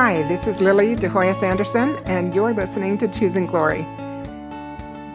Hi, 0.00 0.22
this 0.28 0.46
is 0.46 0.60
Lili 0.60 0.94
De 0.94 1.08
Hoyos 1.08 1.42
Anderson, 1.42 1.96
and 2.06 2.32
you're 2.32 2.54
listening 2.54 2.98
to 2.98 3.08
Choosing 3.08 3.46
Glory. 3.46 3.82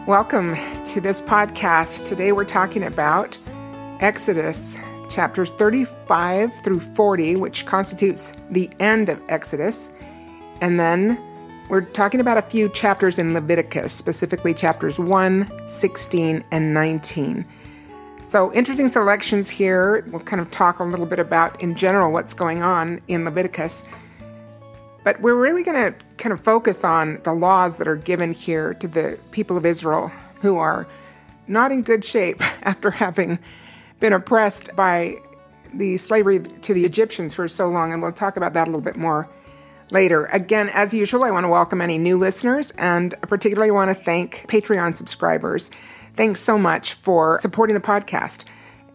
Welcome 0.06 0.54
to 0.84 1.00
this 1.00 1.22
podcast. 1.22 2.04
Today 2.04 2.32
we're 2.32 2.44
talking 2.44 2.84
about 2.84 3.38
Exodus 4.00 4.78
chapters 5.08 5.52
35 5.52 6.52
through 6.56 6.80
40, 6.80 7.36
which 7.36 7.64
constitutes 7.64 8.34
the 8.50 8.68
end 8.78 9.08
of 9.08 9.22
Exodus. 9.30 9.90
And 10.60 10.78
then 10.78 11.18
we're 11.70 11.80
talking 11.80 12.20
about 12.20 12.36
a 12.36 12.42
few 12.42 12.68
chapters 12.68 13.18
in 13.18 13.32
Leviticus, 13.32 13.90
specifically 13.90 14.52
chapters 14.52 14.98
1, 14.98 15.66
16, 15.66 16.44
and 16.50 16.74
19. 16.74 17.46
So, 18.24 18.52
interesting 18.52 18.88
selections 18.88 19.48
here. 19.48 20.06
We'll 20.10 20.20
kind 20.20 20.42
of 20.42 20.50
talk 20.50 20.78
a 20.78 20.84
little 20.84 21.06
bit 21.06 21.20
about, 21.20 21.62
in 21.62 21.74
general, 21.74 22.12
what's 22.12 22.34
going 22.34 22.62
on 22.62 23.00
in 23.08 23.24
Leviticus. 23.24 23.86
But 25.04 25.20
we're 25.20 25.34
really 25.34 25.62
going 25.62 25.92
to 25.92 25.98
kind 26.16 26.32
of 26.32 26.40
focus 26.40 26.82
on 26.82 27.20
the 27.22 27.32
laws 27.32 27.76
that 27.76 27.86
are 27.86 27.96
given 27.96 28.32
here 28.32 28.74
to 28.74 28.88
the 28.88 29.18
people 29.30 29.56
of 29.56 29.64
Israel 29.66 30.08
who 30.40 30.56
are 30.56 30.88
not 31.46 31.70
in 31.70 31.82
good 31.82 32.04
shape 32.04 32.40
after 32.62 32.90
having 32.90 33.38
been 34.00 34.12
oppressed 34.12 34.74
by 34.74 35.16
the 35.72 35.96
slavery 35.96 36.40
to 36.40 36.74
the 36.74 36.84
Egyptians 36.84 37.34
for 37.34 37.46
so 37.48 37.68
long. 37.68 37.92
And 37.92 38.02
we'll 38.02 38.12
talk 38.12 38.36
about 38.36 38.54
that 38.54 38.66
a 38.66 38.70
little 38.70 38.80
bit 38.80 38.96
more 38.96 39.28
later. 39.90 40.26
Again, 40.26 40.70
as 40.70 40.94
usual, 40.94 41.24
I 41.24 41.30
want 41.30 41.44
to 41.44 41.48
welcome 41.48 41.80
any 41.80 41.98
new 41.98 42.16
listeners 42.16 42.70
and 42.72 43.14
particularly 43.22 43.70
want 43.70 43.90
to 43.90 43.94
thank 43.94 44.46
Patreon 44.48 44.94
subscribers. 44.94 45.70
Thanks 46.16 46.40
so 46.40 46.58
much 46.58 46.94
for 46.94 47.38
supporting 47.40 47.74
the 47.74 47.80
podcast 47.80 48.44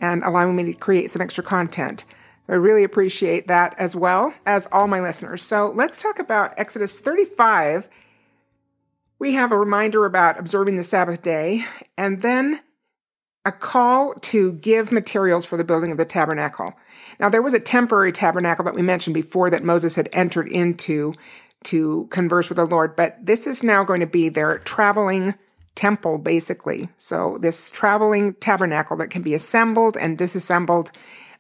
and 0.02 0.24
allowing 0.24 0.56
me 0.56 0.64
to 0.66 0.74
create 0.74 1.12
some 1.12 1.22
extra 1.22 1.44
content. 1.44 2.06
I 2.50 2.56
really 2.56 2.84
appreciate 2.84 3.48
that 3.48 3.76
as 3.78 3.96
well 3.96 4.34
as 4.46 4.68
all 4.72 4.88
my 4.88 5.00
listeners. 5.00 5.44
So 5.44 5.72
let's 5.76 6.02
talk 6.02 6.18
about 6.18 6.58
Exodus 6.58 7.00
35. 7.00 7.88
We 9.20 9.34
have 9.34 9.52
a 9.52 9.58
reminder 9.58 10.06
about 10.06 10.40
observing 10.40 10.78
the 10.78 10.84
Sabbath 10.84 11.22
day 11.22 11.64
and 11.96 12.24
then 12.24 12.62
a 13.46 13.52
call 13.52 14.16
to 14.16 14.54
give 14.54 14.92
materials 14.92 15.46
for 15.46 15.58
the 15.58 15.64
building 15.64 15.92
of 15.92 15.98
the 15.98 16.06
tabernacle. 16.06 16.74
Now, 17.20 17.30
there 17.30 17.42
was 17.42 17.54
a 17.54 17.60
temporary 17.60 18.12
tabernacle 18.12 18.66
that 18.66 18.76
we 18.76 18.82
mentioned 18.82 19.14
before 19.14 19.50
that 19.50 19.64
Moses 19.64 19.96
had 19.96 20.10
entered 20.12 20.48
into 20.48 21.14
to 21.66 22.08
converse 22.10 22.50
with 22.50 22.58
the 22.58 22.66
Lord, 22.66 22.96
but 22.96 23.18
this 23.26 23.46
is 23.46 23.64
now 23.64 23.84
going 23.84 24.00
to 24.00 24.08
be 24.08 24.30
their 24.30 24.60
traveling 24.60 25.36
temple, 25.76 26.18
basically. 26.18 26.90
So, 26.98 27.38
this 27.40 27.72
traveling 27.72 28.34
tabernacle 28.36 28.98
that 28.98 29.10
can 29.10 29.22
be 29.22 29.34
assembled 29.34 29.96
and 29.98 30.18
disassembled 30.18 30.92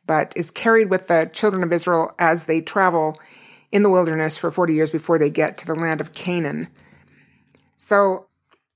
but 0.10 0.34
is 0.36 0.50
carried 0.50 0.90
with 0.90 1.08
the 1.08 1.30
children 1.32 1.62
of 1.62 1.72
Israel 1.72 2.16
as 2.18 2.46
they 2.46 2.62
travel 2.62 3.20
in 3.72 3.84
the 3.84 3.92
wilderness 3.92 4.40
for 4.40 4.50
40 4.50 4.74
years 4.74 4.90
before 4.90 5.20
they 5.20 5.30
get 5.30 5.56
to 5.60 5.68
the 5.68 5.76
land 5.76 6.02
of 6.02 6.14
Canaan. 6.14 6.68
So, 7.78 8.26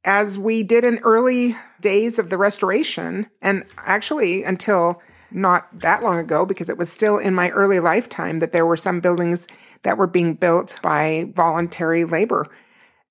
as 0.06 0.38
we 0.38 0.62
did 0.62 0.84
in 0.84 1.00
early 1.00 1.56
days 1.82 2.20
of 2.20 2.30
the 2.30 2.38
restoration, 2.38 3.32
and 3.42 3.66
actually 3.78 4.44
until 4.44 5.02
not 5.32 5.68
that 5.80 6.04
long 6.04 6.20
ago, 6.20 6.46
because 6.46 6.70
it 6.70 6.78
was 6.78 6.92
still 6.92 7.18
in 7.18 7.34
my 7.34 7.50
early 7.50 7.80
lifetime 7.80 8.38
that 8.38 8.52
there 8.52 8.68
were 8.68 8.78
some 8.78 9.00
buildings 9.00 9.48
that 9.82 9.98
were 9.98 10.06
being 10.06 10.36
built 10.36 10.80
by 10.84 11.32
voluntary 11.36 12.06
labor 12.06 12.48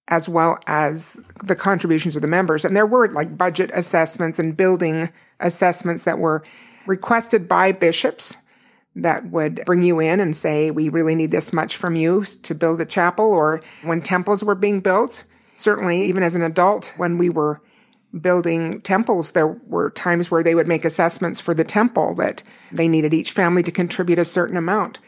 as 0.07 0.29
well 0.29 0.61
as 0.69 1.19
the 1.43 1.57
contributions 1.57 2.15
of 2.15 2.23
the 2.23 2.29
members. 2.29 2.65
And 2.65 2.77
there 2.77 2.87
were 2.87 3.09
like 3.09 3.37
budget 3.37 3.73
assessments 3.75 4.39
and 4.39 4.57
building 4.57 5.11
assessments 5.41 6.05
that 6.05 6.21
were 6.21 6.45
requested 6.87 7.49
by 7.49 7.73
bishops 7.73 8.39
that 8.95 9.31
would 9.31 9.63
bring 9.65 9.83
you 9.83 10.01
in 10.01 10.21
and 10.21 10.37
say, 10.37 10.71
we 10.71 10.89
really 10.89 11.15
need 11.15 11.31
this 11.31 11.53
much 11.53 11.77
from 11.77 11.97
you 11.97 12.25
to 12.25 12.55
build 12.55 12.81
a 12.81 12.87
chapel 12.87 13.27
or 13.27 13.63
when 13.83 14.03
temples 14.03 14.45
were 14.45 14.55
being 14.55 14.81
built. 14.81 15.25
Certainly, 15.57 16.05
even 16.05 16.23
as 16.23 16.35
an 16.35 16.43
adult, 16.43 16.95
when 16.97 17.19
we 17.19 17.31
were 17.31 17.63
building 18.21 18.81
temples, 18.83 19.33
there 19.33 19.47
were 19.47 19.91
times 19.91 20.31
where 20.31 20.43
they 20.43 20.55
would 20.55 20.69
make 20.69 20.85
assessments 20.85 21.41
for 21.41 21.55
the 21.55 21.65
temple 21.65 22.15
that 22.17 22.43
they 22.71 22.89
needed 22.89 23.15
each 23.15 23.33
family 23.33 23.63
to 23.63 23.73
contribute 23.73 24.19
a 24.19 24.25
certain 24.25 24.57
amount, 24.57 24.99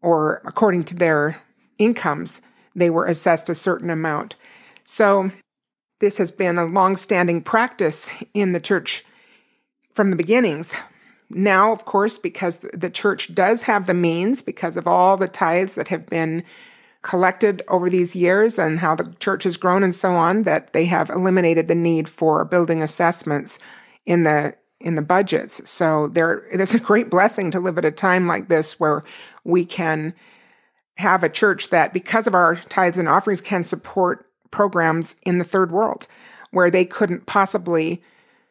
or 0.00 0.42
according 0.44 0.82
to 0.84 0.96
their 0.96 1.40
incomes, 1.78 2.42
they 2.74 2.90
were 2.90 3.06
assessed 3.06 3.48
a 3.48 3.54
certain 3.54 3.90
amount. 3.90 4.34
So, 4.84 5.30
this 6.00 6.18
has 6.18 6.32
been 6.32 6.58
a 6.58 6.64
long-standing 6.64 7.42
practice 7.42 8.10
in 8.34 8.52
the 8.52 8.60
church 8.60 9.04
from 9.94 10.10
the 10.10 10.16
beginnings 10.16 10.74
now, 11.34 11.72
of 11.72 11.84
course, 11.84 12.18
because 12.18 12.58
the 12.58 12.90
church 12.90 13.34
does 13.34 13.62
have 13.62 13.86
the 13.86 13.94
means 13.94 14.42
because 14.42 14.76
of 14.76 14.86
all 14.86 15.16
the 15.16 15.28
tithes 15.28 15.74
that 15.74 15.88
have 15.88 16.06
been 16.06 16.44
collected 17.02 17.62
over 17.68 17.90
these 17.90 18.14
years 18.14 18.58
and 18.58 18.78
how 18.78 18.94
the 18.94 19.12
church 19.18 19.44
has 19.44 19.56
grown 19.56 19.82
and 19.82 19.94
so 19.94 20.14
on, 20.14 20.44
that 20.44 20.72
they 20.72 20.84
have 20.86 21.10
eliminated 21.10 21.68
the 21.68 21.74
need 21.74 22.08
for 22.08 22.44
building 22.44 22.82
assessments 22.82 23.58
in 24.06 24.22
the 24.22 24.54
in 24.80 24.96
the 24.96 25.02
budgets. 25.02 25.68
So 25.68 26.08
there 26.08 26.44
it 26.50 26.60
is 26.60 26.74
a 26.74 26.80
great 26.80 27.10
blessing 27.10 27.50
to 27.52 27.60
live 27.60 27.78
at 27.78 27.84
a 27.84 27.90
time 27.90 28.26
like 28.26 28.48
this 28.48 28.80
where 28.80 29.04
we 29.44 29.64
can 29.64 30.14
have 30.96 31.24
a 31.24 31.28
church 31.28 31.70
that 31.70 31.92
because 31.92 32.26
of 32.26 32.34
our 32.34 32.56
tithes 32.56 32.98
and 32.98 33.08
offerings 33.08 33.40
can 33.40 33.64
support 33.64 34.26
programs 34.50 35.16
in 35.24 35.38
the 35.38 35.44
third 35.44 35.72
world 35.72 36.06
where 36.50 36.70
they 36.70 36.84
couldn't 36.84 37.26
possibly 37.26 38.02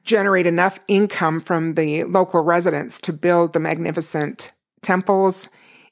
generate 0.03 0.45
enough 0.45 0.79
income 0.87 1.39
from 1.39 1.75
the 1.75 2.03
local 2.03 2.41
residents 2.41 2.99
to 3.01 3.13
build 3.13 3.53
the 3.53 3.59
magnificent 3.59 4.51
temples 4.81 5.49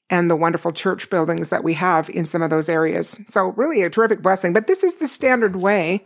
and 0.09 0.29
the 0.29 0.35
wonderful 0.35 0.71
church 0.71 1.09
buildings 1.09 1.49
that 1.49 1.63
we 1.63 1.73
have 1.75 2.09
in 2.09 2.25
some 2.25 2.41
of 2.41 2.49
those 2.49 2.69
areas. 2.69 3.19
So, 3.27 3.49
really 3.49 3.83
a 3.83 3.89
terrific 3.89 4.21
blessing. 4.21 4.53
But 4.53 4.67
this 4.67 4.83
is 4.83 4.97
the 4.97 5.07
standard 5.07 5.55
way, 5.55 6.05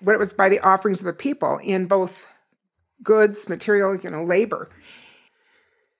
what 0.00 0.14
it 0.14 0.18
was 0.18 0.32
by 0.32 0.48
the 0.48 0.60
offerings 0.60 1.00
of 1.00 1.06
the 1.06 1.12
people 1.12 1.58
in 1.62 1.86
both 1.86 2.26
goods, 3.02 3.48
material, 3.48 3.96
you 3.96 4.10
know, 4.10 4.24
labor. 4.24 4.68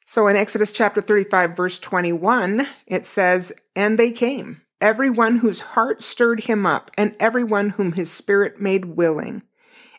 So 0.05 0.27
in 0.27 0.37
Exodus 0.37 0.73
chapter 0.73 1.03
35, 1.03 1.55
verse 1.55 1.79
21, 1.79 2.67
it 2.87 3.05
says, 3.05 3.53
And 3.77 3.99
they 3.99 4.11
came, 4.11 4.63
everyone 4.81 5.39
whose 5.39 5.61
heart 5.61 6.03
stirred 6.03 6.45
him 6.45 6.65
up, 6.65 6.91
and 6.97 7.15
everyone 7.21 7.71
whom 7.71 7.93
his 7.93 8.11
spirit 8.11 8.59
made 8.61 8.87
willing. 8.87 9.43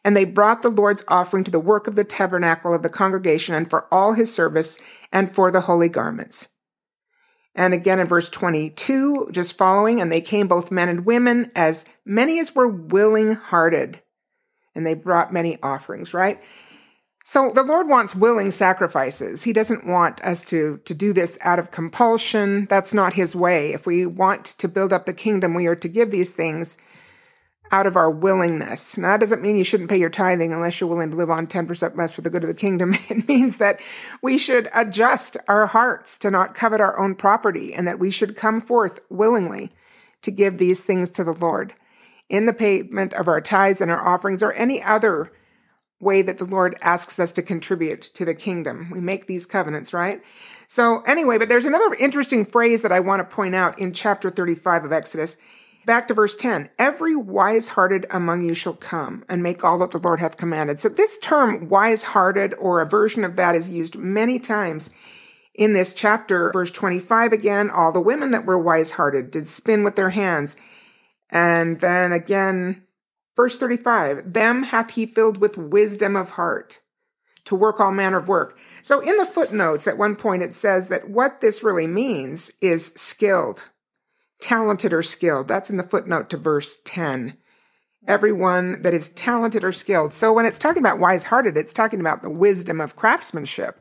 And 0.04 0.16
they 0.16 0.26
brought 0.26 0.62
the 0.62 0.70
Lord's 0.70 1.04
offering 1.08 1.44
to 1.44 1.52
the 1.52 1.60
work 1.60 1.88
of 1.88 1.96
the 1.96 2.04
tabernacle 2.04 2.74
of 2.74 2.84
the 2.84 2.90
congregation 2.90 3.56
and 3.56 3.70
for 3.70 3.88
all 3.94 4.14
his 4.14 4.34
service 4.34 4.80
and 5.12 5.34
for 5.34 5.52
the 5.52 5.62
holy 5.62 5.90
garments. 5.90 6.48
And 7.56 7.74
again 7.74 8.00
in 8.00 8.08
verse 8.08 8.30
22, 8.30 9.30
just 9.32 9.58
following, 9.58 10.00
and 10.00 10.12
they 10.12 10.22
came 10.22 10.48
both 10.48 10.72
men 10.72 10.88
and 10.88 11.06
women, 11.06 11.52
as 11.56 11.86
many 12.06 12.40
as 12.40 12.56
were 12.56 12.68
willing 12.68 13.36
hearted. 13.36 14.02
And 14.74 14.86
they 14.86 14.94
brought 14.94 15.34
many 15.34 15.58
offerings, 15.62 16.14
right? 16.14 16.42
So 17.26 17.52
the 17.54 17.64
Lord 17.64 17.88
wants 17.88 18.16
willing 18.16 18.50
sacrifices. 18.50 19.44
He 19.44 19.54
doesn't 19.54 19.86
want 19.86 20.24
us 20.24 20.46
to, 20.46 20.80
to 20.86 20.94
do 20.94 21.12
this 21.12 21.38
out 21.42 21.60
of 21.60 21.70
compulsion. 21.70 22.66
That's 22.66 22.94
not 22.94 23.14
his 23.14 23.36
way. 23.36 23.74
If 23.74 23.86
we 23.86 24.06
want 24.06 24.46
to 24.46 24.68
build 24.68 24.94
up 24.94 25.06
the 25.06 25.14
kingdom, 25.14 25.54
we 25.54 25.68
are 25.68 25.76
to 25.76 25.88
give 25.88 26.12
these 26.12 26.34
things 26.34 26.78
out 27.72 27.86
of 27.86 27.96
our 27.96 28.10
willingness. 28.10 28.98
Now, 28.98 29.10
that 29.12 29.20
doesn't 29.20 29.42
mean 29.42 29.58
you 29.58 29.64
shouldn't 29.64 29.90
pay 29.90 29.98
your 29.98 30.10
tithing 30.10 30.54
unless 30.54 30.80
you're 30.80 30.90
willing 30.90 31.12
to 31.12 31.18
live 31.18 31.30
on 31.30 31.48
10% 31.48 31.96
less 31.96 32.14
for 32.14 32.22
the 32.22 32.30
good 32.30 32.44
of 32.44 32.48
the 32.48 32.54
kingdom. 32.54 32.96
It 33.10 33.28
means 33.28 33.58
that 33.58 33.82
we 34.22 34.38
should 34.38 34.68
adjust 34.74 35.38
our 35.48 35.68
hearts 35.68 36.18
to 36.20 36.32
not 36.32 36.54
covet 36.54 36.82
our 36.82 37.00
own 37.00 37.16
property 37.16 37.74
and 37.74 37.88
that 37.88 38.00
we 38.00 38.12
should 38.12 38.36
come 38.36 38.62
forth 38.62 39.00
willingly 39.10 39.72
to 40.22 40.32
give 40.32 40.58
these 40.58 40.86
things 40.86 41.12
to 41.12 41.24
the 41.24 41.34
Lord 41.34 41.74
in 42.30 42.46
the 42.46 42.54
payment 42.54 43.14
of 43.14 43.28
our 43.28 43.42
tithes 43.42 43.82
and 43.82 43.90
our 43.90 44.06
offerings 44.06 44.44
or 44.44 44.54
any 44.54 44.82
other 44.82 45.32
way 46.00 46.22
that 46.22 46.38
the 46.38 46.46
Lord 46.46 46.78
asks 46.82 47.20
us 47.20 47.34
to 47.34 47.42
contribute 47.42 48.02
to 48.02 48.24
the 48.24 48.34
kingdom. 48.34 48.90
We 48.92 49.02
make 49.02 49.28
these 49.28 49.46
covenants, 49.46 49.94
right? 49.94 50.22
So 50.68 51.02
anyway, 51.02 51.38
but 51.38 51.50
there's 51.50 51.66
another 51.66 51.94
interesting 52.00 52.46
phrase 52.46 52.84
that 52.84 52.92
I 52.92 53.00
want 53.00 53.20
to 53.28 53.36
point 53.36 53.56
out 53.56 53.78
in 53.80 53.94
chapter 53.94 54.30
35 54.30 54.86
of 54.86 54.94
Exodus. 54.94 55.38
Back 55.86 56.08
to 56.10 56.14
verse 56.14 56.36
10. 56.36 56.70
Every 56.78 57.16
wise 57.16 57.70
hearted 57.70 58.06
among 58.12 58.44
you 58.44 58.54
shall 58.54 58.74
come 58.74 59.24
and 59.30 59.42
make 59.42 59.64
all 59.64 59.80
that 59.80 59.92
the 59.92 59.98
Lord 59.98 60.20
hath 60.20 60.38
commanded. 60.38 60.80
So 60.80 60.90
this 60.90 61.18
term 61.18 61.70
wise 61.70 62.04
hearted 62.04 62.54
or 62.56 62.82
a 62.82 62.90
version 62.90 63.24
of 63.24 63.36
that 63.38 63.56
is 63.56 63.70
used 63.70 63.98
many 63.98 64.40
times 64.40 64.94
in 65.56 65.74
this 65.74 65.94
chapter. 65.94 66.52
Verse 66.52 66.72
25 66.72 67.32
again, 67.32 67.70
all 67.70 67.92
the 67.92 68.02
women 68.02 68.32
that 68.32 68.46
were 68.46 68.60
wise 68.60 68.92
hearted 68.92 69.32
did 69.32 69.48
spin 69.48 69.84
with 69.84 69.96
their 69.96 70.12
hands. 70.12 70.58
And 71.30 71.80
then 71.80 72.12
again, 72.12 72.84
verse 73.36 73.58
35, 73.58 74.34
them 74.34 74.64
hath 74.64 74.92
he 74.92 75.06
filled 75.06 75.38
with 75.38 75.58
wisdom 75.58 76.16
of 76.16 76.32
heart 76.32 76.82
to 77.46 77.56
work 77.56 77.80
all 77.80 77.92
manner 77.92 78.18
of 78.18 78.28
work. 78.28 78.58
So 78.82 79.00
in 79.00 79.18
the 79.18 79.26
footnotes 79.26 79.88
at 79.88 79.98
one 79.98 80.16
point 80.16 80.44
it 80.44 80.54
says 80.54 80.90
that 80.90 81.10
what 81.10 81.42
this 81.42 81.64
really 81.64 81.88
means 81.88 82.52
is 82.62 82.88
skilled 82.88 83.70
talented 84.42 84.94
or 84.94 85.04
skilled. 85.04 85.48
That's 85.48 85.70
in 85.70 85.78
the 85.78 85.84
footnote 85.84 86.30
to 86.30 86.38
verse 86.38 86.80
10. 86.84 87.38
Everyone 88.08 88.82
that 88.82 88.94
is 88.94 89.10
talented 89.10 89.64
or 89.64 89.72
skilled. 89.72 90.14
So 90.14 90.32
when 90.32 90.46
it's 90.46 90.60
talking 90.60 90.82
about 90.82 91.00
wise 91.00 91.26
hearted, 91.26 91.58
it's 91.58 91.74
talking 91.74 92.00
about 92.00 92.24
the 92.24 92.30
wisdom 92.30 92.80
of 92.80 92.96
craftsmanship 92.96 93.80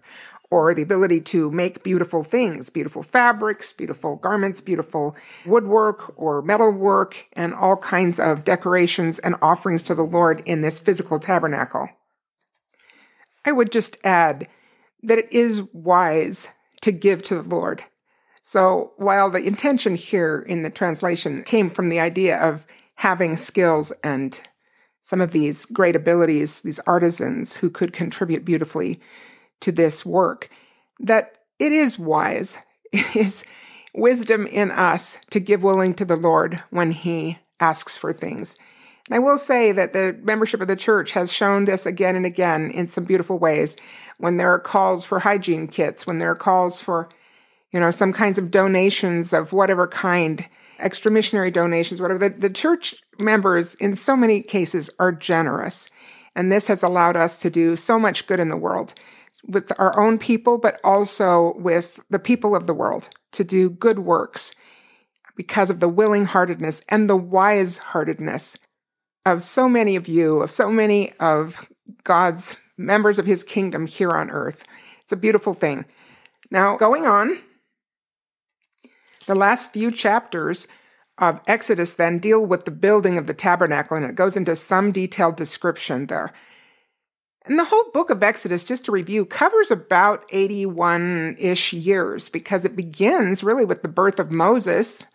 or 0.50 0.74
the 0.74 0.82
ability 0.82 1.20
to 1.20 1.50
make 1.50 1.82
beautiful 1.82 2.22
things, 2.22 2.70
beautiful 2.70 3.02
fabrics, 3.02 3.72
beautiful 3.72 4.16
garments, 4.16 4.60
beautiful 4.60 5.16
woodwork 5.44 6.18
or 6.18 6.42
metalwork, 6.42 7.26
and 7.34 7.54
all 7.54 7.76
kinds 7.76 8.18
of 8.18 8.44
decorations 8.44 9.18
and 9.18 9.36
offerings 9.42 9.82
to 9.82 9.94
the 9.94 10.02
Lord 10.02 10.42
in 10.46 10.62
this 10.62 10.78
physical 10.78 11.18
tabernacle. 11.18 11.88
I 13.44 13.52
would 13.52 13.70
just 13.70 13.98
add 14.04 14.48
that 15.02 15.18
it 15.18 15.32
is 15.32 15.62
wise 15.72 16.50
to 16.80 16.92
give 16.92 17.22
to 17.22 17.40
the 17.40 17.48
Lord. 17.48 17.82
So 18.50 18.92
while 18.96 19.28
the 19.28 19.46
intention 19.46 19.94
here 19.94 20.42
in 20.48 20.62
the 20.62 20.70
translation 20.70 21.42
came 21.42 21.68
from 21.68 21.90
the 21.90 22.00
idea 22.00 22.40
of 22.40 22.66
having 22.94 23.36
skills 23.36 23.92
and 24.02 24.40
some 25.02 25.20
of 25.20 25.32
these 25.32 25.66
great 25.66 25.94
abilities, 25.94 26.62
these 26.62 26.80
artisans 26.86 27.58
who 27.58 27.68
could 27.68 27.92
contribute 27.92 28.46
beautifully 28.46 29.00
to 29.60 29.70
this 29.70 30.06
work, 30.06 30.48
that 30.98 31.32
it 31.58 31.72
is 31.72 31.98
wise, 31.98 32.56
it 32.94 33.14
is 33.14 33.44
wisdom 33.94 34.46
in 34.46 34.70
us 34.70 35.18
to 35.28 35.40
give 35.40 35.62
willing 35.62 35.92
to 35.92 36.06
the 36.06 36.16
Lord 36.16 36.62
when 36.70 36.92
He 36.92 37.40
asks 37.60 37.98
for 37.98 38.14
things. 38.14 38.56
And 39.08 39.16
I 39.16 39.18
will 39.18 39.36
say 39.36 39.72
that 39.72 39.92
the 39.92 40.18
membership 40.22 40.62
of 40.62 40.68
the 40.68 40.74
church 40.74 41.10
has 41.10 41.30
shown 41.30 41.66
this 41.66 41.84
again 41.84 42.16
and 42.16 42.24
again 42.24 42.70
in 42.70 42.86
some 42.86 43.04
beautiful 43.04 43.38
ways 43.38 43.76
when 44.16 44.38
there 44.38 44.50
are 44.50 44.58
calls 44.58 45.04
for 45.04 45.18
hygiene 45.18 45.66
kits, 45.66 46.06
when 46.06 46.16
there 46.16 46.30
are 46.30 46.34
calls 46.34 46.80
for, 46.80 47.10
you 47.72 47.80
know, 47.80 47.90
some 47.90 48.12
kinds 48.12 48.38
of 48.38 48.50
donations 48.50 49.32
of 49.32 49.52
whatever 49.52 49.86
kind, 49.86 50.48
extra 50.78 51.10
missionary 51.10 51.50
donations, 51.50 52.00
whatever. 52.00 52.28
The, 52.28 52.38
the 52.38 52.50
church 52.50 53.02
members, 53.18 53.74
in 53.76 53.94
so 53.94 54.16
many 54.16 54.42
cases, 54.42 54.90
are 54.98 55.12
generous. 55.12 55.88
And 56.34 56.50
this 56.50 56.68
has 56.68 56.82
allowed 56.82 57.16
us 57.16 57.38
to 57.40 57.50
do 57.50 57.76
so 57.76 57.98
much 57.98 58.26
good 58.26 58.40
in 58.40 58.48
the 58.48 58.56
world 58.56 58.94
with 59.46 59.72
our 59.78 59.98
own 59.98 60.18
people, 60.18 60.58
but 60.58 60.80
also 60.82 61.54
with 61.56 62.00
the 62.10 62.18
people 62.18 62.54
of 62.54 62.66
the 62.66 62.74
world 62.74 63.10
to 63.32 63.44
do 63.44 63.70
good 63.70 64.00
works 64.00 64.54
because 65.36 65.70
of 65.70 65.80
the 65.80 65.88
willing 65.88 66.24
heartedness 66.24 66.84
and 66.88 67.08
the 67.08 67.16
wise 67.16 67.78
heartedness 67.78 68.56
of 69.24 69.44
so 69.44 69.68
many 69.68 69.94
of 69.94 70.08
you, 70.08 70.40
of 70.40 70.50
so 70.50 70.70
many 70.70 71.12
of 71.20 71.68
God's 72.04 72.56
members 72.76 73.18
of 73.18 73.26
his 73.26 73.44
kingdom 73.44 73.86
here 73.86 74.10
on 74.10 74.30
earth. 74.30 74.64
It's 75.02 75.12
a 75.12 75.16
beautiful 75.16 75.54
thing. 75.54 75.84
Now, 76.50 76.76
going 76.76 77.06
on, 77.06 77.38
the 79.28 79.34
last 79.34 79.72
few 79.72 79.92
chapters 79.92 80.66
of 81.18 81.40
Exodus 81.46 81.94
then 81.94 82.18
deal 82.18 82.44
with 82.44 82.64
the 82.64 82.70
building 82.70 83.18
of 83.18 83.26
the 83.26 83.34
tabernacle, 83.34 83.96
and 83.96 84.06
it 84.06 84.14
goes 84.14 84.36
into 84.36 84.56
some 84.56 84.90
detailed 84.90 85.36
description 85.36 86.06
there. 86.06 86.32
And 87.44 87.58
the 87.58 87.64
whole 87.64 87.90
book 87.92 88.10
of 88.10 88.22
Exodus, 88.22 88.64
just 88.64 88.86
to 88.86 88.92
review, 88.92 89.24
covers 89.24 89.70
about 89.70 90.24
81 90.30 91.36
ish 91.38 91.72
years 91.72 92.28
because 92.28 92.64
it 92.64 92.74
begins 92.74 93.44
really 93.44 93.64
with 93.64 93.82
the 93.82 93.88
birth 93.88 94.18
of 94.18 94.30
Moses. 94.30 95.06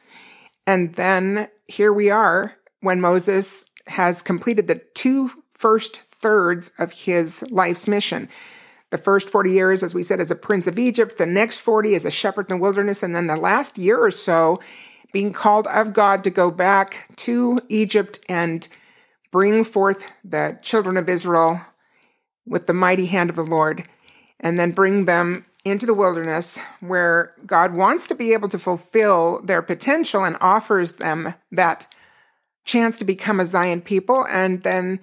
And 0.66 0.94
then 0.94 1.48
here 1.68 1.92
we 1.92 2.10
are 2.10 2.56
when 2.82 3.02
Moses 3.02 3.70
has 3.88 4.22
completed 4.22 4.68
the 4.68 4.82
two 4.94 5.32
first 5.54 6.02
thirds 6.02 6.72
of 6.78 6.92
his 6.92 7.50
life's 7.52 7.88
mission. 7.88 8.30
The 8.94 9.00
first 9.00 9.32
40 9.32 9.50
years, 9.50 9.82
as 9.82 9.96
we 9.96 10.04
said, 10.04 10.20
as 10.20 10.30
a 10.30 10.36
prince 10.36 10.68
of 10.68 10.78
Egypt, 10.78 11.18
the 11.18 11.26
next 11.26 11.62
40 11.62 11.96
as 11.96 12.06
a 12.06 12.12
shepherd 12.12 12.52
in 12.52 12.58
the 12.58 12.62
wilderness, 12.62 13.02
and 13.02 13.16
then 13.16 13.26
the 13.26 13.36
last 13.36 13.80
year 13.80 13.98
or 13.98 14.12
so 14.12 14.60
being 15.12 15.34
called 15.34 15.66
of 15.66 15.94
God 15.94 16.24
to 16.24 16.30
go 16.30 16.52
back 16.52 17.08
to 17.16 17.60
Egypt 17.70 18.20
and 18.30 18.68
bring 19.32 19.64
forth 19.64 20.12
the 20.24 20.60
children 20.62 20.96
of 20.96 21.10
Israel 21.10 21.62
with 22.46 22.68
the 22.68 22.74
mighty 22.76 23.08
hand 23.08 23.32
of 23.32 23.36
the 23.36 23.42
Lord, 23.42 23.88
and 24.40 24.60
then 24.60 24.70
bring 24.70 25.06
them 25.06 25.48
into 25.66 25.88
the 25.88 25.96
wilderness 25.96 26.60
where 26.80 27.34
God 27.48 27.76
wants 27.76 28.06
to 28.06 28.14
be 28.14 28.32
able 28.32 28.50
to 28.50 28.60
fulfill 28.60 29.42
their 29.42 29.64
potential 29.64 30.24
and 30.24 30.38
offers 30.40 30.94
them 30.94 31.34
that 31.52 31.92
chance 32.64 33.00
to 33.00 33.06
become 33.06 33.40
a 33.40 33.48
Zion 33.48 33.82
people, 33.82 34.24
and 34.28 34.62
then 34.62 35.00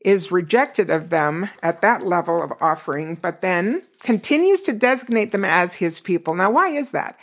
is 0.00 0.30
rejected 0.30 0.90
of 0.90 1.10
them 1.10 1.50
at 1.62 1.80
that 1.82 2.04
level 2.04 2.42
of 2.42 2.52
offering, 2.60 3.18
but 3.20 3.40
then 3.40 3.82
continues 4.00 4.62
to 4.62 4.72
designate 4.72 5.32
them 5.32 5.44
as 5.44 5.76
his 5.76 6.00
people. 6.00 6.34
Now, 6.34 6.50
why 6.50 6.68
is 6.68 6.92
that? 6.92 7.18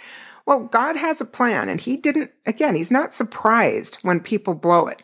Well, 0.45 0.65
God 0.65 0.95
has 0.97 1.21
a 1.21 1.25
plan, 1.25 1.69
and 1.69 1.81
he 1.81 1.97
didn't, 1.97 2.31
again, 2.45 2.75
he's 2.75 2.91
not 2.91 3.13
surprised 3.13 3.97
when 4.01 4.19
people 4.19 4.53
blow 4.53 4.87
it. 4.87 5.01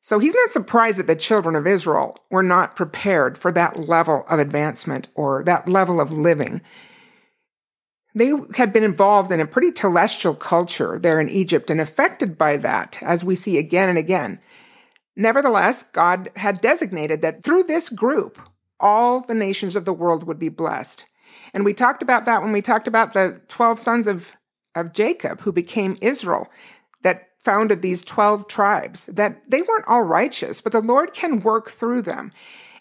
So 0.00 0.18
he's 0.18 0.34
not 0.34 0.50
surprised 0.50 0.98
that 0.98 1.06
the 1.06 1.16
children 1.16 1.56
of 1.56 1.66
Israel 1.66 2.18
were 2.30 2.42
not 2.42 2.76
prepared 2.76 3.38
for 3.38 3.50
that 3.52 3.88
level 3.88 4.24
of 4.28 4.38
advancement 4.38 5.08
or 5.14 5.42
that 5.44 5.66
level 5.66 6.00
of 6.00 6.12
living. 6.12 6.60
They 8.14 8.32
had 8.56 8.72
been 8.72 8.84
involved 8.84 9.32
in 9.32 9.40
a 9.40 9.46
pretty 9.46 9.72
telestial 9.72 10.38
culture 10.38 10.98
there 10.98 11.20
in 11.20 11.28
Egypt 11.28 11.70
and 11.70 11.80
affected 11.80 12.38
by 12.38 12.56
that, 12.58 12.98
as 13.02 13.24
we 13.24 13.34
see 13.34 13.58
again 13.58 13.88
and 13.88 13.98
again. 13.98 14.40
Nevertheless, 15.16 15.82
God 15.82 16.30
had 16.36 16.60
designated 16.60 17.22
that 17.22 17.42
through 17.42 17.64
this 17.64 17.88
group, 17.88 18.38
all 18.78 19.20
the 19.20 19.34
nations 19.34 19.74
of 19.74 19.86
the 19.86 19.94
world 19.94 20.24
would 20.26 20.38
be 20.38 20.50
blessed. 20.50 21.06
And 21.54 21.64
we 21.64 21.72
talked 21.72 22.02
about 22.02 22.26
that 22.26 22.42
when 22.42 22.52
we 22.52 22.60
talked 22.60 22.86
about 22.86 23.14
the 23.14 23.40
12 23.48 23.78
sons 23.78 24.06
of, 24.06 24.36
of 24.74 24.92
Jacob 24.92 25.40
who 25.40 25.52
became 25.52 25.96
Israel 26.02 26.48
that 27.02 27.30
founded 27.40 27.80
these 27.80 28.04
12 28.04 28.46
tribes, 28.46 29.06
that 29.06 29.40
they 29.48 29.62
weren't 29.62 29.88
all 29.88 30.02
righteous, 30.02 30.60
but 30.60 30.72
the 30.72 30.80
Lord 30.80 31.14
can 31.14 31.40
work 31.40 31.70
through 31.70 32.02
them. 32.02 32.30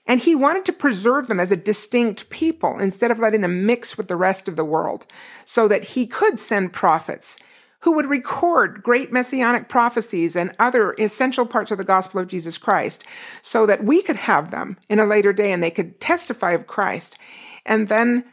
And 0.07 0.19
he 0.19 0.35
wanted 0.35 0.65
to 0.65 0.73
preserve 0.73 1.27
them 1.27 1.39
as 1.39 1.51
a 1.51 1.57
distinct 1.57 2.29
people 2.29 2.79
instead 2.79 3.11
of 3.11 3.19
letting 3.19 3.41
them 3.41 3.65
mix 3.65 3.97
with 3.97 4.07
the 4.07 4.15
rest 4.15 4.47
of 4.47 4.55
the 4.55 4.65
world 4.65 5.05
so 5.45 5.67
that 5.67 5.85
he 5.85 6.05
could 6.05 6.39
send 6.39 6.73
prophets 6.73 7.39
who 7.85 7.91
would 7.91 8.09
record 8.09 8.81
great 8.81 9.11
messianic 9.11 9.69
prophecies 9.69 10.35
and 10.35 10.51
other 10.57 10.93
essential 10.93 11.45
parts 11.45 11.69
of 11.69 11.77
the 11.77 11.83
gospel 11.83 12.19
of 12.19 12.27
Jesus 12.27 12.57
Christ 12.57 13.05
so 13.43 13.67
that 13.67 13.83
we 13.83 14.01
could 14.01 14.15
have 14.15 14.49
them 14.49 14.77
in 14.89 14.97
a 14.97 15.05
later 15.05 15.31
day 15.31 15.51
and 15.51 15.61
they 15.61 15.69
could 15.69 15.99
testify 15.99 16.53
of 16.53 16.65
Christ. 16.65 17.15
And 17.63 17.87
then 17.87 18.25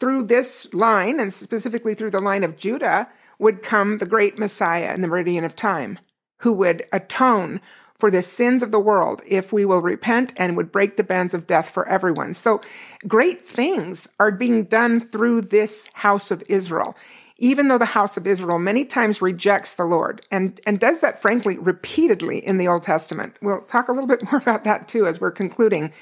through 0.00 0.24
this 0.24 0.72
line, 0.72 1.20
and 1.20 1.30
specifically 1.30 1.92
through 1.92 2.12
the 2.12 2.20
line 2.20 2.42
of 2.44 2.56
Judah, 2.56 3.08
would 3.38 3.60
come 3.60 3.98
the 3.98 4.06
great 4.06 4.38
Messiah 4.38 4.94
in 4.94 5.02
the 5.02 5.08
meridian 5.08 5.44
of 5.44 5.54
time, 5.54 5.98
who 6.38 6.54
would 6.54 6.82
atone 6.94 7.60
for 7.98 8.10
the 8.10 8.22
sins 8.22 8.62
of 8.62 8.70
the 8.72 8.80
world 8.80 9.20
if 9.26 9.52
we 9.52 9.66
will 9.66 9.82
repent 9.82 10.32
and 10.38 10.56
would 10.56 10.72
break 10.72 10.96
the 10.96 11.04
bands 11.04 11.34
of 11.34 11.46
death 11.46 11.68
for 11.68 11.86
everyone. 11.86 12.32
So 12.32 12.62
great 13.06 13.42
things 13.42 14.14
are 14.18 14.32
being 14.32 14.64
done 14.64 14.98
through 14.98 15.42
this 15.42 15.90
house 15.92 16.30
of 16.30 16.42
Israel. 16.48 16.96
Even 17.42 17.66
though 17.66 17.76
the 17.76 17.86
house 17.86 18.16
of 18.16 18.24
Israel 18.24 18.60
many 18.60 18.84
times 18.84 19.20
rejects 19.20 19.74
the 19.74 19.84
Lord 19.84 20.20
and, 20.30 20.60
and 20.64 20.78
does 20.78 21.00
that 21.00 21.20
frankly 21.20 21.58
repeatedly 21.58 22.38
in 22.38 22.56
the 22.56 22.68
Old 22.68 22.84
Testament. 22.84 23.36
We'll 23.42 23.62
talk 23.62 23.88
a 23.88 23.92
little 23.92 24.06
bit 24.06 24.22
more 24.30 24.40
about 24.40 24.62
that 24.62 24.86
too 24.86 25.06
as 25.08 25.20
we're 25.20 25.32
concluding 25.32 25.92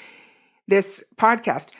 this 0.69 1.03
podcast. 1.17 1.71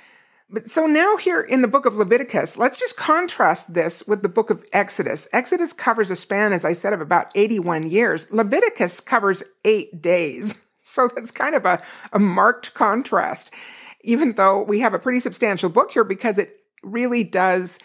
But 0.49 0.65
so 0.65 0.87
now 0.87 1.19
here 1.19 1.43
in 1.43 1.61
the 1.61 1.69
book 1.69 1.85
of 1.85 1.95
Leviticus, 1.95 2.57
let's 2.57 2.79
just 2.79 2.97
contrast 2.97 3.75
this 3.75 4.03
with 4.07 4.23
the 4.23 4.31
book 4.31 4.49
of 4.49 4.65
Exodus. 4.73 5.29
Exodus 5.31 5.75
covers 5.75 6.11
a 6.11 6.17
span, 6.17 6.53
as 6.53 6.65
I 6.65 6.73
said, 6.73 6.95
of 6.95 7.01
about 7.01 7.27
81 7.35 7.89
years. 7.89 8.33
Leviticus 8.33 9.01
covers 9.01 9.43
eight 9.65 10.03
days. 10.03 10.63
So 10.83 11.07
that's 11.07 11.31
kind 11.31 11.55
of 11.55 11.67
a, 11.67 11.81
a 12.11 12.19
marked 12.19 12.75
contrast, 12.75 13.55
even 14.01 14.33
though 14.33 14.61
we 14.61 14.81
have 14.81 14.93
a 14.95 14.99
pretty 14.99 15.21
substantial 15.21 15.69
book 15.69 15.93
here 15.93 16.03
because 16.03 16.37
it 16.37 16.63
really 16.83 17.23
does 17.23 17.79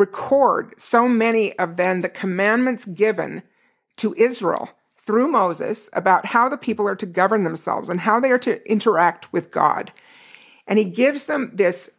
record 0.00 0.74
so 0.80 1.08
many 1.08 1.56
of 1.58 1.76
then 1.76 2.00
the 2.00 2.08
commandments 2.08 2.86
given 2.86 3.42
to 3.96 4.14
Israel 4.14 4.70
through 4.96 5.28
Moses 5.28 5.90
about 5.92 6.26
how 6.26 6.48
the 6.48 6.56
people 6.56 6.88
are 6.88 6.96
to 6.96 7.06
govern 7.06 7.42
themselves 7.42 7.88
and 7.88 8.00
how 8.00 8.18
they 8.18 8.30
are 8.30 8.38
to 8.38 8.70
interact 8.70 9.32
with 9.32 9.50
God. 9.50 9.92
And 10.66 10.78
he 10.78 10.84
gives 10.84 11.26
them 11.26 11.52
this 11.54 11.98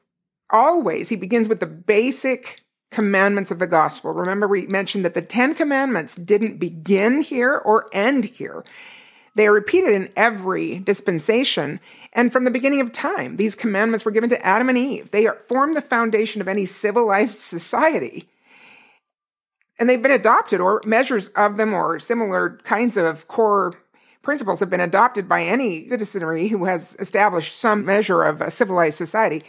always, 0.50 1.10
he 1.10 1.16
begins 1.16 1.48
with 1.48 1.60
the 1.60 1.68
basic 1.68 2.62
commandments 2.90 3.52
of 3.52 3.60
the 3.60 3.68
gospel. 3.68 4.12
Remember, 4.12 4.48
we 4.48 4.68
mentioned 4.68 5.06
that 5.06 5.14
the 5.14 5.22
Ten 5.22 5.54
Commandments 5.54 6.16
didn't 6.16 6.60
begin 6.60 7.22
here 7.22 7.62
or 7.64 7.88
end 7.94 8.26
here. 8.26 8.64
They 9.36 9.48
are 9.48 9.54
repeated 9.54 9.94
in 9.94 10.12
every 10.16 10.80
dispensation. 10.80 11.80
And 12.14 12.34
from 12.34 12.44
the 12.44 12.52
beginning 12.52 12.82
of 12.82 12.92
time, 12.92 13.38
these 13.38 13.56
commandments 13.56 14.04
were 14.04 14.12
given 14.12 14.30
to 14.30 14.46
Adam 14.46 14.70
and 14.70 14.78
Eve. 14.78 15.12
They 15.12 15.26
are, 15.26 15.36
form 15.36 15.74
the 15.74 15.82
foundation 15.82 16.42
of 16.42 16.48
any 16.48 16.66
civilized 16.66 17.40
society. 17.40 18.28
And 19.80 19.90
they've 19.90 20.02
been 20.02 20.12
adopted, 20.12 20.60
or 20.60 20.82
measures 20.86 21.30
of 21.30 21.58
them, 21.58 21.74
or 21.74 21.98
similar 21.98 22.60
kinds 22.64 22.98
of 22.98 23.28
core 23.28 23.74
principles 24.22 24.60
have 24.60 24.70
been 24.70 24.80
adopted 24.80 25.28
by 25.28 25.44
any 25.44 25.88
citizenry 25.88 26.50
who 26.50 26.66
has 26.66 26.96
established 27.00 27.58
some 27.58 27.84
measure 27.84 28.24
of 28.24 28.42
a 28.42 28.52
civilized 28.52 28.98
society. 28.98 29.44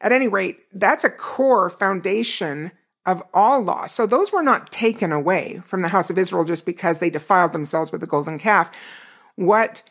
At 0.00 0.12
any 0.12 0.28
rate, 0.28 0.58
that's 0.72 1.04
a 1.04 1.10
core 1.10 1.70
foundation 1.70 2.72
of 3.06 3.22
all 3.32 3.62
law. 3.62 3.86
So 3.86 4.06
those 4.06 4.32
were 4.32 4.42
not 4.42 4.70
taken 4.70 5.12
away 5.12 5.62
from 5.64 5.80
the 5.80 5.88
house 5.88 6.10
of 6.10 6.18
Israel 6.18 6.44
just 6.44 6.66
because 6.66 6.98
they 6.98 7.08
defiled 7.08 7.52
themselves 7.52 7.90
with 7.90 8.02
the 8.02 8.06
golden 8.06 8.38
calf. 8.38 8.70
What 9.38 9.84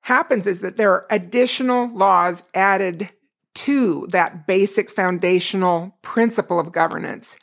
happens 0.00 0.44
is 0.48 0.60
that 0.60 0.76
there 0.76 0.90
are 0.90 1.06
additional 1.08 1.88
laws 1.88 2.50
added 2.52 3.10
to 3.54 4.08
that 4.08 4.44
basic 4.44 4.90
foundational 4.90 5.96
principle 6.02 6.58
of 6.58 6.72
governance. 6.72 7.38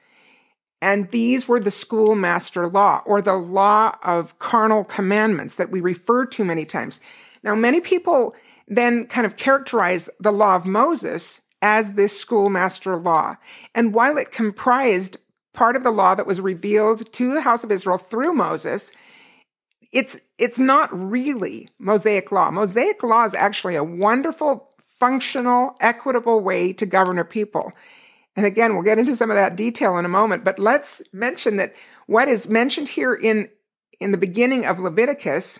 And 0.81 1.11
these 1.11 1.47
were 1.47 1.61
the 1.61 1.71
schoolmaster 1.71 2.67
law 2.67 3.03
or 3.05 3.21
the 3.21 3.37
law 3.37 3.93
of 4.03 4.37
carnal 4.37 4.83
commandments 4.83 5.55
that 5.55 5.71
we 5.71 5.79
refer 5.79 6.25
to 6.25 6.43
many 6.43 6.65
times. 6.65 6.99
Now, 7.41 7.55
many 7.55 7.79
people 7.79 8.35
then 8.67 9.05
kind 9.05 9.25
of 9.25 9.37
characterize 9.37 10.09
the 10.19 10.29
law 10.29 10.57
of 10.57 10.65
Moses 10.65 11.39
as 11.61 11.93
this 11.93 12.19
schoolmaster 12.19 12.97
law. 12.97 13.37
And 13.73 13.93
while 13.93 14.17
it 14.17 14.29
comprised 14.29 15.15
part 15.53 15.77
of 15.77 15.83
the 15.83 15.91
law 15.91 16.15
that 16.15 16.27
was 16.27 16.41
revealed 16.41 17.13
to 17.13 17.33
the 17.33 17.43
house 17.43 17.63
of 17.63 17.71
Israel 17.71 17.97
through 17.97 18.33
Moses, 18.33 18.91
it's, 19.93 20.19
it's 20.39 20.59
not 20.59 20.89
really 20.91 21.69
Mosaic 21.77 22.31
law. 22.31 22.49
Mosaic 22.49 23.03
law 23.03 23.23
is 23.23 23.35
actually 23.35 23.75
a 23.75 23.83
wonderful, 23.83 24.69
functional, 24.79 25.75
equitable 25.79 26.41
way 26.41 26.73
to 26.73 26.85
govern 26.85 27.19
a 27.19 27.23
people. 27.23 27.71
And 28.35 28.45
again, 28.45 28.73
we'll 28.73 28.83
get 28.83 28.97
into 28.97 29.15
some 29.15 29.29
of 29.29 29.35
that 29.35 29.55
detail 29.55 29.97
in 29.97 30.05
a 30.05 30.09
moment, 30.09 30.43
but 30.43 30.57
let's 30.57 31.03
mention 31.13 31.57
that 31.57 31.75
what 32.07 32.27
is 32.27 32.49
mentioned 32.49 32.89
here 32.89 33.13
in, 33.13 33.49
in 33.99 34.11
the 34.11 34.17
beginning 34.17 34.65
of 34.65 34.79
Leviticus 34.79 35.59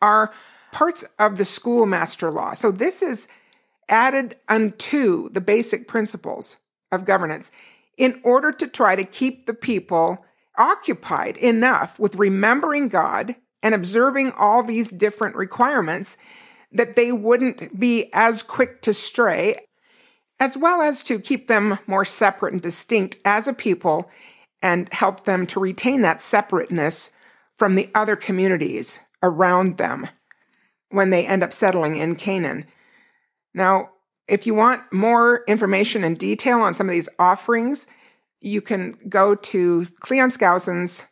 are 0.00 0.32
parts 0.70 1.04
of 1.18 1.36
the 1.36 1.44
schoolmaster 1.44 2.30
law. 2.30 2.54
So 2.54 2.70
this 2.70 3.02
is 3.02 3.26
added 3.88 4.36
unto 4.48 5.28
the 5.30 5.40
basic 5.40 5.88
principles 5.88 6.56
of 6.92 7.04
governance 7.04 7.50
in 7.96 8.20
order 8.22 8.52
to 8.52 8.68
try 8.68 8.94
to 8.94 9.04
keep 9.04 9.46
the 9.46 9.54
people 9.54 10.24
occupied 10.58 11.36
enough 11.36 11.98
with 11.98 12.16
remembering 12.16 12.88
God 12.88 13.36
and 13.62 13.74
observing 13.74 14.32
all 14.38 14.62
these 14.62 14.90
different 14.90 15.36
requirements 15.36 16.16
that 16.70 16.96
they 16.96 17.12
wouldn't 17.12 17.78
be 17.78 18.10
as 18.12 18.42
quick 18.42 18.80
to 18.82 18.92
stray, 18.92 19.56
as 20.38 20.56
well 20.56 20.82
as 20.82 21.02
to 21.04 21.18
keep 21.18 21.48
them 21.48 21.78
more 21.86 22.04
separate 22.04 22.52
and 22.52 22.62
distinct 22.62 23.16
as 23.24 23.48
a 23.48 23.52
people 23.52 24.10
and 24.62 24.92
help 24.92 25.24
them 25.24 25.46
to 25.46 25.60
retain 25.60 26.02
that 26.02 26.20
separateness 26.20 27.10
from 27.54 27.74
the 27.74 27.90
other 27.94 28.16
communities 28.16 29.00
around 29.22 29.76
them 29.78 30.08
when 30.90 31.10
they 31.10 31.26
end 31.26 31.42
up 31.42 31.52
settling 31.52 31.96
in 31.96 32.16
Canaan. 32.16 32.64
Now, 33.54 33.90
if 34.28 34.46
you 34.46 34.54
want 34.54 34.92
more 34.92 35.42
information 35.48 36.04
and 36.04 36.18
detail 36.18 36.60
on 36.60 36.74
some 36.74 36.86
of 36.86 36.92
these 36.92 37.08
offerings, 37.18 37.86
you 38.40 38.60
can 38.60 38.96
go 39.08 39.34
to 39.34 39.84
Cleon 40.00 40.28
Skousen's 40.28 41.08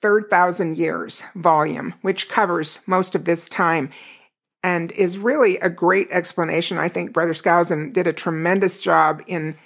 Third 0.00 0.26
Thousand 0.30 0.78
Years 0.78 1.24
volume, 1.34 1.94
which 2.02 2.28
covers 2.28 2.80
most 2.86 3.14
of 3.14 3.24
this 3.24 3.48
time 3.48 3.90
and 4.62 4.92
is 4.92 5.18
really 5.18 5.56
a 5.58 5.70
great 5.70 6.08
explanation. 6.10 6.78
I 6.78 6.88
think 6.88 7.12
Brother 7.12 7.32
Skousen 7.32 7.92
did 7.92 8.06
a 8.06 8.12
tremendous 8.12 8.80
job 8.80 9.22
in 9.26 9.56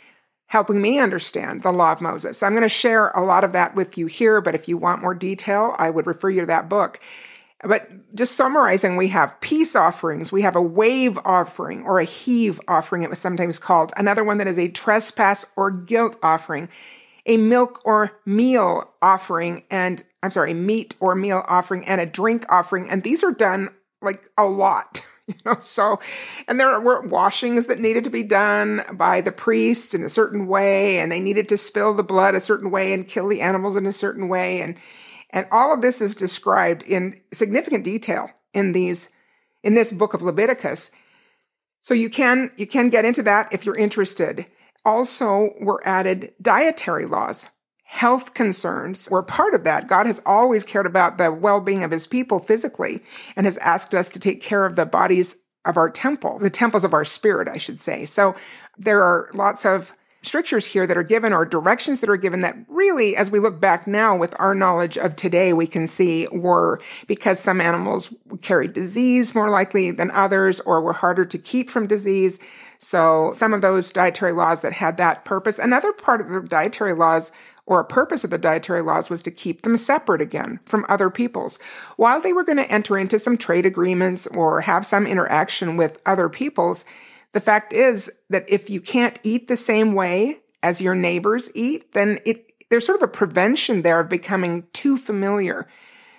helping 0.49 0.81
me 0.81 0.99
understand 0.99 1.63
the 1.63 1.73
law 1.73 1.93
of 1.93 2.01
Moses. 2.01 2.43
I'm 2.43 2.53
going 2.53 2.63
to 2.63 2.69
share 2.69 3.09
a 3.09 3.25
lot 3.25 3.45
of 3.45 3.53
that 3.53 3.75
with 3.75 3.99
you 3.99 4.07
here, 4.07 4.41
but 4.41 4.55
if 4.55 4.69
you 4.69 4.77
want 4.77 5.03
more 5.03 5.15
detail, 5.15 5.75
I 5.79 5.91
would 5.91 6.07
refer 6.07 6.31
you 6.31 6.41
to 6.41 6.47
that 6.47 6.69
book. 6.69 7.01
But 7.67 8.15
just 8.15 8.37
summarizing, 8.37 8.97
we 8.97 9.09
have 9.09 9.41
peace 9.41 9.75
offerings, 9.75 10.31
we 10.31 10.43
have 10.43 10.55
a 10.55 10.63
wave 10.63 11.19
offering 11.25 11.83
or 11.83 11.99
a 11.99 12.05
heave 12.05 12.61
offering, 12.69 13.03
it 13.03 13.11
was 13.11 13.19
sometimes 13.19 13.59
called, 13.59 13.93
another 13.97 14.23
one 14.23 14.39
that 14.39 14.47
is 14.47 14.59
a 14.59 14.69
trespass 14.69 15.45
or 15.57 15.71
guilt 15.71 16.17
offering, 16.23 16.69
a 17.27 17.37
milk 17.37 17.81
or 17.85 18.21
meal 18.27 18.93
offering, 19.01 19.65
and 19.71 20.03
I'm 20.23 20.31
sorry, 20.31 20.55
meat 20.55 20.95
or 21.01 21.15
meal 21.15 21.45
offering, 21.49 21.85
and 21.87 22.01
a 22.01 22.07
drink 22.07 22.45
offering. 22.51 22.89
And 22.89 23.03
these 23.03 23.25
are 23.25 23.33
done 23.33 23.71
like 24.01 24.29
a 24.39 24.45
lot. 24.45 25.01
You 25.27 25.35
know, 25.47 25.57
so, 25.61 26.01
and 26.47 26.61
there 26.61 26.79
were 26.81 27.01
washings 27.01 27.67
that 27.69 27.79
needed 27.79 28.05
to 28.05 28.11
be 28.11 28.23
done 28.23 28.85
by 28.93 29.23
the 29.23 29.33
priests 29.33 29.95
in 29.95 30.03
a 30.03 30.09
certain 30.11 30.47
way, 30.47 30.99
and 30.99 31.11
they 31.11 31.19
needed 31.19 31.49
to 31.49 31.57
spill 31.57 31.95
the 31.95 32.03
blood 32.03 32.35
a 32.35 32.41
certain 32.41 32.71
way 32.71 32.93
and 32.93 33.09
kill 33.09 33.29
the 33.29 33.41
animals 33.41 33.75
in 33.75 33.87
a 33.87 33.93
certain 33.93 34.29
way. 34.29 34.61
And 34.61 34.77
and 35.35 35.47
all 35.51 35.75
of 35.75 35.83
this 35.83 36.01
is 36.01 36.15
described 36.15 36.85
in 36.85 37.21
significant 37.33 37.85
detail 37.85 38.31
in 38.55 38.71
these, 38.73 39.11
in 39.65 39.75
this 39.75 39.93
book 39.93 40.15
of 40.15 40.23
Leviticus. 40.23 40.93
So 41.81 41.93
you 41.93 42.09
can, 42.09 42.53
you 42.57 42.67
can 42.67 42.89
get 42.89 43.05
into 43.05 43.23
that 43.25 43.53
if 43.53 43.67
you're 43.67 43.77
interested. 43.77 44.47
Also 44.85 45.51
were 45.61 45.83
added 45.85 46.33
dietary 46.41 47.05
laws. 47.05 47.51
Health 47.83 48.33
concerns 48.33 49.11
were 49.11 49.23
part 49.23 49.55
of 49.55 49.65
that. 49.65 49.89
God 49.89 50.07
has 50.07 50.23
always 50.25 50.65
cared 50.65 50.87
about 50.87 51.19
the 51.19 51.33
well-being 51.33 51.83
of 51.83 51.91
his 51.91 52.07
people 52.07 52.39
physically 52.39 53.03
and 53.37 53.45
has 53.45 53.59
asked 53.59 53.95
us 53.95 54.09
to 54.11 54.21
take 54.21 54.41
care 54.41 54.65
of 54.65 54.77
the 54.77 54.87
bodies 54.87 55.43
of 55.65 55.77
our 55.77 55.91
temple, 55.91 56.39
the 56.39 56.49
temples 56.49 56.85
of 56.85 56.95
our 56.95 57.05
spirit, 57.05 57.49
I 57.49 57.59
should 57.59 57.79
say. 57.79 58.05
So 58.05 58.35
there 58.79 59.03
are 59.03 59.31
lots 59.35 59.67
of 59.67 59.95
strictures 60.25 60.67
here 60.67 60.87
that 60.87 60.97
are 60.97 61.03
given 61.03 61.33
or 61.33 61.45
directions 61.45 62.01
that 62.01 62.11
are 62.11 62.17
given 62.17 62.41
that 62.41 62.57
really, 62.69 63.17
as 63.17 63.31
we 63.31 63.39
look 63.39 63.61
back 63.61 63.87
now 63.87 64.17
with 64.17 64.35
our 64.39 64.55
knowledge 64.55 64.97
of 64.97 65.17
today, 65.17 65.53
we 65.53 65.67
can 65.67 65.87
see 65.87 66.27
were 66.33 66.81
because 67.07 67.39
some 67.39 67.61
animals 67.61 68.13
carried 68.43 68.73
disease 68.73 69.35
more 69.35 69.51
likely 69.51 69.91
than 69.91 70.11
others 70.11 70.61
or 70.61 70.81
were 70.81 70.93
harder 70.93 71.25
to 71.25 71.39
keep 71.39 71.71
from 71.71 71.87
disease. 71.87 72.41
So 72.79 73.31
some 73.33 73.55
of 73.55 73.63
those 73.63 73.93
dietary 73.93 74.33
laws 74.33 74.63
that 74.63 74.75
had 74.75 74.97
that 74.97 75.25
purpose. 75.25 75.59
Another 75.59 75.93
part 75.93 76.21
of 76.21 76.29
the 76.29 76.41
dietary 76.43 76.95
laws 76.95 77.33
or 77.67 77.81
a 77.81 77.85
purpose 77.85 78.25
of 78.25 78.31
the 78.31 78.39
dietary 78.39 78.83
laws 78.83 79.09
was 79.09 79.23
to 79.23 79.31
keep 79.31 79.63
them 79.63 79.77
separate 79.77 80.21
again 80.21 80.61
from 80.65 80.85
other 80.89 81.09
peoples. 81.09 81.59
While 81.97 82.21
they 82.21 82.33
were 82.33 82.45
going 82.45 82.59
to 82.59 82.71
enter 82.71 82.99
into 82.99 83.19
some 83.19 83.39
trade 83.39 83.65
agreements 83.65 84.27
or 84.27 84.63
have 84.63 84.85
some 84.85 85.07
interaction 85.07 85.77
with 85.77 86.01
other 86.05 86.29
peoples, 86.29 86.85
the 87.35 87.41
fact 87.41 87.73
is 87.73 88.11
that 88.31 88.49
if 88.49 88.71
you 88.71 88.81
can't 88.81 89.19
eat 89.25 89.49
the 89.49 89.57
same 89.57 89.93
way 89.95 90.39
as 90.63 90.81
your 90.81 90.95
neighbors 90.95 91.51
eat, 91.55 91.93
then 91.93 92.21
it, 92.25 92.53
there's 92.71 92.87
sort 92.87 93.03
of 93.03 93.03
a 93.03 93.13
prevention 93.13 93.83
there 93.83 93.99
of 93.99 94.09
becoming 94.09 94.69
too 94.73 94.97
familiar 94.97 95.67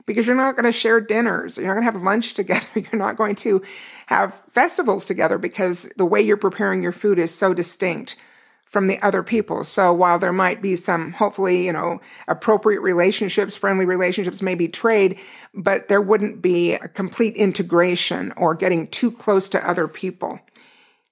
because 0.06 0.28
you're 0.28 0.36
not 0.36 0.56
going 0.56 0.66
to 0.66 0.74
share 0.74 1.00
dinners. 1.00 1.58
You're 1.58 1.68
not 1.68 1.76
going 1.76 1.86
to 1.86 1.92
have 1.94 2.02
lunch 2.02 2.34
together. 2.36 2.68
You're 2.76 3.00
not 3.00 3.16
going 3.16 3.36
to 3.36 3.64
have 4.08 4.36
festivals 4.50 5.06
together 5.06 5.38
because 5.38 5.90
the 5.96 6.06
way 6.06 6.22
you're 6.22 6.36
preparing 6.36 6.84
your 6.84 6.92
food 6.92 7.18
is 7.18 7.34
so 7.34 7.54
distinct 7.54 8.18
from 8.66 8.88
the 8.88 9.00
other 9.02 9.24
people. 9.24 9.64
So 9.64 9.94
while 9.94 10.20
there 10.20 10.34
might 10.34 10.62
be 10.62 10.76
some, 10.76 11.14
hopefully, 11.14 11.66
you 11.66 11.72
know, 11.72 12.02
appropriate 12.28 12.82
relationships, 12.82 13.56
friendly 13.56 13.86
relationships, 13.86 14.42
maybe 14.42 14.68
trade, 14.68 15.18
but 15.54 15.88
there 15.88 16.02
wouldn't 16.02 16.42
be 16.42 16.74
a 16.74 16.90
complete 16.90 17.38
integration 17.38 18.34
or 18.36 18.54
getting 18.54 18.88
too 18.88 19.12
close 19.12 19.48
to 19.50 19.70
other 19.70 19.88
people 19.88 20.42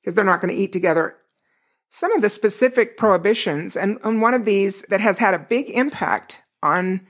because 0.04 0.16
they're 0.16 0.26
not 0.26 0.42
going 0.42 0.54
to 0.54 0.60
eat 0.60 0.74
together. 0.74 1.16
Some 1.90 2.12
of 2.14 2.22
the 2.22 2.30
specific 2.30 2.98
prohibitions, 2.98 3.78
and, 3.78 4.00
and 4.04 4.22
one 4.22 4.34
of 4.34 4.46
these 4.46 4.82
that 4.84 5.00
has 5.00 5.20
had 5.20 5.34
a 5.34 5.40
big 5.40 5.70
impact 5.70 6.42
on 6.62 7.08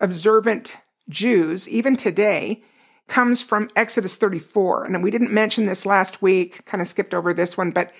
observant 0.00 0.76
Jews, 1.08 1.68
even 1.68 1.96
today, 1.96 2.62
comes 3.08 3.42
from 3.42 3.70
Exodus 3.74 4.16
34. 4.16 4.84
And 4.84 5.02
we 5.02 5.10
didn't 5.10 5.32
mention 5.32 5.64
this 5.64 5.86
last 5.86 6.22
week, 6.22 6.64
kind 6.64 6.80
of 6.82 6.88
skipped 6.88 7.14
over 7.14 7.32
this 7.32 7.56
one, 7.56 7.70
but 7.70 7.92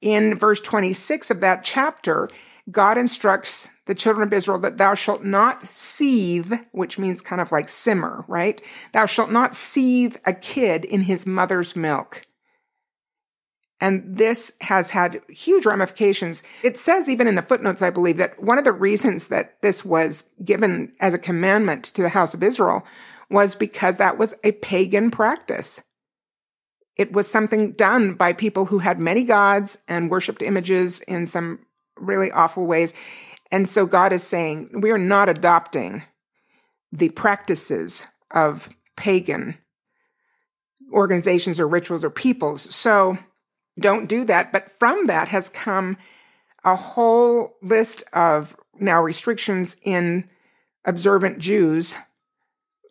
in 0.00 0.36
verse 0.36 0.60
26 0.60 1.30
of 1.30 1.40
that 1.40 1.64
chapter, 1.64 2.28
God 2.70 2.96
instructs 2.96 3.70
the 3.86 3.94
children 3.94 4.26
of 4.26 4.32
Israel 4.32 4.58
that 4.60 4.78
thou 4.78 4.94
shalt 4.94 5.22
not 5.22 5.62
seethe, 5.62 6.52
which 6.72 6.98
means 6.98 7.20
kind 7.20 7.40
of 7.40 7.52
like 7.52 7.68
simmer, 7.68 8.24
right? 8.26 8.60
Thou 8.92 9.06
shalt 9.06 9.30
not 9.30 9.54
seethe 9.54 10.16
a 10.26 10.32
kid 10.32 10.84
in 10.84 11.02
his 11.02 11.26
mother's 11.26 11.76
milk. 11.76 12.26
And 13.80 14.16
this 14.16 14.56
has 14.62 14.90
had 14.90 15.20
huge 15.28 15.66
ramifications. 15.66 16.42
It 16.62 16.78
says 16.78 17.08
even 17.08 17.26
in 17.26 17.34
the 17.34 17.42
footnotes, 17.42 17.82
I 17.82 17.90
believe, 17.90 18.16
that 18.18 18.42
one 18.42 18.58
of 18.58 18.64
the 18.64 18.72
reasons 18.72 19.28
that 19.28 19.60
this 19.62 19.84
was 19.84 20.24
given 20.44 20.92
as 21.00 21.12
a 21.12 21.18
commandment 21.18 21.84
to 21.84 22.02
the 22.02 22.10
house 22.10 22.34
of 22.34 22.42
Israel 22.42 22.86
was 23.28 23.54
because 23.54 23.96
that 23.96 24.16
was 24.16 24.34
a 24.44 24.52
pagan 24.52 25.10
practice. 25.10 25.82
It 26.96 27.12
was 27.12 27.28
something 27.28 27.72
done 27.72 28.14
by 28.14 28.32
people 28.32 28.66
who 28.66 28.78
had 28.78 29.00
many 29.00 29.24
gods 29.24 29.78
and 29.88 30.10
worshiped 30.10 30.42
images 30.42 31.00
in 31.02 31.26
some 31.26 31.60
really 31.96 32.30
awful 32.30 32.66
ways. 32.66 32.94
And 33.50 33.68
so 33.68 33.86
God 33.86 34.12
is 34.12 34.22
saying, 34.22 34.80
we 34.80 34.92
are 34.92 34.98
not 34.98 35.28
adopting 35.28 36.04
the 36.92 37.08
practices 37.10 38.06
of 38.30 38.68
pagan 38.96 39.58
organizations 40.92 41.58
or 41.58 41.66
rituals 41.66 42.04
or 42.04 42.10
peoples. 42.10 42.72
So 42.72 43.18
don't 43.78 44.08
do 44.08 44.24
that. 44.24 44.52
But 44.52 44.70
from 44.70 45.06
that 45.06 45.28
has 45.28 45.50
come 45.50 45.96
a 46.64 46.76
whole 46.76 47.56
list 47.62 48.04
of 48.12 48.56
now 48.78 49.02
restrictions 49.02 49.76
in 49.84 50.28
observant 50.84 51.38
Jews' 51.38 51.96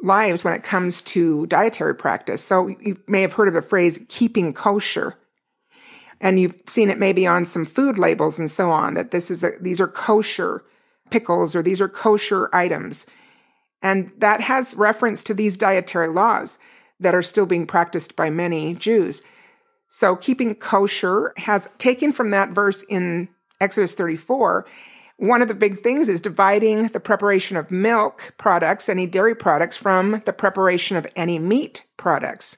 lives 0.01 0.43
when 0.43 0.53
it 0.53 0.63
comes 0.63 1.01
to 1.01 1.47
dietary 1.47 1.95
practice. 1.95 2.43
So 2.43 2.67
you 2.67 2.97
may 3.07 3.21
have 3.21 3.33
heard 3.33 3.47
of 3.47 3.53
the 3.53 3.61
phrase 3.61 4.05
keeping 4.09 4.53
kosher. 4.53 5.15
And 6.19 6.39
you've 6.39 6.61
seen 6.67 6.89
it 6.89 6.99
maybe 6.99 7.25
on 7.27 7.45
some 7.45 7.65
food 7.65 7.97
labels 7.97 8.39
and 8.39 8.49
so 8.49 8.71
on 8.71 8.93
that 8.93 9.11
this 9.11 9.31
is 9.31 9.43
a, 9.43 9.51
these 9.59 9.81
are 9.81 9.87
kosher 9.87 10.63
pickles 11.09 11.55
or 11.55 11.61
these 11.61 11.81
are 11.81 11.89
kosher 11.89 12.49
items. 12.53 13.07
And 13.81 14.11
that 14.17 14.41
has 14.41 14.75
reference 14.77 15.23
to 15.25 15.33
these 15.33 15.57
dietary 15.57 16.07
laws 16.07 16.59
that 16.99 17.15
are 17.15 17.21
still 17.21 17.45
being 17.45 17.67
practiced 17.67 18.15
by 18.15 18.29
many 18.29 18.73
Jews. 18.73 19.21
So 19.95 20.15
keeping 20.15 20.55
kosher 20.55 21.33
has 21.37 21.69
taken 21.77 22.11
from 22.13 22.31
that 22.31 22.49
verse 22.49 22.81
in 22.89 23.29
Exodus 23.61 23.93
34 23.93 24.65
one 25.17 25.43
of 25.43 25.47
the 25.47 25.53
big 25.53 25.77
things 25.77 26.09
is 26.09 26.19
dividing 26.19 26.87
the 26.87 26.99
preparation 26.99 27.55
of 27.55 27.69
milk 27.69 28.33
products, 28.39 28.89
any 28.89 29.05
dairy 29.05 29.35
products, 29.35 29.77
from 29.77 30.23
the 30.25 30.33
preparation 30.33 30.97
of 30.97 31.05
any 31.15 31.37
meat 31.37 31.85
products. 31.95 32.57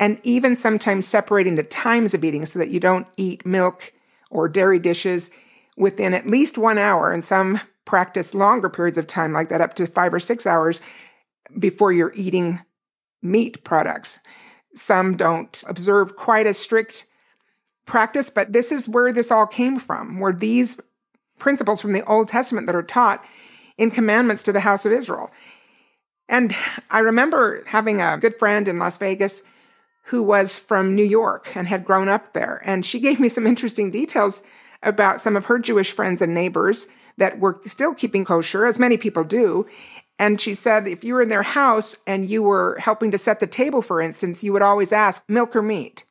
And 0.00 0.18
even 0.24 0.54
sometimes 0.54 1.06
separating 1.06 1.56
the 1.56 1.62
times 1.62 2.14
of 2.14 2.24
eating 2.24 2.46
so 2.46 2.58
that 2.58 2.70
you 2.70 2.80
don't 2.80 3.06
eat 3.18 3.44
milk 3.44 3.92
or 4.30 4.48
dairy 4.48 4.78
dishes 4.78 5.30
within 5.76 6.14
at 6.14 6.30
least 6.30 6.56
one 6.56 6.78
hour. 6.78 7.12
And 7.12 7.22
some 7.22 7.60
practice 7.84 8.34
longer 8.34 8.70
periods 8.70 8.96
of 8.96 9.06
time 9.06 9.34
like 9.34 9.50
that, 9.50 9.60
up 9.60 9.74
to 9.74 9.86
five 9.86 10.14
or 10.14 10.20
six 10.20 10.46
hours 10.46 10.80
before 11.58 11.92
you're 11.92 12.14
eating 12.16 12.60
meat 13.20 13.62
products. 13.64 14.20
Some 14.80 15.14
don't 15.14 15.62
observe 15.66 16.16
quite 16.16 16.46
a 16.46 16.54
strict 16.54 17.04
practice, 17.84 18.30
but 18.30 18.54
this 18.54 18.72
is 18.72 18.88
where 18.88 19.12
this 19.12 19.30
all 19.30 19.46
came 19.46 19.78
from, 19.78 20.18
where 20.18 20.32
these 20.32 20.80
principles 21.38 21.82
from 21.82 21.92
the 21.92 22.04
Old 22.06 22.28
Testament 22.28 22.66
that 22.66 22.74
are 22.74 22.82
taught 22.82 23.22
in 23.76 23.90
commandments 23.90 24.42
to 24.44 24.52
the 24.52 24.60
house 24.60 24.86
of 24.86 24.92
Israel. 24.92 25.30
And 26.30 26.54
I 26.90 27.00
remember 27.00 27.62
having 27.66 28.00
a 28.00 28.16
good 28.16 28.34
friend 28.34 28.66
in 28.66 28.78
Las 28.78 28.96
Vegas 28.96 29.42
who 30.04 30.22
was 30.22 30.58
from 30.58 30.94
New 30.94 31.04
York 31.04 31.54
and 31.54 31.68
had 31.68 31.84
grown 31.84 32.08
up 32.08 32.32
there. 32.32 32.62
And 32.64 32.86
she 32.86 33.00
gave 33.00 33.20
me 33.20 33.28
some 33.28 33.46
interesting 33.46 33.90
details 33.90 34.42
about 34.82 35.20
some 35.20 35.36
of 35.36 35.44
her 35.44 35.58
Jewish 35.58 35.92
friends 35.92 36.22
and 36.22 36.32
neighbors 36.32 36.88
that 37.18 37.38
were 37.38 37.60
still 37.66 37.92
keeping 37.92 38.24
kosher, 38.24 38.64
as 38.64 38.78
many 38.78 38.96
people 38.96 39.24
do. 39.24 39.66
And 40.20 40.38
she 40.38 40.52
said 40.52 40.86
if 40.86 41.02
you 41.02 41.14
were 41.14 41.22
in 41.22 41.30
their 41.30 41.42
house 41.42 41.96
and 42.06 42.28
you 42.28 42.42
were 42.42 42.76
helping 42.78 43.10
to 43.10 43.16
set 43.16 43.40
the 43.40 43.46
table, 43.46 43.80
for 43.80 44.02
instance, 44.02 44.44
you 44.44 44.52
would 44.52 44.60
always 44.60 44.92
ask 44.92 45.24
milk 45.30 45.56
or 45.56 45.62
meat 45.62 46.04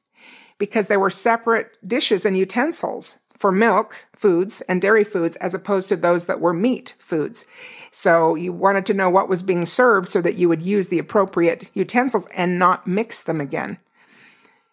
because 0.58 0.88
there 0.88 1.00
were 1.00 1.12
separate 1.12 1.78
dishes 1.88 2.26
and 2.26 2.36
utensils 2.36 3.20
for 3.38 3.52
milk 3.52 4.08
foods 4.16 4.62
and 4.62 4.82
dairy 4.82 5.04
foods 5.04 5.36
as 5.36 5.54
opposed 5.54 5.88
to 5.90 5.96
those 5.96 6.26
that 6.26 6.42
were 6.42 6.56
meat 6.56 6.96
foods. 6.98 7.46
So 7.92 8.34
you 8.34 8.52
wanted 8.52 8.88
to 8.88 8.96
know 8.96 9.12
what 9.12 9.30
was 9.30 9.44
being 9.44 9.64
served 9.66 10.10
so 10.10 10.22
that 10.22 10.36
you 10.36 10.50
would 10.50 10.64
use 10.64 10.90
the 10.90 11.00
appropriate 11.00 11.70
utensils 11.76 12.28
and 12.36 12.58
not 12.58 12.88
mix 12.88 13.22
them 13.22 13.40
again. 13.40 13.78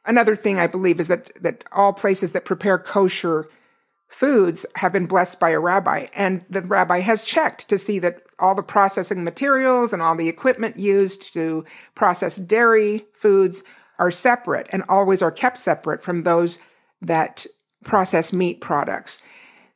Another 0.06 0.34
thing 0.34 0.58
I 0.58 0.66
believe 0.66 0.98
is 0.98 1.08
that, 1.08 1.30
that 1.42 1.62
all 1.72 1.92
places 1.92 2.32
that 2.32 2.46
prepare 2.46 2.78
kosher 2.78 3.50
foods 4.08 4.64
have 4.76 4.94
been 4.94 5.04
blessed 5.04 5.38
by 5.38 5.50
a 5.50 5.60
rabbi 5.60 6.06
and 6.14 6.42
the 6.48 6.62
rabbi 6.62 7.00
has 7.00 7.22
checked 7.22 7.68
to 7.68 7.76
see 7.76 7.98
that 7.98 8.22
all 8.38 8.54
the 8.54 8.62
processing 8.62 9.24
materials 9.24 9.92
and 9.92 10.02
all 10.02 10.14
the 10.14 10.28
equipment 10.28 10.78
used 10.78 11.32
to 11.32 11.64
process 11.94 12.36
dairy 12.36 13.06
foods 13.14 13.64
are 13.98 14.10
separate 14.10 14.66
and 14.70 14.82
always 14.88 15.22
are 15.22 15.30
kept 15.30 15.56
separate 15.56 16.02
from 16.02 16.22
those 16.22 16.58
that 17.00 17.46
process 17.84 18.32
meat 18.32 18.60
products. 18.60 19.22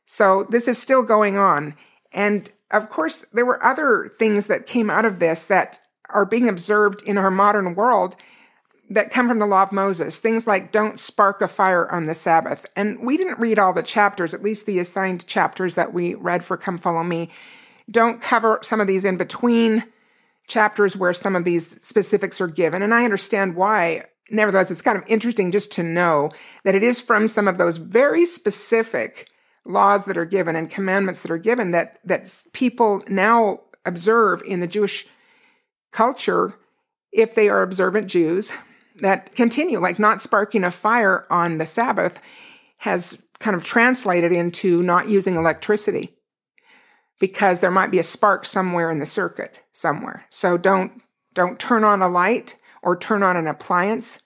So 0.05 0.45
this 0.49 0.67
is 0.67 0.79
still 0.79 1.03
going 1.03 1.37
on. 1.37 1.75
And 2.11 2.51
of 2.71 2.89
course, 2.89 3.25
there 3.33 3.45
were 3.45 3.63
other 3.63 4.11
things 4.19 4.47
that 4.47 4.65
came 4.65 4.89
out 4.89 5.05
of 5.05 5.19
this 5.19 5.45
that 5.47 5.79
are 6.09 6.25
being 6.25 6.49
observed 6.49 7.01
in 7.03 7.17
our 7.17 7.31
modern 7.31 7.75
world 7.75 8.15
that 8.89 9.09
come 9.09 9.29
from 9.29 9.39
the 9.39 9.45
law 9.45 9.63
of 9.63 9.71
Moses. 9.71 10.19
Things 10.19 10.45
like 10.45 10.71
don't 10.71 10.99
spark 10.99 11.41
a 11.41 11.47
fire 11.47 11.89
on 11.91 12.05
the 12.05 12.13
Sabbath. 12.13 12.65
And 12.75 12.99
we 12.99 13.15
didn't 13.15 13.39
read 13.39 13.57
all 13.57 13.71
the 13.71 13.81
chapters, 13.81 14.33
at 14.33 14.43
least 14.43 14.65
the 14.65 14.79
assigned 14.79 15.25
chapters 15.27 15.75
that 15.75 15.93
we 15.93 16.13
read 16.15 16.43
for 16.43 16.57
Come 16.57 16.77
Follow 16.77 17.03
Me. 17.03 17.29
Don't 17.91 18.21
cover 18.21 18.59
some 18.63 18.79
of 18.79 18.87
these 18.87 19.05
in 19.05 19.17
between 19.17 19.83
chapters 20.47 20.97
where 20.97 21.13
some 21.13 21.35
of 21.35 21.43
these 21.43 21.81
specifics 21.83 22.41
are 22.41 22.47
given. 22.47 22.81
And 22.81 22.93
I 22.93 23.03
understand 23.03 23.55
why 23.55 24.05
nevertheless, 24.31 24.71
it's 24.71 24.81
kind 24.81 24.97
of 24.97 25.03
interesting 25.07 25.51
just 25.51 25.71
to 25.73 25.83
know 25.83 26.29
that 26.63 26.75
it 26.75 26.83
is 26.83 27.01
from 27.01 27.27
some 27.27 27.47
of 27.47 27.57
those 27.57 27.77
very 27.77 28.25
specific 28.25 29.29
laws 29.65 30.05
that 30.05 30.17
are 30.17 30.25
given 30.25 30.55
and 30.55 30.69
commandments 30.69 31.21
that 31.21 31.31
are 31.31 31.37
given 31.37 31.71
that, 31.71 31.99
that 32.03 32.43
people 32.53 33.03
now 33.07 33.59
observe 33.85 34.41
in 34.45 34.59
the 34.59 34.67
Jewish 34.67 35.05
culture 35.91 36.55
if 37.11 37.35
they 37.35 37.49
are 37.49 37.61
observant 37.61 38.07
Jews 38.07 38.53
that 38.97 39.35
continue, 39.35 39.79
like 39.79 39.99
not 39.99 40.21
sparking 40.21 40.63
a 40.63 40.71
fire 40.71 41.27
on 41.29 41.57
the 41.57 41.65
Sabbath 41.65 42.21
has 42.77 43.21
kind 43.39 43.55
of 43.55 43.63
translated 43.63 44.31
into 44.31 44.81
not 44.81 45.09
using 45.09 45.35
electricity 45.35 46.15
because 47.21 47.59
there 47.59 47.71
might 47.71 47.91
be 47.91 47.99
a 47.99 48.03
spark 48.03 48.47
somewhere 48.47 48.89
in 48.89 48.97
the 48.97 49.05
circuit 49.05 49.61
somewhere. 49.71 50.25
So 50.31 50.57
don't, 50.57 51.03
don't 51.35 51.59
turn 51.59 51.83
on 51.83 52.01
a 52.01 52.09
light 52.09 52.57
or 52.81 52.97
turn 52.97 53.21
on 53.21 53.37
an 53.37 53.45
appliance 53.45 54.23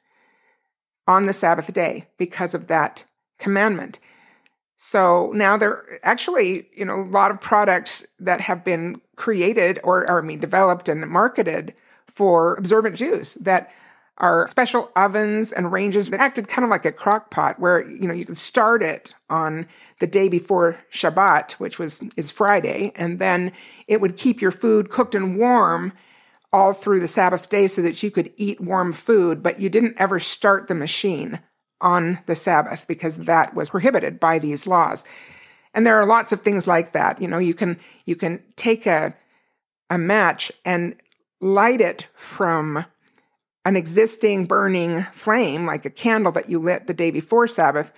on 1.06 1.26
the 1.26 1.34
Sabbath 1.34 1.72
day 1.74 2.08
because 2.18 2.56
of 2.56 2.68
that 2.68 3.04
commandment. 3.38 4.00
So 4.78 5.32
now 5.36 5.58
there 5.58 5.84
actually, 6.04 6.70
you 6.74 6.86
know, 6.86 6.96
a 6.96 7.04
lot 7.04 7.32
of 7.32 7.42
products 7.42 8.06
that 8.18 8.42
have 8.42 8.64
been 8.64 9.02
created 9.18 9.78
or, 9.84 10.10
or 10.10 10.24
I 10.24 10.26
mean, 10.26 10.40
developed 10.40 10.88
and 10.88 11.06
marketed 11.06 11.74
for 12.08 12.56
observant 12.56 12.96
Jews 12.96 13.34
that 13.36 13.72
are 14.18 14.48
special 14.48 14.92
ovens 14.96 15.52
and 15.52 15.72
ranges 15.72 16.10
that 16.10 16.22
acted 16.22 16.48
kind 16.48 16.64
of 16.64 16.72
like 16.72 16.86
a 16.86 16.92
crock 16.92 17.30
pot 17.30 17.60
where, 17.60 17.86
you 17.90 18.08
know, 18.08 18.14
you 18.14 18.26
could 18.26 18.38
start 18.38 18.82
it 18.82 19.14
on 19.30 19.68
the 20.00 20.08
day 20.08 20.30
before 20.30 20.78
Shabbat, 20.92 21.54
which 21.54 21.78
was, 21.78 22.02
is 22.16 22.32
Friday, 22.32 22.94
and 22.96 23.20
then 23.20 23.52
it 23.88 24.00
would 24.00 24.16
keep 24.16 24.42
your 24.42 24.52
food 24.52 24.90
cooked 24.90 25.16
and 25.16 25.38
warm 25.38 25.92
all 26.54 26.72
through 26.72 27.02
the 27.02 27.08
Sabbath 27.08 27.50
day 27.50 27.68
so 27.68 27.82
that 27.82 28.02
you 28.02 28.10
could 28.10 28.32
eat 28.38 28.62
warm 28.62 28.94
food, 28.94 29.44
but 29.44 29.60
you 29.60 29.70
didn't 29.70 30.00
ever 30.00 30.20
start 30.20 30.68
the 30.68 30.76
machine 30.76 31.42
on 31.82 32.20
the 32.26 32.36
Sabbath 32.36 32.88
because 32.88 33.18
that 33.18 33.54
was 33.54 33.72
prohibited 33.72 34.20
by 34.20 34.40
these 34.40 34.66
laws. 34.66 35.06
And 35.74 35.86
there 35.86 35.98
are 35.98 36.06
lots 36.06 36.32
of 36.32 36.40
things 36.40 36.68
like 36.68 36.94
that. 36.94 37.22
You 37.22 37.28
know, 37.28 37.38
you 37.38 37.54
can, 37.54 37.78
you 38.06 38.16
can 38.16 38.42
take 38.56 38.86
a, 38.86 39.18
a 39.90 39.98
match 39.98 40.50
and 40.64 40.96
light 41.42 41.82
it 41.82 42.08
from 42.16 42.86
an 43.66 43.76
existing 43.76 44.46
burning 44.46 45.04
flame, 45.12 45.66
like 45.66 45.86
a 45.86 45.90
candle 45.90 46.32
that 46.34 46.50
you 46.50 46.60
lit 46.60 46.88
the 46.88 46.94
day 46.94 47.12
before 47.12 47.48
Sabbath. 47.48 47.92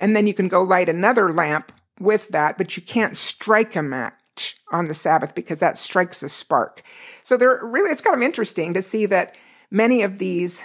And 0.00 0.14
then 0.14 0.26
you 0.26 0.32
can 0.32 0.48
go 0.48 0.62
light 0.62 0.88
another 0.88 1.32
lamp 1.32 1.72
with 2.00 2.28
that, 2.28 2.56
but 2.56 2.76
you 2.76 2.82
can't 2.82 3.16
strike 3.16 3.74
a 3.74 3.82
match 3.82 4.56
on 4.72 4.86
the 4.86 4.94
Sabbath 4.94 5.34
because 5.34 5.58
that 5.58 5.76
strikes 5.76 6.22
a 6.22 6.28
spark. 6.28 6.82
So 7.24 7.36
there 7.36 7.60
really, 7.62 7.90
it's 7.90 8.00
kind 8.00 8.16
of 8.16 8.22
interesting 8.22 8.72
to 8.74 8.82
see 8.82 9.04
that 9.06 9.34
many 9.70 10.02
of 10.02 10.18
these 10.18 10.64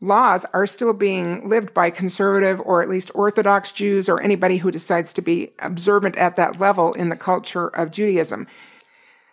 laws 0.00 0.44
are 0.52 0.66
still 0.66 0.92
being 0.92 1.48
lived 1.48 1.72
by 1.72 1.88
conservative 1.90 2.60
or 2.60 2.82
at 2.82 2.88
least 2.88 3.10
Orthodox 3.14 3.72
Jews 3.72 4.08
or 4.08 4.20
anybody 4.20 4.58
who 4.58 4.70
decides 4.70 5.12
to 5.14 5.22
be 5.22 5.52
observant 5.60 6.16
at 6.16 6.36
that 6.36 6.60
level 6.60 6.92
in 6.94 7.08
the 7.08 7.16
culture 7.16 7.68
of 7.68 7.92
Judaism. 7.92 8.46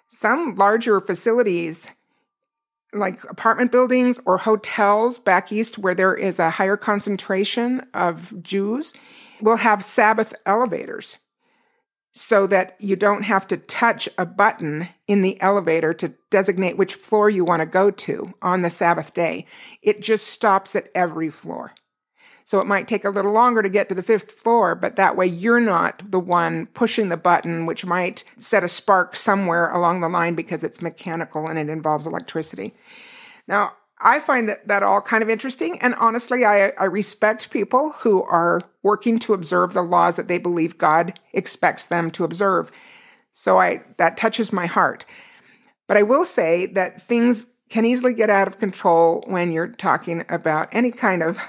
Some 0.08 0.56
larger 0.56 1.00
facilities, 1.00 1.94
like 2.94 3.24
apartment 3.30 3.72
buildings 3.72 4.20
or 4.26 4.40
hotels 4.40 5.20
back 5.20 5.52
east 5.52 5.78
where 5.78 5.96
there 5.96 6.16
is 6.16 6.40
a 6.40 6.52
higher 6.52 6.78
concentration 6.78 7.86
of 7.94 8.42
Jews, 8.42 8.94
will 9.42 9.58
have 9.58 9.84
Sabbath 9.84 10.34
elevators 10.46 11.18
so 12.14 12.46
that 12.46 12.76
you 12.80 12.96
don't 12.96 13.24
have 13.24 13.48
to 13.48 13.58
touch 13.58 14.08
a 14.18 14.26
button 14.26 14.88
in 15.08 15.24
the 15.24 15.40
elevator 15.42 15.94
to 15.96 16.14
designate 16.30 16.78
which 16.78 16.94
floor 16.94 17.30
you 17.30 17.44
want 17.44 17.60
to 17.60 17.66
go 17.66 17.90
to 17.90 18.34
on 18.42 18.62
the 18.62 18.70
Sabbath 18.70 19.14
day. 19.14 19.48
It 19.82 20.02
just 20.02 20.28
stops 20.28 20.76
at 20.76 20.90
every 20.94 21.30
floor. 21.30 21.74
So 22.44 22.60
it 22.60 22.68
might 22.68 22.88
take 22.88 23.06
a 23.06 23.10
little 23.10 23.32
longer 23.32 23.62
to 23.62 23.70
get 23.70 23.90
to 23.90 23.96
the 23.96 24.04
fifth 24.04 24.32
floor, 24.32 24.76
but 24.76 24.96
that 24.96 25.16
way 25.16 25.26
you're 25.26 25.60
not 25.60 26.12
the 26.12 26.20
one 26.20 26.68
pushing 26.68 27.10
the 27.10 27.18
button, 27.18 27.66
which 27.66 27.86
might 27.86 28.24
set 28.38 28.64
a 28.64 28.68
spark 28.68 29.16
somewhere 29.16 29.70
along 29.72 30.02
the 30.02 30.10
line 30.10 30.36
because 30.36 30.64
it's 30.64 30.82
mechanical 30.82 31.48
and 31.48 31.58
it 31.58 31.70
involves 31.70 32.06
electricity. 32.06 32.74
Now, 33.48 33.74
I 34.02 34.20
find 34.20 34.50
that, 34.50 34.68
that 34.68 34.84
all 34.84 35.02
kind 35.02 35.24
of 35.24 35.30
interesting. 35.30 35.78
And 35.82 35.96
honestly, 35.96 36.44
I, 36.44 36.74
I 36.78 36.86
respect 36.86 37.52
people 37.52 37.94
who 38.00 38.22
are 38.24 38.62
working 38.82 39.18
to 39.20 39.34
observe 39.34 39.74
the 39.74 39.82
laws 39.82 40.18
that 40.18 40.28
they 40.28 40.38
believe 40.38 40.78
God 40.78 41.20
expects 41.32 41.88
them 41.88 42.12
to 42.12 42.26
observe. 42.26 42.72
So 43.32 43.60
I, 43.60 43.84
that 43.98 44.18
touches 44.18 44.52
my 44.52 44.66
heart. 44.66 45.06
But 45.88 45.96
I 45.96 46.04
will 46.04 46.26
say 46.26 46.66
that 46.68 47.02
things 47.02 47.53
can 47.74 47.86
easily 47.86 48.14
get 48.14 48.30
out 48.30 48.48
of 48.48 48.60
control 48.60 49.24
when 49.26 49.52
you're 49.52 49.68
talking 49.68 50.24
about 50.30 50.70
any 50.72 50.92
kind 50.92 51.24
of 51.24 51.40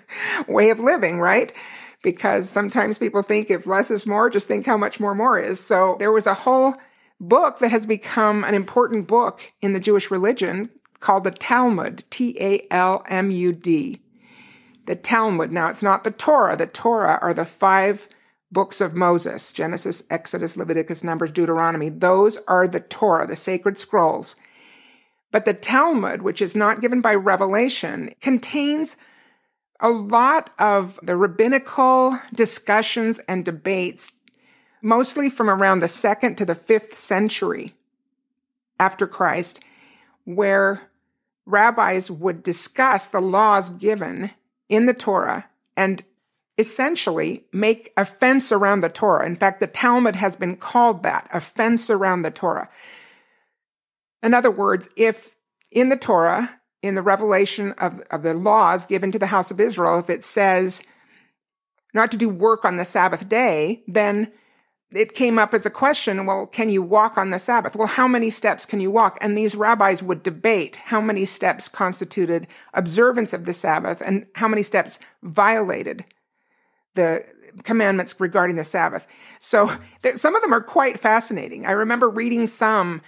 way 0.46 0.68
of 0.68 0.78
living, 0.78 1.18
right? 1.18 1.54
Because 2.02 2.50
sometimes 2.50 2.98
people 2.98 3.22
think 3.22 3.50
if 3.50 3.66
less 3.66 3.90
is 3.90 4.06
more, 4.06 4.28
just 4.28 4.46
think 4.46 4.66
how 4.66 4.76
much 4.76 5.00
more 5.00 5.14
more 5.14 5.38
is. 5.38 5.58
So 5.58 5.96
there 5.98 6.12
was 6.12 6.26
a 6.26 6.34
whole 6.34 6.74
book 7.18 7.60
that 7.60 7.70
has 7.70 7.86
become 7.86 8.44
an 8.44 8.52
important 8.52 9.08
book 9.08 9.54
in 9.62 9.72
the 9.72 9.80
Jewish 9.80 10.10
religion 10.10 10.68
called 11.00 11.24
the 11.24 11.30
Talmud, 11.30 12.04
T 12.10 12.36
A 12.38 12.60
L 12.70 13.02
M 13.08 13.30
U 13.30 13.50
D. 13.50 14.02
The 14.84 14.96
Talmud. 14.96 15.50
Now, 15.50 15.70
it's 15.70 15.82
not 15.82 16.04
the 16.04 16.10
Torah. 16.10 16.58
The 16.58 16.66
Torah 16.66 17.18
are 17.22 17.32
the 17.32 17.46
five 17.46 18.06
books 18.52 18.82
of 18.82 18.94
Moses 18.94 19.50
Genesis, 19.50 20.04
Exodus, 20.10 20.58
Leviticus, 20.58 21.02
Numbers, 21.02 21.30
Deuteronomy. 21.30 21.88
Those 21.88 22.36
are 22.46 22.68
the 22.68 22.80
Torah, 22.80 23.26
the 23.26 23.34
sacred 23.34 23.78
scrolls. 23.78 24.36
But 25.30 25.44
the 25.44 25.54
Talmud, 25.54 26.22
which 26.22 26.42
is 26.42 26.56
not 26.56 26.80
given 26.80 27.00
by 27.00 27.14
revelation, 27.14 28.12
contains 28.20 28.96
a 29.80 29.90
lot 29.90 30.50
of 30.58 30.98
the 31.02 31.16
rabbinical 31.16 32.18
discussions 32.34 33.18
and 33.20 33.44
debates, 33.44 34.14
mostly 34.82 35.30
from 35.30 35.48
around 35.48 35.80
the 35.80 35.88
second 35.88 36.36
to 36.36 36.44
the 36.44 36.54
fifth 36.54 36.94
century 36.94 37.74
after 38.78 39.06
Christ, 39.06 39.60
where 40.24 40.90
rabbis 41.46 42.10
would 42.10 42.42
discuss 42.42 43.06
the 43.06 43.20
laws 43.20 43.70
given 43.70 44.30
in 44.68 44.86
the 44.86 44.94
Torah 44.94 45.48
and 45.76 46.02
essentially 46.58 47.44
make 47.52 47.92
a 47.96 48.04
fence 48.04 48.52
around 48.52 48.80
the 48.80 48.88
Torah. 48.88 49.26
In 49.26 49.36
fact, 49.36 49.60
the 49.60 49.66
Talmud 49.66 50.16
has 50.16 50.36
been 50.36 50.56
called 50.56 51.02
that, 51.02 51.28
a 51.32 51.40
fence 51.40 51.88
around 51.88 52.22
the 52.22 52.30
Torah. 52.30 52.68
In 54.22 54.34
other 54.34 54.50
words, 54.50 54.88
if 54.96 55.36
in 55.70 55.88
the 55.88 55.96
Torah, 55.96 56.60
in 56.82 56.94
the 56.94 57.02
revelation 57.02 57.72
of, 57.72 58.00
of 58.10 58.22
the 58.22 58.34
laws 58.34 58.84
given 58.84 59.10
to 59.12 59.18
the 59.18 59.26
house 59.26 59.50
of 59.50 59.60
Israel, 59.60 59.98
if 59.98 60.10
it 60.10 60.24
says 60.24 60.84
not 61.92 62.10
to 62.10 62.16
do 62.16 62.28
work 62.28 62.64
on 62.64 62.76
the 62.76 62.84
Sabbath 62.84 63.28
day, 63.28 63.82
then 63.86 64.32
it 64.92 65.14
came 65.14 65.38
up 65.38 65.54
as 65.54 65.64
a 65.64 65.70
question, 65.70 66.26
well, 66.26 66.46
can 66.46 66.68
you 66.68 66.82
walk 66.82 67.16
on 67.16 67.30
the 67.30 67.38
Sabbath? 67.38 67.76
Well, 67.76 67.86
how 67.86 68.08
many 68.08 68.28
steps 68.28 68.66
can 68.66 68.80
you 68.80 68.90
walk? 68.90 69.18
And 69.20 69.38
these 69.38 69.54
rabbis 69.54 70.02
would 70.02 70.22
debate 70.22 70.76
how 70.86 71.00
many 71.00 71.24
steps 71.24 71.68
constituted 71.68 72.48
observance 72.74 73.32
of 73.32 73.44
the 73.44 73.52
Sabbath 73.52 74.02
and 74.04 74.26
how 74.34 74.48
many 74.48 74.62
steps 74.62 74.98
violated 75.22 76.04
the 76.94 77.24
commandments 77.62 78.16
regarding 78.18 78.56
the 78.56 78.64
Sabbath. 78.64 79.06
So 79.38 79.70
there, 80.02 80.16
some 80.16 80.34
of 80.34 80.42
them 80.42 80.52
are 80.52 80.60
quite 80.60 80.98
fascinating. 80.98 81.66
I 81.66 81.72
remember 81.72 82.08
reading 82.08 82.46
some 82.46 83.00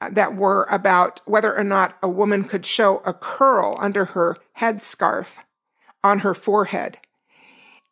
that 0.00 0.36
were 0.36 0.64
about 0.64 1.20
whether 1.24 1.56
or 1.56 1.64
not 1.64 1.96
a 2.02 2.08
woman 2.08 2.44
could 2.44 2.64
show 2.64 2.98
a 2.98 3.12
curl 3.12 3.76
under 3.80 4.06
her 4.06 4.36
headscarf 4.58 5.38
on 6.04 6.20
her 6.20 6.34
forehead. 6.34 6.98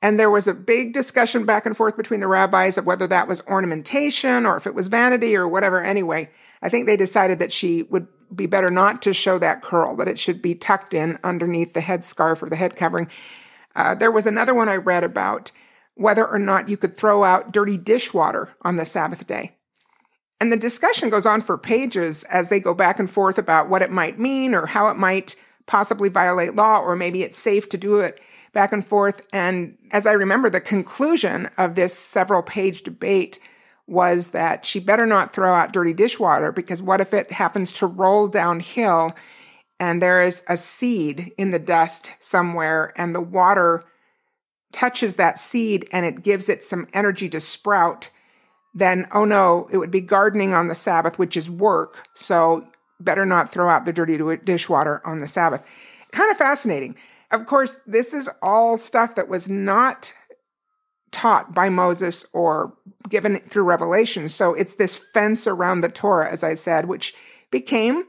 And 0.02 0.18
there 0.18 0.30
was 0.30 0.46
a 0.46 0.54
big 0.54 0.92
discussion 0.92 1.44
back 1.44 1.66
and 1.66 1.76
forth 1.76 1.96
between 1.96 2.20
the 2.20 2.28
rabbis 2.28 2.78
of 2.78 2.86
whether 2.86 3.06
that 3.08 3.26
was 3.26 3.40
ornamentation 3.46 4.46
or 4.46 4.56
if 4.56 4.66
it 4.66 4.74
was 4.74 4.86
vanity 4.88 5.34
or 5.34 5.48
whatever. 5.48 5.82
Anyway, 5.82 6.30
I 6.62 6.68
think 6.68 6.86
they 6.86 6.96
decided 6.96 7.38
that 7.38 7.52
she 7.52 7.82
would 7.84 8.06
be 8.34 8.46
better 8.46 8.70
not 8.70 9.02
to 9.02 9.12
show 9.12 9.38
that 9.38 9.62
curl, 9.62 9.96
that 9.96 10.08
it 10.08 10.18
should 10.18 10.42
be 10.42 10.54
tucked 10.54 10.94
in 10.94 11.18
underneath 11.24 11.72
the 11.72 11.80
headscarf 11.80 12.42
or 12.42 12.48
the 12.48 12.56
head 12.56 12.76
covering. 12.76 13.08
Uh, 13.74 13.94
there 13.94 14.10
was 14.10 14.26
another 14.26 14.54
one 14.54 14.68
I 14.68 14.76
read 14.76 15.04
about 15.04 15.50
whether 15.94 16.26
or 16.26 16.38
not 16.38 16.68
you 16.68 16.76
could 16.76 16.96
throw 16.96 17.24
out 17.24 17.52
dirty 17.52 17.78
dishwater 17.78 18.54
on 18.62 18.76
the 18.76 18.84
Sabbath 18.84 19.26
day. 19.26 19.55
And 20.40 20.53
the 20.53 20.57
discussion 20.57 21.09
goes 21.09 21.27
on 21.27 21.40
for 21.40 21.57
pages 21.57 22.25
as 22.25 22.49
they 22.49 22.61
go 22.61 22.75
back 22.75 22.99
and 22.99 23.09
forth 23.09 23.38
about 23.38 23.68
what 23.68 23.83
it 23.83 23.90
might 23.90 24.18
mean 24.18 24.55
or 24.55 24.66
how 24.66 24.88
it 24.88 24.96
might 24.96 25.35
possibly 25.66 26.09
violate 26.09 26.55
law, 26.55 26.79
or 26.79 26.94
maybe 26.94 27.22
it's 27.22 27.38
safe 27.38 27.68
to 27.70 27.79
do 27.79 28.01
it 28.01 28.20
back 28.53 28.72
and 28.72 28.85
forth. 28.85 29.27
And 29.33 29.77
as 29.92 30.07
I 30.07 30.12
remember, 30.12 30.49
the 30.49 30.61
conclusion 30.61 31.51
of 31.59 31.75
this 31.75 31.96
several 31.96 32.42
page 32.42 32.83
debate 32.83 33.38
was 33.87 34.31
that 34.31 34.66
she 34.66 34.81
better 34.81 35.07
not 35.07 35.33
throw 35.33 35.55
out 35.55 35.72
dirty 35.72 35.92
dishwater 35.92 36.53
because 36.53 36.83
what 36.83 37.01
if 37.01 37.14
it 37.14 37.33
happens 37.33 37.72
to 37.72 37.87
roll 37.87 38.27
downhill 38.27 39.14
and 39.79 40.03
there 40.03 40.22
is 40.22 40.42
a 40.49 40.57
seed 40.57 41.33
in 41.38 41.51
the 41.51 41.59
dust 41.59 42.14
somewhere 42.18 42.92
and 42.96 43.14
the 43.14 43.20
water 43.20 43.85
touches 44.72 45.16
that 45.16 45.38
seed 45.38 45.88
and 45.92 46.05
it 46.05 46.22
gives 46.22 46.49
it 46.49 46.62
some 46.62 46.88
energy 46.92 47.29
to 47.29 47.40
sprout? 47.40 48.11
Then 48.76 49.08
oh 49.10 49.24
no, 49.24 49.66
it 49.72 49.78
would 49.78 49.90
be 49.90 50.02
gardening 50.02 50.52
on 50.52 50.68
the 50.68 50.74
Sabbath, 50.74 51.18
which 51.18 51.34
is 51.34 51.50
work. 51.50 52.06
So 52.12 52.68
better 53.00 53.24
not 53.24 53.50
throw 53.50 53.70
out 53.70 53.86
the 53.86 53.92
dirty 53.92 54.18
dishwater 54.44 55.00
on 55.04 55.20
the 55.20 55.26
Sabbath. 55.26 55.66
Kind 56.12 56.30
of 56.30 56.36
fascinating. 56.36 56.94
Of 57.30 57.46
course, 57.46 57.80
this 57.86 58.12
is 58.12 58.28
all 58.42 58.76
stuff 58.76 59.14
that 59.14 59.28
was 59.28 59.48
not 59.48 60.12
taught 61.10 61.54
by 61.54 61.70
Moses 61.70 62.26
or 62.34 62.74
given 63.08 63.38
through 63.40 63.64
revelation. 63.64 64.28
So 64.28 64.52
it's 64.52 64.74
this 64.74 64.98
fence 64.98 65.46
around 65.46 65.80
the 65.80 65.88
Torah, 65.88 66.30
as 66.30 66.44
I 66.44 66.52
said, 66.52 66.84
which 66.84 67.14
became 67.50 68.04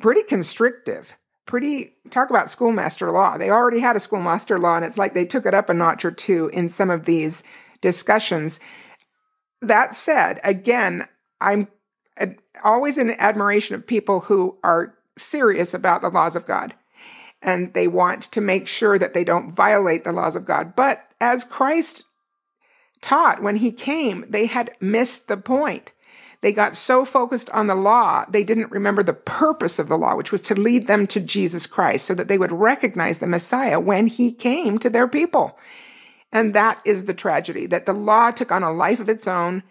pretty 0.00 0.24
constrictive. 0.24 1.16
Pretty, 1.46 1.92
talk 2.10 2.30
about 2.30 2.50
schoolmaster 2.50 3.12
law. 3.12 3.38
They 3.38 3.50
already 3.50 3.78
had 3.78 3.94
a 3.94 4.00
schoolmaster 4.00 4.58
law, 4.58 4.76
and 4.76 4.84
it's 4.84 4.98
like 4.98 5.14
they 5.14 5.26
took 5.26 5.46
it 5.46 5.54
up 5.54 5.70
a 5.70 5.74
notch 5.74 6.04
or 6.04 6.10
two 6.10 6.50
in 6.52 6.68
some 6.68 6.90
of 6.90 7.04
these 7.04 7.44
discussions. 7.80 8.58
That 9.68 9.94
said, 9.94 10.40
again, 10.44 11.08
I'm 11.40 11.68
always 12.62 12.98
in 12.98 13.10
admiration 13.18 13.74
of 13.74 13.86
people 13.86 14.20
who 14.20 14.58
are 14.62 14.94
serious 15.16 15.74
about 15.74 16.00
the 16.00 16.08
laws 16.08 16.36
of 16.36 16.46
God 16.46 16.74
and 17.44 17.74
they 17.74 17.86
want 17.86 18.22
to 18.22 18.40
make 18.40 18.66
sure 18.66 18.98
that 18.98 19.12
they 19.12 19.22
don't 19.22 19.52
violate 19.52 20.02
the 20.02 20.12
laws 20.12 20.34
of 20.34 20.46
God. 20.46 20.74
But 20.74 21.06
as 21.20 21.44
Christ 21.44 22.04
taught 23.00 23.42
when 23.42 23.56
he 23.56 23.70
came, 23.70 24.24
they 24.28 24.46
had 24.46 24.72
missed 24.80 25.28
the 25.28 25.36
point. 25.36 25.92
They 26.40 26.52
got 26.52 26.76
so 26.76 27.04
focused 27.04 27.48
on 27.50 27.68
the 27.68 27.74
law, 27.74 28.24
they 28.28 28.44
didn't 28.44 28.70
remember 28.70 29.02
the 29.02 29.14
purpose 29.14 29.78
of 29.78 29.88
the 29.88 29.96
law, 29.96 30.14
which 30.14 30.32
was 30.32 30.42
to 30.42 30.54
lead 30.54 30.86
them 30.86 31.06
to 31.06 31.20
Jesus 31.20 31.66
Christ 31.66 32.04
so 32.04 32.14
that 32.14 32.28
they 32.28 32.36
would 32.36 32.52
recognize 32.52 33.18
the 33.18 33.26
Messiah 33.26 33.80
when 33.80 34.08
he 34.08 34.30
came 34.30 34.78
to 34.78 34.90
their 34.90 35.08
people. 35.08 35.58
And 36.34 36.52
that 36.52 36.80
is 36.84 37.04
the 37.04 37.14
tragedy 37.14 37.64
that 37.66 37.86
the 37.86 37.92
law 37.92 38.32
took 38.32 38.50
on 38.50 38.64
a 38.64 38.72
life 38.72 38.98
of 38.98 39.08
its 39.08 39.28
own 39.28 39.62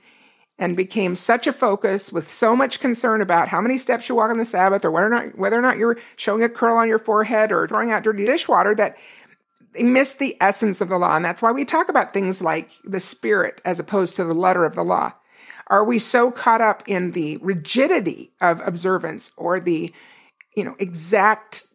and 0.57 0.77
became 0.77 1.15
such 1.15 1.45
a 1.45 1.51
focus 1.51 2.13
with 2.13 2.31
so 2.31 2.55
much 2.55 2.79
concern 2.79 3.21
about 3.21 3.49
how 3.49 3.59
many 3.59 3.77
steps 3.77 4.07
you 4.07 4.15
walk 4.15 4.31
on 4.31 4.37
the 4.37 4.45
Sabbath 4.45 4.85
or 4.85 4.91
whether 4.91 5.07
or 5.07 5.09
not, 5.09 5.37
whether 5.37 5.59
or 5.59 5.61
not 5.61 5.77
you're 5.77 5.97
showing 6.15 6.41
a 6.41 6.47
curl 6.47 6.77
on 6.77 6.87
your 6.87 6.99
forehead 6.99 7.51
or 7.51 7.67
throwing 7.67 7.91
out 7.91 8.03
dirty 8.03 8.25
dishwater 8.25 8.73
that 8.75 8.95
they 9.73 9.83
missed 9.83 10.19
the 10.19 10.37
essence 10.39 10.79
of 10.79 10.87
the 10.87 10.97
law. 10.97 11.17
And 11.17 11.25
that's 11.25 11.41
why 11.41 11.51
we 11.51 11.65
talk 11.65 11.89
about 11.89 12.13
things 12.13 12.41
like 12.41 12.69
the 12.85 12.99
spirit 13.01 13.59
as 13.65 13.79
opposed 13.79 14.15
to 14.15 14.23
the 14.23 14.33
letter 14.33 14.63
of 14.63 14.75
the 14.75 14.83
law. 14.83 15.11
Are 15.67 15.83
we 15.83 15.99
so 15.99 16.31
caught 16.31 16.61
up 16.61 16.83
in 16.87 17.11
the 17.11 17.37
rigidity 17.41 18.31
of 18.39 18.65
observance 18.65 19.31
or 19.35 19.59
the, 19.59 19.93
you 20.55 20.63
know, 20.63 20.75
exact 20.79 21.67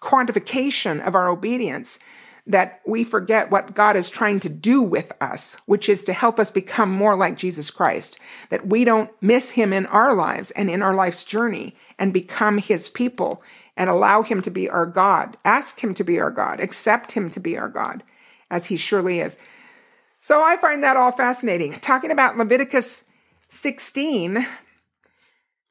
quantification 0.00 1.04
of 1.04 1.16
our 1.16 1.28
obedience 1.28 1.98
that 2.46 2.80
we 2.86 3.02
forget 3.02 3.50
what 3.50 3.74
God 3.74 3.96
is 3.96 4.08
trying 4.08 4.38
to 4.40 4.48
do 4.48 4.80
with 4.80 5.12
us, 5.20 5.56
which 5.66 5.88
is 5.88 6.04
to 6.04 6.12
help 6.12 6.38
us 6.38 6.50
become 6.50 6.90
more 6.90 7.16
like 7.16 7.36
Jesus 7.36 7.70
Christ, 7.70 8.18
that 8.50 8.68
we 8.68 8.84
don't 8.84 9.10
miss 9.20 9.50
him 9.50 9.72
in 9.72 9.86
our 9.86 10.14
lives 10.14 10.52
and 10.52 10.70
in 10.70 10.80
our 10.80 10.94
life's 10.94 11.24
journey 11.24 11.74
and 11.98 12.12
become 12.12 12.58
his 12.58 12.88
people 12.88 13.42
and 13.76 13.90
allow 13.90 14.22
him 14.22 14.40
to 14.42 14.50
be 14.50 14.70
our 14.70 14.86
God, 14.86 15.36
ask 15.44 15.82
him 15.82 15.92
to 15.94 16.04
be 16.04 16.20
our 16.20 16.30
God, 16.30 16.60
accept 16.60 17.12
him 17.12 17.28
to 17.30 17.40
be 17.40 17.58
our 17.58 17.68
God, 17.68 18.04
as 18.48 18.66
he 18.66 18.76
surely 18.76 19.18
is. 19.18 19.38
So 20.20 20.42
I 20.42 20.56
find 20.56 20.82
that 20.82 20.96
all 20.96 21.12
fascinating. 21.12 21.72
Talking 21.74 22.12
about 22.12 22.38
Leviticus 22.38 23.04
16, 23.48 24.46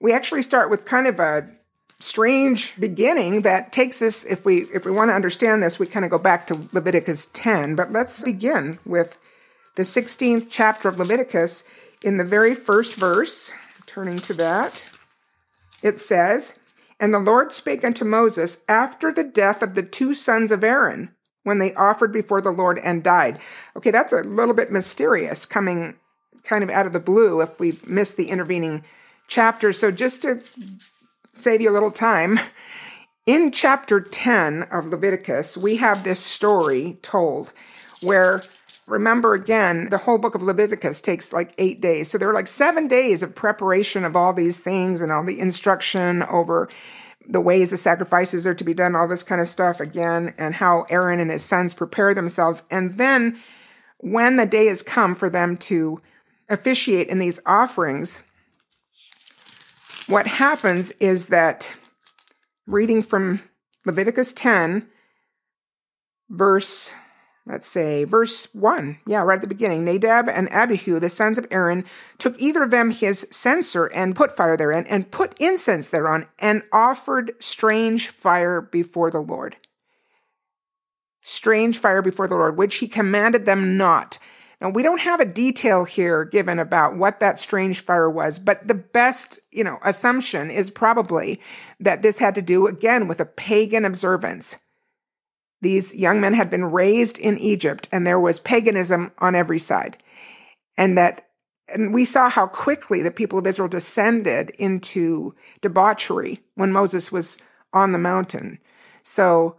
we 0.02 0.14
actually 0.14 0.42
start 0.42 0.70
with 0.70 0.86
kind 0.86 1.08
of 1.08 1.20
a 1.20 1.55
strange 2.00 2.80
beginning 2.80 3.42
that 3.42 3.72
takes 3.72 4.02
us 4.02 4.26
if 4.26 4.46
we 4.46 4.62
if 4.74 4.86
we 4.86 4.92
want 4.92 5.10
to 5.10 5.16
understand 5.16 5.64
this 5.64 5.80
we 5.80 5.86
kind 5.86 6.04
of 6.04 6.12
go 6.12 6.18
back 6.18 6.46
to 6.46 6.68
Leviticus 6.74 7.28
10 7.28 7.76
but 7.76 7.92
let's 7.92 8.24
begin 8.24 8.78
with 8.86 9.18
the 9.76 9.84
16th 9.84 10.48
chapter 10.50 10.88
of 10.88 11.00
Leviticus. 11.00 11.64
In 12.04 12.18
the 12.18 12.24
very 12.24 12.54
first 12.54 12.96
verse 12.96 13.54
turning 13.86 14.18
to 14.20 14.34
that 14.34 14.90
it 15.82 16.00
says 16.00 16.60
and 17.00 17.14
the 17.14 17.20
Lord 17.20 17.52
spake 17.54 17.84
unto 17.84 18.06
Moses 18.06 18.64
after 18.68 19.12
the 19.12 19.24
death 19.24 19.62
of 19.62 19.76
the 19.76 19.84
two 19.84 20.14
sons 20.14 20.52
of 20.52 20.64
Aaron 20.64 21.16
when 21.44 21.60
they 21.60 21.74
offered 21.76 22.12
before 22.12 22.42
the 22.42 22.52
Lord 22.52 22.80
and 22.84 23.04
died. 23.04 23.40
Okay 23.78 23.92
that's 23.92 24.14
a 24.14 24.22
little 24.22 24.54
bit 24.54 24.72
mysterious 24.72 25.46
coming 25.46 25.96
kind 26.44 26.64
of 26.64 26.70
out 26.70 26.86
of 26.86 26.94
the 26.94 27.00
blue 27.00 27.42
if 27.42 27.60
we've 27.60 27.88
missed 27.88 28.18
the 28.18 28.30
intervening 28.30 28.84
chapters. 29.28 29.80
So 29.80 29.92
just 29.92 30.22
to 30.22 30.42
save 31.36 31.62
you 31.62 31.70
a 31.70 31.74
little 31.74 31.92
time. 31.92 32.40
In 33.26 33.52
chapter 33.52 34.00
10 34.00 34.64
of 34.72 34.88
Leviticus, 34.88 35.58
we 35.58 35.78
have 35.78 36.04
this 36.04 36.20
story 36.20 36.98
told 37.02 37.54
where, 38.02 38.42
remember 38.88 39.34
again, 39.34 39.90
the 39.90 40.00
whole 40.00 40.18
book 40.18 40.36
of 40.36 40.44
Leviticus 40.44 41.02
takes 41.02 41.34
like 41.34 41.54
eight 41.58 41.82
days. 41.82 42.10
So 42.10 42.18
there 42.18 42.30
are 42.30 42.34
like 42.34 42.48
seven 42.48 42.88
days 42.88 43.22
of 43.22 43.36
preparation 43.36 44.06
of 44.06 44.16
all 44.16 44.34
these 44.34 44.62
things 44.62 45.02
and 45.02 45.12
all 45.12 45.26
the 45.26 45.40
instruction 45.40 46.24
over 46.24 46.70
the 47.28 47.42
ways 47.42 47.72
the 47.72 47.78
sacrifices 47.78 48.46
are 48.46 48.54
to 48.54 48.64
be 48.64 48.76
done, 48.76 48.96
all 48.96 49.08
this 49.08 49.24
kind 49.24 49.42
of 49.42 49.48
stuff 49.48 49.80
again, 49.80 50.34
and 50.38 50.56
how 50.56 50.86
Aaron 50.90 51.20
and 51.20 51.32
his 51.32 51.44
sons 51.44 51.74
prepare 51.74 52.14
themselves. 52.14 52.64
And 52.70 52.94
then 52.94 53.42
when 53.98 54.36
the 54.36 54.46
day 54.46 54.68
has 54.68 54.84
come 54.84 55.16
for 55.16 55.30
them 55.30 55.58
to 55.58 56.00
officiate 56.48 57.08
in 57.08 57.18
these 57.18 57.42
offerings, 57.48 58.22
what 60.08 60.28
happens 60.28 60.92
is 61.00 61.28
that 61.28 61.76
reading 62.68 63.02
from 63.04 63.42
Leviticus 63.86 64.34
10, 64.34 64.88
verse, 66.30 66.94
let's 67.46 67.68
say, 67.68 68.04
verse 68.04 68.48
1, 68.54 69.00
yeah, 69.06 69.22
right 69.22 69.36
at 69.36 69.42
the 69.42 69.48
beginning, 69.48 69.84
Nadab 69.84 70.28
and 70.28 70.52
Abihu, 70.52 71.00
the 71.00 71.10
sons 71.10 71.38
of 71.38 71.48
Aaron, 71.52 71.86
took 72.18 72.40
either 72.40 72.64
of 72.64 72.72
them 72.72 72.92
his 72.92 73.28
censer 73.32 73.86
and 73.94 74.16
put 74.16 74.36
fire 74.36 74.58
therein, 74.58 74.86
and 74.88 75.12
put 75.12 75.40
incense 75.40 75.90
thereon, 75.90 76.26
and 76.40 76.64
offered 76.74 77.34
strange 77.40 78.10
fire 78.10 78.62
before 78.62 79.12
the 79.12 79.22
Lord. 79.22 79.58
strange 81.28 81.80
fire 81.80 82.04
before 82.04 82.28
the 82.28 82.36
Lord, 82.36 82.56
which 82.56 82.76
he 82.78 82.88
commanded 82.88 83.46
them 83.46 83.78
not. 83.78 84.20
Now, 84.66 84.72
we 84.72 84.82
don't 84.82 85.02
have 85.02 85.20
a 85.20 85.26
detail 85.26 85.86
here 85.86 86.26
given 86.26 86.58
about 86.58 86.98
what 86.98 87.20
that 87.20 87.38
strange 87.38 87.84
fire 87.84 88.10
was, 88.10 88.40
but 88.40 88.68
the 88.68 88.74
best, 88.74 89.40
you 89.52 89.64
know, 89.64 89.78
assumption 89.84 90.50
is 90.50 90.72
probably 90.72 91.40
that 91.80 92.02
this 92.02 92.18
had 92.18 92.34
to 92.34 92.42
do 92.42 92.66
again 92.66 93.08
with 93.08 93.20
a 93.20 93.28
pagan 93.28 93.86
observance. 93.86 94.58
These 95.62 95.94
young 95.94 96.20
men 96.20 96.34
had 96.34 96.50
been 96.50 96.66
raised 96.66 97.20
in 97.20 97.38
Egypt 97.38 97.88
and 97.92 98.08
there 98.08 98.20
was 98.20 98.40
paganism 98.40 99.12
on 99.20 99.36
every 99.36 99.60
side. 99.60 99.98
And 100.76 100.98
that, 100.98 101.28
and 101.72 101.94
we 101.94 102.04
saw 102.04 102.28
how 102.28 102.48
quickly 102.48 103.04
the 103.04 103.12
people 103.12 103.38
of 103.38 103.46
Israel 103.46 103.70
descended 103.70 104.50
into 104.58 105.36
debauchery 105.62 106.40
when 106.56 106.72
Moses 106.72 107.12
was 107.12 107.38
on 107.72 107.92
the 107.92 108.00
mountain. 108.00 108.58
So 109.04 109.58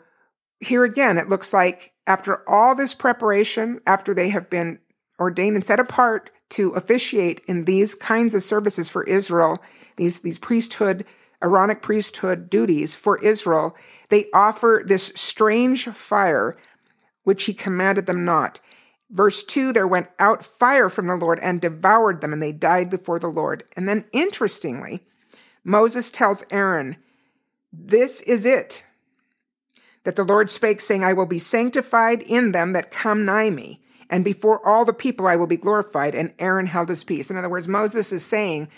here 0.59 0.83
again, 0.83 1.17
it 1.17 1.29
looks 1.29 1.53
like 1.53 1.93
after 2.09 2.43
all 2.49 2.75
this 2.75 2.93
preparation, 2.93 3.81
after 3.87 4.13
they 4.13 4.31
have 4.31 4.51
been 4.51 4.81
ordained 5.19 5.57
and 5.57 5.65
set 5.65 5.81
apart 5.81 6.31
to 6.51 6.71
officiate 6.71 7.41
in 7.47 7.65
these 7.65 7.95
kinds 7.95 8.35
of 8.35 8.43
services 8.43 8.89
for 8.89 9.05
Israel, 9.05 9.59
these, 9.97 10.21
these 10.21 10.39
priesthood, 10.39 11.05
Aaronic 11.43 11.83
priesthood 11.83 12.49
duties 12.49 12.95
for 12.95 13.23
Israel, 13.23 13.77
they 14.09 14.27
offer 14.33 14.83
this 14.87 15.13
strange 15.15 15.87
fire, 15.87 16.57
which 17.25 17.45
he 17.45 17.53
commanded 17.53 18.07
them 18.07 18.25
not. 18.25 18.61
Verse 19.11 19.45
2 19.45 19.73
there 19.73 19.87
went 19.87 20.09
out 20.19 20.43
fire 20.43 20.89
from 20.89 21.07
the 21.07 21.17
Lord 21.17 21.39
and 21.43 21.61
devoured 21.61 22.21
them, 22.21 22.33
and 22.33 22.43
they 22.43 22.53
died 22.53 22.91
before 22.91 23.19
the 23.19 23.31
Lord. 23.31 23.65
And 23.77 23.89
then, 23.89 24.05
interestingly, 24.13 25.05
Moses 25.63 26.11
tells 26.11 26.45
Aaron, 26.51 26.97
This 27.73 28.21
is 28.23 28.47
it 28.47 28.85
that 30.05 30.17
the 30.17 30.25
Lord 30.25 30.49
spake, 30.51 30.81
saying, 30.81 31.05
I 31.05 31.13
will 31.13 31.27
be 31.27 31.39
sanctified 31.39 32.23
in 32.23 32.53
them 32.53 32.73
that 32.73 32.93
come 32.93 33.25
nigh 33.25 33.51
me, 33.51 33.83
and 34.11 34.25
before 34.25 34.67
all 34.67 34.85
the 34.85 34.93
people 34.93 35.27
I 35.27 35.37
will 35.37 35.47
be 35.47 35.57
glorified. 35.57 36.15
And 36.15 36.33
Aaron 36.39 36.67
held 36.67 36.89
his 36.89 37.05
peace. 37.05 37.31
In 37.31 37.37
other 37.37 37.49
words, 37.49 37.69
Moses 37.69 38.13
is 38.13 38.25
saying, 38.25 38.69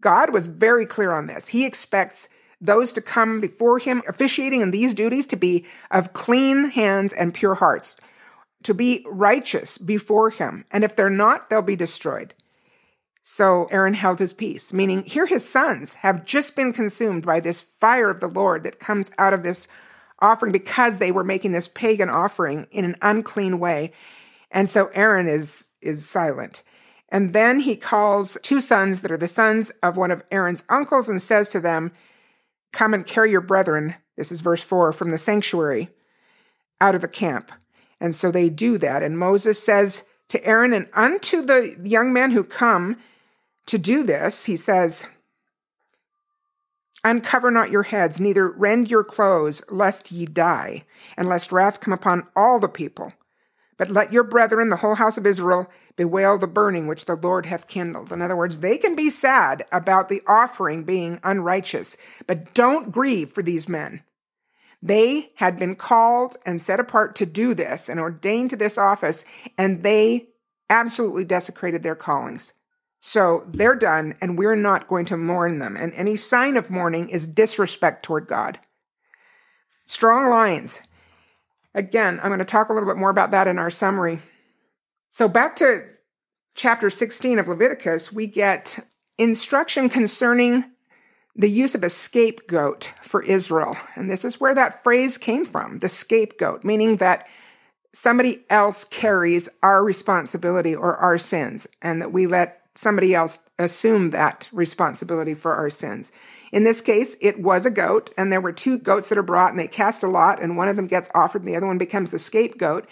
God 0.00 0.32
was 0.32 0.46
very 0.46 0.86
clear 0.86 1.12
on 1.12 1.26
this. 1.26 1.48
He 1.48 1.66
expects 1.66 2.28
those 2.60 2.92
to 2.94 3.02
come 3.02 3.40
before 3.40 3.78
him 3.78 4.02
officiating 4.08 4.60
in 4.60 4.70
these 4.70 4.94
duties 4.94 5.26
to 5.28 5.36
be 5.36 5.64
of 5.90 6.12
clean 6.12 6.70
hands 6.70 7.12
and 7.12 7.34
pure 7.34 7.54
hearts, 7.54 7.96
to 8.62 8.74
be 8.74 9.04
righteous 9.08 9.78
before 9.78 10.30
him. 10.30 10.64
And 10.70 10.84
if 10.84 10.96
they're 10.96 11.10
not, 11.10 11.50
they'll 11.50 11.62
be 11.62 11.76
destroyed. 11.76 12.34
So 13.22 13.66
Aaron 13.72 13.94
held 13.94 14.20
his 14.20 14.32
peace, 14.32 14.72
meaning 14.72 15.02
here 15.02 15.26
his 15.26 15.48
sons 15.48 15.94
have 15.94 16.24
just 16.24 16.54
been 16.54 16.72
consumed 16.72 17.26
by 17.26 17.40
this 17.40 17.60
fire 17.60 18.08
of 18.08 18.20
the 18.20 18.28
Lord 18.28 18.62
that 18.62 18.78
comes 18.78 19.10
out 19.18 19.32
of 19.32 19.42
this 19.42 19.66
offering 20.20 20.52
because 20.52 20.98
they 20.98 21.10
were 21.10 21.24
making 21.24 21.50
this 21.50 21.68
pagan 21.68 22.08
offering 22.08 22.68
in 22.70 22.84
an 22.84 22.94
unclean 23.02 23.58
way. 23.58 23.92
And 24.56 24.70
so 24.70 24.88
Aaron 24.94 25.28
is, 25.28 25.68
is 25.82 26.08
silent. 26.08 26.62
And 27.10 27.34
then 27.34 27.60
he 27.60 27.76
calls 27.76 28.38
two 28.42 28.62
sons 28.62 29.02
that 29.02 29.12
are 29.12 29.18
the 29.18 29.28
sons 29.28 29.68
of 29.82 29.98
one 29.98 30.10
of 30.10 30.24
Aaron's 30.30 30.64
uncles 30.70 31.10
and 31.10 31.20
says 31.20 31.50
to 31.50 31.60
them, 31.60 31.92
Come 32.72 32.94
and 32.94 33.06
carry 33.06 33.30
your 33.30 33.42
brethren, 33.42 33.96
this 34.16 34.32
is 34.32 34.40
verse 34.40 34.62
4, 34.62 34.94
from 34.94 35.10
the 35.10 35.18
sanctuary 35.18 35.90
out 36.80 36.94
of 36.94 37.02
the 37.02 37.06
camp. 37.06 37.52
And 38.00 38.14
so 38.14 38.30
they 38.30 38.48
do 38.48 38.78
that. 38.78 39.02
And 39.02 39.18
Moses 39.18 39.62
says 39.62 40.08
to 40.28 40.42
Aaron 40.42 40.72
and 40.72 40.88
unto 40.94 41.42
the 41.42 41.76
young 41.84 42.14
men 42.14 42.30
who 42.30 42.42
come 42.42 42.96
to 43.66 43.76
do 43.76 44.04
this, 44.04 44.46
he 44.46 44.56
says, 44.56 45.06
Uncover 47.04 47.50
not 47.50 47.70
your 47.70 47.82
heads, 47.82 48.22
neither 48.22 48.50
rend 48.50 48.90
your 48.90 49.04
clothes, 49.04 49.62
lest 49.70 50.10
ye 50.10 50.24
die, 50.24 50.84
and 51.14 51.28
lest 51.28 51.52
wrath 51.52 51.78
come 51.78 51.92
upon 51.92 52.26
all 52.34 52.58
the 52.58 52.68
people. 52.68 53.12
But 53.78 53.90
let 53.90 54.12
your 54.12 54.24
brethren, 54.24 54.70
the 54.70 54.76
whole 54.76 54.94
house 54.94 55.18
of 55.18 55.26
Israel, 55.26 55.70
bewail 55.96 56.38
the 56.38 56.46
burning 56.46 56.86
which 56.86 57.04
the 57.04 57.16
Lord 57.16 57.46
hath 57.46 57.68
kindled. 57.68 58.12
In 58.12 58.22
other 58.22 58.36
words, 58.36 58.60
they 58.60 58.78
can 58.78 58.96
be 58.96 59.10
sad 59.10 59.64
about 59.70 60.08
the 60.08 60.22
offering 60.26 60.84
being 60.84 61.20
unrighteous, 61.22 61.96
but 62.26 62.54
don't 62.54 62.90
grieve 62.90 63.30
for 63.30 63.42
these 63.42 63.68
men. 63.68 64.02
They 64.82 65.32
had 65.36 65.58
been 65.58 65.74
called 65.74 66.36
and 66.46 66.60
set 66.62 66.80
apart 66.80 67.16
to 67.16 67.26
do 67.26 67.54
this 67.54 67.88
and 67.88 67.98
ordained 67.98 68.50
to 68.50 68.56
this 68.56 68.78
office, 68.78 69.24
and 69.58 69.82
they 69.82 70.28
absolutely 70.70 71.24
desecrated 71.24 71.82
their 71.82 71.94
callings. 71.94 72.52
So 72.98 73.44
they're 73.46 73.76
done, 73.76 74.14
and 74.20 74.38
we're 74.38 74.56
not 74.56 74.88
going 74.88 75.04
to 75.06 75.16
mourn 75.16 75.58
them. 75.58 75.76
And 75.76 75.92
any 75.94 76.16
sign 76.16 76.56
of 76.56 76.70
mourning 76.70 77.08
is 77.08 77.26
disrespect 77.26 78.04
toward 78.04 78.26
God. 78.26 78.58
Strong 79.84 80.28
lines. 80.30 80.82
Again, 81.76 82.18
I'm 82.22 82.30
going 82.30 82.38
to 82.38 82.44
talk 82.46 82.70
a 82.70 82.72
little 82.72 82.88
bit 82.88 82.96
more 82.96 83.10
about 83.10 83.30
that 83.32 83.46
in 83.46 83.58
our 83.58 83.68
summary. 83.68 84.20
So 85.10 85.28
back 85.28 85.54
to 85.56 85.84
chapter 86.54 86.88
16 86.88 87.38
of 87.38 87.48
Leviticus, 87.48 88.10
we 88.10 88.26
get 88.26 88.78
instruction 89.18 89.90
concerning 89.90 90.64
the 91.34 91.50
use 91.50 91.74
of 91.74 91.84
a 91.84 91.90
scapegoat 91.90 92.94
for 93.02 93.22
Israel. 93.22 93.76
And 93.94 94.10
this 94.10 94.24
is 94.24 94.40
where 94.40 94.54
that 94.54 94.82
phrase 94.82 95.18
came 95.18 95.44
from, 95.44 95.80
the 95.80 95.88
scapegoat, 95.90 96.64
meaning 96.64 96.96
that 96.96 97.28
somebody 97.92 98.46
else 98.48 98.84
carries 98.84 99.50
our 99.62 99.84
responsibility 99.84 100.74
or 100.74 100.96
our 100.96 101.18
sins, 101.18 101.66
and 101.82 102.00
that 102.00 102.10
we 102.10 102.26
let 102.26 102.65
somebody 102.76 103.14
else 103.14 103.40
assume 103.58 104.10
that 104.10 104.48
responsibility 104.52 105.34
for 105.34 105.54
our 105.54 105.70
sins. 105.70 106.12
In 106.52 106.62
this 106.62 106.80
case, 106.80 107.16
it 107.20 107.40
was 107.40 107.66
a 107.66 107.70
goat, 107.70 108.10
and 108.16 108.30
there 108.30 108.40
were 108.40 108.52
two 108.52 108.78
goats 108.78 109.08
that 109.08 109.18
are 109.18 109.22
brought, 109.22 109.50
and 109.50 109.58
they 109.58 109.66
cast 109.66 110.02
a 110.02 110.08
lot, 110.08 110.40
and 110.40 110.56
one 110.56 110.68
of 110.68 110.76
them 110.76 110.86
gets 110.86 111.10
offered, 111.14 111.42
and 111.42 111.48
the 111.48 111.56
other 111.56 111.66
one 111.66 111.78
becomes 111.78 112.12
the 112.12 112.18
scapegoat. 112.18 112.88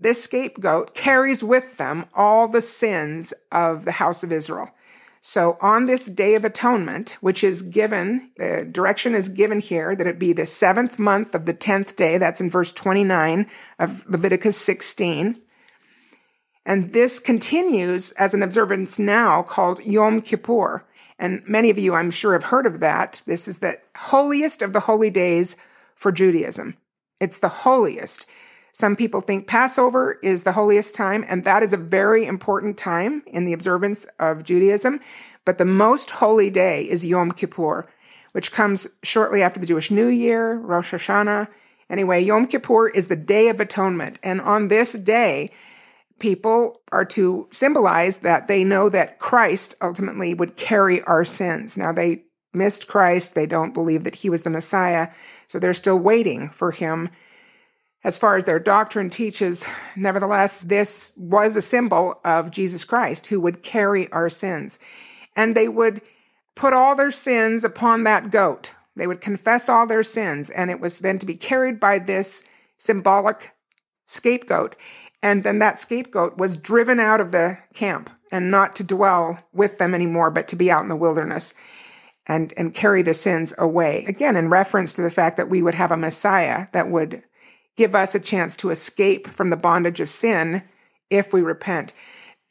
This 0.00 0.24
scapegoat 0.24 0.94
carries 0.94 1.44
with 1.44 1.76
them 1.76 2.06
all 2.14 2.48
the 2.48 2.60
sins 2.60 3.34
of 3.52 3.84
the 3.84 3.92
house 3.92 4.24
of 4.24 4.32
Israel. 4.32 4.70
So 5.20 5.56
on 5.60 5.86
this 5.86 6.06
day 6.06 6.34
of 6.34 6.44
atonement, 6.44 7.16
which 7.20 7.44
is 7.44 7.62
given, 7.62 8.30
the 8.36 8.64
direction 8.68 9.14
is 9.14 9.28
given 9.28 9.60
here 9.60 9.94
that 9.94 10.06
it 10.08 10.18
be 10.18 10.32
the 10.32 10.44
seventh 10.44 10.98
month 10.98 11.36
of 11.36 11.46
the 11.46 11.52
tenth 11.52 11.94
day. 11.94 12.18
That's 12.18 12.40
in 12.40 12.50
verse 12.50 12.72
29 12.72 13.46
of 13.78 14.04
Leviticus 14.08 14.56
16. 14.56 15.36
And 16.64 16.92
this 16.92 17.18
continues 17.18 18.12
as 18.12 18.34
an 18.34 18.42
observance 18.42 18.98
now 18.98 19.42
called 19.42 19.84
Yom 19.84 20.20
Kippur. 20.20 20.84
And 21.18 21.46
many 21.46 21.70
of 21.70 21.78
you, 21.78 21.94
I'm 21.94 22.10
sure, 22.10 22.32
have 22.32 22.44
heard 22.44 22.66
of 22.66 22.80
that. 22.80 23.22
This 23.26 23.46
is 23.48 23.58
the 23.58 23.78
holiest 23.96 24.62
of 24.62 24.72
the 24.72 24.80
holy 24.80 25.10
days 25.10 25.56
for 25.94 26.12
Judaism. 26.12 26.76
It's 27.20 27.38
the 27.38 27.48
holiest. 27.48 28.26
Some 28.72 28.96
people 28.96 29.20
think 29.20 29.46
Passover 29.46 30.18
is 30.22 30.44
the 30.44 30.52
holiest 30.52 30.94
time, 30.94 31.24
and 31.28 31.44
that 31.44 31.62
is 31.62 31.72
a 31.72 31.76
very 31.76 32.24
important 32.24 32.78
time 32.78 33.22
in 33.26 33.44
the 33.44 33.52
observance 33.52 34.06
of 34.18 34.44
Judaism. 34.44 34.98
But 35.44 35.58
the 35.58 35.64
most 35.64 36.10
holy 36.10 36.48
day 36.48 36.88
is 36.88 37.04
Yom 37.04 37.32
Kippur, 37.32 37.86
which 38.32 38.50
comes 38.50 38.88
shortly 39.02 39.42
after 39.42 39.60
the 39.60 39.66
Jewish 39.66 39.90
New 39.90 40.06
Year, 40.06 40.54
Rosh 40.54 40.94
Hashanah. 40.94 41.48
Anyway, 41.90 42.22
Yom 42.22 42.46
Kippur 42.46 42.88
is 42.88 43.08
the 43.08 43.16
Day 43.16 43.48
of 43.48 43.60
Atonement. 43.60 44.18
And 44.22 44.40
on 44.40 44.68
this 44.68 44.94
day, 44.94 45.50
people 46.22 46.80
are 46.92 47.04
to 47.04 47.48
symbolize 47.50 48.18
that 48.18 48.46
they 48.46 48.62
know 48.62 48.88
that 48.88 49.18
Christ 49.18 49.74
ultimately 49.82 50.32
would 50.32 50.56
carry 50.56 51.02
our 51.02 51.24
sins. 51.24 51.76
Now 51.76 51.92
they 51.92 52.22
missed 52.54 52.86
Christ. 52.86 53.34
They 53.34 53.44
don't 53.44 53.74
believe 53.74 54.04
that 54.04 54.16
he 54.16 54.30
was 54.30 54.42
the 54.42 54.50
Messiah. 54.50 55.08
So 55.48 55.58
they're 55.58 55.74
still 55.74 55.98
waiting 55.98 56.48
for 56.48 56.70
him. 56.70 57.10
As 58.04 58.18
far 58.18 58.36
as 58.36 58.44
their 58.44 58.60
doctrine 58.60 59.10
teaches, 59.10 59.66
nevertheless, 59.96 60.62
this 60.62 61.12
was 61.16 61.56
a 61.56 61.62
symbol 61.62 62.20
of 62.24 62.52
Jesus 62.52 62.84
Christ 62.84 63.26
who 63.26 63.40
would 63.40 63.62
carry 63.62 64.10
our 64.12 64.30
sins. 64.30 64.78
And 65.34 65.56
they 65.56 65.68
would 65.68 66.02
put 66.54 66.72
all 66.72 66.94
their 66.94 67.10
sins 67.10 67.64
upon 67.64 68.04
that 68.04 68.30
goat. 68.30 68.74
They 68.94 69.06
would 69.06 69.20
confess 69.20 69.68
all 69.68 69.86
their 69.86 70.02
sins, 70.02 70.50
and 70.50 70.70
it 70.70 70.78
was 70.78 71.00
then 71.00 71.18
to 71.18 71.26
be 71.26 71.34
carried 71.34 71.80
by 71.80 71.98
this 71.98 72.44
symbolic 72.76 73.54
scapegoat. 74.06 74.76
And 75.22 75.44
then 75.44 75.58
that 75.60 75.78
scapegoat 75.78 76.36
was 76.36 76.56
driven 76.56 76.98
out 76.98 77.20
of 77.20 77.30
the 77.30 77.58
camp 77.74 78.10
and 78.32 78.50
not 78.50 78.74
to 78.76 78.84
dwell 78.84 79.38
with 79.52 79.78
them 79.78 79.94
anymore, 79.94 80.30
but 80.30 80.48
to 80.48 80.56
be 80.56 80.70
out 80.70 80.82
in 80.82 80.88
the 80.88 80.96
wilderness 80.96 81.54
and, 82.26 82.52
and 82.56 82.74
carry 82.74 83.02
the 83.02 83.14
sins 83.14 83.54
away. 83.58 84.04
Again, 84.06 84.36
in 84.36 84.48
reference 84.48 84.92
to 84.94 85.02
the 85.02 85.10
fact 85.10 85.36
that 85.36 85.48
we 85.48 85.62
would 85.62 85.74
have 85.74 85.92
a 85.92 85.96
Messiah 85.96 86.66
that 86.72 86.88
would 86.88 87.22
give 87.76 87.94
us 87.94 88.14
a 88.14 88.20
chance 88.20 88.56
to 88.56 88.70
escape 88.70 89.28
from 89.28 89.50
the 89.50 89.56
bondage 89.56 90.00
of 90.00 90.10
sin 90.10 90.62
if 91.10 91.32
we 91.32 91.42
repent. 91.42 91.92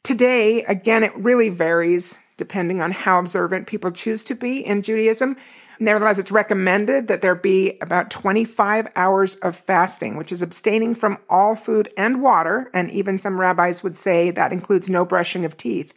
Today, 0.02 0.62
again, 0.64 1.02
it 1.02 1.16
really 1.16 1.48
varies 1.48 2.20
depending 2.36 2.80
on 2.80 2.90
how 2.90 3.18
observant 3.18 3.66
people 3.66 3.90
choose 3.90 4.24
to 4.24 4.34
be 4.34 4.64
in 4.64 4.82
Judaism. 4.82 5.36
Nevertheless, 5.82 6.20
it's 6.20 6.30
recommended 6.30 7.08
that 7.08 7.22
there 7.22 7.34
be 7.34 7.76
about 7.80 8.08
25 8.08 8.92
hours 8.94 9.34
of 9.36 9.56
fasting, 9.56 10.16
which 10.16 10.30
is 10.30 10.40
abstaining 10.40 10.94
from 10.94 11.18
all 11.28 11.56
food 11.56 11.92
and 11.96 12.22
water. 12.22 12.70
And 12.72 12.88
even 12.92 13.18
some 13.18 13.40
rabbis 13.40 13.82
would 13.82 13.96
say 13.96 14.30
that 14.30 14.52
includes 14.52 14.88
no 14.88 15.04
brushing 15.04 15.44
of 15.44 15.56
teeth 15.56 15.92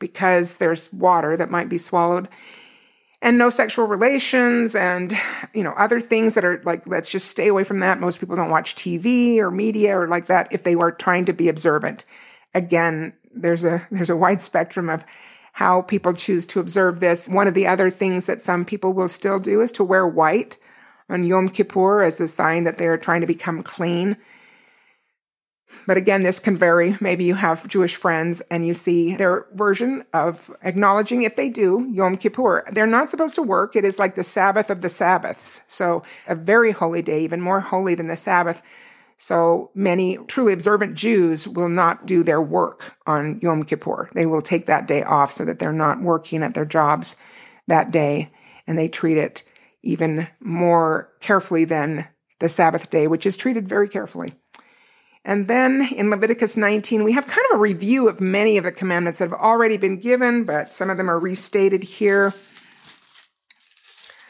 because 0.00 0.58
there's 0.58 0.92
water 0.92 1.36
that 1.36 1.52
might 1.52 1.68
be 1.68 1.78
swallowed. 1.78 2.28
and 3.22 3.38
no 3.38 3.48
sexual 3.50 3.86
relations 3.86 4.76
and 4.76 5.12
you 5.52 5.64
know 5.64 5.72
other 5.76 6.00
things 6.00 6.34
that 6.34 6.44
are 6.44 6.62
like 6.64 6.86
let's 6.86 7.10
just 7.10 7.28
stay 7.28 7.48
away 7.48 7.64
from 7.64 7.80
that 7.80 7.98
most 7.98 8.20
people 8.20 8.36
don't 8.36 8.48
watch 8.48 8.76
tv 8.76 9.38
or 9.38 9.50
media 9.50 9.98
or 9.98 10.06
like 10.06 10.26
that 10.26 10.46
if 10.52 10.62
they 10.62 10.76
are 10.76 10.92
trying 10.92 11.24
to 11.24 11.32
be 11.32 11.48
observant 11.48 12.04
again 12.54 13.12
there's 13.34 13.64
a 13.64 13.84
there's 13.90 14.08
a 14.08 14.16
wide 14.16 14.40
spectrum 14.40 14.88
of 14.88 15.04
how 15.58 15.82
people 15.82 16.12
choose 16.12 16.46
to 16.46 16.60
observe 16.60 17.00
this 17.00 17.28
one 17.28 17.48
of 17.48 17.54
the 17.54 17.66
other 17.66 17.90
things 17.90 18.26
that 18.26 18.40
some 18.40 18.64
people 18.64 18.92
will 18.92 19.08
still 19.08 19.40
do 19.40 19.60
is 19.60 19.72
to 19.72 19.82
wear 19.82 20.06
white 20.06 20.56
on 21.08 21.24
yom 21.24 21.48
kippur 21.48 22.02
as 22.02 22.20
a 22.20 22.28
sign 22.28 22.62
that 22.62 22.78
they 22.78 22.86
are 22.86 22.96
trying 22.96 23.20
to 23.20 23.26
become 23.26 23.62
clean 23.62 24.16
but 25.86 25.96
again, 25.96 26.22
this 26.22 26.38
can 26.38 26.56
vary. 26.56 26.96
Maybe 27.00 27.24
you 27.24 27.34
have 27.34 27.68
Jewish 27.68 27.96
friends 27.96 28.40
and 28.50 28.66
you 28.66 28.74
see 28.74 29.16
their 29.16 29.46
version 29.54 30.04
of 30.12 30.54
acknowledging, 30.62 31.22
if 31.22 31.36
they 31.36 31.48
do, 31.48 31.88
Yom 31.92 32.16
Kippur. 32.16 32.64
They're 32.72 32.86
not 32.86 33.10
supposed 33.10 33.34
to 33.36 33.42
work. 33.42 33.76
It 33.76 33.84
is 33.84 33.98
like 33.98 34.14
the 34.14 34.22
Sabbath 34.22 34.70
of 34.70 34.80
the 34.80 34.88
Sabbaths. 34.88 35.64
So 35.66 36.02
a 36.26 36.34
very 36.34 36.72
holy 36.72 37.02
day, 37.02 37.22
even 37.22 37.40
more 37.40 37.60
holy 37.60 37.94
than 37.94 38.06
the 38.06 38.16
Sabbath. 38.16 38.62
So 39.20 39.72
many 39.74 40.16
truly 40.28 40.52
observant 40.52 40.94
Jews 40.94 41.48
will 41.48 41.68
not 41.68 42.06
do 42.06 42.22
their 42.22 42.40
work 42.40 42.96
on 43.04 43.40
Yom 43.40 43.64
Kippur. 43.64 44.08
They 44.14 44.26
will 44.26 44.40
take 44.40 44.66
that 44.66 44.86
day 44.86 45.02
off 45.02 45.32
so 45.32 45.44
that 45.44 45.58
they're 45.58 45.72
not 45.72 46.00
working 46.00 46.44
at 46.44 46.54
their 46.54 46.64
jobs 46.64 47.16
that 47.66 47.90
day 47.90 48.30
and 48.68 48.78
they 48.78 48.88
treat 48.88 49.18
it 49.18 49.42
even 49.82 50.28
more 50.38 51.12
carefully 51.18 51.64
than 51.64 52.06
the 52.38 52.48
Sabbath 52.48 52.90
day, 52.90 53.08
which 53.08 53.26
is 53.26 53.36
treated 53.36 53.68
very 53.68 53.88
carefully. 53.88 54.34
And 55.24 55.48
then 55.48 55.88
in 55.96 56.10
Leviticus 56.10 56.56
19, 56.56 57.02
we 57.02 57.12
have 57.12 57.26
kind 57.26 57.44
of 57.50 57.58
a 57.58 57.60
review 57.60 58.08
of 58.08 58.20
many 58.20 58.56
of 58.56 58.62
the 58.62 58.70
commandments 58.70 59.18
that 59.18 59.30
have 59.30 59.40
already 59.40 59.76
been 59.76 59.98
given, 59.98 60.44
but 60.44 60.72
some 60.72 60.90
of 60.90 60.96
them 60.96 61.10
are 61.10 61.18
restated 61.18 61.82
here. 61.82 62.34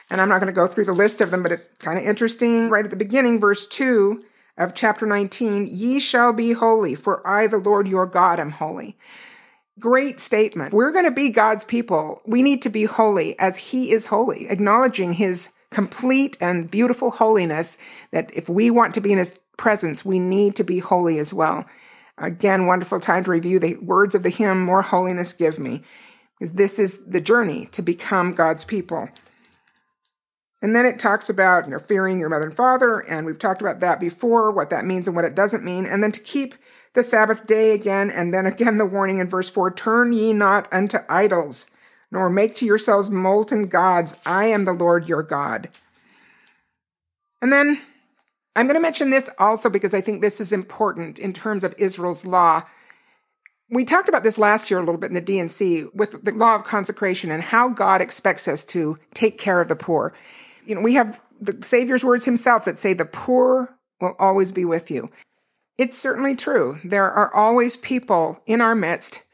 And 0.09 0.19
I'm 0.23 0.31
not 0.31 0.41
going 0.41 0.53
to 0.53 0.59
go 0.59 0.67
through 0.67 0.87
the 0.87 0.93
list 0.93 1.21
of 1.21 1.31
them, 1.31 1.43
but 1.43 1.53
it's 1.53 1.69
kind 1.79 1.99
of 1.99 2.05
interesting. 2.07 2.71
Right 2.71 2.87
at 2.87 2.91
the 2.91 2.97
beginning, 2.97 3.39
verse 3.39 3.67
2 3.67 4.25
of 4.59 4.75
chapter 4.75 5.07
19 5.07 5.69
Ye 5.71 5.99
shall 5.99 6.33
be 6.33 6.53
holy, 6.53 6.95
for 6.95 7.27
I, 7.27 7.47
the 7.47 7.59
Lord 7.59 7.87
your 7.87 8.07
God, 8.07 8.39
am 8.39 8.51
holy. 8.51 8.97
Great 9.79 10.19
statement. 10.19 10.75
We're 10.75 10.93
going 10.93 11.05
to 11.05 11.11
be 11.11 11.31
God's 11.31 11.65
people. 11.65 12.21
We 12.27 12.43
need 12.43 12.61
to 12.63 12.69
be 12.69 12.85
holy 12.85 13.39
as 13.39 13.71
He 13.71 13.93
is 13.93 14.07
holy, 14.07 14.49
acknowledging 14.49 15.13
His 15.15 15.53
complete 15.71 16.37
and 16.41 16.71
beautiful 16.71 17.13
holiness 17.13 17.79
that 18.11 18.31
if 18.35 18.49
we 18.49 18.71
want 18.71 18.95
to 18.95 19.01
be 19.01 19.13
in 19.13 19.19
His 19.19 19.39
presence, 19.57 20.05
we 20.05 20.19
need 20.19 20.57
to 20.57 20.65
be 20.65 20.81
holy 20.81 21.19
as 21.19 21.33
well. 21.33 21.65
Again, 22.19 22.67
wonderful 22.67 22.99
time 22.99 23.25
to 23.25 23.31
review 23.31 23.61
the 23.61 23.77
words 23.77 24.17
of 24.17 24.25
the 24.25 24.31
hymn, 24.31 24.61
More 24.61 24.83
Holiness 24.83 25.33
Give 25.33 25.59
Me, 25.59 25.83
because 26.39 26.55
this 26.55 26.79
is 26.81 27.05
the 27.05 27.21
journey 27.21 27.67
to 27.67 27.81
become 27.83 28.33
God's 28.33 28.65
people. 28.65 29.09
And 30.61 30.75
then 30.75 30.87
it 30.87 30.99
talks 30.99 31.31
about 31.31 31.67
you 31.67 31.71
know, 31.71 31.79
fearing 31.79 32.19
your 32.19 32.29
mother 32.29 32.47
and 32.47 32.57
father, 32.57 33.05
and 33.09 33.25
we've 33.25 33.39
talked 33.39 33.63
about 33.63 33.81
that 33.81 34.01
before, 34.01 34.51
what 34.51 34.71
that 34.71 34.85
means 34.85 35.07
and 35.07 35.15
what 35.15 35.25
it 35.25 35.37
doesn't 35.37 35.65
mean. 35.65 35.87
And 35.87 36.03
then 36.03 36.13
to 36.13 36.21
keep 36.21 36.55
the 36.95 37.03
Sabbath 37.03 37.47
day 37.47 37.73
again, 37.73 38.11
and 38.11 38.35
then 38.35 38.47
again 38.47 38.77
the 38.77 38.87
warning 38.87 39.19
in 39.19 39.29
verse 39.29 39.49
4 39.49 39.71
Turn 39.73 40.13
ye 40.13 40.33
not 40.33 40.67
unto 40.73 40.99
idols, 41.09 41.71
nor 42.11 42.29
make 42.29 42.55
to 42.57 42.67
yourselves 42.67 43.11
molten 43.11 43.67
gods. 43.67 44.17
I 44.27 44.47
am 44.47 44.65
the 44.65 44.73
Lord 44.73 45.09
your 45.09 45.23
God. 45.23 45.69
And 47.41 47.53
then 47.53 47.81
I'm 48.57 48.67
going 48.67 48.75
to 48.75 48.81
mention 48.81 49.11
this 49.11 49.31
also 49.39 49.71
because 49.71 49.95
I 49.95 50.01
think 50.01 50.21
this 50.21 50.41
is 50.41 50.53
important 50.53 51.21
in 51.21 51.33
terms 51.33 51.63
of 51.63 51.75
Israel's 51.79 52.27
law. 52.27 52.65
We 53.71 53.85
talked 53.85 54.09
about 54.09 54.25
this 54.25 54.39
last 54.39 54.71
year 54.71 54.81
a 54.81 54.83
little 54.83 54.99
bit 54.99 55.11
in 55.11 55.15
the 55.15 55.21
D&C 55.21 55.85
with 55.95 56.25
the 56.25 56.33
law 56.33 56.57
of 56.57 56.65
consecration 56.65 57.31
and 57.31 57.43
how 57.43 57.69
God 57.69 58.01
expects 58.01 58.49
us 58.49 58.65
to 58.67 58.99
take 59.15 59.39
care 59.39 59.61
of 59.61 59.69
the 59.69 59.77
poor. 59.77 60.13
You 60.69 60.75
know, 60.75 60.83
we 60.83 60.95
have 60.95 61.21
the 61.41 61.59
Savior's 61.63 62.05
words 62.05 62.27
himself 62.27 62.65
that 62.67 62.77
say, 62.77 62.93
the 62.93 63.07
poor 63.07 63.79
will 64.01 64.15
always 64.19 64.53
be 64.53 64.65
with 64.65 64.91
you. 64.91 65.11
It's 65.79 65.97
certainly 65.97 66.37
true. 66.37 66.79
There 66.85 67.11
are 67.11 67.35
always 67.35 67.77
people 67.77 68.43
in 68.47 68.61
our 68.61 68.75
midst 68.75 69.25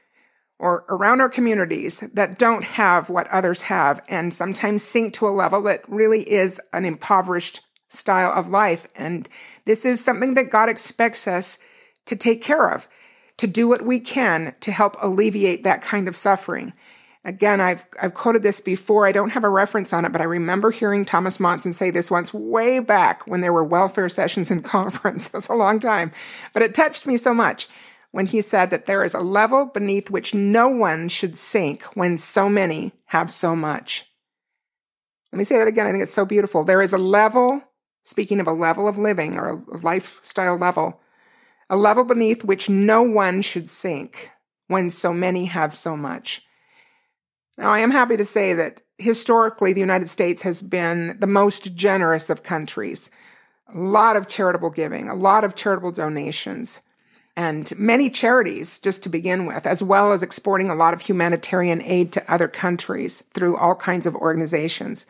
or 0.60 0.84
around 0.88 1.20
our 1.20 1.28
communities 1.28 2.00
that 2.12 2.38
don't 2.38 2.62
have 2.62 3.10
what 3.10 3.26
others 3.28 3.62
have 3.62 4.00
and 4.08 4.32
sometimes 4.32 4.84
sink 4.84 5.12
to 5.14 5.26
a 5.26 5.30
level 5.30 5.62
that 5.62 5.82
really 5.88 6.22
is 6.30 6.60
an 6.72 6.84
impoverished 6.84 7.62
style 7.88 8.32
of 8.32 8.48
life. 8.48 8.86
And 8.94 9.28
this 9.64 9.84
is 9.84 10.04
something 10.04 10.34
that 10.34 10.50
God 10.50 10.68
expects 10.68 11.26
us 11.26 11.58
to 12.06 12.14
take 12.14 12.42
care 12.42 12.70
of, 12.70 12.88
to 13.38 13.46
do 13.46 13.66
what 13.66 13.82
we 13.82 13.98
can 13.98 14.54
to 14.60 14.70
help 14.70 14.96
alleviate 15.00 15.64
that 15.64 15.82
kind 15.82 16.06
of 16.06 16.14
suffering. 16.14 16.74
Again, 17.24 17.60
I've, 17.60 17.86
I've 18.00 18.12
quoted 18.12 18.42
this 18.42 18.60
before. 18.60 19.06
I 19.06 19.12
don't 19.12 19.32
have 19.32 19.44
a 19.44 19.48
reference 19.48 19.92
on 19.92 20.04
it, 20.04 20.12
but 20.12 20.20
I 20.20 20.24
remember 20.24 20.70
hearing 20.70 21.04
Thomas 21.04 21.40
Monson 21.40 21.72
say 21.72 21.90
this 21.90 22.10
once 22.10 22.34
way 22.34 22.80
back 22.80 23.26
when 23.26 23.40
there 23.40 23.52
were 23.52 23.64
welfare 23.64 24.08
sessions 24.08 24.50
in 24.50 24.62
conference. 24.62 25.28
It 25.28 25.34
was 25.34 25.48
a 25.48 25.54
long 25.54 25.80
time, 25.80 26.12
but 26.52 26.62
it 26.62 26.74
touched 26.74 27.06
me 27.06 27.16
so 27.16 27.32
much 27.32 27.68
when 28.10 28.26
he 28.26 28.40
said 28.40 28.70
that 28.70 28.86
there 28.86 29.02
is 29.02 29.14
a 29.14 29.20
level 29.20 29.66
beneath 29.66 30.10
which 30.10 30.34
no 30.34 30.68
one 30.68 31.08
should 31.08 31.36
sink 31.36 31.82
when 31.94 32.18
so 32.18 32.48
many 32.48 32.92
have 33.06 33.30
so 33.30 33.56
much. 33.56 34.04
Let 35.32 35.38
me 35.38 35.44
say 35.44 35.58
that 35.58 35.66
again. 35.66 35.86
I 35.86 35.90
think 35.90 36.02
it's 36.02 36.14
so 36.14 36.26
beautiful. 36.26 36.62
There 36.62 36.82
is 36.82 36.92
a 36.92 36.98
level 36.98 37.62
speaking 38.04 38.38
of 38.38 38.46
a 38.46 38.52
level 38.52 38.86
of 38.86 38.98
living 38.98 39.36
or 39.36 39.48
a 39.50 39.76
lifestyle 39.78 40.56
level, 40.56 41.00
a 41.68 41.76
level 41.76 42.04
beneath 42.04 42.44
which 42.44 42.68
no 42.68 43.02
one 43.02 43.42
should 43.42 43.68
sink 43.68 44.30
when 44.68 44.90
so 44.90 45.12
many 45.12 45.46
have 45.46 45.74
so 45.74 45.96
much. 45.96 46.42
Now, 47.56 47.70
I 47.70 47.80
am 47.80 47.92
happy 47.92 48.16
to 48.16 48.24
say 48.24 48.52
that 48.54 48.82
historically 48.98 49.72
the 49.72 49.80
United 49.80 50.08
States 50.08 50.42
has 50.42 50.62
been 50.62 51.16
the 51.20 51.26
most 51.26 51.74
generous 51.74 52.30
of 52.30 52.42
countries. 52.42 53.10
A 53.74 53.78
lot 53.78 54.16
of 54.16 54.28
charitable 54.28 54.70
giving, 54.70 55.08
a 55.08 55.14
lot 55.14 55.44
of 55.44 55.54
charitable 55.54 55.92
donations, 55.92 56.80
and 57.36 57.72
many 57.76 58.10
charities, 58.10 58.78
just 58.78 59.02
to 59.02 59.08
begin 59.08 59.46
with, 59.46 59.66
as 59.66 59.82
well 59.82 60.12
as 60.12 60.22
exporting 60.22 60.70
a 60.70 60.74
lot 60.74 60.94
of 60.94 61.02
humanitarian 61.02 61.82
aid 61.82 62.12
to 62.12 62.32
other 62.32 62.46
countries 62.46 63.22
through 63.32 63.56
all 63.56 63.74
kinds 63.74 64.06
of 64.06 64.14
organizations 64.14 65.06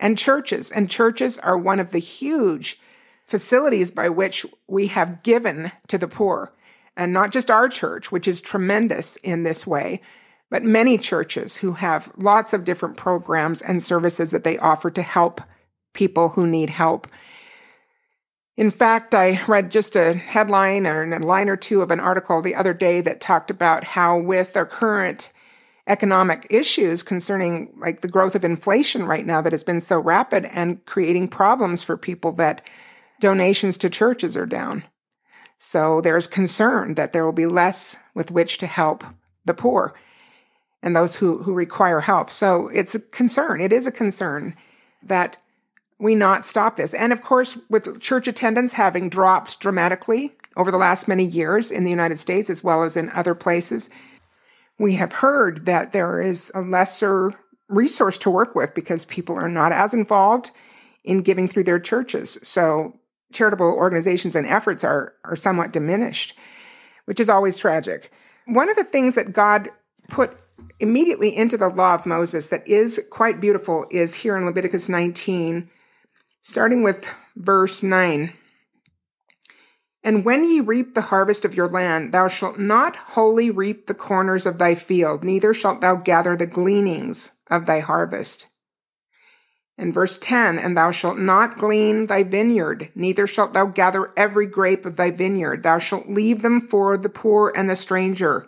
and 0.00 0.16
churches. 0.16 0.70
And 0.70 0.90
churches 0.90 1.38
are 1.40 1.58
one 1.58 1.80
of 1.80 1.90
the 1.90 1.98
huge 1.98 2.80
facilities 3.26 3.90
by 3.90 4.08
which 4.08 4.46
we 4.66 4.86
have 4.86 5.22
given 5.22 5.72
to 5.88 5.98
the 5.98 6.08
poor. 6.08 6.52
And 6.96 7.12
not 7.12 7.32
just 7.32 7.50
our 7.50 7.68
church, 7.68 8.10
which 8.10 8.26
is 8.26 8.40
tremendous 8.40 9.16
in 9.16 9.42
this 9.42 9.66
way, 9.66 10.00
but 10.50 10.64
many 10.64 10.96
churches 10.98 11.58
who 11.58 11.72
have 11.72 12.12
lots 12.16 12.52
of 12.52 12.64
different 12.64 12.96
programs 12.96 13.60
and 13.62 13.82
services 13.82 14.30
that 14.30 14.44
they 14.44 14.58
offer 14.58 14.90
to 14.90 15.02
help 15.02 15.40
people 15.92 16.30
who 16.30 16.46
need 16.46 16.70
help. 16.70 17.06
In 18.56 18.70
fact, 18.70 19.14
I 19.14 19.40
read 19.46 19.70
just 19.70 19.94
a 19.94 20.14
headline 20.14 20.86
or 20.86 21.02
a 21.02 21.18
line 21.20 21.48
or 21.48 21.56
two 21.56 21.82
of 21.82 21.90
an 21.90 22.00
article 22.00 22.42
the 22.42 22.54
other 22.54 22.74
day 22.74 23.00
that 23.00 23.20
talked 23.20 23.50
about 23.50 23.84
how, 23.84 24.18
with 24.18 24.56
our 24.56 24.66
current 24.66 25.32
economic 25.86 26.46
issues 26.50 27.02
concerning 27.02 27.72
like 27.78 28.00
the 28.00 28.08
growth 28.08 28.34
of 28.34 28.44
inflation 28.44 29.04
right 29.04 29.24
now 29.24 29.40
that 29.40 29.52
has 29.52 29.64
been 29.64 29.80
so 29.80 29.98
rapid 29.98 30.44
and 30.46 30.84
creating 30.84 31.28
problems 31.28 31.82
for 31.82 31.96
people 31.96 32.32
that 32.32 32.60
donations 33.20 33.78
to 33.78 33.88
churches 33.88 34.36
are 34.36 34.46
down. 34.46 34.84
So 35.56 36.00
there's 36.00 36.26
concern 36.26 36.94
that 36.94 37.12
there 37.12 37.24
will 37.24 37.32
be 37.32 37.46
less 37.46 37.98
with 38.14 38.30
which 38.30 38.58
to 38.58 38.66
help 38.66 39.02
the 39.44 39.54
poor 39.54 39.94
and 40.82 40.94
those 40.94 41.16
who, 41.16 41.42
who 41.42 41.54
require 41.54 42.00
help. 42.00 42.30
So 42.30 42.68
it's 42.68 42.94
a 42.94 43.00
concern. 43.00 43.60
It 43.60 43.72
is 43.72 43.86
a 43.86 43.92
concern 43.92 44.54
that 45.02 45.36
we 45.98 46.14
not 46.14 46.44
stop 46.44 46.76
this. 46.76 46.94
And 46.94 47.12
of 47.12 47.22
course, 47.22 47.58
with 47.68 48.00
church 48.00 48.28
attendance 48.28 48.74
having 48.74 49.08
dropped 49.08 49.60
dramatically 49.60 50.34
over 50.56 50.70
the 50.70 50.78
last 50.78 51.08
many 51.08 51.24
years 51.24 51.70
in 51.70 51.84
the 51.84 51.90
United 51.90 52.18
States 52.18 52.48
as 52.48 52.62
well 52.62 52.82
as 52.82 52.96
in 52.96 53.10
other 53.10 53.34
places, 53.34 53.90
we 54.78 54.94
have 54.94 55.14
heard 55.14 55.66
that 55.66 55.92
there 55.92 56.20
is 56.20 56.52
a 56.54 56.60
lesser 56.60 57.32
resource 57.68 58.16
to 58.18 58.30
work 58.30 58.54
with 58.54 58.74
because 58.74 59.04
people 59.04 59.36
are 59.36 59.48
not 59.48 59.72
as 59.72 59.92
involved 59.92 60.50
in 61.04 61.18
giving 61.18 61.48
through 61.48 61.64
their 61.64 61.80
churches. 61.80 62.38
So 62.42 62.98
charitable 63.32 63.66
organizations 63.66 64.36
and 64.36 64.46
efforts 64.46 64.84
are, 64.84 65.14
are 65.24 65.36
somewhat 65.36 65.72
diminished, 65.72 66.34
which 67.04 67.20
is 67.20 67.28
always 67.28 67.58
tragic. 67.58 68.10
One 68.46 68.70
of 68.70 68.76
the 68.76 68.84
things 68.84 69.16
that 69.16 69.32
God 69.32 69.68
put 70.08 70.36
immediately 70.80 71.36
into 71.36 71.56
the 71.56 71.68
law 71.68 71.94
of 71.94 72.06
Moses 72.06 72.48
that 72.48 72.66
is 72.66 73.06
quite 73.10 73.40
beautiful 73.40 73.86
is 73.90 74.16
here 74.16 74.36
in 74.36 74.44
Leviticus 74.44 74.88
19, 74.88 75.68
starting 76.40 76.82
with 76.82 77.14
verse 77.36 77.82
9. 77.82 78.32
And 80.04 80.24
when 80.24 80.44
ye 80.44 80.60
reap 80.60 80.94
the 80.94 81.02
harvest 81.02 81.44
of 81.44 81.54
your 81.54 81.68
land, 81.68 82.12
thou 82.12 82.28
shalt 82.28 82.58
not 82.58 82.96
wholly 82.96 83.50
reap 83.50 83.86
the 83.86 83.94
corners 83.94 84.46
of 84.46 84.58
thy 84.58 84.74
field, 84.74 85.24
neither 85.24 85.52
shalt 85.52 85.80
thou 85.80 85.96
gather 85.96 86.36
the 86.36 86.46
gleanings 86.46 87.32
of 87.50 87.66
thy 87.66 87.80
harvest. 87.80 88.46
And 89.76 89.94
verse 89.94 90.18
10 90.18 90.58
And 90.58 90.76
thou 90.76 90.90
shalt 90.90 91.18
not 91.18 91.58
glean 91.58 92.06
thy 92.06 92.22
vineyard, 92.24 92.90
neither 92.94 93.26
shalt 93.26 93.52
thou 93.52 93.66
gather 93.66 94.12
every 94.16 94.46
grape 94.46 94.84
of 94.84 94.96
thy 94.96 95.10
vineyard. 95.10 95.62
Thou 95.62 95.78
shalt 95.78 96.08
leave 96.08 96.42
them 96.42 96.60
for 96.60 96.96
the 96.96 97.08
poor 97.08 97.52
and 97.54 97.70
the 97.70 97.76
stranger. 97.76 98.47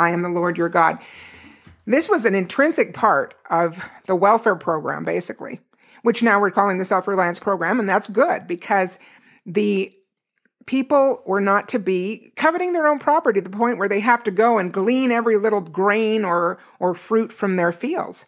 I 0.00 0.10
am 0.10 0.22
the 0.22 0.30
Lord 0.30 0.56
your 0.56 0.70
God. 0.70 0.98
This 1.86 2.08
was 2.08 2.24
an 2.24 2.34
intrinsic 2.34 2.94
part 2.94 3.34
of 3.50 3.88
the 4.06 4.16
welfare 4.16 4.56
program, 4.56 5.04
basically, 5.04 5.60
which 6.02 6.22
now 6.22 6.40
we're 6.40 6.50
calling 6.50 6.78
the 6.78 6.84
self 6.84 7.06
reliance 7.06 7.38
program. 7.38 7.78
And 7.78 7.88
that's 7.88 8.08
good 8.08 8.46
because 8.46 8.98
the 9.44 9.92
people 10.66 11.22
were 11.26 11.40
not 11.40 11.68
to 11.68 11.78
be 11.78 12.32
coveting 12.36 12.72
their 12.72 12.86
own 12.86 12.98
property 12.98 13.40
to 13.40 13.48
the 13.48 13.56
point 13.56 13.78
where 13.78 13.88
they 13.88 14.00
have 14.00 14.22
to 14.24 14.30
go 14.30 14.58
and 14.58 14.72
glean 14.72 15.12
every 15.12 15.36
little 15.36 15.60
grain 15.60 16.24
or, 16.24 16.58
or 16.78 16.94
fruit 16.94 17.32
from 17.32 17.56
their 17.56 17.72
fields. 17.72 18.26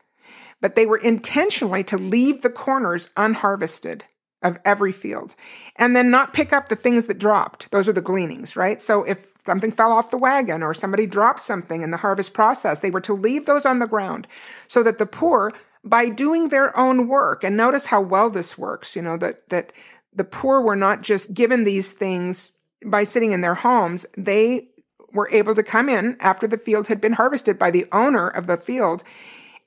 But 0.61 0.75
they 0.75 0.87
were 0.87 0.99
intentionally 0.99 1.85
to 1.85 1.97
leave 1.97 2.43
the 2.43 2.51
corners 2.51 3.11
unharvested 3.17 4.05
of 4.43 4.59
every 4.65 4.93
field 4.93 5.35
and 5.77 5.95
then 5.95 6.11
not 6.11 6.33
pick 6.33 6.53
up 6.53 6.69
the 6.69 6.77
things 6.77 7.07
that 7.07 7.19
dropped. 7.19 7.71
Those 7.71 7.89
are 7.89 7.93
the 7.93 8.01
gleanings, 8.01 8.57
right? 8.57 8.81
So 8.81 9.05
if 9.05 9.32
something 9.45 9.71
fell 9.71 9.93
off 9.93 10.11
the 10.11 10.19
wagon 10.19 10.63
or 10.63 10.75
somebody 10.75 11.07
dropped 11.07 11.41
something 11.41 11.83
in 11.83 11.91
the 11.91 11.99
harvest 11.99 12.35
process, 12.35 12.81
they 12.81 12.91
were 12.91 13.01
to 13.01 13.13
leave 13.13 13.47
those 13.47 13.67
on 13.67 13.79
the 13.79 13.87
ground 13.87 14.27
so 14.67 14.83
that 14.83 14.99
the 14.99 15.07
poor, 15.07 15.53
by 15.85 16.09
doing 16.09 16.49
their 16.49 16.77
own 16.79 17.09
work, 17.09 17.43
and 17.43 17.57
notice 17.57 17.87
how 17.87 18.01
well 18.01 18.31
this 18.31 18.57
works, 18.57 18.95
you 18.95 19.03
know, 19.03 19.17
that, 19.17 19.49
that 19.49 19.73
the 20.15 20.25
poor 20.25 20.61
were 20.61 20.77
not 20.77 21.03
just 21.03 21.35
given 21.35 21.65
these 21.65 21.93
things 21.93 22.53
by 22.87 23.05
sitting 23.05 23.33
in 23.33 23.41
their 23.41 23.55
homes. 23.55 24.07
They 24.17 24.69
were 25.13 25.29
able 25.31 25.55
to 25.55 25.63
come 25.63 25.89
in 25.89 26.17
after 26.21 26.47
the 26.47 26.59
field 26.59 26.89
had 26.89 27.01
been 27.01 27.13
harvested 27.15 27.59
by 27.59 27.71
the 27.71 27.87
owner 27.93 28.29
of 28.29 28.47
the 28.47 28.57
field 28.57 29.05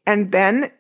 and 0.06 0.32
then 0.32 0.72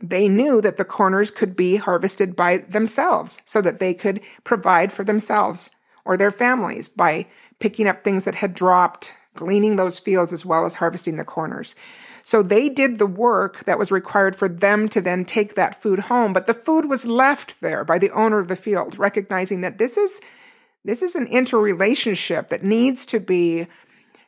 they 0.00 0.28
knew 0.28 0.60
that 0.60 0.76
the 0.76 0.84
corners 0.84 1.30
could 1.30 1.54
be 1.54 1.76
harvested 1.76 2.34
by 2.34 2.58
themselves 2.58 3.40
so 3.44 3.62
that 3.62 3.78
they 3.78 3.94
could 3.94 4.20
provide 4.42 4.92
for 4.92 5.04
themselves 5.04 5.70
or 6.04 6.16
their 6.16 6.32
families 6.32 6.88
by 6.88 7.26
picking 7.62 7.86
up 7.86 8.02
things 8.02 8.24
that 8.24 8.34
had 8.34 8.54
dropped, 8.54 9.14
gleaning 9.34 9.76
those 9.76 10.00
fields 10.00 10.32
as 10.32 10.44
well 10.44 10.64
as 10.64 10.74
harvesting 10.74 11.16
the 11.16 11.24
corners. 11.24 11.76
So 12.24 12.42
they 12.42 12.68
did 12.68 12.98
the 12.98 13.06
work 13.06 13.64
that 13.64 13.78
was 13.78 13.92
required 13.92 14.34
for 14.34 14.48
them 14.48 14.88
to 14.88 15.00
then 15.00 15.24
take 15.24 15.54
that 15.54 15.80
food 15.80 16.00
home, 16.00 16.32
but 16.32 16.46
the 16.46 16.54
food 16.54 16.86
was 16.86 17.06
left 17.06 17.60
there 17.60 17.84
by 17.84 18.00
the 18.00 18.10
owner 18.10 18.40
of 18.40 18.48
the 18.48 18.56
field, 18.56 18.98
recognizing 18.98 19.60
that 19.60 19.78
this 19.78 19.96
is 19.96 20.20
this 20.84 21.04
is 21.04 21.14
an 21.14 21.28
interrelationship 21.28 22.48
that 22.48 22.64
needs 22.64 23.06
to 23.06 23.20
be 23.20 23.68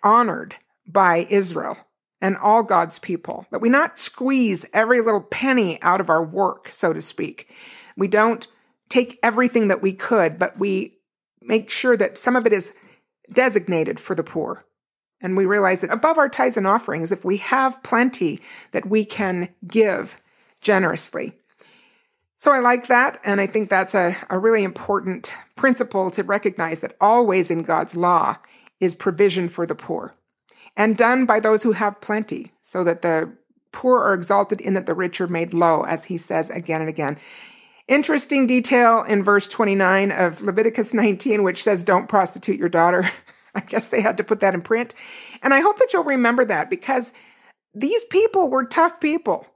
honored 0.04 0.54
by 0.86 1.26
Israel 1.28 1.76
and 2.20 2.36
all 2.36 2.62
God's 2.62 3.00
people, 3.00 3.46
that 3.50 3.60
we 3.60 3.68
not 3.68 3.98
squeeze 3.98 4.64
every 4.72 5.00
little 5.00 5.20
penny 5.20 5.82
out 5.82 6.00
of 6.00 6.08
our 6.08 6.24
work, 6.24 6.68
so 6.68 6.92
to 6.92 7.00
speak. 7.00 7.52
We 7.96 8.06
don't 8.06 8.46
take 8.88 9.18
everything 9.20 9.66
that 9.66 9.82
we 9.82 9.92
could, 9.92 10.38
but 10.38 10.56
we 10.56 10.98
make 11.42 11.70
sure 11.72 11.96
that 11.96 12.16
some 12.16 12.36
of 12.36 12.46
it 12.46 12.52
is 12.52 12.74
designated 13.32 13.98
for 13.98 14.14
the 14.14 14.24
poor. 14.24 14.64
And 15.20 15.36
we 15.36 15.46
realize 15.46 15.80
that 15.80 15.92
above 15.92 16.18
our 16.18 16.28
tithes 16.28 16.56
and 16.56 16.66
offerings, 16.66 17.10
if 17.10 17.24
we 17.24 17.38
have 17.38 17.82
plenty, 17.82 18.40
that 18.72 18.86
we 18.86 19.04
can 19.04 19.48
give 19.66 20.20
generously. 20.60 21.38
So 22.36 22.52
I 22.52 22.58
like 22.58 22.88
that. 22.88 23.18
And 23.24 23.40
I 23.40 23.46
think 23.46 23.70
that's 23.70 23.94
a, 23.94 24.16
a 24.28 24.38
really 24.38 24.64
important 24.64 25.32
principle 25.56 26.10
to 26.10 26.22
recognize 26.22 26.80
that 26.80 26.96
always 27.00 27.50
in 27.50 27.62
God's 27.62 27.96
law 27.96 28.36
is 28.80 28.94
provision 28.94 29.48
for 29.48 29.64
the 29.66 29.74
poor 29.74 30.14
and 30.76 30.96
done 30.96 31.24
by 31.24 31.40
those 31.40 31.62
who 31.62 31.72
have 31.72 32.00
plenty, 32.00 32.52
so 32.60 32.82
that 32.84 33.02
the 33.02 33.32
poor 33.72 34.00
are 34.00 34.14
exalted 34.14 34.60
in 34.60 34.74
that 34.74 34.86
the 34.86 34.94
rich 34.94 35.20
are 35.20 35.28
made 35.28 35.54
low, 35.54 35.82
as 35.82 36.06
he 36.06 36.18
says 36.18 36.50
again 36.50 36.80
and 36.80 36.90
again. 36.90 37.16
Interesting 37.86 38.46
detail 38.46 39.02
in 39.02 39.22
verse 39.22 39.46
29 39.46 40.10
of 40.10 40.40
Leviticus 40.40 40.94
19, 40.94 41.42
which 41.42 41.62
says, 41.62 41.84
Don't 41.84 42.08
prostitute 42.08 42.58
your 42.58 42.68
daughter. 42.68 43.04
I 43.54 43.60
guess 43.60 43.88
they 43.88 44.00
had 44.00 44.16
to 44.16 44.24
put 44.24 44.40
that 44.40 44.54
in 44.54 44.62
print. 44.62 44.94
And 45.42 45.52
I 45.52 45.60
hope 45.60 45.78
that 45.78 45.92
you'll 45.92 46.04
remember 46.04 46.44
that 46.46 46.70
because 46.70 47.12
these 47.74 48.04
people 48.04 48.48
were 48.48 48.64
tough 48.64 49.00
people. 49.00 49.46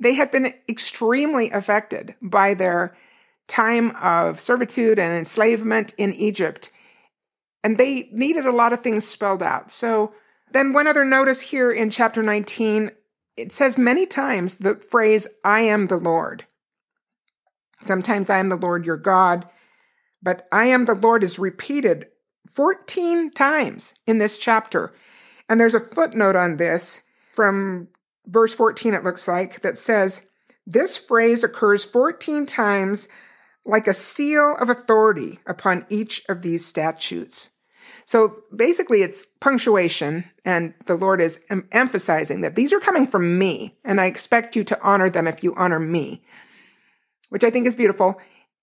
They 0.00 0.14
had 0.14 0.30
been 0.30 0.54
extremely 0.68 1.50
affected 1.50 2.14
by 2.20 2.54
their 2.54 2.96
time 3.46 3.94
of 3.96 4.40
servitude 4.40 4.98
and 4.98 5.12
enslavement 5.12 5.94
in 5.98 6.12
Egypt. 6.14 6.70
And 7.62 7.78
they 7.78 8.08
needed 8.12 8.46
a 8.46 8.52
lot 8.52 8.72
of 8.72 8.80
things 8.80 9.06
spelled 9.06 9.42
out. 9.42 9.70
So 9.70 10.14
then, 10.50 10.72
one 10.72 10.86
other 10.86 11.04
notice 11.04 11.50
here 11.50 11.70
in 11.70 11.90
chapter 11.90 12.22
19 12.22 12.90
it 13.36 13.52
says 13.52 13.76
many 13.76 14.06
times 14.06 14.56
the 14.56 14.76
phrase, 14.76 15.26
I 15.44 15.62
am 15.62 15.88
the 15.88 15.96
Lord. 15.96 16.46
Sometimes 17.84 18.30
I 18.30 18.38
am 18.38 18.48
the 18.48 18.56
Lord 18.56 18.86
your 18.86 18.96
God, 18.96 19.46
but 20.22 20.48
I 20.50 20.66
am 20.66 20.84
the 20.84 20.94
Lord 20.94 21.22
is 21.22 21.38
repeated 21.38 22.06
14 22.50 23.30
times 23.30 23.94
in 24.06 24.18
this 24.18 24.38
chapter. 24.38 24.94
And 25.48 25.60
there's 25.60 25.74
a 25.74 25.80
footnote 25.80 26.36
on 26.36 26.56
this 26.56 27.02
from 27.32 27.88
verse 28.26 28.54
14, 28.54 28.94
it 28.94 29.04
looks 29.04 29.28
like, 29.28 29.60
that 29.60 29.76
says, 29.76 30.28
This 30.66 30.96
phrase 30.96 31.44
occurs 31.44 31.84
14 31.84 32.46
times 32.46 33.08
like 33.66 33.86
a 33.86 33.94
seal 33.94 34.56
of 34.60 34.68
authority 34.68 35.40
upon 35.46 35.86
each 35.88 36.22
of 36.28 36.42
these 36.42 36.64
statutes. 36.64 37.50
So 38.06 38.36
basically, 38.54 39.02
it's 39.02 39.26
punctuation, 39.40 40.24
and 40.44 40.74
the 40.86 40.94
Lord 40.94 41.20
is 41.20 41.44
em- 41.48 41.66
emphasizing 41.72 42.42
that 42.42 42.54
these 42.54 42.72
are 42.72 42.80
coming 42.80 43.06
from 43.06 43.38
me, 43.38 43.76
and 43.84 44.00
I 44.00 44.06
expect 44.06 44.56
you 44.56 44.64
to 44.64 44.82
honor 44.82 45.08
them 45.08 45.26
if 45.26 45.42
you 45.42 45.54
honor 45.56 45.80
me, 45.80 46.22
which 47.28 47.44
I 47.44 47.50
think 47.50 47.66
is 47.66 47.76
beautiful. 47.76 48.20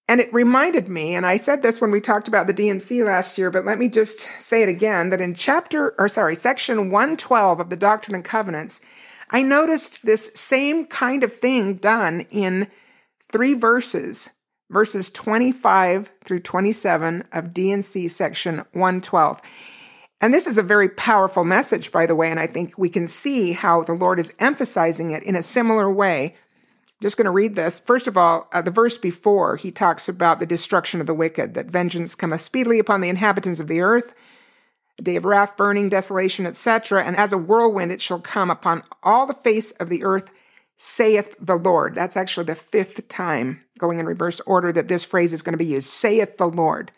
And 0.07 0.20
it 0.20 0.34
reminded 0.34 0.89
me, 0.89 1.16
and 1.16 1.26
I 1.26 1.38
said 1.38 1.62
this 1.62 1.80
when 1.80 1.91
we 1.91 2.01
talked 2.01 2.28
about 2.28 2.47
the 2.47 2.53
D&C 2.53 3.03
last 3.03 3.38
year, 3.38 3.49
but 3.49 3.66
let 3.66 3.80
me 3.80 3.88
just 3.88 4.20
say 4.39 4.64
it 4.64 4.70
again 4.70 5.09
that 5.09 5.22
in 5.22 5.34
chapter, 5.34 5.93
or 5.97 6.09
sorry, 6.09 6.36
section 6.36 6.91
112 6.91 7.59
of 7.59 7.70
the 7.70 7.76
Doctrine 7.76 8.16
and 8.16 8.26
Covenants, 8.26 8.82
I 9.30 9.43
noticed 9.43 10.05
this 10.05 10.32
same 10.36 10.86
kind 10.86 11.24
of 11.24 11.34
thing 11.34 11.76
done 11.76 12.26
in 12.30 12.68
three 13.32 13.53
verses 13.53 14.32
verses 14.72 15.12
25 15.12 16.12
through 16.24 16.39
27 16.39 17.26
of 17.32 17.53
D&C 17.53 18.07
section 18.07 18.64
112. 18.72 19.41
And 20.22 20.34
this 20.34 20.47
is 20.47 20.57
a 20.57 20.64
very 20.64 20.88
powerful 20.88 21.43
message, 21.43 21.91
by 21.91 22.05
the 22.05 22.16
way, 22.16 22.30
and 22.30 22.39
I 22.39 22.47
think 22.47 22.78
we 22.78 22.89
can 22.89 23.07
see 23.07 23.53
how 23.53 23.84
the 23.84 23.93
Lord 23.93 24.20
is 24.20 24.34
emphasizing 24.39 25.12
it 25.12 25.24
in 25.24 25.36
a 25.36 25.41
similar 25.41 25.91
way. 25.91 26.36
Just 27.02 27.18
going 27.18 27.26
to 27.26 27.32
read 27.32 27.56
this. 27.56 27.80
First 27.80 28.08
of 28.08 28.16
all, 28.16 28.47
uh, 28.54 28.62
the 28.62 28.70
verse 28.70 28.99
before, 28.99 29.56
he 29.56 29.72
talks 29.72 30.08
about 30.08 30.38
the 30.38 30.45
destruction 30.45 31.02
of 31.02 31.08
the 31.08 31.16
wicked, 31.16 31.56
that 31.56 31.66
vengeance 31.66 32.14
cometh 32.14 32.41
speedily 32.41 32.78
upon 32.78 33.02
the 33.02 33.10
inhabitants 33.10 33.60
of 33.60 33.68
the 33.68 33.82
earth, 33.82 34.14
a 34.99 35.02
day 35.02 35.16
of 35.16 35.26
wrath, 35.26 35.58
burning, 35.58 35.89
desolation, 35.89 36.45
etc. 36.45 37.04
And 37.04 37.18
as 37.18 37.34
a 37.34 37.39
whirlwind 37.39 37.91
it 37.91 38.02
shall 38.02 38.20
come 38.20 38.52
upon 38.52 38.84
all 39.02 39.26
the 39.26 39.34
face 39.34 39.72
of 39.72 39.89
the 39.89 40.04
earth, 40.04 40.32
saith 40.76 41.36
the 41.39 41.56
Lord. 41.56 41.95
That's 41.95 42.16
actually 42.16 42.45
the 42.45 42.56
fifth 42.56 43.08
time, 43.08 43.64
going 43.80 43.97
in 43.97 44.06
reverse 44.06 44.39
order, 44.45 44.72
that 44.72 44.88
this 44.88 45.04
phrase 45.04 45.34
is 45.34 45.41
going 45.41 45.54
to 45.54 45.58
be 45.58 45.66
used. 45.66 45.88
Saith 45.88 46.38
the 46.38 46.49
Lord. 46.49 46.91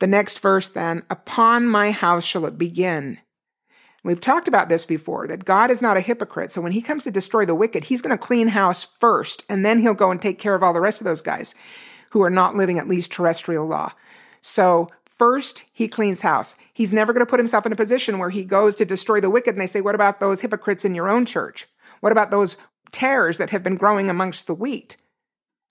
The 0.00 0.06
next 0.06 0.40
verse 0.40 0.70
then, 0.70 1.02
upon 1.10 1.66
my 1.66 1.90
house 1.90 2.24
shall 2.24 2.46
it 2.46 2.56
begin. 2.56 3.18
We've 4.04 4.20
talked 4.20 4.48
about 4.48 4.68
this 4.68 4.84
before, 4.84 5.28
that 5.28 5.44
God 5.44 5.70
is 5.70 5.80
not 5.80 5.96
a 5.96 6.00
hypocrite. 6.00 6.50
So 6.50 6.60
when 6.60 6.72
he 6.72 6.82
comes 6.82 7.04
to 7.04 7.10
destroy 7.10 7.44
the 7.44 7.54
wicked, 7.54 7.84
he's 7.84 8.02
going 8.02 8.16
to 8.16 8.22
clean 8.22 8.48
house 8.48 8.84
first, 8.84 9.44
and 9.48 9.64
then 9.64 9.78
he'll 9.78 9.94
go 9.94 10.10
and 10.10 10.20
take 10.20 10.38
care 10.38 10.54
of 10.54 10.62
all 10.62 10.72
the 10.72 10.80
rest 10.80 11.00
of 11.00 11.04
those 11.04 11.22
guys 11.22 11.54
who 12.10 12.22
are 12.22 12.30
not 12.30 12.56
living 12.56 12.78
at 12.78 12.88
least 12.88 13.12
terrestrial 13.12 13.66
law. 13.66 13.92
So 14.40 14.90
first 15.06 15.64
he 15.72 15.86
cleans 15.86 16.22
house. 16.22 16.56
He's 16.74 16.92
never 16.92 17.12
going 17.12 17.24
to 17.24 17.30
put 17.30 17.40
himself 17.40 17.64
in 17.64 17.72
a 17.72 17.76
position 17.76 18.18
where 18.18 18.30
he 18.30 18.44
goes 18.44 18.74
to 18.76 18.84
destroy 18.84 19.20
the 19.20 19.30
wicked 19.30 19.54
and 19.54 19.60
they 19.60 19.66
say, 19.66 19.80
what 19.80 19.94
about 19.94 20.20
those 20.20 20.40
hypocrites 20.40 20.84
in 20.84 20.94
your 20.94 21.08
own 21.08 21.24
church? 21.24 21.66
What 22.00 22.12
about 22.12 22.30
those 22.30 22.56
tares 22.92 23.38
that 23.38 23.50
have 23.50 23.62
been 23.62 23.74
growing 23.74 24.08
amongst 24.08 24.46
the 24.46 24.54
wheat. 24.54 24.96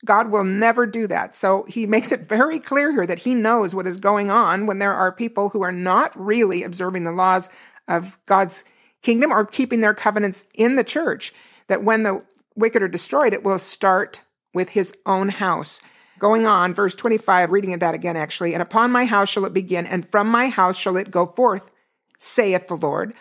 God 0.03 0.31
will 0.31 0.43
never 0.43 0.87
do 0.87 1.05
that. 1.07 1.33
So 1.35 1.63
he 1.69 1.85
makes 1.87 2.11
it 2.11 2.21
very 2.21 2.59
clear 2.59 2.91
here 2.91 3.05
that 3.05 3.19
he 3.19 3.35
knows 3.35 3.73
what 3.73 3.87
is 3.87 3.97
going 3.97 4.29
on 4.29 4.65
when 4.65 4.79
there 4.79 4.93
are 4.93 5.11
people 5.11 5.49
who 5.49 5.61
are 5.61 5.71
not 5.71 6.19
really 6.19 6.63
observing 6.63 7.05
the 7.05 7.11
laws 7.11 7.49
of 7.91 8.17
God's 8.25 8.65
kingdom 9.01 9.31
or 9.31 9.45
keeping 9.45 9.81
their 9.81 9.93
covenants 9.93 10.45
in 10.55 10.75
the 10.75 10.83
church. 10.83 11.33
That 11.67 11.83
when 11.83 12.03
the 12.03 12.23
wicked 12.55 12.81
are 12.81 12.87
destroyed, 12.87 13.33
it 13.33 13.43
will 13.43 13.59
start 13.59 14.23
with 14.53 14.69
his 14.69 14.93
own 15.05 15.29
house. 15.29 15.81
Going 16.19 16.45
on, 16.45 16.73
verse 16.73 16.93
25, 16.95 17.51
reading 17.51 17.77
that 17.77 17.95
again, 17.95 18.15
actually. 18.15 18.53
And 18.53 18.61
upon 18.61 18.91
my 18.91 19.05
house 19.05 19.29
shall 19.29 19.45
it 19.45 19.53
begin, 19.53 19.85
and 19.85 20.07
from 20.07 20.27
my 20.27 20.49
house 20.49 20.77
shall 20.77 20.97
it 20.97 21.09
go 21.11 21.25
forth, 21.25 21.71
saith 22.17 22.67
the 22.67 22.75
Lord. 22.75 23.13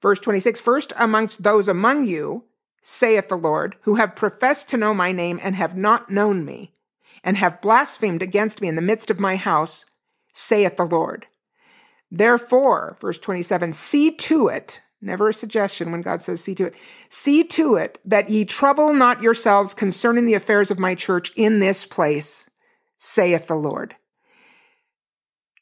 Verse 0.00 0.20
26, 0.20 0.60
first 0.60 0.92
amongst 0.98 1.42
those 1.42 1.68
among 1.68 2.06
you 2.06 2.44
saith 2.82 3.28
the 3.28 3.36
Lord, 3.36 3.76
who 3.82 3.96
have 3.96 4.16
professed 4.16 4.68
to 4.70 4.76
know 4.76 4.94
my 4.94 5.12
name 5.12 5.38
and 5.42 5.54
have 5.56 5.76
not 5.76 6.10
known 6.10 6.44
me, 6.44 6.72
and 7.22 7.36
have 7.36 7.60
blasphemed 7.60 8.22
against 8.22 8.62
me 8.62 8.68
in 8.68 8.76
the 8.76 8.82
midst 8.82 9.10
of 9.10 9.20
my 9.20 9.36
house, 9.36 9.84
saith 10.32 10.76
the 10.76 10.86
Lord. 10.86 11.26
Therefore, 12.10 12.96
verse 13.00 13.18
27, 13.18 13.72
see 13.72 14.10
to 14.10 14.48
it, 14.48 14.80
never 15.00 15.28
a 15.28 15.34
suggestion 15.34 15.92
when 15.92 16.02
God 16.02 16.20
says 16.20 16.42
see 16.42 16.54
to 16.56 16.66
it, 16.66 16.74
see 17.08 17.44
to 17.44 17.76
it 17.76 17.98
that 18.04 18.28
ye 18.28 18.44
trouble 18.44 18.92
not 18.92 19.22
yourselves 19.22 19.74
concerning 19.74 20.26
the 20.26 20.34
affairs 20.34 20.70
of 20.70 20.78
my 20.78 20.94
church 20.94 21.30
in 21.36 21.60
this 21.60 21.84
place, 21.84 22.50
saith 22.98 23.46
the 23.46 23.54
Lord. 23.54 23.96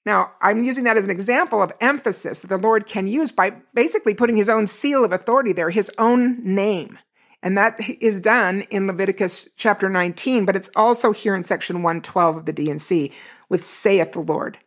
Now, 0.07 0.33
I'm 0.41 0.65
using 0.65 0.85
that 0.85 0.97
as 0.97 1.05
an 1.05 1.11
example 1.11 1.63
of 1.63 1.73
emphasis 1.83 2.41
that 2.41 2.49
the 2.49 2.57
Lord 2.57 2.87
can 2.87 3.07
use 3.07 3.31
by 3.31 3.51
basically 3.75 4.15
putting 4.15 4.39
his 4.39 4.49
own 4.49 4.67
seal 4.67 5.05
of 5.05 5.13
authority 5.13 5.53
there, 5.53 5.69
his 5.69 5.91
own 5.99 6.37
name. 6.43 6.99
And 7.43 7.59
that 7.59 7.79
is 8.01 8.19
done 8.19 8.63
in 8.71 8.87
Leviticus 8.87 9.51
chapter 9.59 9.91
19, 9.91 10.47
but 10.47 10.57
it's 10.57 10.71
also 10.75 11.13
here 11.13 11.35
in 11.35 11.43
section 11.43 11.83
112 11.83 12.39
of 12.39 12.47
the 12.47 12.55
D&C 12.55 13.13
with 13.51 13.63
saith 13.63 14.13
the 14.13 14.21
Lord. 14.21 14.59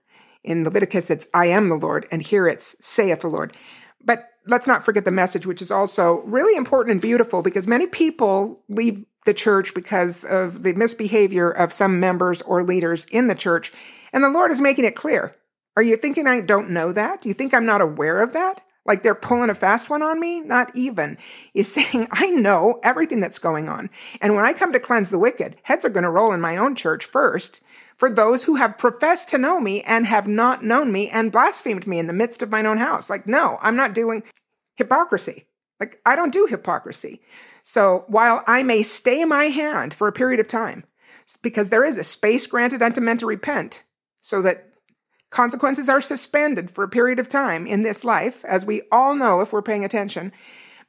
In 0.43 0.63
Leviticus, 0.63 1.11
it's 1.11 1.27
I 1.33 1.47
am 1.47 1.69
the 1.69 1.75
Lord, 1.75 2.07
and 2.11 2.21
here 2.21 2.47
it's 2.47 2.75
saith 2.85 3.21
the 3.21 3.29
Lord. 3.29 3.55
But 4.03 4.29
let's 4.47 4.67
not 4.67 4.83
forget 4.83 5.05
the 5.05 5.11
message, 5.11 5.45
which 5.45 5.61
is 5.61 5.71
also 5.71 6.21
really 6.21 6.55
important 6.55 6.93
and 6.93 7.01
beautiful 7.01 7.41
because 7.41 7.67
many 7.67 7.87
people 7.87 8.63
leave 8.67 9.05
the 9.25 9.33
church 9.33 9.73
because 9.75 10.23
of 10.23 10.63
the 10.63 10.73
misbehavior 10.73 11.49
of 11.49 11.71
some 11.71 11.99
members 11.99 12.41
or 12.41 12.63
leaders 12.63 13.05
in 13.11 13.27
the 13.27 13.35
church. 13.35 13.71
And 14.11 14.23
the 14.23 14.29
Lord 14.29 14.51
is 14.51 14.61
making 14.61 14.85
it 14.85 14.95
clear. 14.95 15.35
Are 15.77 15.83
you 15.83 15.95
thinking 15.95 16.27
I 16.27 16.41
don't 16.41 16.71
know 16.71 16.91
that? 16.91 17.21
Do 17.21 17.29
you 17.29 17.33
think 17.33 17.53
I'm 17.53 17.65
not 17.65 17.81
aware 17.81 18.21
of 18.21 18.33
that? 18.33 18.61
Like 18.85 19.03
they're 19.03 19.15
pulling 19.15 19.49
a 19.49 19.55
fast 19.55 19.89
one 19.89 20.01
on 20.01 20.19
me? 20.19 20.41
Not 20.41 20.75
even. 20.75 21.17
Is 21.53 21.71
saying, 21.73 22.07
I 22.11 22.29
know 22.29 22.79
everything 22.83 23.19
that's 23.19 23.39
going 23.39 23.69
on. 23.69 23.89
And 24.21 24.35
when 24.35 24.45
I 24.45 24.53
come 24.53 24.73
to 24.73 24.79
cleanse 24.79 25.09
the 25.09 25.19
wicked, 25.19 25.55
heads 25.63 25.85
are 25.85 25.89
going 25.89 26.03
to 26.03 26.09
roll 26.09 26.33
in 26.33 26.41
my 26.41 26.57
own 26.57 26.75
church 26.75 27.05
first 27.05 27.61
for 27.95 28.09
those 28.09 28.45
who 28.45 28.55
have 28.55 28.77
professed 28.77 29.29
to 29.29 29.37
know 29.37 29.59
me 29.59 29.81
and 29.81 30.07
have 30.07 30.27
not 30.27 30.63
known 30.63 30.91
me 30.91 31.09
and 31.09 31.31
blasphemed 31.31 31.85
me 31.85 31.99
in 31.99 32.07
the 32.07 32.13
midst 32.13 32.41
of 32.41 32.49
mine 32.49 32.65
own 32.65 32.77
house. 32.77 33.09
Like, 33.09 33.27
no, 33.27 33.57
I'm 33.61 33.75
not 33.75 33.93
doing 33.93 34.23
hypocrisy. 34.75 35.45
Like, 35.79 35.99
I 36.05 36.15
don't 36.15 36.33
do 36.33 36.47
hypocrisy. 36.47 37.21
So 37.63 38.05
while 38.07 38.43
I 38.47 38.63
may 38.63 38.81
stay 38.81 39.25
my 39.25 39.45
hand 39.45 39.93
for 39.93 40.07
a 40.07 40.13
period 40.13 40.39
of 40.39 40.47
time, 40.47 40.83
because 41.41 41.69
there 41.69 41.85
is 41.85 41.97
a 41.97 42.03
space 42.03 42.47
granted 42.47 42.81
unto 42.81 43.01
men 43.01 43.17
to 43.17 43.25
repent, 43.25 43.83
so 44.19 44.41
that 44.41 44.70
Consequences 45.31 45.89
are 45.89 46.01
suspended 46.01 46.69
for 46.69 46.83
a 46.83 46.89
period 46.89 47.17
of 47.17 47.27
time 47.27 47.65
in 47.65 47.81
this 47.81 48.03
life, 48.05 48.45
as 48.45 48.65
we 48.65 48.83
all 48.91 49.15
know 49.15 49.41
if 49.41 49.51
we're 49.51 49.61
paying 49.61 49.83
attention. 49.83 50.31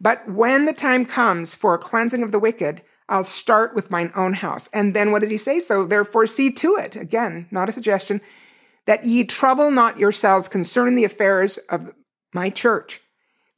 But 0.01 0.29
when 0.29 0.65
the 0.65 0.73
time 0.73 1.07
comes 1.07 1.55
for 1.55 1.75
a 1.75 1.79
cleansing 1.79 2.23
of 2.23 2.33
the 2.33 2.41
wicked, 2.41 2.83
I'll 3.09 3.25
start 3.25 3.75
with 3.75 3.91
mine 3.91 4.11
own 4.17 4.35
house. 4.35 4.69
And 4.73 4.95
then 4.95 5.13
what 5.13 5.21
does 5.21 5.31
he 5.31 5.37
say? 5.37 5.61
So 5.61 5.85
therefore 5.85 6.27
see 6.27 6.51
to 6.51 6.77
it, 6.77 6.97
again, 6.97 7.47
not 7.51 7.69
a 7.69 7.73
suggestion, 7.73 8.21
that 8.85 9.05
ye 9.05 9.25
trouble 9.25 9.71
not 9.71 9.99
yourselves 9.99 10.49
concerning 10.49 10.97
the 10.97 11.05
affairs 11.05 11.59
of 11.69 11.95
my 12.35 12.51
church. 12.51 13.01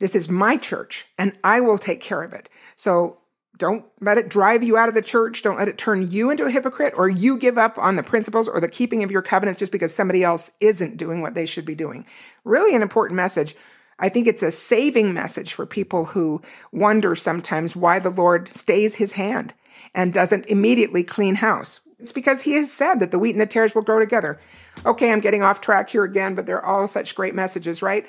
This 0.00 0.14
is 0.14 0.28
my 0.28 0.56
church 0.56 1.06
and 1.18 1.32
I 1.42 1.60
will 1.60 1.78
take 1.78 2.00
care 2.00 2.22
of 2.22 2.34
it. 2.34 2.50
So 2.76 3.20
don't 3.56 3.84
let 4.00 4.18
it 4.18 4.28
drive 4.28 4.62
you 4.62 4.76
out 4.76 4.88
of 4.88 4.94
the 4.94 5.02
church. 5.02 5.42
Don't 5.42 5.58
let 5.58 5.68
it 5.68 5.78
turn 5.78 6.10
you 6.10 6.30
into 6.30 6.44
a 6.44 6.50
hypocrite 6.50 6.94
or 6.96 7.08
you 7.08 7.38
give 7.38 7.56
up 7.56 7.78
on 7.78 7.96
the 7.96 8.02
principles 8.02 8.48
or 8.48 8.60
the 8.60 8.68
keeping 8.68 9.04
of 9.04 9.10
your 9.10 9.22
covenants 9.22 9.60
just 9.60 9.72
because 9.72 9.94
somebody 9.94 10.24
else 10.24 10.52
isn't 10.60 10.96
doing 10.96 11.20
what 11.20 11.34
they 11.34 11.46
should 11.46 11.64
be 11.64 11.74
doing. 11.74 12.04
Really 12.42 12.74
an 12.74 12.82
important 12.82 13.16
message. 13.16 13.54
I 13.98 14.08
think 14.08 14.26
it's 14.26 14.42
a 14.42 14.50
saving 14.50 15.14
message 15.14 15.52
for 15.52 15.66
people 15.66 16.06
who 16.06 16.42
wonder 16.72 17.14
sometimes 17.14 17.76
why 17.76 18.00
the 18.00 18.10
Lord 18.10 18.52
stays 18.52 18.96
his 18.96 19.12
hand 19.12 19.54
and 19.94 20.12
doesn't 20.12 20.46
immediately 20.46 21.04
clean 21.04 21.36
house. 21.36 21.80
It's 22.00 22.12
because 22.12 22.42
he 22.42 22.54
has 22.54 22.72
said 22.72 22.96
that 22.96 23.12
the 23.12 23.18
wheat 23.18 23.30
and 23.30 23.40
the 23.40 23.46
tares 23.46 23.74
will 23.74 23.82
grow 23.82 24.00
together. 24.00 24.40
Okay, 24.84 25.12
I'm 25.12 25.20
getting 25.20 25.42
off 25.42 25.60
track 25.60 25.90
here 25.90 26.02
again, 26.02 26.34
but 26.34 26.44
they're 26.44 26.64
all 26.64 26.88
such 26.88 27.14
great 27.14 27.34
messages, 27.34 27.82
right? 27.82 28.04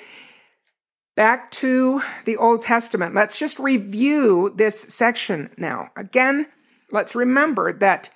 Back 1.16 1.50
to 1.52 2.02
the 2.26 2.36
Old 2.36 2.62
Testament. 2.62 3.16
Let's 3.16 3.40
just 3.40 3.58
review 3.58 4.52
this 4.54 4.82
section 4.82 5.50
now. 5.58 5.90
Again, 5.96 6.48
let's 6.92 7.16
remember 7.16 7.72
that 7.72 8.10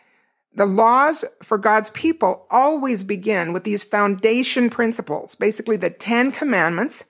the 0.54 0.66
laws 0.66 1.24
for 1.42 1.58
God's 1.58 1.92
people 1.92 2.46
always 2.50 3.04
begin 3.04 3.54
with 3.54 3.64
these 3.64 3.86
foundation 3.86 4.70
principles, 4.70 5.36
basically 5.36 5.78
the 5.78 5.90
Ten 5.90 6.32
Commandments. 6.32 7.06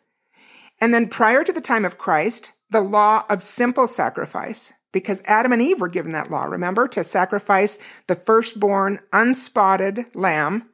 And 0.80 0.94
then 0.94 1.10
prior 1.10 1.44
to 1.44 1.52
the 1.52 1.62
time 1.62 1.86
of 1.86 1.98
Christ, 1.98 2.52
the 2.70 2.82
law 2.82 3.26
of 3.28 3.42
simple 3.42 3.88
sacrifice, 3.88 4.72
because 4.92 5.24
Adam 5.26 5.52
and 5.54 5.62
Eve 5.62 5.82
were 5.82 5.88
given 5.88 6.12
that 6.12 6.30
law, 6.30 6.46
remember, 6.46 6.88
to 6.90 7.04
sacrifice 7.04 7.80
the 8.06 8.16
firstborn 8.16 9.00
unspotted 9.12 10.16
lamb, 10.16 10.70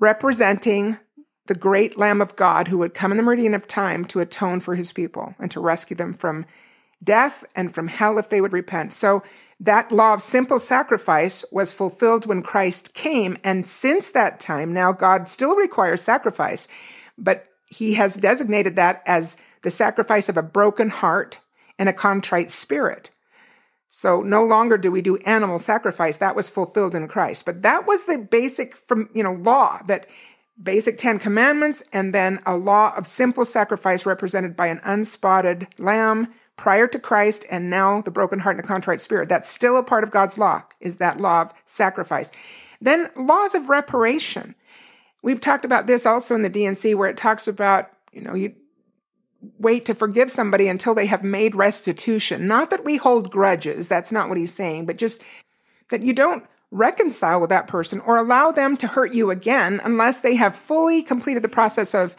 representing 0.00 0.98
the 1.48 1.54
great 1.54 1.98
Lamb 1.98 2.20
of 2.20 2.36
God 2.36 2.68
who 2.68 2.78
would 2.78 2.94
come 2.94 3.10
in 3.10 3.16
the 3.16 3.22
meridian 3.22 3.54
of 3.54 3.66
time 3.66 4.04
to 4.06 4.20
atone 4.20 4.60
for 4.60 4.76
his 4.76 4.92
people 4.92 5.34
and 5.38 5.50
to 5.50 5.60
rescue 5.60 5.96
them 5.96 6.14
from 6.14 6.46
death 7.02 7.44
and 7.56 7.74
from 7.74 7.88
hell 7.88 8.18
if 8.18 8.28
they 8.28 8.40
would 8.40 8.52
repent. 8.52 8.92
So 8.92 9.22
that 9.60 9.90
law 9.90 10.14
of 10.14 10.22
simple 10.22 10.58
sacrifice 10.58 11.44
was 11.50 11.72
fulfilled 11.72 12.26
when 12.26 12.42
Christ 12.42 12.94
came. 12.94 13.36
And 13.42 13.66
since 13.66 14.10
that 14.10 14.38
time, 14.38 14.72
now 14.72 14.92
God 14.92 15.28
still 15.28 15.56
requires 15.56 16.02
sacrifice, 16.02 16.68
but 17.16 17.46
he 17.68 17.94
has 17.94 18.16
designated 18.16 18.76
that 18.76 19.02
as 19.06 19.36
the 19.62 19.70
sacrifice 19.70 20.28
of 20.28 20.36
a 20.36 20.42
broken 20.42 20.90
heart 20.90 21.40
and 21.78 21.88
a 21.88 21.92
contrite 21.92 22.50
spirit. 22.50 23.10
So 23.88 24.20
no 24.20 24.44
longer 24.44 24.76
do 24.76 24.90
we 24.90 25.00
do 25.00 25.16
animal 25.18 25.58
sacrifice. 25.58 26.18
That 26.18 26.36
was 26.36 26.48
fulfilled 26.48 26.94
in 26.94 27.08
Christ. 27.08 27.44
But 27.44 27.62
that 27.62 27.86
was 27.86 28.04
the 28.04 28.18
basic 28.18 28.76
from, 28.76 29.08
you 29.14 29.22
know, 29.22 29.32
law 29.32 29.80
that 29.86 30.06
basic 30.62 30.98
Ten 30.98 31.18
Commandments, 31.18 31.82
and 31.92 32.12
then 32.12 32.40
a 32.44 32.56
law 32.56 32.92
of 32.96 33.06
simple 33.06 33.44
sacrifice 33.44 34.04
represented 34.04 34.56
by 34.56 34.66
an 34.66 34.80
unspotted 34.84 35.68
lamb 35.78 36.28
prior 36.56 36.88
to 36.88 36.98
Christ, 36.98 37.46
and 37.50 37.70
now 37.70 38.02
the 38.02 38.10
broken 38.10 38.40
heart 38.40 38.56
and 38.56 38.64
the 38.64 38.68
contrite 38.68 39.00
spirit. 39.00 39.28
That's 39.28 39.48
still 39.48 39.76
a 39.76 39.82
part 39.82 40.02
of 40.02 40.10
God's 40.10 40.38
law, 40.38 40.64
is 40.80 40.96
that 40.96 41.20
law 41.20 41.42
of 41.42 41.54
sacrifice. 41.64 42.32
Then 42.80 43.10
laws 43.16 43.54
of 43.54 43.68
reparation. 43.68 44.54
We've 45.22 45.40
talked 45.40 45.64
about 45.64 45.86
this 45.86 46.04
also 46.04 46.34
in 46.34 46.42
the 46.42 46.48
D&C 46.48 46.94
where 46.94 47.08
it 47.08 47.16
talks 47.16 47.46
about, 47.46 47.90
you 48.12 48.22
know, 48.22 48.34
you 48.34 48.54
wait 49.58 49.84
to 49.84 49.94
forgive 49.94 50.32
somebody 50.32 50.66
until 50.66 50.94
they 50.94 51.06
have 51.06 51.22
made 51.22 51.54
restitution. 51.54 52.48
Not 52.48 52.70
that 52.70 52.84
we 52.84 52.96
hold 52.96 53.30
grudges, 53.30 53.86
that's 53.86 54.10
not 54.10 54.28
what 54.28 54.38
he's 54.38 54.54
saying, 54.54 54.86
but 54.86 54.98
just 54.98 55.22
that 55.90 56.02
you 56.02 56.12
don't 56.12 56.44
reconcile 56.70 57.40
with 57.40 57.50
that 57.50 57.66
person 57.66 58.00
or 58.00 58.16
allow 58.16 58.50
them 58.50 58.76
to 58.76 58.88
hurt 58.88 59.14
you 59.14 59.30
again 59.30 59.80
unless 59.84 60.20
they 60.20 60.34
have 60.34 60.56
fully 60.56 61.02
completed 61.02 61.42
the 61.42 61.48
process 61.48 61.94
of 61.94 62.16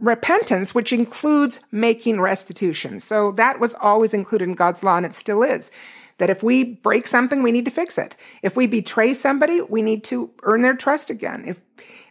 repentance, 0.00 0.74
which 0.74 0.92
includes 0.92 1.60
making 1.70 2.20
restitution. 2.20 3.00
So 3.00 3.32
that 3.32 3.60
was 3.60 3.74
always 3.74 4.14
included 4.14 4.48
in 4.48 4.54
God's 4.54 4.82
law 4.82 4.96
and 4.96 5.06
it 5.06 5.14
still 5.14 5.42
is. 5.42 5.70
That 6.18 6.30
if 6.30 6.42
we 6.42 6.62
break 6.62 7.06
something, 7.06 7.42
we 7.42 7.50
need 7.50 7.64
to 7.64 7.70
fix 7.70 7.98
it. 7.98 8.16
If 8.42 8.56
we 8.56 8.66
betray 8.66 9.14
somebody, 9.14 9.60
we 9.62 9.82
need 9.82 10.04
to 10.04 10.30
earn 10.44 10.62
their 10.62 10.76
trust 10.76 11.10
again. 11.10 11.44
If 11.44 11.60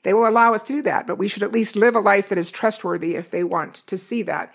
they 0.03 0.13
will 0.13 0.27
allow 0.27 0.53
us 0.53 0.63
to 0.63 0.73
do 0.73 0.81
that, 0.81 1.07
but 1.07 1.17
we 1.17 1.29
should 1.29 1.43
at 1.43 1.53
least 1.53 1.77
live 1.77 1.95
a 1.95 1.99
life 1.99 2.29
that 2.29 2.37
is 2.37 2.51
trustworthy 2.51 3.15
if 3.15 3.31
they 3.31 3.45
want 3.45 3.75
to 3.75 3.97
see 3.97 4.21
that. 4.23 4.53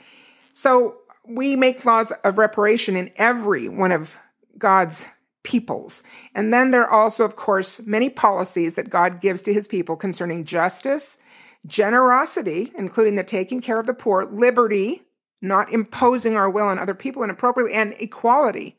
So 0.52 0.98
we 1.26 1.56
make 1.56 1.84
laws 1.86 2.12
of 2.24 2.36
reparation 2.36 2.94
in 2.94 3.10
every 3.16 3.68
one 3.68 3.92
of 3.92 4.18
God's 4.58 5.08
peoples. 5.48 6.02
And 6.34 6.52
then 6.52 6.72
there 6.72 6.82
are 6.82 7.02
also, 7.02 7.24
of 7.24 7.34
course, 7.34 7.80
many 7.86 8.10
policies 8.10 8.74
that 8.74 8.90
God 8.90 9.22
gives 9.22 9.40
to 9.42 9.52
his 9.54 9.66
people 9.66 9.96
concerning 9.96 10.44
justice, 10.44 11.18
generosity, 11.66 12.70
including 12.76 13.14
the 13.14 13.24
taking 13.24 13.62
care 13.62 13.80
of 13.80 13.86
the 13.86 13.94
poor, 13.94 14.26
liberty, 14.26 15.04
not 15.40 15.72
imposing 15.72 16.36
our 16.36 16.50
will 16.50 16.66
on 16.66 16.78
other 16.78 16.94
people 16.94 17.22
inappropriately, 17.22 17.72
and 17.72 17.94
equality, 17.98 18.76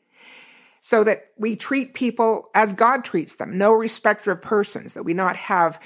so 0.80 1.02
that 1.02 1.24
we 1.36 1.56
treat 1.56 1.92
people 1.92 2.48
as 2.54 2.72
God 2.72 3.02
treats 3.02 3.34
them, 3.34 3.58
no 3.58 3.72
respecter 3.72 4.30
of 4.30 4.40
persons, 4.40 4.94
that 4.94 5.02
we 5.02 5.12
not 5.12 5.34
have 5.36 5.80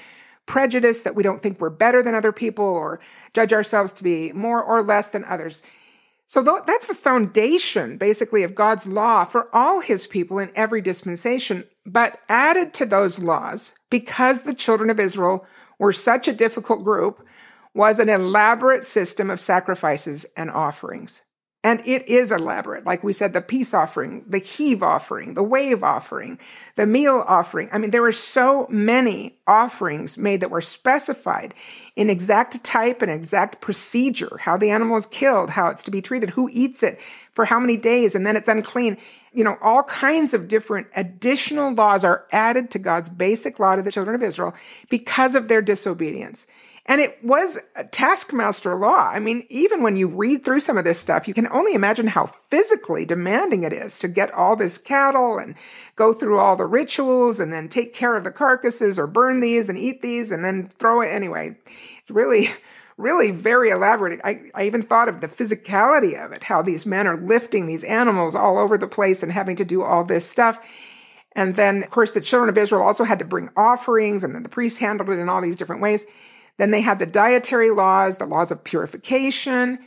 prejudice, 0.45 1.01
that 1.01 1.15
we 1.15 1.23
don't 1.23 1.41
think 1.41 1.59
we're 1.59 1.71
better 1.71 2.03
than 2.03 2.13
other 2.13 2.31
people 2.31 2.63
or 2.63 2.99
judge 3.33 3.51
ourselves 3.51 3.91
to 3.93 4.03
be 4.03 4.31
more 4.33 4.63
or 4.63 4.83
less 4.83 5.09
than 5.09 5.25
others. 5.25 5.63
So 6.27 6.41
that's 6.41 6.87
the 6.87 6.95
foundation, 6.95 7.97
basically, 7.97 8.43
of 8.43 8.55
God's 8.55 8.87
law 8.87 9.25
for 9.25 9.47
all 9.55 9.81
his 9.81 10.07
people 10.07 10.39
in 10.39 10.51
every 10.55 10.81
dispensation. 10.81 11.65
But 11.85 12.19
added 12.27 12.73
to 12.75 12.85
those 12.85 13.19
laws, 13.19 13.73
because 13.91 14.41
the 14.41 14.53
children 14.53 14.89
of 14.89 14.99
Israel 14.99 15.45
were 15.77 15.93
such 15.93 16.27
a 16.27 16.33
difficult 16.33 16.83
group, 16.83 17.25
was 17.75 17.99
an 17.99 18.09
elaborate 18.09 18.85
system 18.85 19.29
of 19.29 19.39
sacrifices 19.39 20.25
and 20.35 20.49
offerings. 20.49 21.21
And 21.65 21.81
it 21.87 22.07
is 22.07 22.31
elaborate. 22.31 22.85
Like 22.85 23.03
we 23.03 23.11
said, 23.11 23.33
the 23.33 23.41
peace 23.41 23.73
offering, 23.73 24.23
the 24.27 24.37
heave 24.37 24.83
offering, 24.83 25.33
the 25.33 25.41
wave 25.41 25.83
offering, 25.83 26.37
the 26.75 26.85
meal 26.85 27.25
offering. 27.27 27.69
I 27.73 27.79
mean, 27.79 27.89
there 27.89 28.03
were 28.03 28.11
so 28.11 28.67
many 28.69 29.39
offerings 29.47 30.15
made 30.15 30.41
that 30.41 30.51
were 30.51 30.61
specified 30.61 31.55
in 31.95 32.07
exact 32.07 32.63
type 32.63 33.01
and 33.01 33.09
exact 33.09 33.61
procedure, 33.61 34.37
how 34.41 34.57
the 34.57 34.69
animal 34.69 34.95
is 34.95 35.07
killed, 35.07 35.49
how 35.49 35.69
it's 35.69 35.83
to 35.85 35.89
be 35.89 36.03
treated, 36.03 36.29
who 36.29 36.51
eats 36.53 36.83
it, 36.83 37.01
for 37.31 37.45
how 37.45 37.59
many 37.59 37.77
days 37.77 38.13
and 38.13 38.27
then 38.27 38.37
it's 38.37 38.47
unclean. 38.47 38.95
You 39.33 39.43
know, 39.43 39.57
all 39.59 39.81
kinds 39.81 40.35
of 40.35 40.47
different 40.47 40.85
additional 40.95 41.73
laws 41.73 42.03
are 42.03 42.27
added 42.31 42.69
to 42.71 42.79
God's 42.79 43.09
basic 43.09 43.57
law 43.59 43.75
to 43.75 43.81
the 43.81 43.91
children 43.91 44.13
of 44.13 44.21
Israel 44.21 44.53
because 44.87 45.33
of 45.33 45.47
their 45.47 45.63
disobedience. 45.63 46.45
And 46.87 47.01
it 47.01 47.17
was 47.23 47.59
taskmaster 47.89 48.75
law. 48.75 49.09
I 49.11 49.17
mean, 49.17 49.47
even 49.49 49.81
when 49.81 49.95
you 49.95 50.07
read 50.07 50.45
through 50.45 50.59
some 50.59 50.77
of 50.77 50.85
this 50.85 50.99
stuff, 50.99 51.27
you 51.27 51.33
can 51.33 51.47
only 51.47 51.73
imagine 51.73 52.07
how 52.07 52.27
physically 52.27 53.05
demanding 53.05 53.63
it 53.63 53.73
is 53.73 53.97
to 53.99 54.07
get 54.07 54.31
all 54.31 54.55
this 54.55 54.77
cattle 54.77 55.39
and 55.39 55.55
go 55.95 56.13
through 56.13 56.37
all 56.37 56.55
the 56.55 56.67
rituals 56.67 57.39
and 57.39 57.51
then 57.51 57.69
take 57.69 57.91
care 57.91 58.15
of 58.15 58.23
the 58.23 58.31
carcasses 58.31 58.99
or 58.99 59.07
burn 59.07 59.39
these 59.39 59.67
and 59.67 59.79
eat 59.79 60.03
these 60.03 60.31
and 60.31 60.45
then 60.45 60.67
throw 60.67 61.01
it 61.01 61.07
anyway. 61.07 61.57
It's 62.01 62.11
really, 62.11 62.49
really 62.97 63.31
very 63.31 63.71
elaborate. 63.71 64.19
I, 64.23 64.51
I 64.53 64.65
even 64.65 64.83
thought 64.83 65.09
of 65.09 65.21
the 65.21 65.27
physicality 65.27 66.23
of 66.23 66.33
it, 66.33 66.43
how 66.43 66.61
these 66.61 66.85
men 66.85 67.07
are 67.07 67.17
lifting 67.17 67.65
these 67.65 67.83
animals 67.83 68.35
all 68.35 68.59
over 68.59 68.77
the 68.77 68.87
place 68.87 69.23
and 69.23 69.31
having 69.31 69.55
to 69.55 69.65
do 69.65 69.81
all 69.81 70.03
this 70.03 70.29
stuff. 70.29 70.59
And 71.35 71.55
then, 71.55 71.81
of 71.81 71.89
course, 71.89 72.11
the 72.11 72.21
children 72.21 72.47
of 72.47 72.57
Israel 72.59 72.83
also 72.83 73.03
had 73.03 73.19
to 73.19 73.25
bring 73.25 73.49
offerings, 73.57 74.23
and 74.23 74.33
then 74.33 74.43
the 74.43 74.49
priests 74.49 74.79
handled 74.79 75.09
it 75.09 75.19
in 75.19 75.27
all 75.27 75.41
these 75.41 75.57
different 75.57 75.81
ways. 75.81 76.05
Then 76.57 76.71
they 76.71 76.81
had 76.81 76.99
the 76.99 77.05
dietary 77.05 77.71
laws, 77.71 78.17
the 78.17 78.25
laws 78.25 78.51
of 78.51 78.63
purification, 78.63 79.79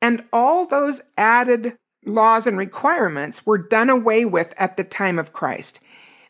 and 0.00 0.24
all 0.32 0.66
those 0.66 1.02
added 1.16 1.76
laws 2.06 2.46
and 2.46 2.56
requirements 2.56 3.44
were 3.44 3.58
done 3.58 3.90
away 3.90 4.24
with 4.24 4.54
at 4.56 4.76
the 4.76 4.84
time 4.84 5.18
of 5.18 5.32
Christ. 5.32 5.80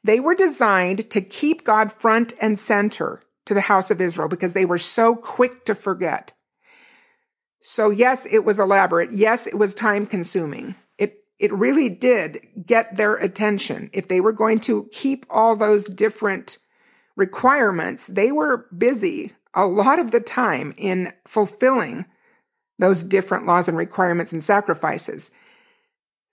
They 0.03 0.19
were 0.19 0.35
designed 0.35 1.11
to 1.11 1.21
keep 1.21 1.65
God 1.65 1.93
front 1.93 2.33
and 2.41 2.59
center 2.59 3.23
to 3.47 3.55
the 3.55 3.63
house 3.63 3.91
of 3.91 4.01
Israel 4.01 4.29
because 4.29 4.53
they 4.53 4.65
were 4.65 4.79
so 4.79 5.15
quick 5.15 5.65
to 5.67 5.75
forget. 5.75 6.33
So 7.61 7.91
yes, 7.91 8.27
it 8.27 8.45
was 8.45 8.59
elaborate. 8.59 9.13
Yes, 9.13 9.47
it 9.47 9.59
was 9.59 9.75
time 9.75 10.07
consuming. 10.07 10.75
It, 10.99 11.19
it 11.39 11.53
really 11.53 11.89
did 11.89 12.47
get 12.67 12.97
their 12.97 13.17
attention. 13.17 13.91
If 13.93 14.09
they 14.09 14.21
were 14.21 14.33
going 14.33 14.61
to 14.61 14.89
keep 14.93 15.27
all 15.29 15.55
those 15.55 15.87
different 15.87 16.59
requirements, 17.17 18.07
they 18.07 18.33
were 18.33 18.67
busy 18.77 19.33
a 19.55 19.67
lot 19.67 19.99
of 19.99 20.11
the 20.11 20.21
time 20.21 20.73
in 20.77 21.13
fulfilling 21.27 22.07
those 22.79 23.05
different 23.05 23.47
laws 23.47 23.69
and 23.69 23.77
requirements 23.77 24.33
and 24.33 24.43
sacrifices. 24.43 25.31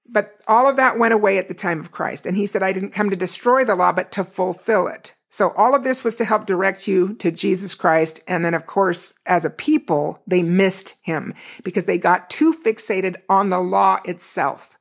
But 0.10 0.36
all 0.48 0.70
of 0.70 0.78
that 0.78 0.98
went 0.98 1.14
away 1.14 1.38
at 1.38 1.48
the 1.48 1.54
time 1.54 1.80
of 1.80 1.92
Christ. 1.92 2.26
And 2.26 2.38
he 2.38 2.46
said, 2.46 2.64
I 2.64 2.72
didn't 2.72 2.92
come 2.92 3.10
to 3.10 3.16
destroy 3.16 3.66
the 3.66 3.76
law, 3.76 3.92
but 3.92 4.12
to 4.14 4.24
fulfill 4.24 4.88
it. 4.88 5.14
So 5.30 5.52
all 5.58 5.76
of 5.76 5.84
this 5.84 6.06
was 6.06 6.16
to 6.16 6.26
help 6.26 6.46
direct 6.46 6.88
you 6.88 7.14
to 7.16 7.32
Jesus 7.32 7.76
Christ. 7.76 8.22
And 8.28 8.46
then, 8.46 8.54
of 8.54 8.66
course, 8.66 9.16
as 9.26 9.44
a 9.44 9.50
people, 9.50 10.22
they 10.26 10.42
missed 10.42 10.96
him 11.02 11.34
because 11.64 11.86
they 11.86 11.98
got 11.98 12.30
too 12.30 12.54
fixated 12.54 13.18
on 13.28 13.50
the 13.50 13.60
law 13.60 14.00
itself. 14.06 14.78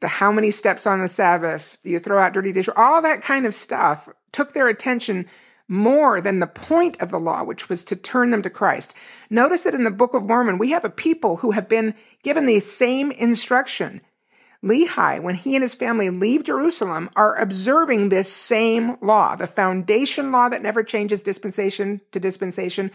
The 0.00 0.08
how 0.08 0.30
many 0.30 0.50
steps 0.50 0.86
on 0.86 1.00
the 1.00 1.08
Sabbath, 1.08 1.78
you 1.82 1.98
throw 1.98 2.18
out 2.18 2.34
dirty 2.34 2.52
dishes, 2.52 2.74
all 2.76 3.00
that 3.02 3.22
kind 3.22 3.46
of 3.46 3.54
stuff 3.54 4.08
took 4.30 4.52
their 4.52 4.68
attention 4.68 5.26
more 5.68 6.20
than 6.20 6.40
the 6.40 6.46
point 6.46 7.00
of 7.00 7.10
the 7.10 7.20
law, 7.20 7.44
which 7.44 7.68
was 7.68 7.84
to 7.84 7.94
turn 7.94 8.30
them 8.30 8.42
to 8.42 8.50
Christ. 8.50 8.94
Notice 9.28 9.64
that 9.64 9.74
in 9.74 9.84
the 9.84 9.90
Book 9.90 10.14
of 10.14 10.26
Mormon, 10.26 10.58
we 10.58 10.70
have 10.70 10.84
a 10.84 10.90
people 10.90 11.36
who 11.36 11.50
have 11.52 11.68
been 11.68 11.94
given 12.22 12.46
the 12.46 12.60
same 12.60 13.10
instruction. 13.12 14.00
Lehi, 14.64 15.22
when 15.22 15.36
he 15.36 15.54
and 15.54 15.62
his 15.62 15.74
family 15.74 16.10
leave 16.10 16.42
Jerusalem, 16.42 17.10
are 17.14 17.38
observing 17.38 18.08
this 18.08 18.32
same 18.32 18.96
law, 19.00 19.36
the 19.36 19.46
foundation 19.46 20.32
law 20.32 20.48
that 20.48 20.62
never 20.62 20.82
changes 20.82 21.22
dispensation 21.22 22.00
to 22.10 22.18
dispensation, 22.18 22.90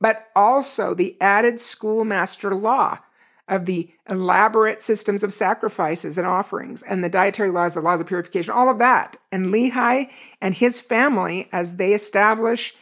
but 0.00 0.28
also 0.34 0.92
the 0.92 1.16
added 1.20 1.60
schoolmaster 1.60 2.54
law 2.54 2.98
of 3.46 3.66
the 3.66 3.90
elaborate 4.08 4.80
systems 4.80 5.22
of 5.22 5.32
sacrifices 5.32 6.16
and 6.16 6.26
offerings 6.26 6.82
and 6.82 7.04
the 7.04 7.08
dietary 7.08 7.50
laws, 7.50 7.74
the 7.74 7.80
laws 7.80 8.00
of 8.00 8.06
purification, 8.06 8.52
all 8.52 8.70
of 8.70 8.78
that. 8.78 9.16
And 9.30 9.46
Lehi 9.46 10.10
and 10.40 10.54
his 10.54 10.80
family, 10.80 11.48
as 11.52 11.76
they 11.76 11.92
establish 11.92 12.74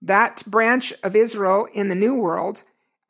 that 0.00 0.42
branch 0.46 0.92
of 1.02 1.14
Israel 1.14 1.68
in 1.72 1.88
the 1.88 1.94
New 1.94 2.14
World, 2.14 2.62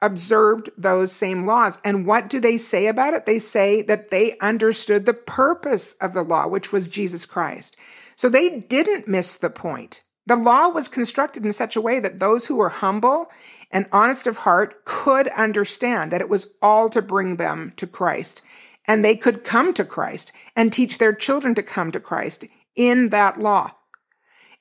observed 0.03 0.69
those 0.77 1.13
same 1.13 1.47
laws. 1.47 1.81
And 1.85 2.05
what 2.05 2.29
do 2.29 2.41
they 2.41 2.57
say 2.57 2.89
about 2.89 3.15
it? 3.15 3.25
They 3.25 3.39
say 3.39 3.83
that 3.83 4.11
they 4.11 4.37
understood 4.41 5.07
the 5.07 5.15
purpose 5.15 5.95
of 5.95 6.13
the 6.13 6.23
law, 6.23 6.49
which 6.49 6.73
was 6.73 6.89
Jesus 6.89 7.25
Christ. 7.25 7.77
So 8.17 8.29
they 8.29 8.59
didn't 8.61 9.07
miss 9.07 9.37
the 9.37 9.51
point. 9.51 10.03
The 10.27 10.37
law 10.37 10.69
was 10.69 10.89
constructed 10.89 11.45
in 11.45 11.53
such 11.53 11.75
a 11.75 11.81
way 11.81 11.99
that 11.99 12.21
those 12.21 12.47
who 12.47 12.57
were 12.57 12.69
humble 12.69 13.31
and 13.71 13.89
honest 13.91 14.27
of 14.27 14.39
heart 14.39 14.85
could 14.85 15.29
understand 15.29 16.13
that 16.13 16.21
it 16.21 16.29
was 16.29 16.53
all 16.63 16.89
to 16.91 17.03
bring 17.03 17.37
them 17.37 17.73
to 17.77 17.87
Christ. 17.87 18.43
And 18.87 19.05
they 19.05 19.17
could 19.17 19.45
come 19.45 19.75
to 19.75 19.85
Christ 19.85 20.33
and 20.55 20.73
teach 20.73 20.99
their 20.99 21.13
children 21.13 21.55
to 21.57 21.63
come 21.63 21.91
to 21.91 22.01
Christ 22.01 22.45
in 22.77 23.09
that 23.09 23.41
law. 23.41 23.73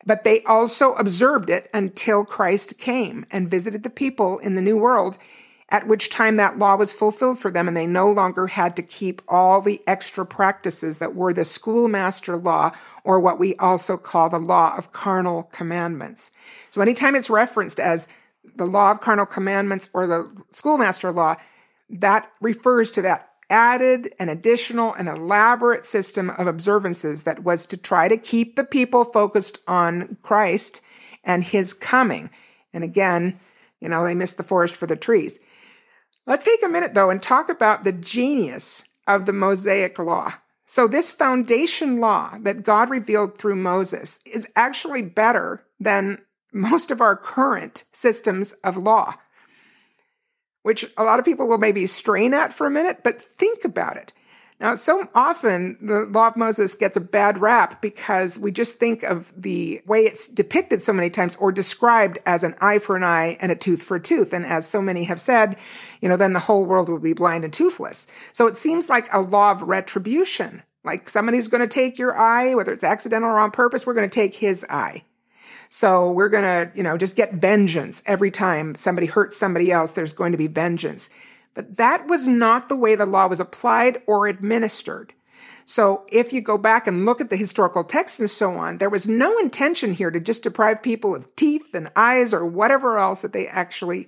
But 0.06 0.24
they 0.24 0.42
also 0.44 0.94
observed 0.94 1.50
it 1.50 1.70
until 1.74 2.26
Christ 2.26 2.78
came 2.78 3.26
and 3.30 3.50
visited 3.50 3.84
the 3.84 3.90
people 3.90 4.40
in 4.40 4.56
the 4.56 4.62
New 4.62 4.78
World, 4.78 5.18
at 5.72 5.88
which 5.88 6.10
time 6.10 6.36
that 6.36 6.60
law 6.60 6.76
was 6.76 6.92
fulfilled 6.92 7.40
for 7.40 7.50
them 7.50 7.68
and 7.68 7.76
they 7.76 7.88
no 7.88 8.12
longer 8.12 8.48
had 8.48 8.76
to 8.76 8.84
keep 8.84 9.22
all 9.28 9.62
the 9.62 9.82
extra 9.88 10.26
practices 10.26 10.98
that 10.98 11.16
were 11.16 11.34
the 11.34 11.46
schoolmaster 11.46 12.36
law 12.36 12.72
or 13.06 13.20
what 13.20 13.40
we 13.40 13.56
also 13.56 13.96
call 13.96 14.30
the 14.30 14.38
law 14.38 14.76
of 14.78 14.92
carnal 14.92 15.44
commandments. 15.44 16.32
So 16.70 16.82
anytime 16.82 17.16
it's 17.16 17.30
referenced 17.30 17.80
as 17.80 18.10
the 18.56 18.66
law 18.66 18.92
of 18.92 19.00
carnal 19.00 19.26
commandments 19.26 19.90
or 19.94 20.06
the 20.06 20.44
schoolmaster 20.50 21.12
law, 21.12 21.38
that 21.90 22.30
refers 22.42 22.92
to 22.92 23.02
that 23.04 23.30
added 23.50 24.14
and 24.20 24.30
additional 24.30 24.94
and 24.94 25.08
elaborate 25.08 25.86
system 25.86 26.30
of 26.32 26.48
observances 26.48 27.24
that 27.24 27.44
was 27.44 27.66
to 27.68 27.78
try 27.78 28.08
to 28.08 28.18
keep 28.18 28.56
the 28.56 28.64
people 28.64 29.04
focused 29.04 29.60
on 29.68 30.18
Christ 30.22 30.82
and 31.24 31.44
his 31.44 31.74
coming. 31.74 32.30
And 32.74 32.84
again, 32.84 33.40
you 33.82 33.90
know, 33.90 34.04
they 34.04 34.16
missed 34.16 34.38
the 34.38 34.44
forest 34.44 34.76
for 34.76 34.88
the 34.88 34.96
trees. 34.96 35.40
Let's 36.26 36.46
take 36.46 36.64
a 36.64 36.70
minute 36.70 36.94
though 36.94 37.10
and 37.10 37.22
talk 37.22 37.50
about 37.50 37.84
the 37.84 37.92
genius 37.92 38.86
of 39.08 39.26
the 39.26 39.34
Mosaic 39.34 39.98
law. 39.98 40.34
So 40.66 40.88
this 40.88 41.12
foundation 41.12 42.00
law 42.00 42.38
that 42.42 42.64
God 42.64 42.90
revealed 42.90 43.38
through 43.38 43.58
Moses 43.58 44.20
is 44.26 44.52
actually 44.56 45.02
better 45.02 45.66
than 45.80 46.22
most 46.54 46.92
of 46.92 47.02
our 47.02 47.16
current 47.16 47.84
systems 47.92 48.54
of 48.64 48.78
law, 48.78 49.16
which 50.64 50.86
a 50.98 51.04
lot 51.04 51.20
of 51.20 51.26
people 51.26 51.48
will 51.48 51.58
maybe 51.58 51.86
strain 51.86 52.34
at 52.34 52.54
for 52.54 52.68
a 52.68 52.72
minute, 52.72 53.00
but 53.04 53.22
think 53.22 53.66
about 53.66 53.98
it. 53.98 54.14
Now, 54.62 54.76
so 54.76 55.10
often 55.16 55.76
the 55.82 56.02
law 56.02 56.28
of 56.28 56.38
Moses 56.38 56.76
gets 56.76 56.96
a 56.96 57.02
bad 57.02 57.40
rap 57.40 57.82
because 57.82 58.38
we 58.38 58.52
just 58.52 58.78
think 58.78 59.02
of 59.02 59.34
the 59.36 59.82
way 59.88 60.02
it's 60.02 60.28
depicted 60.28 60.80
so 60.82 60.94
many 60.94 61.10
times 61.10 61.36
or 61.38 61.52
described 61.52 62.20
as 62.28 62.44
an 62.44 62.54
eye 62.62 62.78
for 62.78 62.96
an 62.96 63.04
eye 63.04 63.38
and 63.42 63.52
a 63.52 63.56
tooth 63.56 63.82
for 63.82 63.98
a 63.98 64.00
tooth. 64.00 64.34
And 64.34 64.46
as 64.46 64.70
so 64.70 64.80
many 64.80 65.06
have 65.06 65.20
said, 65.20 65.58
you 66.00 66.08
know, 66.08 66.16
then 66.16 66.34
the 66.34 66.42
whole 66.42 66.64
world 66.64 66.90
would 66.90 67.02
be 67.02 67.14
blind 67.14 67.44
and 67.44 67.52
toothless. 67.52 68.08
So 68.34 68.46
it 68.46 68.56
seems 68.56 68.88
like 68.88 69.12
a 69.12 69.20
law 69.20 69.50
of 69.50 69.64
retribution. 69.64 70.62
Like 70.84 71.10
somebody's 71.10 71.48
going 71.48 71.62
to 71.62 71.68
take 71.68 71.98
your 71.98 72.16
eye, 72.16 72.54
whether 72.54 72.72
it's 72.72 72.84
accidental 72.84 73.32
or 73.32 73.40
on 73.40 73.50
purpose, 73.50 73.88
we're 73.88 73.96
going 73.96 74.10
to 74.10 74.14
take 74.14 74.36
his 74.36 74.64
eye. 74.70 75.02
So 75.70 76.12
we're 76.12 76.30
going 76.30 76.44
to, 76.44 76.72
you 76.78 76.84
know, 76.84 76.98
just 76.98 77.16
get 77.16 77.34
vengeance 77.34 78.04
every 78.06 78.30
time 78.30 78.76
somebody 78.76 79.08
hurts 79.08 79.38
somebody 79.38 79.72
else. 79.72 79.94
There's 79.94 80.14
going 80.14 80.34
to 80.34 80.38
be 80.38 80.48
vengeance. 80.48 81.10
But 81.54 81.78
that 81.78 82.08
was 82.08 82.28
not 82.28 82.70
the 82.70 82.76
way 82.76 82.96
the 82.96 83.06
law 83.06 83.28
was 83.28 83.40
applied 83.40 84.02
or 84.08 84.28
administered. 84.28 85.14
So 85.66 86.06
if 86.12 86.34
you 86.34 86.42
go 86.42 86.58
back 86.58 86.88
and 86.88 87.06
look 87.06 87.22
at 87.22 87.30
the 87.30 87.36
historical 87.38 87.84
text 87.84 88.20
and 88.20 88.30
so 88.30 88.56
on, 88.56 88.78
there 88.78 88.90
was 88.90 89.08
no 89.08 89.38
intention 89.38 89.94
here 89.94 90.12
to 90.12 90.20
just 90.20 90.44
deprive 90.44 90.84
people 90.84 91.16
of 91.16 91.34
teeth 91.36 91.74
and 91.74 91.92
eyes 91.96 92.34
or 92.34 92.46
whatever 92.46 92.98
else 92.98 93.22
that 93.22 93.34
they 93.34 93.48
actually 93.48 94.08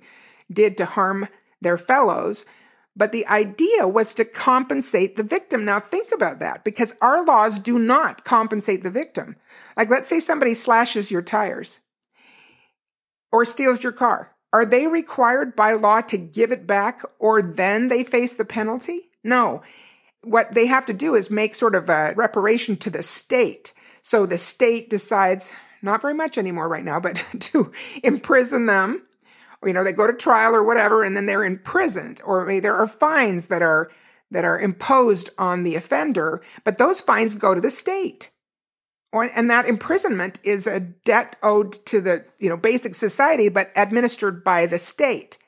did 0.52 0.76
to 0.78 0.84
harm 0.84 1.28
their 1.60 1.78
fellows. 1.78 2.44
But 2.96 3.12
the 3.12 3.26
idea 3.26 3.88
was 3.88 4.14
to 4.14 4.24
compensate 4.24 5.16
the 5.16 5.22
victim. 5.22 5.64
Now 5.64 5.80
think 5.80 6.12
about 6.12 6.38
that 6.40 6.64
because 6.64 6.96
our 7.00 7.24
laws 7.24 7.58
do 7.58 7.78
not 7.78 8.24
compensate 8.24 8.82
the 8.82 8.90
victim. 8.90 9.36
Like 9.76 9.90
let's 9.90 10.08
say 10.08 10.20
somebody 10.20 10.54
slashes 10.54 11.10
your 11.10 11.22
tires 11.22 11.80
or 13.32 13.44
steals 13.44 13.82
your 13.82 13.92
car. 13.92 14.33
Are 14.54 14.64
they 14.64 14.86
required 14.86 15.56
by 15.56 15.72
law 15.72 16.00
to 16.02 16.16
give 16.16 16.52
it 16.52 16.64
back 16.64 17.02
or 17.18 17.42
then 17.42 17.88
they 17.88 18.04
face 18.04 18.34
the 18.34 18.44
penalty? 18.44 19.10
No. 19.24 19.62
What 20.22 20.54
they 20.54 20.66
have 20.66 20.86
to 20.86 20.92
do 20.92 21.16
is 21.16 21.28
make 21.28 21.56
sort 21.56 21.74
of 21.74 21.90
a 21.90 22.14
reparation 22.14 22.76
to 22.76 22.88
the 22.88 23.02
state. 23.02 23.72
So 24.00 24.26
the 24.26 24.38
state 24.38 24.88
decides, 24.88 25.54
not 25.82 26.00
very 26.00 26.14
much 26.14 26.38
anymore 26.38 26.68
right 26.68 26.84
now, 26.84 27.00
but 27.00 27.26
to 27.40 27.72
imprison 28.04 28.66
them. 28.66 29.02
You 29.64 29.72
know, 29.72 29.82
they 29.82 29.92
go 29.92 30.06
to 30.06 30.12
trial 30.12 30.54
or 30.54 30.62
whatever, 30.62 31.02
and 31.02 31.16
then 31.16 31.26
they're 31.26 31.42
imprisoned. 31.42 32.20
Or 32.24 32.46
maybe 32.46 32.60
there 32.60 32.76
are 32.76 32.86
fines 32.86 33.48
that 33.48 33.60
are 33.60 33.90
that 34.30 34.44
are 34.44 34.60
imposed 34.60 35.30
on 35.36 35.64
the 35.64 35.74
offender, 35.74 36.40
but 36.62 36.78
those 36.78 37.00
fines 37.00 37.34
go 37.34 37.56
to 37.56 37.60
the 37.60 37.70
state 37.70 38.30
and 39.22 39.50
that 39.50 39.66
imprisonment 39.66 40.40
is 40.42 40.66
a 40.66 40.80
debt 40.80 41.36
owed 41.42 41.72
to 41.86 42.00
the 42.00 42.24
you 42.38 42.48
know 42.48 42.56
basic 42.56 42.94
society 42.94 43.48
but 43.48 43.70
administered 43.76 44.42
by 44.42 44.66
the 44.66 44.78
state 44.78 45.38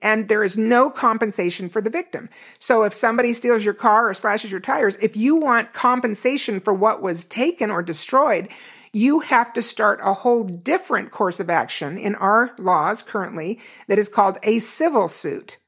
and 0.00 0.28
there 0.28 0.44
is 0.44 0.56
no 0.56 0.90
compensation 0.90 1.68
for 1.68 1.80
the 1.80 1.90
victim. 1.90 2.28
So 2.58 2.84
if 2.84 2.94
somebody 2.94 3.32
steals 3.32 3.64
your 3.64 3.74
car 3.74 4.08
or 4.08 4.14
slashes 4.14 4.50
your 4.50 4.60
tires, 4.60 4.96
if 4.96 5.16
you 5.16 5.36
want 5.36 5.72
compensation 5.72 6.60
for 6.60 6.72
what 6.72 7.02
was 7.02 7.24
taken 7.24 7.70
or 7.70 7.82
destroyed, 7.82 8.48
you 8.92 9.20
have 9.20 9.52
to 9.54 9.62
start 9.62 10.00
a 10.02 10.14
whole 10.14 10.44
different 10.44 11.10
course 11.10 11.40
of 11.40 11.50
action 11.50 11.98
in 11.98 12.14
our 12.14 12.54
laws 12.58 13.02
currently 13.02 13.60
that 13.86 13.98
is 13.98 14.08
called 14.08 14.38
a 14.42 14.58
civil 14.60 15.08
suit. 15.08 15.58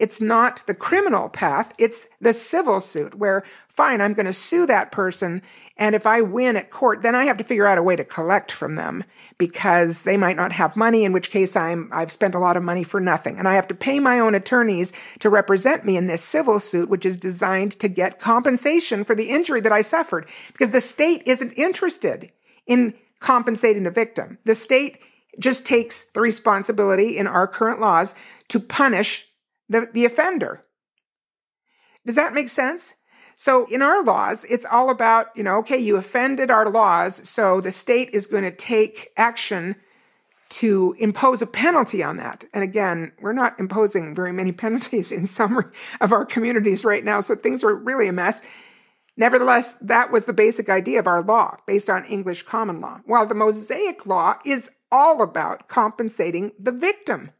It's 0.00 0.18
not 0.18 0.66
the 0.66 0.74
criminal 0.74 1.28
path, 1.28 1.74
it's 1.76 2.08
the 2.22 2.32
civil 2.32 2.80
suit 2.80 3.16
where, 3.16 3.44
fine, 3.68 4.00
I'm 4.00 4.14
going 4.14 4.24
to 4.24 4.32
sue 4.32 4.64
that 4.64 4.90
person. 4.90 5.42
And 5.76 5.94
if 5.94 6.06
I 6.06 6.22
win 6.22 6.56
at 6.56 6.70
court, 6.70 7.02
then 7.02 7.14
I 7.14 7.26
have 7.26 7.36
to 7.36 7.44
figure 7.44 7.66
out 7.66 7.76
a 7.76 7.82
way 7.82 7.96
to 7.96 8.04
collect 8.04 8.50
from 8.50 8.76
them 8.76 9.04
because 9.36 10.04
they 10.04 10.16
might 10.16 10.36
not 10.36 10.52
have 10.52 10.74
money, 10.74 11.04
in 11.04 11.12
which 11.12 11.30
case 11.30 11.54
I'm, 11.54 11.90
I've 11.92 12.10
spent 12.10 12.34
a 12.34 12.38
lot 12.38 12.56
of 12.56 12.62
money 12.62 12.82
for 12.82 12.98
nothing. 12.98 13.38
And 13.38 13.46
I 13.46 13.56
have 13.56 13.68
to 13.68 13.74
pay 13.74 14.00
my 14.00 14.18
own 14.18 14.34
attorneys 14.34 14.94
to 15.18 15.28
represent 15.28 15.84
me 15.84 15.98
in 15.98 16.06
this 16.06 16.22
civil 16.22 16.60
suit, 16.60 16.88
which 16.88 17.04
is 17.04 17.18
designed 17.18 17.72
to 17.72 17.86
get 17.86 18.18
compensation 18.18 19.04
for 19.04 19.14
the 19.14 19.28
injury 19.28 19.60
that 19.60 19.72
I 19.72 19.82
suffered 19.82 20.26
because 20.52 20.70
the 20.70 20.80
state 20.80 21.22
isn't 21.26 21.52
interested 21.58 22.32
in 22.66 22.94
compensating 23.18 23.82
the 23.82 23.90
victim. 23.90 24.38
The 24.44 24.54
state 24.54 24.98
just 25.38 25.66
takes 25.66 26.04
the 26.04 26.22
responsibility 26.22 27.18
in 27.18 27.26
our 27.26 27.46
current 27.46 27.80
laws 27.80 28.14
to 28.48 28.58
punish 28.58 29.29
the, 29.70 29.88
the 29.90 30.04
offender. 30.04 30.64
Does 32.04 32.16
that 32.16 32.34
make 32.34 32.50
sense? 32.50 32.96
So 33.36 33.66
in 33.70 33.80
our 33.80 34.02
laws, 34.02 34.44
it's 34.44 34.66
all 34.66 34.90
about, 34.90 35.28
you 35.34 35.42
know, 35.42 35.56
okay, 35.60 35.78
you 35.78 35.96
offended 35.96 36.50
our 36.50 36.68
laws, 36.68 37.26
so 37.26 37.60
the 37.60 37.72
state 37.72 38.10
is 38.12 38.26
going 38.26 38.42
to 38.42 38.50
take 38.50 39.08
action 39.16 39.76
to 40.50 40.94
impose 40.98 41.40
a 41.40 41.46
penalty 41.46 42.02
on 42.02 42.16
that. 42.18 42.44
And 42.52 42.64
again, 42.64 43.12
we're 43.20 43.32
not 43.32 43.58
imposing 43.58 44.14
very 44.14 44.32
many 44.32 44.52
penalties 44.64 45.10
in 45.12 45.24
some 45.24 45.72
of 46.00 46.12
our 46.12 46.26
communities 46.26 46.84
right 46.84 47.04
now, 47.04 47.20
so 47.20 47.34
things 47.34 47.64
are 47.64 47.74
really 47.74 48.08
a 48.08 48.12
mess. 48.12 48.42
Nevertheless, 49.16 49.74
that 49.74 50.10
was 50.10 50.24
the 50.24 50.32
basic 50.32 50.68
idea 50.68 50.98
of 50.98 51.06
our 51.06 51.22
law, 51.22 51.58
based 51.66 51.88
on 51.88 52.04
English 52.04 52.42
common 52.42 52.80
law, 52.80 53.00
while 53.06 53.26
the 53.26 53.34
Mosaic 53.34 54.04
law 54.04 54.34
is 54.44 54.70
all 54.90 55.22
about 55.22 55.68
compensating 55.68 56.52
the 56.58 56.72
victim. 56.72 57.30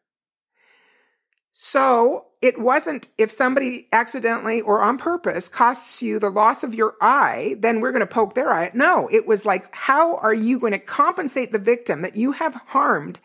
So 1.63 2.29
it 2.41 2.59
wasn't 2.59 3.09
if 3.19 3.31
somebody 3.31 3.87
accidentally 3.93 4.63
or 4.63 4.81
on 4.81 4.97
purpose 4.97 5.47
costs 5.51 6.01
you 6.01 6.19
the 6.19 6.31
loss 6.31 6.65
of 6.65 6.75
your 6.75 6.95
eye, 7.03 7.57
then 7.59 7.81
we're 7.81 7.93
going 7.93 8.01
to 8.01 8.07
poke 8.07 8.33
their 8.33 8.51
eye. 8.51 8.71
No, 8.73 9.11
it 9.13 9.27
was 9.27 9.45
like, 9.45 9.75
how 9.75 10.17
are 10.17 10.33
you 10.33 10.59
going 10.59 10.73
to 10.73 10.79
compensate 10.79 11.53
the 11.53 11.59
victim 11.59 12.01
that 12.01 12.17
you 12.17 12.33
have 12.33 12.55
harmed? 12.69 13.19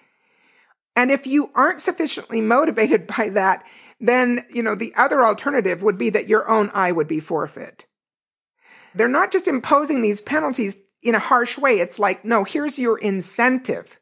And 0.98 1.12
if 1.12 1.26
you 1.26 1.50
aren't 1.56 1.80
sufficiently 1.80 2.42
motivated 2.42 3.08
by 3.18 3.30
that, 3.30 3.66
then, 4.02 4.46
you 4.50 4.62
know, 4.62 4.76
the 4.76 4.94
other 4.98 5.24
alternative 5.24 5.82
would 5.82 5.98
be 5.98 6.10
that 6.10 6.28
your 6.28 6.50
own 6.50 6.70
eye 6.74 6.92
would 6.92 7.08
be 7.08 7.22
forfeit. 7.22 7.86
They're 8.94 9.08
not 9.08 9.32
just 9.32 9.48
imposing 9.48 10.02
these 10.02 10.20
penalties 10.20 10.78
in 11.02 11.16
a 11.16 11.20
harsh 11.20 11.58
way. 11.58 11.80
It's 11.80 12.00
like, 12.00 12.26
no, 12.26 12.44
here's 12.44 12.78
your 12.78 12.98
incentive. 12.98 13.98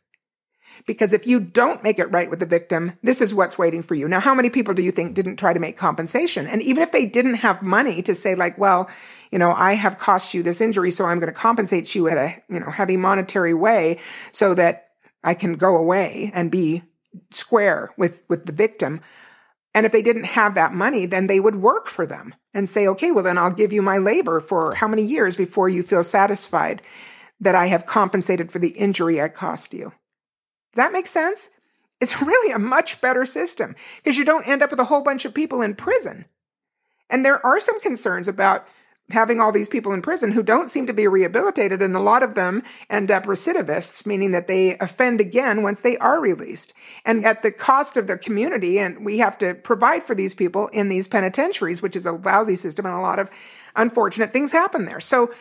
Because 0.86 1.14
if 1.14 1.26
you 1.26 1.40
don't 1.40 1.84
make 1.84 2.00
it 2.00 2.12
right 2.12 2.30
with 2.30 2.40
the 2.40 2.46
victim, 2.46 2.94
this 3.02 3.22
is 3.22 3.34
what's 3.34 3.58
waiting 3.58 3.82
for 3.82 3.96
you. 3.96 4.08
Now, 4.08 4.20
how 4.20 4.34
many 4.34 4.50
people 4.50 4.74
do 4.74 4.84
you 4.84 4.92
think 4.92 5.14
didn't 5.14 5.38
try 5.38 5.54
to 5.54 5.60
make 5.60 5.78
compensation? 5.78 6.48
And 6.48 6.62
even 6.62 6.84
if 6.84 6.92
they 6.92 7.06
didn't 7.06 7.36
have 7.36 7.62
money 7.62 8.02
to 8.02 8.14
say 8.14 8.36
like, 8.36 8.58
well, 8.58 8.90
you 9.32 9.40
know, 9.40 9.54
I 9.54 9.74
have 9.74 9.98
cost 9.98 10.34
you 10.34 10.44
this 10.44 10.62
injury, 10.62 10.92
so 10.92 11.06
I'm 11.06 11.20
going 11.20 11.32
to 11.32 11.40
compensate 11.40 11.96
you 11.96 12.08
in 12.08 12.18
a, 12.18 12.36
you 12.50 12.60
know, 12.60 12.70
heavy 12.70 12.98
monetary 12.98 13.54
way 13.54 14.00
so 14.32 14.54
that 14.54 14.90
I 15.24 15.34
can 15.34 15.54
go 15.54 15.76
away 15.76 16.32
and 16.34 16.52
be 16.52 16.84
square 17.32 17.92
with, 17.98 18.24
with 18.28 18.46
the 18.46 18.52
victim. 18.52 19.02
And 19.74 19.86
if 19.86 19.92
they 19.92 20.02
didn't 20.02 20.26
have 20.26 20.54
that 20.56 20.74
money, 20.74 21.06
then 21.06 21.28
they 21.28 21.40
would 21.40 21.56
work 21.56 21.88
for 21.88 22.06
them 22.06 22.36
and 22.54 22.70
say, 22.70 22.88
okay, 22.88 23.12
well, 23.12 23.24
then 23.24 23.38
I'll 23.38 23.52
give 23.52 23.74
you 23.74 23.82
my 23.82 23.98
labor 23.98 24.40
for 24.40 24.76
how 24.76 24.88
many 24.88 25.04
years 25.04 25.36
before 25.36 25.70
you 25.70 25.82
feel 25.82 26.04
satisfied 26.04 26.82
that 27.40 27.56
I 27.56 27.68
have 27.68 27.86
compensated 27.86 28.52
for 28.52 28.60
the 28.60 28.70
injury 28.70 29.22
I 29.22 29.30
cost 29.30 29.74
you. 29.74 29.94
Does 30.74 30.84
that 30.84 30.92
make 30.92 31.08
sense? 31.08 31.50
It's 32.02 32.22
really 32.22 32.54
a 32.54 32.60
much 32.60 33.02
better 33.02 33.26
system 33.26 33.76
because 33.98 34.18
you 34.18 34.26
don't 34.26 34.48
end 34.48 34.62
up 34.62 34.72
with 34.72 34.80
a 34.80 34.86
whole 34.86 35.02
bunch 35.02 35.26
of 35.26 35.34
people 35.34 35.62
in 35.62 35.76
prison. 35.76 36.26
And 37.10 37.24
there 37.24 37.46
are 37.46 37.60
some 37.60 37.80
concerns 37.80 38.28
about 38.28 38.68
having 39.12 39.40
all 39.40 39.52
these 39.52 39.68
people 39.68 39.94
in 39.94 40.02
prison 40.02 40.32
who 40.32 40.42
don't 40.42 40.70
seem 40.70 40.88
to 40.88 40.94
be 40.94 41.08
rehabilitated, 41.08 41.82
and 41.82 41.96
a 41.96 42.00
lot 42.00 42.24
of 42.24 42.36
them 42.36 42.64
end 42.90 43.12
up 43.12 43.26
recidivists, 43.26 44.06
meaning 44.06 44.32
that 44.32 44.48
they 44.48 44.78
offend 44.78 45.20
again 45.20 45.62
once 45.62 45.82
they 45.82 45.98
are 45.98 46.20
released. 46.20 46.74
And 47.06 47.26
at 47.26 47.42
the 47.42 47.52
cost 47.52 47.98
of 47.98 48.08
the 48.08 48.18
community, 48.18 48.80
and 48.80 49.06
we 49.06 49.20
have 49.20 49.38
to 49.40 49.56
provide 49.56 50.04
for 50.04 50.16
these 50.16 50.34
people 50.34 50.68
in 50.70 50.88
these 50.88 51.08
penitentiaries, 51.08 51.82
which 51.82 51.96
is 51.96 52.06
a 52.06 52.14
lousy 52.14 52.56
system, 52.56 52.86
and 52.86 52.96
a 52.96 53.02
lot 53.02 53.20
of 53.20 53.30
unfortunate 53.76 54.32
things 54.32 54.54
happen 54.54 54.86
there. 54.86 55.02
So 55.02 55.32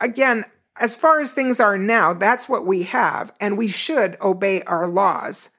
again, 0.00 0.44
as 0.80 0.96
far 0.96 1.20
as 1.20 1.32
things 1.32 1.60
are 1.60 1.78
now, 1.78 2.12
that's 2.12 2.48
what 2.48 2.66
we 2.66 2.84
have, 2.84 3.32
and 3.40 3.56
we 3.56 3.68
should 3.68 4.16
obey 4.20 4.62
our 4.62 4.88
laws 4.88 5.50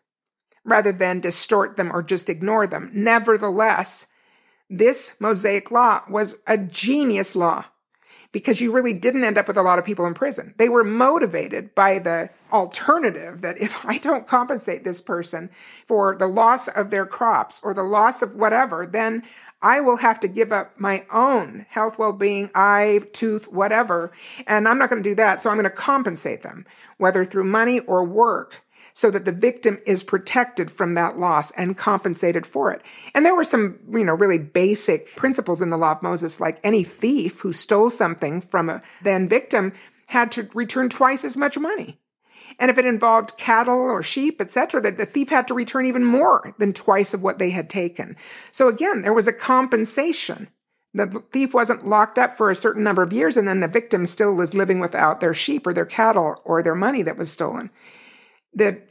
rather 0.63 0.91
than 0.91 1.20
distort 1.20 1.78
them 1.78 1.91
or 1.91 2.01
just 2.03 2.30
ignore 2.30 2.68
them. 2.68 2.91
Nevertheless, 2.93 4.07
this 4.70 5.16
Mosaic 5.20 5.72
law 5.72 6.01
was 6.09 6.36
a 6.47 6.57
genius 6.57 7.36
law 7.36 7.66
because 8.36 8.59
you 8.59 8.69
really 8.69 8.91
didn't 8.91 9.23
end 9.23 9.38
up 9.38 9.47
with 9.47 9.55
a 9.55 9.61
lot 9.61 9.79
of 9.79 9.86
people 9.86 10.05
in 10.05 10.13
prison. 10.13 10.53
They 10.57 10.67
were 10.67 10.83
motivated 10.83 11.73
by 11.73 11.99
the 11.99 12.31
alternative 12.51 13.39
that 13.39 13.57
if 13.61 13.86
I 13.86 13.97
don't 13.97 14.27
compensate 14.27 14.83
this 14.83 14.99
person 14.99 15.49
for 15.86 16.17
the 16.17 16.27
loss 16.27 16.67
of 16.67 16.89
their 16.89 17.05
crops 17.05 17.61
or 17.63 17.73
the 17.73 17.81
loss 17.81 18.21
of 18.21 18.36
whatever, 18.36 18.86
then 18.86 19.23
I 19.61 19.79
will 19.79 19.99
have 19.99 20.19
to 20.19 20.27
give 20.27 20.51
up 20.51 20.77
my 20.77 21.05
own 21.13 21.65
health, 21.69 21.97
well-being, 21.97 22.51
eye, 22.53 22.99
tooth, 23.13 23.47
whatever. 23.47 24.11
And 24.45 24.67
I'm 24.67 24.79
not 24.79 24.89
going 24.89 25.01
to 25.01 25.09
do 25.09 25.15
that. 25.15 25.39
So 25.39 25.49
I'm 25.49 25.55
going 25.55 25.63
to 25.63 25.69
compensate 25.69 26.43
them, 26.43 26.65
whether 26.97 27.23
through 27.23 27.45
money 27.45 27.79
or 27.79 28.03
work 28.03 28.64
so 28.96 29.12
that 29.12 29.26
the 29.26 29.32
victim 29.32 29.78
is 29.86 30.04
protected 30.04 30.72
from 30.72 30.93
that 30.93 31.20
loss 31.20 31.52
and 31.52 31.78
compensated 31.78 32.48
for 32.48 32.72
it. 32.72 32.82
And 33.14 33.26
there 33.26 33.36
were 33.36 33.43
some, 33.43 33.78
you 33.91 34.06
know, 34.06 34.14
really 34.14 34.39
basic 34.39 35.14
principles 35.18 35.62
in 35.62 35.70
the 35.70 35.78
law 35.78 35.91
of 35.91 36.02
Moses, 36.02 36.39
like 36.39 36.62
any 36.64 36.82
thief 36.84 37.41
who 37.41 37.52
stole 37.52 37.89
something 37.89 38.39
from 38.39 38.70
a 38.70 38.82
then 39.04 39.28
victim 39.28 39.74
had 40.08 40.32
to 40.32 40.50
return 40.54 40.88
twice 40.88 41.26
as 41.26 41.36
much 41.36 41.58
money. 41.58 42.00
And 42.58 42.72
if 42.72 42.78
it 42.78 42.86
involved 42.86 43.38
cattle 43.38 43.76
or 43.76 44.02
sheep, 44.02 44.39
etc., 44.39 44.80
that 44.82 44.98
the 44.98 45.06
thief 45.06 45.30
had 45.30 45.48
to 45.50 45.54
return 45.54 45.86
even 45.86 46.06
more 46.06 46.56
than 46.58 46.72
twice 46.72 47.14
of 47.14 47.22
what 47.22 47.38
they 47.38 47.50
had 47.50 47.70
taken. 47.70 48.16
So 48.52 48.70
again, 48.70 49.02
there 49.02 49.14
was 49.14 49.28
a 49.28 49.34
compensation. 49.34 50.48
The 50.93 51.22
thief 51.34 51.54
wasn't 51.54 51.86
locked 51.86 52.18
up 52.18 52.34
for 52.36 52.50
a 52.50 52.56
certain 52.56 52.84
number 52.84 53.04
of 53.04 53.12
years 53.12 53.36
and 53.36 53.46
then 53.46 53.60
the 53.60 53.68
victim 53.68 54.06
still 54.06 54.34
was 54.34 54.54
living 54.54 54.80
without 54.80 55.20
their 55.20 55.34
sheep 55.34 55.68
or 55.68 55.74
their 55.74 55.86
cattle 55.86 56.41
or 56.46 56.64
their 56.64 56.76
money 56.76 57.02
that 57.02 57.18
was 57.18 57.30
stolen. 57.30 57.72
The 58.56 58.82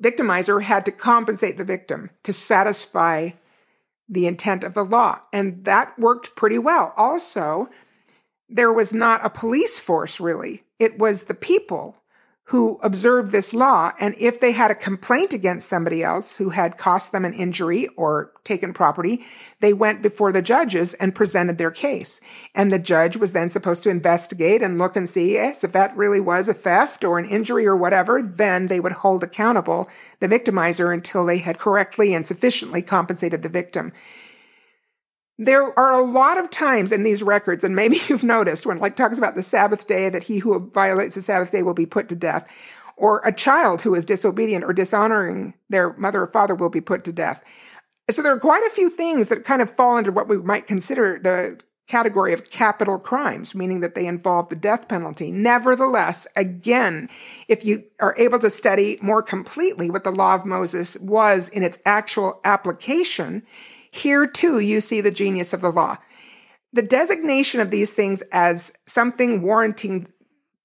victimizer 0.00 0.62
had 0.62 0.84
to 0.84 0.92
compensate 0.92 1.56
the 1.56 1.64
victim 1.64 2.10
to 2.24 2.32
satisfy 2.32 3.30
the 4.08 4.26
intent 4.26 4.64
of 4.64 4.74
the 4.74 4.84
law. 4.84 5.20
And 5.32 5.64
that 5.64 5.98
worked 5.98 6.36
pretty 6.36 6.58
well. 6.58 6.92
Also, 6.96 7.70
there 8.48 8.72
was 8.72 8.92
not 8.92 9.24
a 9.24 9.30
police 9.30 9.78
force 9.78 10.20
really. 10.20 10.64
It 10.78 10.98
was 10.98 11.24
the 11.24 11.34
people 11.34 11.96
who 12.48 12.78
observed 12.82 13.32
this 13.32 13.54
law. 13.54 13.92
And 13.98 14.14
if 14.18 14.38
they 14.38 14.52
had 14.52 14.70
a 14.70 14.74
complaint 14.74 15.32
against 15.32 15.68
somebody 15.68 16.02
else 16.02 16.36
who 16.36 16.50
had 16.50 16.76
cost 16.76 17.10
them 17.10 17.24
an 17.24 17.32
injury 17.32 17.88
or 17.96 18.32
taken 18.44 18.74
property, 18.74 19.24
they 19.60 19.72
went 19.72 20.02
before 20.02 20.30
the 20.30 20.42
judges 20.42 20.92
and 20.94 21.14
presented 21.14 21.56
their 21.56 21.70
case. 21.70 22.20
And 22.54 22.70
the 22.70 22.78
judge 22.78 23.16
was 23.16 23.32
then 23.32 23.48
supposed 23.48 23.82
to 23.84 23.90
investigate 23.90 24.60
and 24.60 24.78
look 24.78 24.94
and 24.94 25.08
see, 25.08 25.32
yes, 25.32 25.64
if 25.64 25.72
that 25.72 25.96
really 25.96 26.20
was 26.20 26.46
a 26.46 26.54
theft 26.54 27.02
or 27.02 27.18
an 27.18 27.24
injury 27.24 27.66
or 27.66 27.76
whatever, 27.76 28.22
then 28.22 28.66
they 28.66 28.80
would 28.80 28.92
hold 28.92 29.22
accountable 29.22 29.88
the 30.20 30.28
victimizer 30.28 30.92
until 30.92 31.24
they 31.24 31.38
had 31.38 31.58
correctly 31.58 32.12
and 32.12 32.26
sufficiently 32.26 32.82
compensated 32.82 33.42
the 33.42 33.48
victim. 33.48 33.90
There 35.38 35.76
are 35.78 36.00
a 36.00 36.04
lot 36.04 36.38
of 36.38 36.50
times 36.50 36.92
in 36.92 37.02
these 37.02 37.22
records, 37.22 37.64
and 37.64 37.74
maybe 37.74 37.98
you've 38.08 38.24
noticed 38.24 38.66
when 38.66 38.78
like 38.78 38.96
talks 38.96 39.18
about 39.18 39.34
the 39.34 39.42
Sabbath 39.42 39.86
day 39.86 40.08
that 40.08 40.24
he 40.24 40.38
who 40.38 40.70
violates 40.70 41.14
the 41.14 41.22
Sabbath 41.22 41.50
day 41.50 41.62
will 41.62 41.74
be 41.74 41.86
put 41.86 42.08
to 42.10 42.16
death, 42.16 42.48
or 42.96 43.20
a 43.24 43.32
child 43.32 43.82
who 43.82 43.94
is 43.94 44.04
disobedient 44.04 44.64
or 44.64 44.72
dishonoring 44.72 45.54
their 45.68 45.92
mother 45.94 46.22
or 46.22 46.26
father 46.26 46.54
will 46.54 46.70
be 46.70 46.80
put 46.80 47.04
to 47.04 47.12
death. 47.12 47.42
So 48.10 48.22
there 48.22 48.32
are 48.32 48.40
quite 48.40 48.62
a 48.64 48.74
few 48.74 48.90
things 48.90 49.28
that 49.28 49.44
kind 49.44 49.62
of 49.62 49.70
fall 49.70 49.96
under 49.96 50.12
what 50.12 50.28
we 50.28 50.38
might 50.38 50.66
consider 50.66 51.18
the 51.18 51.60
category 51.86 52.32
of 52.32 52.50
capital 52.50 52.98
crimes, 52.98 53.54
meaning 53.54 53.80
that 53.80 53.94
they 53.94 54.06
involve 54.06 54.48
the 54.48 54.56
death 54.56 54.88
penalty. 54.88 55.30
Nevertheless, 55.30 56.26
again, 56.34 57.08
if 57.48 57.64
you 57.64 57.84
are 58.00 58.14
able 58.16 58.38
to 58.38 58.48
study 58.48 58.98
more 59.02 59.22
completely 59.22 59.90
what 59.90 60.04
the 60.04 60.10
law 60.10 60.34
of 60.34 60.46
Moses 60.46 60.96
was 61.00 61.48
in 61.48 61.62
its 61.62 61.78
actual 61.84 62.40
application, 62.44 63.42
here 63.94 64.26
too, 64.26 64.58
you 64.58 64.80
see 64.80 65.00
the 65.00 65.10
genius 65.10 65.52
of 65.52 65.60
the 65.60 65.70
law. 65.70 65.98
The 66.72 66.82
designation 66.82 67.60
of 67.60 67.70
these 67.70 67.92
things 67.94 68.22
as 68.32 68.72
something 68.86 69.42
warranting 69.42 70.08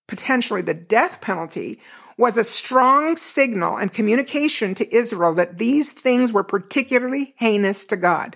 potentially 0.10 0.62
the 0.62 0.74
death 0.74 1.22
penalty, 1.22 1.80
was 2.18 2.38
a 2.38 2.44
strong 2.44 3.16
signal 3.16 3.78
and 3.78 3.94
communication 3.94 4.74
to 4.74 4.94
Israel 4.94 5.34
that 5.36 5.58
these 5.58 5.92
things 5.92 6.34
were 6.34 6.44
particularly 6.44 7.34
heinous 7.38 7.86
to 7.86 7.96
God. 7.96 8.36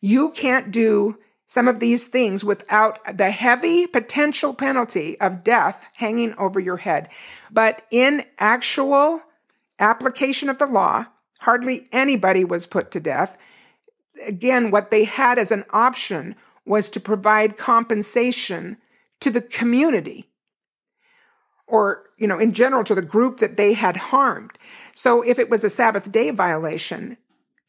You 0.00 0.30
can't 0.30 0.72
do 0.72 1.18
some 1.46 1.68
of 1.68 1.78
these 1.78 2.06
things 2.06 2.42
without 2.42 2.98
the 3.16 3.30
heavy 3.30 3.86
potential 3.86 4.54
penalty 4.54 5.20
of 5.20 5.44
death 5.44 5.86
hanging 5.96 6.34
over 6.36 6.58
your 6.58 6.78
head. 6.78 7.10
But 7.50 7.82
in 7.90 8.24
actual 8.38 9.22
application 9.78 10.48
of 10.48 10.58
the 10.58 10.66
law, 10.66 11.06
hardly 11.40 11.88
anybody 11.92 12.44
was 12.44 12.66
put 12.66 12.90
to 12.92 13.00
death. 13.00 13.38
Again, 14.26 14.70
what 14.70 14.90
they 14.90 15.04
had 15.04 15.38
as 15.38 15.50
an 15.50 15.64
option 15.70 16.36
was 16.64 16.90
to 16.90 17.00
provide 17.00 17.56
compensation 17.56 18.78
to 19.20 19.30
the 19.30 19.40
community 19.40 20.30
or, 21.66 22.04
you 22.18 22.26
know, 22.26 22.38
in 22.38 22.52
general 22.52 22.84
to 22.84 22.94
the 22.94 23.02
group 23.02 23.38
that 23.38 23.56
they 23.56 23.72
had 23.72 23.96
harmed. 23.96 24.52
So 24.92 25.22
if 25.22 25.38
it 25.38 25.50
was 25.50 25.64
a 25.64 25.70
Sabbath 25.70 26.12
day 26.12 26.30
violation, 26.30 27.16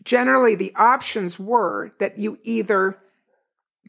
generally 0.04 0.56
the 0.56 0.74
options 0.76 1.40
were 1.40 1.94
that 2.00 2.18
you 2.18 2.38
either 2.44 3.00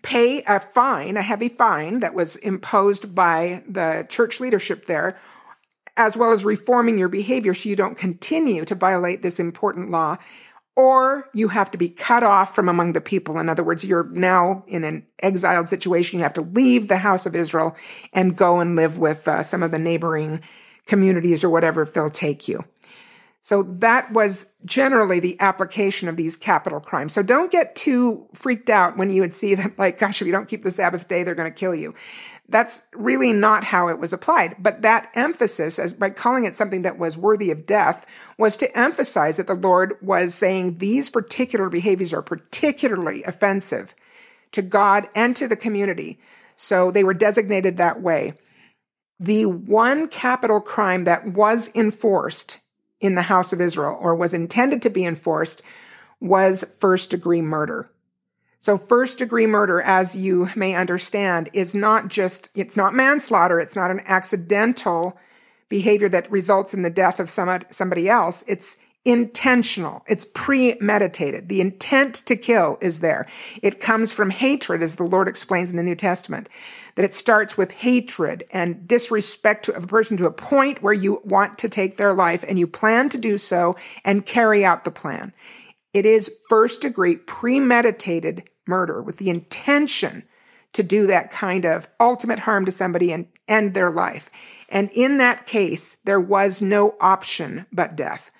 pay 0.03 0.43
a 0.47 0.61
fine, 0.61 1.17
a 1.17 1.23
heavy 1.23 1.49
fine 1.49 2.01
that 2.01 2.15
was 2.15 2.37
imposed 2.37 3.15
by 3.15 3.63
the 3.69 4.07
church 4.09 4.41
leadership 4.41 4.87
there, 4.87 5.19
as 5.97 6.17
well 6.17 6.31
as 6.31 6.45
reforming 6.45 6.99
your 6.99 7.09
behavior 7.09 7.55
so 7.55 7.69
you 7.69 7.77
don't 7.77 7.99
continue 7.99 8.65
to 8.65 8.75
violate 8.75 9.23
this 9.23 9.41
important 9.41 9.91
law, 9.91 10.17
or 10.77 11.29
you 11.33 11.49
have 11.49 11.70
to 11.70 11.79
be 11.79 11.89
cut 11.89 12.22
off 12.22 12.55
from 12.55 12.68
among 12.68 12.93
the 12.93 13.01
people. 13.01 13.39
In 13.39 13.49
other 13.49 13.64
words, 13.64 13.85
you're 13.85 14.09
now 14.11 14.62
in 14.66 14.85
an 14.85 15.07
exiled 15.20 15.68
situation. 15.68 16.18
You 16.18 16.22
have 16.22 16.35
to 16.35 16.43
leave 16.43 16.89
the 16.89 16.99
house 16.99 17.24
of 17.24 17.35
Israel 17.35 17.74
and 18.12 18.37
go 18.37 18.61
and 18.61 18.77
live 18.77 18.99
with 18.99 19.27
uh, 19.27 19.43
some 19.43 19.62
of 19.62 19.70
the 19.70 19.79
neighboring 19.79 20.41
communities 20.87 21.43
or 21.43 21.51
whatever 21.51 21.83
if 21.83 21.95
they'll 21.95 22.11
take 22.11 22.47
you. 22.47 22.61
So 23.41 23.62
that 23.62 24.12
was 24.12 24.53
generally 24.64 25.20
the 25.20 25.41
application 25.41 26.09
of 26.09 26.16
these 26.16 26.37
capital 26.37 26.81
crimes. 26.81 27.12
So 27.12 27.22
don't 27.22 27.51
get 27.51 27.77
too 27.77 28.27
freaked 28.35 28.68
out 28.68 28.97
when 28.97 29.09
you 29.09 29.20
would 29.22 29.33
see 29.33 29.55
that, 29.55 29.79
like, 29.79 29.99
gosh, 29.99 30.20
if 30.20 30.27
you 30.27 30.33
don't 30.33 30.49
keep 30.49 30.64
the 30.64 30.70
Sabbath 30.72 31.07
day, 31.07 31.22
they're 31.22 31.37
going 31.37 31.49
to 31.49 31.57
kill 31.57 31.74
you. 31.74 31.95
That's 32.49 32.87
really 32.95 33.33
not 33.33 33.65
how 33.65 33.89
it 33.89 33.99
was 33.99 34.13
applied. 34.13 34.57
But 34.59 34.83
that 34.83 35.11
emphasis, 35.15 35.79
as 35.79 35.93
by 35.93 36.11
calling 36.11 36.45
it 36.45 36.55
something 36.55 36.83
that 36.83 36.99
was 36.99 37.17
worthy 37.17 37.51
of 37.51 37.67
death, 37.67 38.07
was 38.39 38.57
to 38.59 38.79
emphasize 38.79 39.37
that 39.37 39.49
the 39.49 39.55
Lord 39.55 39.95
was 40.01 40.35
saying 40.35 40.79
these 40.79 41.11
particular 41.11 41.69
behaviors 41.69 42.13
are 42.13 42.23
particularly 42.23 43.25
offensive 43.25 43.95
to 44.53 44.63
God 44.63 45.09
and 45.15 45.35
to 45.37 45.49
the 45.49 45.57
community. 45.57 46.21
So 46.55 46.91
they 46.91 47.05
were 47.05 47.15
designated 47.15 47.77
that 47.77 48.01
way. 48.01 48.35
The 49.19 49.47
one 49.47 50.09
capital 50.09 50.61
crime 50.61 51.05
that 51.05 51.27
was 51.27 51.71
enforced 51.75 52.61
in 53.01 53.15
the 53.15 53.23
house 53.23 53.53
of 53.53 53.61
Israel 53.61 53.99
or 54.01 54.15
was 54.15 54.33
intended 54.33 54.83
to 54.83 54.91
be 54.91 55.05
enforced 55.05 55.63
was 56.21 56.77
first 56.79 57.11
degree 57.11 57.43
murder. 57.43 57.91
So 58.59 58.77
first 58.77 59.19
degree 59.19 59.47
murder, 59.47 59.81
as 59.81 60.17
you 60.17 60.49
may 60.57 60.75
understand, 60.75 61.51
is 61.53 61.75
not 61.75 62.09
just, 62.09 62.51
it's 62.55 62.77
not 62.77 62.95
manslaughter. 62.95 63.61
It's 63.61 63.77
not 63.77 63.91
an 63.91 64.01
accidental 64.07 65.17
behavior 65.69 66.09
that 66.09 66.31
results 66.31 66.75
in 66.75 66.83
the 66.83 66.91
death 66.91 67.21
of 67.21 67.31
somebody 67.31 68.09
else. 68.09 68.45
It's 68.49 68.79
intentional. 69.05 70.03
It's 70.09 70.25
premeditated. 70.25 71.49
The 71.49 71.61
intent 71.61 72.15
to 72.27 72.35
kill 72.35 72.77
is 72.81 72.99
there. 72.99 73.27
It 73.63 73.81
comes 73.81 74.13
from 74.13 74.31
hatred, 74.31 74.83
as 74.83 74.97
the 74.97 75.05
Lord 75.05 75.29
explains 75.29 75.71
in 75.71 75.77
the 75.77 75.85
New 75.85 75.95
Testament, 75.95 76.49
that 76.97 77.05
it 77.05 77.15
starts 77.15 77.57
with 77.57 77.71
hatred 77.71 78.43
and 78.53 78.89
disrespect 78.89 79.69
of 79.69 79.85
a 79.85 79.87
person 79.87 80.17
to 80.17 80.27
a 80.27 80.33
point 80.33 80.83
where 80.83 80.93
you 80.93 81.21
want 81.25 81.57
to 81.59 81.69
take 81.69 81.99
their 81.99 82.15
life 82.15 82.45
and 82.49 82.59
you 82.59 82.67
plan 82.67 83.09
to 83.11 83.19
do 83.19 83.39
so 83.39 83.77
and 84.05 84.27
carry 84.27 84.65
out 84.65 84.83
the 84.83 84.91
plan. 84.91 85.33
It 85.97 86.05
is 86.05 86.31
first 86.51 86.83
degree 86.83 87.17
premeditated 87.17 88.51
murder 88.67 89.01
with 89.01 89.17
the 89.17 89.31
intention 89.31 90.25
to 90.75 90.83
do 90.83 91.07
that 91.07 91.31
kind 91.31 91.65
of 91.65 91.89
ultimate 91.99 92.41
harm 92.41 92.67
to 92.67 92.71
somebody 92.71 93.15
and 93.15 93.29
end 93.49 93.73
their 93.73 93.89
life. 93.89 94.31
And 94.69 94.91
in 94.93 95.17
that 95.17 95.47
case, 95.47 95.97
there 96.05 96.21
was 96.21 96.61
no 96.61 96.97
option 97.01 97.65
but 97.73 97.97
death. 97.97 98.31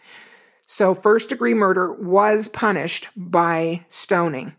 So 0.67 0.95
first 0.95 1.31
degree 1.31 1.55
murder 1.55 1.95
was 1.95 2.49
punished 2.49 3.09
by 3.17 3.87
stoning. 3.89 4.55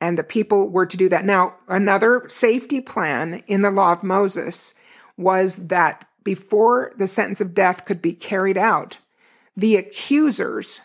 And 0.00 0.16
the 0.16 0.24
people 0.24 0.70
were 0.70 0.86
to 0.86 0.96
do 0.96 1.10
that. 1.10 1.26
Now, 1.26 1.58
another 1.68 2.24
safety 2.30 2.80
plan 2.80 3.42
in 3.46 3.60
the 3.60 3.70
law 3.70 3.92
of 3.92 4.02
Moses 4.02 4.74
was 5.18 5.66
that 5.66 6.06
before 6.24 6.92
the 6.96 7.06
sentence 7.06 7.42
of 7.42 7.52
death 7.52 7.84
could 7.84 8.00
be 8.00 8.14
carried 8.14 8.56
out, 8.56 8.96
the 9.54 9.76
accusers 9.76 10.80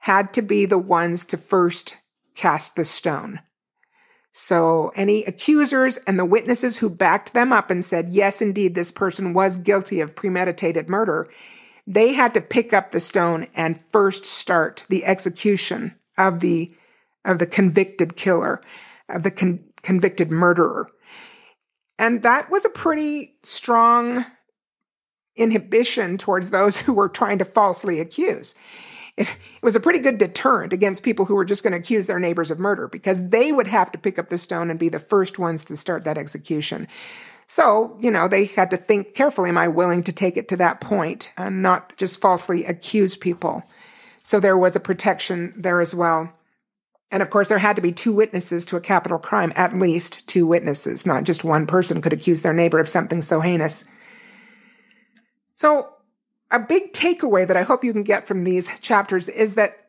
had 0.00 0.32
to 0.34 0.42
be 0.42 0.66
the 0.66 0.78
ones 0.78 1.24
to 1.26 1.36
first 1.36 1.98
cast 2.34 2.76
the 2.76 2.84
stone. 2.84 3.40
So 4.32 4.92
any 4.94 5.24
accusers 5.24 5.98
and 5.98 6.18
the 6.18 6.24
witnesses 6.24 6.78
who 6.78 6.88
backed 6.88 7.34
them 7.34 7.52
up 7.52 7.70
and 7.70 7.84
said, 7.84 8.10
yes, 8.10 8.40
indeed, 8.40 8.74
this 8.74 8.92
person 8.92 9.34
was 9.34 9.56
guilty 9.56 10.00
of 10.00 10.14
premeditated 10.14 10.88
murder, 10.88 11.28
they 11.86 12.12
had 12.12 12.32
to 12.34 12.40
pick 12.40 12.72
up 12.72 12.90
the 12.90 13.00
stone 13.00 13.48
and 13.54 13.80
first 13.80 14.24
start 14.24 14.84
the 14.88 15.04
execution 15.04 15.96
of 16.16 16.40
the 16.40 16.74
of 17.24 17.38
the 17.38 17.46
convicted 17.46 18.16
killer, 18.16 18.62
of 19.08 19.24
the 19.24 19.30
con- 19.30 19.62
convicted 19.82 20.30
murderer. 20.30 20.88
And 21.98 22.22
that 22.22 22.50
was 22.50 22.64
a 22.64 22.70
pretty 22.70 23.34
strong 23.42 24.24
inhibition 25.36 26.16
towards 26.16 26.50
those 26.50 26.78
who 26.80 26.94
were 26.94 27.08
trying 27.08 27.38
to 27.38 27.44
falsely 27.44 28.00
accuse. 28.00 28.54
It, 29.20 29.28
it, 29.28 29.62
was 29.62 29.76
a 29.76 29.80
pretty 29.80 29.98
good 29.98 30.18
deterrent 30.18 30.72
against 30.72 31.02
people 31.02 31.26
who 31.26 31.34
were 31.34 31.44
just 31.44 31.62
going 31.62 31.72
to 31.72 31.78
accuse 31.78 32.06
their 32.06 32.18
neighbors 32.18 32.50
of 32.50 32.58
murder 32.58 32.88
because 32.88 33.28
they 33.28 33.52
would 33.52 33.66
have 33.66 33.92
to 33.92 33.98
pick 33.98 34.18
up 34.18 34.30
the 34.30 34.38
stone 34.38 34.70
and 34.70 34.78
be 34.78 34.88
the 34.88 34.98
first 34.98 35.38
ones 35.38 35.64
to 35.66 35.76
start 35.76 36.04
that 36.04 36.16
execution. 36.16 36.88
So, 37.46 37.98
you 38.00 38.10
know, 38.10 38.28
they 38.28 38.46
had 38.46 38.70
to 38.70 38.76
think 38.76 39.12
carefully, 39.12 39.50
am 39.50 39.58
I 39.58 39.68
willing 39.68 40.02
to 40.04 40.12
take 40.12 40.36
it 40.36 40.48
to 40.48 40.56
that 40.58 40.80
point 40.80 41.32
and 41.36 41.62
not 41.62 41.96
just 41.96 42.20
falsely 42.20 42.64
accuse 42.64 43.16
people? 43.16 43.64
So 44.22 44.38
there 44.38 44.56
was 44.56 44.76
a 44.76 44.80
protection 44.80 45.52
there 45.56 45.80
as 45.80 45.94
well. 45.94 46.32
And 47.10 47.22
of 47.22 47.30
course, 47.30 47.48
there 47.48 47.58
had 47.58 47.76
to 47.76 47.82
be 47.82 47.92
two 47.92 48.12
witnesses 48.12 48.64
to 48.66 48.76
a 48.76 48.80
capital 48.80 49.18
crime, 49.18 49.52
at 49.56 49.76
least 49.76 50.26
two 50.28 50.46
witnesses, 50.46 51.04
not 51.04 51.24
just 51.24 51.42
one 51.42 51.66
person 51.66 52.00
could 52.00 52.12
accuse 52.12 52.42
their 52.42 52.52
neighbor 52.52 52.78
of 52.78 52.88
something 52.88 53.20
so 53.20 53.40
heinous. 53.40 53.88
So 55.56 55.92
a 56.50 56.58
big 56.58 56.92
takeaway 56.92 57.46
that 57.46 57.56
I 57.56 57.62
hope 57.62 57.84
you 57.84 57.92
can 57.92 58.02
get 58.02 58.26
from 58.26 58.44
these 58.44 58.78
chapters 58.80 59.28
is 59.28 59.54
that 59.54 59.88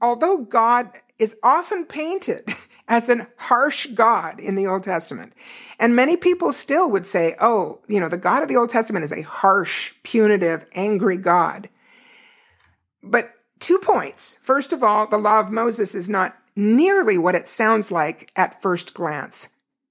although 0.00 0.38
God 0.38 0.90
is 1.18 1.36
often 1.42 1.84
painted 1.84 2.48
as 2.88 3.08
an 3.08 3.26
harsh 3.36 3.86
God 3.86 4.38
in 4.38 4.54
the 4.54 4.66
Old 4.66 4.84
Testament. 4.84 5.32
And 5.78 5.96
many 5.96 6.16
people 6.16 6.52
still 6.52 6.90
would 6.90 7.06
say, 7.06 7.34
oh, 7.40 7.80
you 7.88 7.98
know, 7.98 8.08
the 8.08 8.16
God 8.16 8.42
of 8.42 8.48
the 8.48 8.56
Old 8.56 8.68
Testament 8.68 9.04
is 9.04 9.12
a 9.12 9.22
harsh, 9.22 9.92
punitive, 10.02 10.66
angry 10.72 11.16
God. 11.16 11.68
But 13.02 13.32
two 13.58 13.78
points. 13.78 14.38
First 14.40 14.72
of 14.72 14.82
all, 14.82 15.06
the 15.06 15.18
law 15.18 15.40
of 15.40 15.50
Moses 15.50 15.94
is 15.94 16.08
not 16.08 16.36
nearly 16.54 17.18
what 17.18 17.34
it 17.34 17.46
sounds 17.46 17.90
like 17.90 18.30
at 18.36 18.60
first 18.62 18.94
glance. 18.94 19.50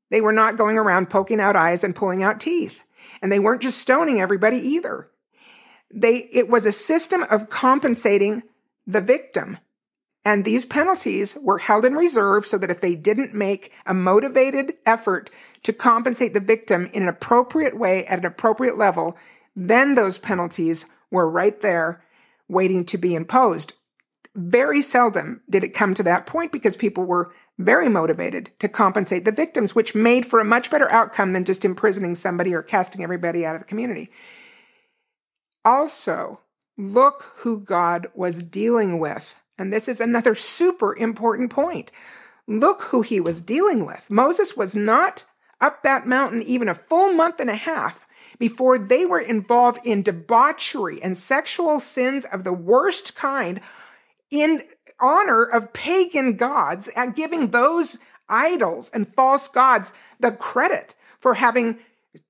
They 0.10 0.22
were 0.22 0.32
not 0.32 0.58
going 0.58 0.78
around 0.78 1.10
poking 1.10 1.42
out 1.42 1.56
eyes 1.56 1.84
and 1.84 1.96
pulling 1.96 2.24
out 2.24 2.40
teeth. 2.40 2.84
And 3.22 3.32
they 3.32 3.40
weren't 3.40 3.62
just 3.62 3.80
stoning 3.80 4.22
everybody 4.22 4.58
either. 4.58 5.10
They, 5.94 6.30
it 6.32 6.50
was 6.50 6.66
a 6.66 6.72
system 6.72 7.24
of 7.24 7.50
compensating 7.50 8.44
the 8.86 9.02
victim 9.02 9.60
and 10.26 10.44
these 10.44 10.66
penalties 10.66 11.38
were 11.40 11.60
held 11.60 11.86
in 11.86 11.94
reserve 11.94 12.48
so 12.48 12.58
that 12.58 12.72
if 12.72 12.82
they 12.82 12.96
didn't 12.96 13.36
make 13.36 13.72
a 13.86 13.94
motivated 13.94 14.74
effort 14.84 15.30
to 15.62 15.72
compensate 15.72 16.34
the 16.34 16.40
victim 16.40 16.90
in 16.94 17.04
an 17.04 17.10
appropriate 17.10 17.78
way 17.78 18.06
at 18.08 18.20
an 18.20 18.26
appropriate 18.26 18.76
level, 18.76 19.16
then 19.56 19.94
those 19.94 20.18
penalties 20.18 20.88
were 21.12 21.30
right 21.30 21.62
there 21.62 22.04
waiting 22.48 22.84
to 22.86 22.98
be 22.98 23.14
imposed. 23.14 23.74
Very 24.34 24.82
seldom 24.82 25.42
did 25.48 25.64
it 25.64 25.76
come 25.76 25.94
to 25.94 26.04
that 26.04 26.26
point 26.26 26.52
because 26.52 26.76
people 26.76 27.06
were 27.06 27.32
very 27.60 27.88
motivated 27.88 28.50
to 28.60 28.68
compensate 28.68 29.24
the 29.24 29.32
victims, 29.32 29.76
which 29.76 29.96
made 29.96 30.26
for 30.26 30.40
a 30.40 30.46
much 30.46 30.72
better 30.72 30.92
outcome 30.92 31.34
than 31.34 31.46
just 31.46 31.64
imprisoning 31.64 32.16
somebody 32.16 32.54
or 32.54 32.64
casting 32.64 33.02
everybody 33.02 33.46
out 33.46 33.56
of 33.56 33.62
the 33.62 33.68
community. 33.68 34.10
Also, 35.66 36.42
look 36.78 37.34
who 37.38 37.60
God 37.60 38.08
was 38.14 38.44
dealing 38.44 39.00
with 39.00 39.42
and 39.58 39.72
this 39.72 39.88
is 39.88 40.02
another 40.02 40.36
super 40.36 40.96
important 40.96 41.50
point. 41.50 41.92
Look 42.48 42.84
who 42.84 43.02
he 43.02 43.20
was 43.20 43.42
dealing 43.42 43.86
with. 43.86 44.10
Moses 44.10 44.56
was 44.58 44.76
not 44.76 45.26
up 45.62 45.84
that 45.84 46.06
mountain 46.06 46.42
even 46.42 46.68
a 46.68 46.74
full 46.74 47.14
month 47.14 47.40
and 47.40 47.50
a 47.50 47.56
half 47.56 48.06
before 48.38 48.78
they 48.78 49.06
were 49.06 49.20
involved 49.20 49.80
in 49.86 50.02
debauchery 50.02 51.02
and 51.02 51.16
sexual 51.16 51.80
sins 51.80 52.26
of 52.26 52.44
the 52.44 52.54
worst 52.54 53.16
kind 53.16 53.62
in 54.30 54.62
honor 55.00 55.44
of 55.44 55.74
pagan 55.74 56.36
gods 56.36 56.90
and 56.96 57.16
giving 57.16 57.48
those 57.48 57.98
idols 58.28 58.90
and 58.94 59.08
false 59.08 59.48
gods 59.48 59.94
the 60.20 60.32
credit 60.32 60.94
for 61.20 61.36
having 61.36 61.80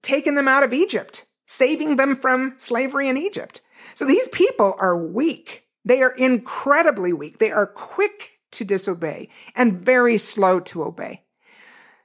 taken 0.01 0.35
them 0.35 0.47
out 0.47 0.63
of 0.63 0.73
Egypt, 0.73 1.25
saving 1.45 1.95
them 1.95 2.15
from 2.15 2.53
slavery 2.57 3.07
in 3.07 3.17
Egypt. 3.17 3.61
So 3.93 4.05
these 4.05 4.27
people 4.29 4.75
are 4.79 4.97
weak. 4.97 5.65
They 5.83 6.01
are 6.01 6.13
incredibly 6.17 7.13
weak. 7.13 7.37
They 7.37 7.51
are 7.51 7.67
quick 7.67 8.39
to 8.51 8.65
disobey 8.65 9.29
and 9.55 9.73
very 9.73 10.17
slow 10.17 10.59
to 10.61 10.83
obey. 10.83 11.23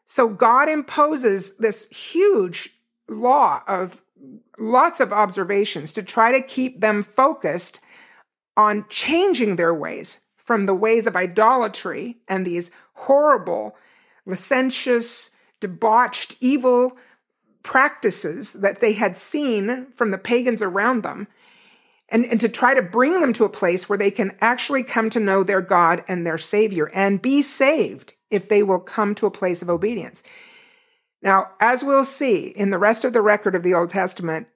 So 0.04 0.28
God 0.28 0.68
imposes 0.68 1.56
this 1.56 1.88
huge 1.88 2.70
law 3.08 3.62
of 3.66 4.02
lots 4.58 5.00
of 5.00 5.12
observations 5.12 5.92
to 5.94 6.02
try 6.02 6.32
to 6.32 6.46
keep 6.46 6.80
them 6.80 7.02
focused 7.02 7.82
on 8.56 8.84
changing 8.88 9.56
their 9.56 9.74
ways 9.74 10.20
from 10.36 10.66
the 10.66 10.74
ways 10.74 11.06
of 11.06 11.16
idolatry 11.16 12.18
and 12.28 12.44
these 12.44 12.70
horrible, 12.94 13.76
licentious, 14.26 15.30
debauched, 15.60 16.36
evil 16.40 16.96
practices 17.62 18.54
that 18.54 18.80
they 18.80 18.94
had 18.94 19.16
seen 19.16 19.86
from 19.92 20.10
the 20.10 20.18
pagans 20.18 20.62
around 20.62 21.02
them 21.02 21.28
and, 22.10 22.24
and 22.26 22.40
to 22.40 22.48
try 22.48 22.74
to 22.74 22.82
bring 22.82 23.20
them 23.20 23.32
to 23.34 23.44
a 23.44 23.50
place 23.50 23.88
where 23.88 23.98
they 23.98 24.10
can 24.10 24.36
actually 24.40 24.82
come 24.82 25.10
to 25.10 25.20
know 25.20 25.42
their 25.42 25.60
God 25.60 26.04
and 26.08 26.26
their 26.26 26.38
Savior 26.38 26.90
and 26.92 27.22
be 27.22 27.42
saved 27.42 28.14
if 28.30 28.48
they 28.48 28.62
will 28.62 28.80
come 28.80 29.14
to 29.16 29.26
a 29.26 29.30
place 29.30 29.62
of 29.62 29.70
obedience. 29.70 30.22
Now, 31.22 31.50
as 31.60 31.84
we'll 31.84 32.04
see 32.04 32.48
in 32.48 32.70
the 32.70 32.78
rest 32.78 33.04
of 33.04 33.12
the 33.12 33.22
record 33.22 33.54
of 33.54 33.62
the 33.62 33.74
Old 33.74 33.90
Testament, 33.90 34.48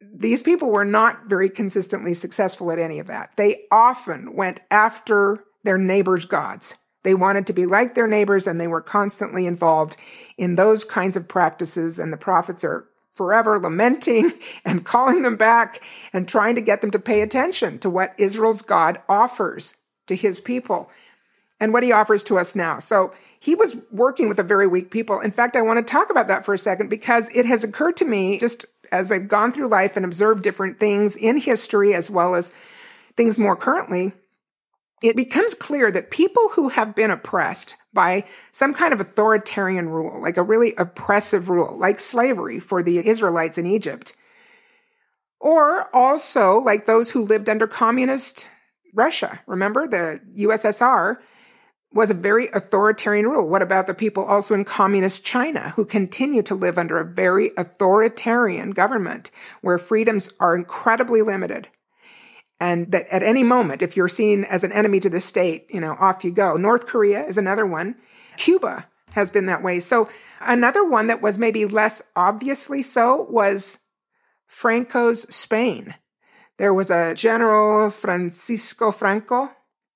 these 0.00 0.42
people 0.42 0.70
were 0.70 0.84
not 0.84 1.26
very 1.26 1.48
consistently 1.48 2.14
successful 2.14 2.70
at 2.70 2.78
any 2.78 2.98
of 2.98 3.06
that. 3.06 3.36
They 3.36 3.62
often 3.70 4.34
went 4.34 4.60
after 4.70 5.44
their 5.62 5.78
neighbors' 5.78 6.26
gods. 6.26 6.76
They 7.02 7.14
wanted 7.14 7.46
to 7.46 7.52
be 7.52 7.66
like 7.66 7.94
their 7.94 8.06
neighbors 8.06 8.46
and 8.46 8.60
they 8.60 8.68
were 8.68 8.82
constantly 8.82 9.46
involved 9.46 9.96
in 10.36 10.54
those 10.54 10.84
kinds 10.84 11.16
of 11.16 11.28
practices. 11.28 11.98
And 11.98 12.12
the 12.12 12.18
prophets 12.18 12.64
are 12.64 12.86
forever 13.12 13.58
lamenting 13.58 14.32
and 14.64 14.84
calling 14.84 15.22
them 15.22 15.36
back 15.36 15.82
and 16.12 16.28
trying 16.28 16.54
to 16.54 16.60
get 16.60 16.80
them 16.80 16.90
to 16.90 16.98
pay 16.98 17.22
attention 17.22 17.78
to 17.78 17.90
what 17.90 18.14
Israel's 18.18 18.62
God 18.62 19.00
offers 19.08 19.74
to 20.06 20.14
his 20.14 20.40
people 20.40 20.90
and 21.60 21.72
what 21.72 21.82
he 21.82 21.92
offers 21.92 22.24
to 22.24 22.38
us 22.38 22.56
now. 22.56 22.78
So 22.78 23.12
he 23.38 23.54
was 23.54 23.76
working 23.90 24.28
with 24.28 24.38
a 24.38 24.42
very 24.42 24.66
weak 24.66 24.90
people. 24.90 25.20
In 25.20 25.30
fact, 25.30 25.56
I 25.56 25.62
want 25.62 25.86
to 25.86 25.92
talk 25.92 26.10
about 26.10 26.28
that 26.28 26.44
for 26.44 26.54
a 26.54 26.58
second 26.58 26.88
because 26.88 27.34
it 27.36 27.46
has 27.46 27.62
occurred 27.62 27.96
to 27.98 28.04
me 28.04 28.38
just 28.38 28.64
as 28.90 29.12
I've 29.12 29.28
gone 29.28 29.52
through 29.52 29.68
life 29.68 29.96
and 29.96 30.04
observed 30.04 30.42
different 30.42 30.80
things 30.80 31.16
in 31.16 31.38
history 31.38 31.94
as 31.94 32.10
well 32.10 32.34
as 32.34 32.54
things 33.16 33.38
more 33.38 33.56
currently 33.56 34.12
it 35.02 35.16
becomes 35.16 35.54
clear 35.54 35.90
that 35.90 36.10
people 36.10 36.50
who 36.50 36.68
have 36.68 36.94
been 36.94 37.10
oppressed 37.10 37.76
by 37.92 38.24
some 38.52 38.74
kind 38.74 38.92
of 38.92 39.00
authoritarian 39.00 39.88
rule, 39.88 40.20
like 40.22 40.36
a 40.36 40.42
really 40.42 40.74
oppressive 40.76 41.48
rule, 41.48 41.76
like 41.76 41.98
slavery 41.98 42.60
for 42.60 42.82
the 42.82 43.06
Israelites 43.06 43.58
in 43.58 43.66
Egypt, 43.66 44.14
or 45.40 45.94
also 45.96 46.58
like 46.58 46.86
those 46.86 47.12
who 47.12 47.22
lived 47.22 47.48
under 47.48 47.66
communist 47.66 48.50
Russia. 48.94 49.40
Remember, 49.46 49.88
the 49.88 50.20
USSR 50.36 51.16
was 51.92 52.10
a 52.10 52.14
very 52.14 52.48
authoritarian 52.48 53.26
rule. 53.26 53.48
What 53.48 53.62
about 53.62 53.86
the 53.86 53.94
people 53.94 54.24
also 54.24 54.54
in 54.54 54.64
communist 54.64 55.24
China 55.24 55.70
who 55.70 55.84
continue 55.84 56.42
to 56.42 56.54
live 56.54 56.78
under 56.78 56.98
a 56.98 57.04
very 57.04 57.50
authoritarian 57.56 58.70
government 58.70 59.30
where 59.60 59.78
freedoms 59.78 60.30
are 60.38 60.56
incredibly 60.56 61.22
limited? 61.22 61.68
And 62.60 62.92
that 62.92 63.08
at 63.08 63.22
any 63.22 63.42
moment, 63.42 63.82
if 63.82 63.96
you're 63.96 64.08
seen 64.08 64.44
as 64.44 64.62
an 64.62 64.72
enemy 64.72 65.00
to 65.00 65.10
the 65.10 65.20
state, 65.20 65.66
you 65.70 65.80
know, 65.80 65.96
off 65.98 66.22
you 66.22 66.30
go. 66.30 66.56
North 66.56 66.86
Korea 66.86 67.24
is 67.24 67.38
another 67.38 67.64
one. 67.64 67.96
Cuba 68.36 68.86
has 69.12 69.30
been 69.30 69.46
that 69.46 69.62
way. 69.62 69.80
So 69.80 70.08
another 70.40 70.84
one 70.84 71.06
that 71.06 71.22
was 71.22 71.38
maybe 71.38 71.64
less 71.64 72.10
obviously 72.14 72.82
so 72.82 73.26
was 73.30 73.80
Franco's 74.46 75.22
Spain. 75.34 75.94
There 76.58 76.74
was 76.74 76.90
a 76.90 77.14
General 77.14 77.88
Francisco 77.88 78.92
Franco. 78.92 79.50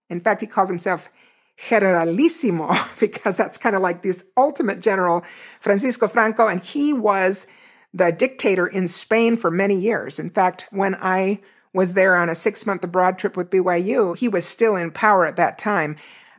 In 0.09 0.21
fact, 0.21 0.41
he 0.41 0.47
called 0.47 0.69
himself 0.69 1.11
Generalissimo 1.59 2.75
because 2.99 3.37
that's 3.37 3.59
kind 3.59 3.77
of 3.77 3.83
like 3.83 4.03
this 4.03 4.25
ultimate 4.37 4.81
general, 4.81 5.23
Francisco 5.61 6.09
Franco, 6.09 6.47
and 6.47 6.63
he 6.63 6.93
was 6.93 7.47
the 7.93 8.11
dictator 8.11 8.67
in 8.67 8.89
Spain 8.89 9.37
for 9.37 9.51
many 9.51 9.77
years. 9.77 10.19
In 10.19 10.31
fact, 10.31 10.67
when 10.71 10.97
I 10.97 11.41
was 11.75 11.95
there 11.95 12.17
on 12.17 12.31
a 12.31 12.35
six 12.35 12.65
month 12.65 12.85
abroad 12.85 13.19
trip 13.19 13.37
with 13.37 13.51
BYU. 13.51 14.17
He 14.17 14.29
was 14.29 14.47
still 14.47 14.77
in 14.77 14.93
power 14.93 15.27
at 15.27 15.37
that 15.37 15.59
time. 15.59 15.97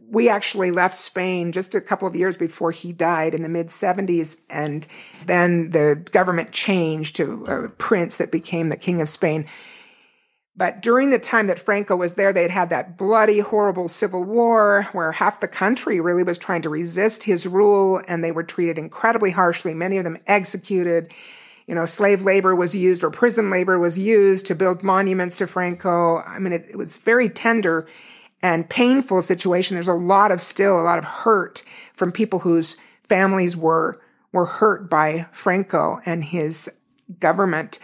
We 0.08 0.30
actually 0.30 0.72
left 0.72 0.96
Spain 0.96 1.52
just 1.52 1.76
a 1.76 1.82
couple 1.82 2.08
of 2.08 2.16
years 2.16 2.38
before 2.38 2.72
he 2.72 2.94
died 2.94 3.36
in 3.36 3.42
the 3.42 3.50
mid 3.50 3.68
70s. 3.68 4.42
And 4.50 4.88
then 5.26 5.72
the 5.72 6.04
government 6.12 6.52
changed 6.52 7.18
to 7.18 7.44
a 7.46 7.70
prince 7.70 8.18
that 8.18 8.32
became 8.32 8.70
the 8.70 8.78
king 8.78 9.02
of 9.02 9.10
Spain. 9.10 9.46
But 10.58 10.82
during 10.82 11.10
the 11.10 11.20
time 11.20 11.48
that 11.48 11.60
Franco 11.60 11.98
was 11.98 12.14
there, 12.14 12.32
they'd 12.32 12.52
had 12.52 12.70
that 12.70 12.98
bloody, 12.98 13.40
horrible 13.40 13.90
civil 13.90 14.24
war 14.24 14.88
where 14.94 15.12
half 15.12 15.42
the 15.42 15.50
country 15.50 16.00
really 16.00 16.24
was 16.24 16.38
trying 16.38 16.62
to 16.62 16.70
resist 16.70 17.24
his 17.24 17.46
rule 17.46 18.02
and 18.08 18.24
they 18.24 18.32
were 18.32 18.44
treated 18.44 18.78
incredibly 18.78 19.32
harshly, 19.32 19.74
many 19.74 19.98
of 19.98 20.06
them 20.06 20.18
executed 20.28 21.12
you 21.68 21.74
know, 21.74 21.86
slave 21.86 22.22
labor 22.22 22.56
was 22.56 22.76
used 22.76 23.04
or 23.04 23.10
prison 23.10 23.50
labor 23.50 23.80
was 23.80 23.98
used 23.98 24.46
to 24.46 24.56
build 24.56 24.84
monuments 24.84 25.38
to 25.38 25.48
Franco. 25.48 26.20
I 26.20 26.40
mean, 26.40 26.54
it, 26.54 26.68
it 26.70 26.78
was 26.78 26.98
very 26.98 27.30
tender 27.30 27.88
and 28.42 28.70
painful 28.70 29.22
situation. 29.22 29.76
There's 29.76 29.88
a 29.88 29.94
lot 29.94 30.32
of 30.32 30.42
still 30.42 30.80
a 30.80 30.84
lot 30.84 31.00
of 31.00 31.06
hurt 31.06 31.64
from 31.94 32.12
people 32.12 32.40
whose 32.40 32.78
families 33.04 33.58
were 33.58 34.00
were 34.32 34.46
hurt 34.46 34.90
by 34.90 35.28
Franco 35.32 36.00
and 36.06 36.24
his 36.24 36.70
government. 37.20 37.80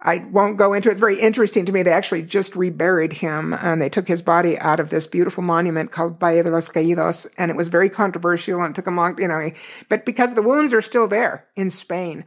I 0.00 0.18
won't 0.30 0.56
go 0.56 0.72
into 0.72 0.88
it. 0.88 0.92
It's 0.92 1.00
very 1.00 1.20
interesting 1.20 1.64
to 1.66 1.72
me. 1.72 1.82
They 1.82 1.92
actually 1.92 2.22
just 2.22 2.54
reburied 2.54 3.14
him 3.14 3.52
and 3.52 3.82
they 3.82 3.88
took 3.88 4.06
his 4.06 4.22
body 4.22 4.56
out 4.58 4.78
of 4.78 4.90
this 4.90 5.08
beautiful 5.08 5.42
monument 5.42 5.90
called 5.90 6.20
Valle 6.20 6.44
de 6.44 6.50
los 6.50 6.70
Caídos. 6.70 7.26
And 7.36 7.50
it 7.50 7.56
was 7.56 7.66
very 7.66 7.90
controversial 7.90 8.62
and 8.62 8.70
it 8.70 8.76
took 8.76 8.86
a 8.86 8.92
long, 8.92 9.20
you 9.20 9.26
know, 9.26 9.50
but 9.88 10.06
because 10.06 10.34
the 10.34 10.42
wounds 10.42 10.72
are 10.72 10.80
still 10.80 11.08
there 11.08 11.48
in 11.56 11.68
Spain. 11.68 12.24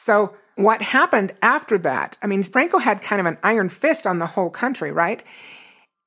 So 0.00 0.34
what 0.56 0.80
happened 0.80 1.34
after 1.42 1.76
that? 1.78 2.16
I 2.22 2.26
mean, 2.26 2.42
Franco 2.42 2.78
had 2.78 3.02
kind 3.02 3.20
of 3.20 3.26
an 3.26 3.36
iron 3.42 3.68
fist 3.68 4.06
on 4.06 4.18
the 4.18 4.28
whole 4.28 4.48
country, 4.48 4.90
right? 4.90 5.22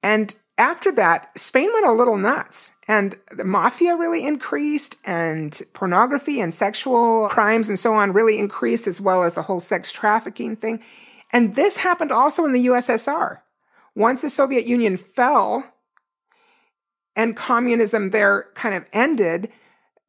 And 0.01 0.33
after 0.57 0.91
that, 0.93 1.37
Spain 1.37 1.69
went 1.71 1.85
a 1.85 1.91
little 1.91 2.17
nuts 2.17 2.73
and 2.87 3.15
the 3.31 3.43
mafia 3.43 3.95
really 3.95 4.25
increased 4.25 4.97
and 5.05 5.61
pornography 5.73 6.39
and 6.39 6.51
sexual 6.51 7.27
crimes 7.29 7.69
and 7.69 7.77
so 7.77 7.93
on 7.93 8.13
really 8.13 8.39
increased 8.39 8.87
as 8.87 8.99
well 8.99 9.23
as 9.23 9.35
the 9.35 9.43
whole 9.43 9.59
sex 9.59 9.91
trafficking 9.91 10.55
thing. 10.55 10.81
And 11.31 11.53
this 11.53 11.77
happened 11.77 12.11
also 12.11 12.45
in 12.45 12.51
the 12.51 12.65
USSR. 12.65 13.41
Once 13.95 14.23
the 14.23 14.29
Soviet 14.29 14.65
Union 14.65 14.97
fell 14.97 15.71
and 17.15 17.35
communism 17.35 18.09
there 18.09 18.47
kind 18.55 18.73
of 18.73 18.87
ended, 18.91 19.51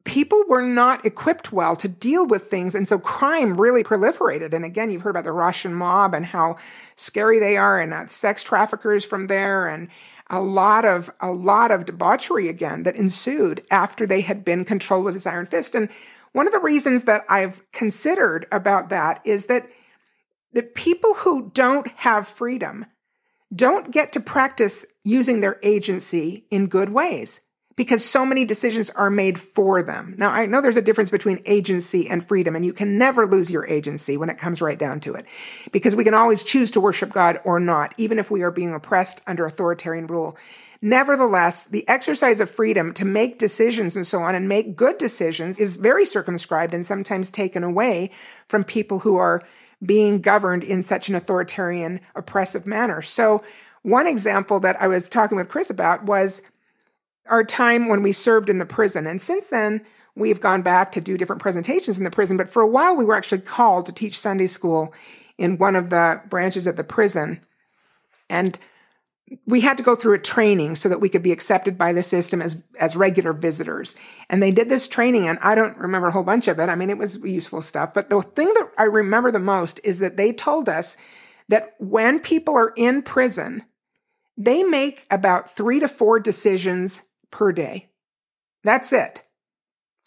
people 0.05 0.43
were 0.47 0.61
not 0.61 1.05
equipped 1.05 1.51
well 1.51 1.75
to 1.75 1.87
deal 1.87 2.25
with 2.25 2.43
things. 2.43 2.75
And 2.75 2.87
so 2.87 2.97
crime 2.97 3.59
really 3.59 3.83
proliferated. 3.83 4.53
And 4.53 4.63
again, 4.63 4.89
you've 4.89 5.01
heard 5.01 5.09
about 5.09 5.25
the 5.25 5.31
Russian 5.31 5.73
mob 5.73 6.13
and 6.13 6.27
how 6.27 6.57
scary 6.95 7.39
they 7.39 7.57
are 7.57 7.81
and 7.81 8.09
sex 8.09 8.43
traffickers 8.43 9.03
from 9.03 9.27
there 9.27 9.67
and 9.67 9.89
a 10.29 10.41
lot 10.41 10.85
of, 10.85 11.09
a 11.19 11.29
lot 11.31 11.71
of 11.71 11.85
debauchery 11.85 12.47
again 12.47 12.83
that 12.83 12.95
ensued 12.95 13.63
after 13.69 14.07
they 14.07 14.21
had 14.21 14.45
been 14.45 14.63
controlled 14.63 15.05
with 15.05 15.15
this 15.15 15.27
iron 15.27 15.45
fist. 15.45 15.75
And 15.75 15.89
one 16.31 16.47
of 16.47 16.53
the 16.53 16.59
reasons 16.59 17.03
that 17.03 17.23
I've 17.27 17.61
considered 17.71 18.45
about 18.51 18.89
that 18.89 19.21
is 19.25 19.47
that 19.47 19.67
the 20.53 20.63
people 20.63 21.15
who 21.15 21.51
don't 21.53 21.87
have 21.97 22.27
freedom 22.27 22.85
don't 23.53 23.91
get 23.91 24.11
to 24.13 24.19
practice 24.19 24.85
using 25.03 25.39
their 25.39 25.59
agency 25.63 26.45
in 26.49 26.67
good 26.67 26.89
ways 26.89 27.41
because 27.75 28.05
so 28.05 28.25
many 28.25 28.45
decisions 28.45 28.89
are 28.91 29.09
made 29.09 29.37
for 29.37 29.83
them. 29.83 30.15
Now, 30.17 30.31
I 30.31 30.45
know 30.45 30.61
there's 30.61 30.77
a 30.77 30.81
difference 30.81 31.09
between 31.09 31.41
agency 31.45 32.07
and 32.09 32.25
freedom, 32.25 32.55
and 32.55 32.65
you 32.65 32.71
can 32.71 32.97
never 32.97 33.27
lose 33.27 33.51
your 33.51 33.67
agency 33.67 34.15
when 34.15 34.29
it 34.29 34.37
comes 34.37 34.61
right 34.61 34.79
down 34.79 35.01
to 35.01 35.13
it, 35.13 35.25
because 35.71 35.95
we 35.95 36.05
can 36.05 36.13
always 36.13 36.43
choose 36.43 36.71
to 36.71 36.81
worship 36.81 37.11
God 37.11 37.39
or 37.43 37.59
not, 37.59 37.93
even 37.97 38.17
if 38.17 38.31
we 38.31 38.43
are 38.43 38.51
being 38.51 38.73
oppressed 38.73 39.21
under 39.27 39.45
authoritarian 39.45 40.07
rule. 40.07 40.37
Nevertheless, 40.81 41.65
the 41.65 41.87
exercise 41.89 42.39
of 42.39 42.49
freedom 42.49 42.93
to 42.93 43.05
make 43.05 43.39
decisions 43.39 43.95
and 43.95 44.05
so 44.05 44.21
on 44.21 44.35
and 44.35 44.47
make 44.47 44.75
good 44.75 44.97
decisions 44.97 45.59
is 45.59 45.77
very 45.77 46.05
circumscribed 46.05 46.73
and 46.73 46.85
sometimes 46.85 47.31
taken 47.31 47.63
away 47.63 48.11
from 48.47 48.63
people 48.63 48.99
who 48.99 49.17
are 49.17 49.41
being 49.83 50.21
governed 50.21 50.63
in 50.63 50.81
such 50.81 51.09
an 51.09 51.15
authoritarian, 51.15 51.99
oppressive 52.15 52.65
manner. 52.65 53.01
So, 53.01 53.43
one 53.81 54.07
example 54.07 54.59
that 54.61 54.81
I 54.81 54.87
was 54.87 55.09
talking 55.09 55.37
with 55.37 55.49
Chris 55.49 55.69
about 55.69 56.05
was 56.05 56.41
our 57.27 57.43
time 57.43 57.87
when 57.87 58.03
we 58.03 58.11
served 58.11 58.49
in 58.49 58.59
the 58.59 58.65
prison. 58.65 59.07
And 59.07 59.21
since 59.21 59.49
then, 59.49 59.81
we've 60.15 60.39
gone 60.39 60.61
back 60.61 60.91
to 60.93 61.01
do 61.01 61.17
different 61.17 61.41
presentations 61.41 61.97
in 61.97 62.03
the 62.03 62.11
prison. 62.11 62.37
But 62.37 62.49
for 62.49 62.61
a 62.61 62.67
while, 62.67 62.95
we 62.95 63.05
were 63.05 63.15
actually 63.15 63.41
called 63.41 63.85
to 63.85 63.91
teach 63.91 64.19
Sunday 64.19 64.47
school 64.47 64.93
in 65.37 65.57
one 65.57 65.75
of 65.75 65.89
the 65.89 66.21
branches 66.29 66.67
of 66.67 66.77
the 66.77 66.83
prison. 66.83 67.41
And 68.29 68.57
we 69.45 69.61
had 69.61 69.77
to 69.77 69.83
go 69.83 69.95
through 69.95 70.13
a 70.13 70.19
training 70.19 70.75
so 70.75 70.87
that 70.87 71.01
we 71.01 71.09
could 71.09 71.23
be 71.23 71.31
accepted 71.31 71.77
by 71.77 71.91
the 71.91 72.03
system 72.03 72.41
as, 72.41 72.63
as 72.79 72.95
regular 72.95 73.33
visitors. 73.33 73.95
And 74.29 74.41
they 74.41 74.51
did 74.51 74.69
this 74.69 74.87
training 74.87 75.27
and 75.27 75.39
I 75.39 75.55
don't 75.55 75.77
remember 75.77 76.07
a 76.07 76.11
whole 76.11 76.23
bunch 76.23 76.47
of 76.47 76.59
it. 76.59 76.69
I 76.69 76.75
mean, 76.75 76.89
it 76.89 76.97
was 76.97 77.17
useful 77.23 77.61
stuff, 77.61 77.93
but 77.93 78.09
the 78.09 78.21
thing 78.21 78.47
that 78.47 78.69
I 78.77 78.83
remember 78.83 79.31
the 79.31 79.39
most 79.39 79.79
is 79.83 79.99
that 79.99 80.17
they 80.17 80.31
told 80.31 80.69
us 80.69 80.95
that 81.49 81.75
when 81.79 82.19
people 82.19 82.55
are 82.55 82.73
in 82.77 83.01
prison, 83.01 83.63
they 84.37 84.63
make 84.63 85.05
about 85.09 85.49
three 85.49 85.79
to 85.79 85.87
four 85.87 86.19
decisions 86.19 87.09
per 87.35 87.51
day. 87.51 87.89
That's 88.63 88.93
it. 88.93 89.23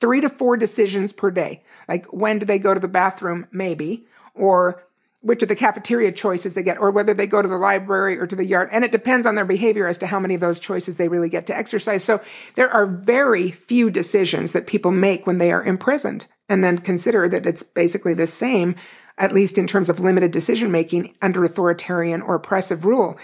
Three 0.00 0.22
to 0.22 0.30
four 0.30 0.56
decisions 0.56 1.12
per 1.12 1.30
day. 1.30 1.62
Like 1.86 2.06
when 2.06 2.38
do 2.38 2.46
they 2.46 2.58
go 2.58 2.72
to 2.72 2.80
the 2.80 2.88
bathroom? 2.88 3.46
Maybe. 3.52 4.06
Or 4.34 4.82
which 5.20 5.42
of 5.42 5.48
the 5.48 5.54
cafeteria 5.54 6.10
choices 6.10 6.54
they 6.54 6.62
get, 6.62 6.78
or 6.78 6.90
whether 6.90 7.12
they 7.12 7.26
go 7.26 7.42
to 7.42 7.48
the 7.48 7.58
library 7.58 8.18
or 8.18 8.26
to 8.26 8.36
the 8.36 8.46
yard. 8.46 8.70
And 8.72 8.82
it 8.82 8.92
depends 8.92 9.26
on 9.26 9.34
their 9.34 9.44
behavior 9.44 9.86
as 9.86 9.98
to 9.98 10.06
how 10.06 10.18
many 10.18 10.36
of 10.36 10.40
those 10.40 10.58
choices 10.58 10.96
they 10.96 11.08
really 11.08 11.28
get 11.28 11.44
to 11.48 11.56
exercise. 11.56 12.02
So 12.02 12.22
there 12.54 12.70
are 12.70 12.86
very 12.86 13.50
few 13.50 13.90
decisions 13.90 14.52
that 14.52 14.66
people 14.66 14.90
make 14.90 15.26
when 15.26 15.36
they 15.36 15.52
are 15.52 15.62
imprisoned. 15.62 16.26
And 16.48 16.64
then 16.64 16.78
consider 16.78 17.28
that 17.28 17.44
it's 17.44 17.62
basically 17.62 18.14
the 18.14 18.26
same, 18.26 18.74
at 19.18 19.32
least 19.32 19.58
in 19.58 19.66
terms 19.66 19.90
of 19.90 20.00
limited 20.00 20.30
decision 20.30 20.70
making 20.70 21.14
under 21.20 21.44
authoritarian 21.44 22.22
or 22.22 22.36
oppressive 22.36 22.86
rule. 22.86 23.18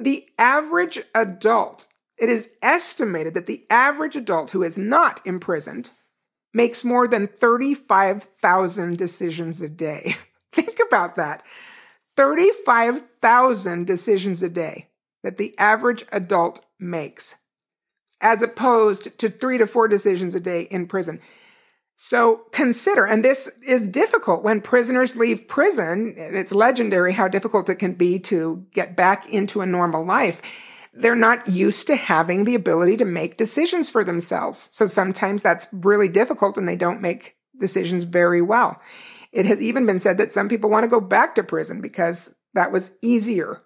The 0.00 0.26
average 0.38 0.98
adult, 1.14 1.86
it 2.20 2.28
is 2.28 2.50
estimated 2.62 3.34
that 3.34 3.46
the 3.46 3.64
average 3.70 4.16
adult 4.16 4.50
who 4.50 4.62
is 4.62 4.78
not 4.78 5.24
imprisoned 5.26 5.90
makes 6.52 6.84
more 6.84 7.06
than 7.08 7.26
35,000 7.26 8.98
decisions 8.98 9.62
a 9.62 9.68
day. 9.68 10.14
Think 10.52 10.78
about 10.84 11.14
that. 11.14 11.42
35,000 12.16 13.86
decisions 13.86 14.42
a 14.42 14.50
day 14.50 14.88
that 15.22 15.36
the 15.36 15.56
average 15.58 16.04
adult 16.12 16.64
makes, 16.78 17.36
as 18.20 18.42
opposed 18.42 19.16
to 19.18 19.28
three 19.28 19.58
to 19.58 19.66
four 19.66 19.88
decisions 19.88 20.34
a 20.34 20.40
day 20.40 20.62
in 20.62 20.86
prison. 20.86 21.20
So 21.96 22.46
consider, 22.50 23.06
and 23.06 23.22
this 23.22 23.48
is 23.66 23.86
difficult 23.86 24.42
when 24.42 24.62
prisoners 24.62 25.16
leave 25.16 25.46
prison. 25.46 26.14
It's 26.16 26.52
legendary 26.52 27.12
how 27.12 27.28
difficult 27.28 27.68
it 27.68 27.74
can 27.74 27.92
be 27.92 28.18
to 28.20 28.64
get 28.72 28.96
back 28.96 29.28
into 29.28 29.60
a 29.60 29.66
normal 29.66 30.04
life. 30.04 30.40
They're 31.02 31.16
not 31.16 31.48
used 31.48 31.86
to 31.88 31.96
having 31.96 32.44
the 32.44 32.54
ability 32.54 32.96
to 32.98 33.04
make 33.04 33.36
decisions 33.36 33.90
for 33.90 34.04
themselves. 34.04 34.68
So 34.72 34.86
sometimes 34.86 35.42
that's 35.42 35.68
really 35.72 36.08
difficult 36.08 36.58
and 36.58 36.68
they 36.68 36.76
don't 36.76 37.00
make 37.00 37.36
decisions 37.58 38.04
very 38.04 38.42
well. 38.42 38.80
It 39.32 39.46
has 39.46 39.62
even 39.62 39.86
been 39.86 39.98
said 39.98 40.18
that 40.18 40.32
some 40.32 40.48
people 40.48 40.70
want 40.70 40.84
to 40.84 40.88
go 40.88 41.00
back 41.00 41.34
to 41.36 41.44
prison 41.44 41.80
because 41.80 42.36
that 42.54 42.72
was 42.72 42.96
easier. 43.02 43.62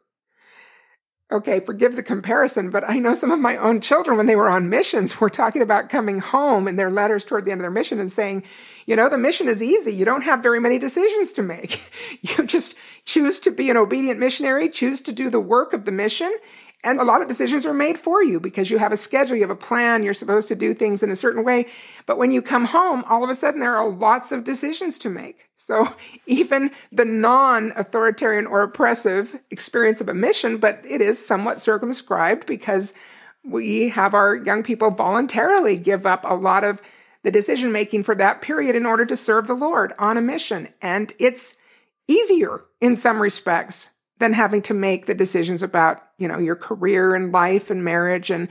Okay, 1.33 1.59
forgive 1.59 1.97
the 1.97 2.03
comparison, 2.03 2.69
but 2.69 2.85
I 2.87 2.99
know 2.99 3.15
some 3.15 3.33
of 3.33 3.41
my 3.41 3.57
own 3.57 3.81
children, 3.81 4.19
when 4.19 4.27
they 4.27 4.37
were 4.37 4.51
on 4.51 4.69
missions, 4.69 5.21
were 5.21 5.31
talking 5.31 5.63
about 5.63 5.89
coming 5.89 6.19
home 6.21 6.69
in 6.69 6.77
their 6.77 6.91
letters 6.91 7.25
toward 7.25 7.45
the 7.45 7.51
end 7.51 7.61
of 7.61 7.65
their 7.65 7.71
mission 7.71 7.99
and 7.99 8.13
saying, 8.13 8.45
you 8.87 8.95
know, 8.95 9.09
the 9.09 9.19
mission 9.19 9.49
is 9.49 9.63
easy. 9.63 9.93
You 9.93 10.05
don't 10.05 10.25
have 10.25 10.43
very 10.43 10.61
many 10.61 10.79
decisions 10.79 11.33
to 11.35 11.43
make. 11.43 11.91
You 12.21 12.47
just 12.47 12.77
choose 13.05 13.39
to 13.41 13.51
be 13.51 13.71
an 13.71 13.77
obedient 13.77 14.19
missionary, 14.19 14.69
choose 14.69 15.01
to 15.03 15.13
do 15.13 15.31
the 15.31 15.41
work 15.41 15.73
of 15.73 15.85
the 15.85 15.93
mission, 15.93 16.35
and 16.85 17.01
a 17.01 17.05
lot 17.05 17.23
of 17.23 17.29
decisions 17.29 17.65
are 17.65 17.75
made 17.75 17.99
for 17.99 18.23
you 18.23 18.39
because 18.39 18.71
you 18.71 18.79
have 18.79 18.93
a 18.93 18.97
schedule, 18.97 19.37
you 19.37 19.43
have 19.43 19.51
a 19.51 19.57
plan, 19.57 20.03
you're 20.03 20.15
supposed 20.15 20.49
to 20.49 20.55
do 20.55 20.75
things 20.75 21.03
in 21.03 21.11
a 21.11 21.17
certain 21.17 21.43
way. 21.43 21.67
But 22.07 22.19
when 22.19 22.31
you 22.31 22.43
come 22.43 22.67
home, 22.67 23.05
all 23.09 23.25
of 23.25 23.31
a 23.31 23.35
sudden 23.35 23.61
there 23.61 23.75
are 23.75 23.89
lots 23.89 24.31
of 24.33 24.45
decisions 24.45 24.99
to 25.01 25.09
make. 25.09 25.49
So 25.57 25.89
even 26.27 26.71
the 26.93 27.05
non 27.05 27.73
authoritarian 27.77 28.47
or 28.47 28.63
oppressive 28.63 29.41
experience 29.51 30.01
of 30.01 30.09
a 30.09 30.15
mission, 30.15 30.59
but 30.59 30.85
it 30.89 31.01
is 31.01 31.25
somewhat 31.25 31.59
circumscribed 31.59 32.47
because 32.47 32.95
we 33.45 33.91
have 33.91 34.15
our 34.15 34.37
young 34.37 34.63
people 34.63 34.91
voluntarily 34.91 35.77
give 35.77 36.07
up 36.07 36.25
a 36.27 36.35
lot 36.35 36.65
of 36.65 36.81
the 37.23 37.31
decision 37.31 37.73
making 37.73 38.03
for 38.03 38.15
that 38.15 38.43
period 38.43 38.77
in 38.77 38.85
order 38.85 39.07
to 39.07 39.17
serve 39.17 39.47
the 39.47 39.55
Lord 39.55 39.93
on 39.99 40.17
a 40.17 40.23
mission. 40.23 40.69
And 40.83 41.13
it's 41.19 41.57
easier 42.07 42.65
in 42.81 42.97
some 42.97 43.21
respects 43.21 43.91
than 44.19 44.33
having 44.33 44.63
to 44.63 44.75
make 44.75 45.07
the 45.07 45.15
decisions 45.15 45.63
about, 45.63 46.01
you 46.19 46.29
know, 46.29 46.39
your 46.39 46.57
career 46.57 47.15
and 47.15 47.33
life 47.33 47.71
and 47.71 47.85
marriage 47.85 48.31
and 48.31 48.49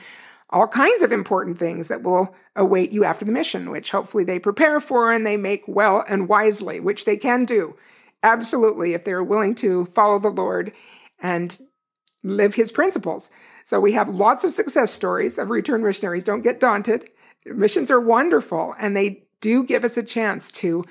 all 0.50 0.68
kinds 0.68 1.02
of 1.02 1.12
important 1.12 1.58
things 1.58 1.88
that 1.88 2.04
will 2.04 2.36
await 2.56 2.92
you 2.92 3.04
after 3.04 3.26
the 3.26 3.32
mission, 3.32 3.72
which 3.72 3.92
hopefully 3.92 4.24
they 4.24 4.38
prepare 4.38 4.80
for 4.80 5.12
and 5.12 5.26
they 5.26 5.38
make 5.38 5.64
well 5.68 6.04
and 6.08 6.30
wisely, 6.30 6.80
which 6.80 7.06
they 7.06 7.18
can 7.18 7.44
do. 7.44 7.76
Absolutely, 8.22 8.94
if 8.94 9.04
they're 9.04 9.24
willing 9.24 9.56
to 9.56 9.86
follow 9.86 10.20
the 10.20 10.30
Lord 10.30 10.72
and 11.20 11.58
live 12.24 12.56
his 12.56 12.72
principles. 12.72 13.32
So 13.64 13.80
we 13.80 13.94
have 13.94 14.10
lots 14.10 14.44
of 14.44 14.52
success 14.52 14.92
stories 14.92 15.40
of 15.40 15.50
return 15.50 15.84
missionaries. 15.84 16.24
Don't 16.24 16.42
get 16.42 16.60
daunted. 16.60 17.10
Missions 17.46 17.90
are 17.90 18.00
wonderful 18.00 18.76
and 18.80 18.96
they 18.96 19.24
do 19.42 19.64
give 19.64 19.84
us 19.84 19.98
a 19.98 20.04
chance 20.04 20.52
to, 20.52 20.86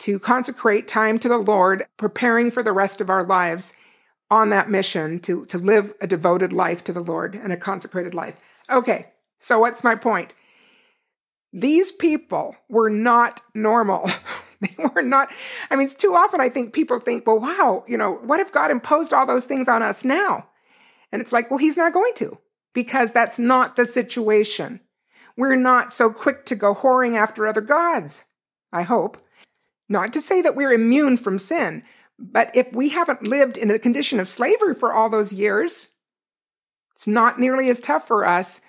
to 0.00 0.18
consecrate 0.18 0.88
time 0.88 1.18
to 1.18 1.28
the 1.28 1.38
Lord, 1.38 1.84
preparing 1.96 2.50
for 2.50 2.62
the 2.62 2.72
rest 2.72 3.00
of 3.00 3.08
our 3.08 3.24
lives 3.24 3.74
on 4.30 4.50
that 4.50 4.70
mission 4.70 5.20
to, 5.20 5.44
to 5.46 5.58
live 5.58 5.94
a 6.00 6.06
devoted 6.06 6.52
life 6.52 6.84
to 6.84 6.92
the 6.92 7.00
Lord 7.00 7.34
and 7.34 7.52
a 7.52 7.56
consecrated 7.56 8.14
life. 8.14 8.36
Okay, 8.70 9.06
so 9.38 9.60
what's 9.60 9.84
my 9.84 9.94
point? 9.94 10.34
These 11.52 11.92
people 11.92 12.56
were 12.68 12.90
not 12.90 13.40
normal. 13.54 14.08
they 14.60 14.74
were 14.94 15.02
not, 15.02 15.30
I 15.70 15.76
mean, 15.76 15.86
it's 15.86 15.94
too 15.94 16.14
often 16.14 16.40
I 16.40 16.48
think 16.48 16.72
people 16.72 16.98
think, 16.98 17.26
well, 17.26 17.38
wow, 17.38 17.84
you 17.86 17.96
know, 17.96 18.14
what 18.16 18.40
if 18.40 18.52
God 18.52 18.70
imposed 18.70 19.12
all 19.12 19.26
those 19.26 19.46
things 19.46 19.68
on 19.68 19.82
us 19.82 20.04
now? 20.04 20.48
And 21.10 21.22
it's 21.22 21.32
like, 21.32 21.50
well, 21.50 21.58
he's 21.58 21.78
not 21.78 21.94
going 21.94 22.12
to 22.16 22.38
because 22.74 23.12
that's 23.12 23.38
not 23.38 23.76
the 23.76 23.86
situation. 23.86 24.80
We're 25.36 25.56
not 25.56 25.92
so 25.92 26.10
quick 26.10 26.44
to 26.46 26.54
go 26.54 26.74
whoring 26.74 27.16
after 27.16 27.46
other 27.46 27.60
gods. 27.60 28.24
I 28.72 28.82
hope. 28.82 29.16
Not 29.88 30.12
to 30.12 30.20
say 30.20 30.42
that 30.42 30.54
we're 30.54 30.72
immune 30.72 31.16
from 31.16 31.38
sin, 31.38 31.82
but 32.18 32.50
if 32.54 32.72
we 32.72 32.90
haven't 32.90 33.22
lived 33.22 33.56
in 33.56 33.68
the 33.68 33.78
condition 33.78 34.18
of 34.18 34.28
slavery 34.28 34.74
for 34.74 34.92
all 34.92 35.08
those 35.08 35.32
years, 35.32 35.94
it's 36.94 37.06
not 37.06 37.38
nearly 37.38 37.68
as 37.68 37.80
tough 37.80 38.06
for 38.06 38.24
us 38.26 38.60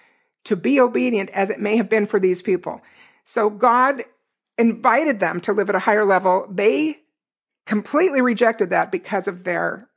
to 0.44 0.56
be 0.56 0.80
obedient 0.80 1.30
as 1.32 1.50
it 1.50 1.60
may 1.60 1.76
have 1.78 1.90
been 1.90 2.06
for 2.06 2.20
these 2.20 2.42
people. 2.42 2.82
So 3.24 3.50
God 3.50 4.04
invited 4.58 5.20
them 5.20 5.40
to 5.42 5.54
live 5.54 5.70
at 5.70 5.76
a 5.76 5.80
higher 5.80 6.06
level. 6.06 6.46
They 6.50 7.00
completely 7.66 8.22
rejected 8.22 8.70
that 8.70 8.92
because 8.92 9.28
of 9.28 9.44
their 9.44 9.88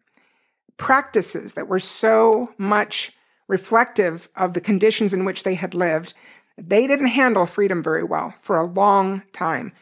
practices 0.77 1.55
that 1.55 1.69
were 1.69 1.81
so 1.81 2.55
much 2.57 3.13
reflective 3.49 4.29
of 4.35 4.55
the 4.55 4.61
conditions 4.61 5.13
in 5.13 5.25
which 5.25 5.43
they 5.43 5.55
had 5.55 5.75
lived. 5.75 6.15
They 6.57 6.87
didn't 6.87 7.07
handle 7.07 7.47
freedom 7.47 7.83
very 7.83 8.05
well 8.05 8.35
for 8.41 8.57
a 8.57 8.65
long 8.65 9.23
time. 9.33 9.73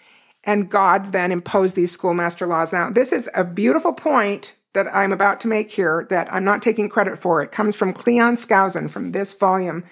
And 0.45 0.71
God 0.71 1.13
then 1.13 1.33
imposed 1.33 1.77
these 1.77 1.93
schoolmaster 1.93 2.47
laws. 2.47 2.73
Now, 2.73 2.91
this 2.91 3.13
is 3.13 3.29
a 3.35 3.45
beautiful 3.45 3.93
point 3.93 4.57
that 4.73 4.87
I'm 4.95 5.13
about 5.13 5.41
to 5.41 5.49
make 5.49 5.71
here 5.71 6.07
that 6.11 6.33
I'm 6.33 6.45
not 6.45 6.63
taking 6.63 6.89
credit 6.89 7.19
for. 7.19 7.43
It 7.43 7.51
comes 7.51 7.77
from 7.77 7.93
Cleon 7.93 8.35
Skousen 8.35 8.89
from 8.89 9.13
this 9.13 9.35
volume 9.35 9.85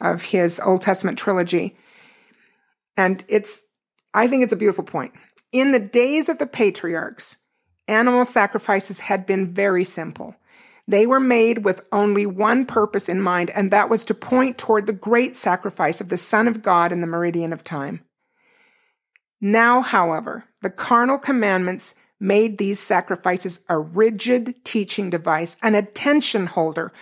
of 0.00 0.24
his 0.24 0.60
Old 0.60 0.82
Testament 0.82 1.18
trilogy. 1.18 1.76
And 2.96 3.24
it's, 3.28 3.64
I 4.14 4.26
think 4.28 4.44
it's 4.44 4.52
a 4.52 4.56
beautiful 4.56 4.84
point. 4.84 5.12
In 5.52 5.70
the 5.70 5.80
days 5.80 6.28
of 6.28 6.38
the 6.38 6.46
patriarchs, 6.46 7.38
animal 7.88 8.24
sacrifices 8.24 9.00
had 9.00 9.26
been 9.26 9.52
very 9.52 9.84
simple. 9.84 10.36
They 10.88 11.06
were 11.06 11.20
made 11.20 11.64
with 11.64 11.86
only 11.90 12.26
one 12.26 12.64
purpose 12.64 13.08
in 13.08 13.20
mind, 13.20 13.50
and 13.50 13.70
that 13.70 13.88
was 13.88 14.04
to 14.04 14.14
point 14.14 14.56
toward 14.56 14.86
the 14.86 14.92
great 14.92 15.34
sacrifice 15.34 16.00
of 16.00 16.10
the 16.10 16.16
Son 16.16 16.46
of 16.46 16.62
God 16.62 16.92
in 16.92 17.00
the 17.00 17.06
meridian 17.08 17.52
of 17.52 17.64
time. 17.64 18.02
Now, 19.40 19.80
however, 19.80 20.44
the 20.62 20.70
carnal 20.70 21.18
commandments 21.18 21.94
made 22.18 22.58
these 22.58 22.80
sacrifices 22.80 23.60
a 23.68 23.78
rigid 23.78 24.64
teaching 24.64 25.10
device, 25.10 25.56
an 25.62 25.74
attention 25.74 26.46
holder, 26.46 26.92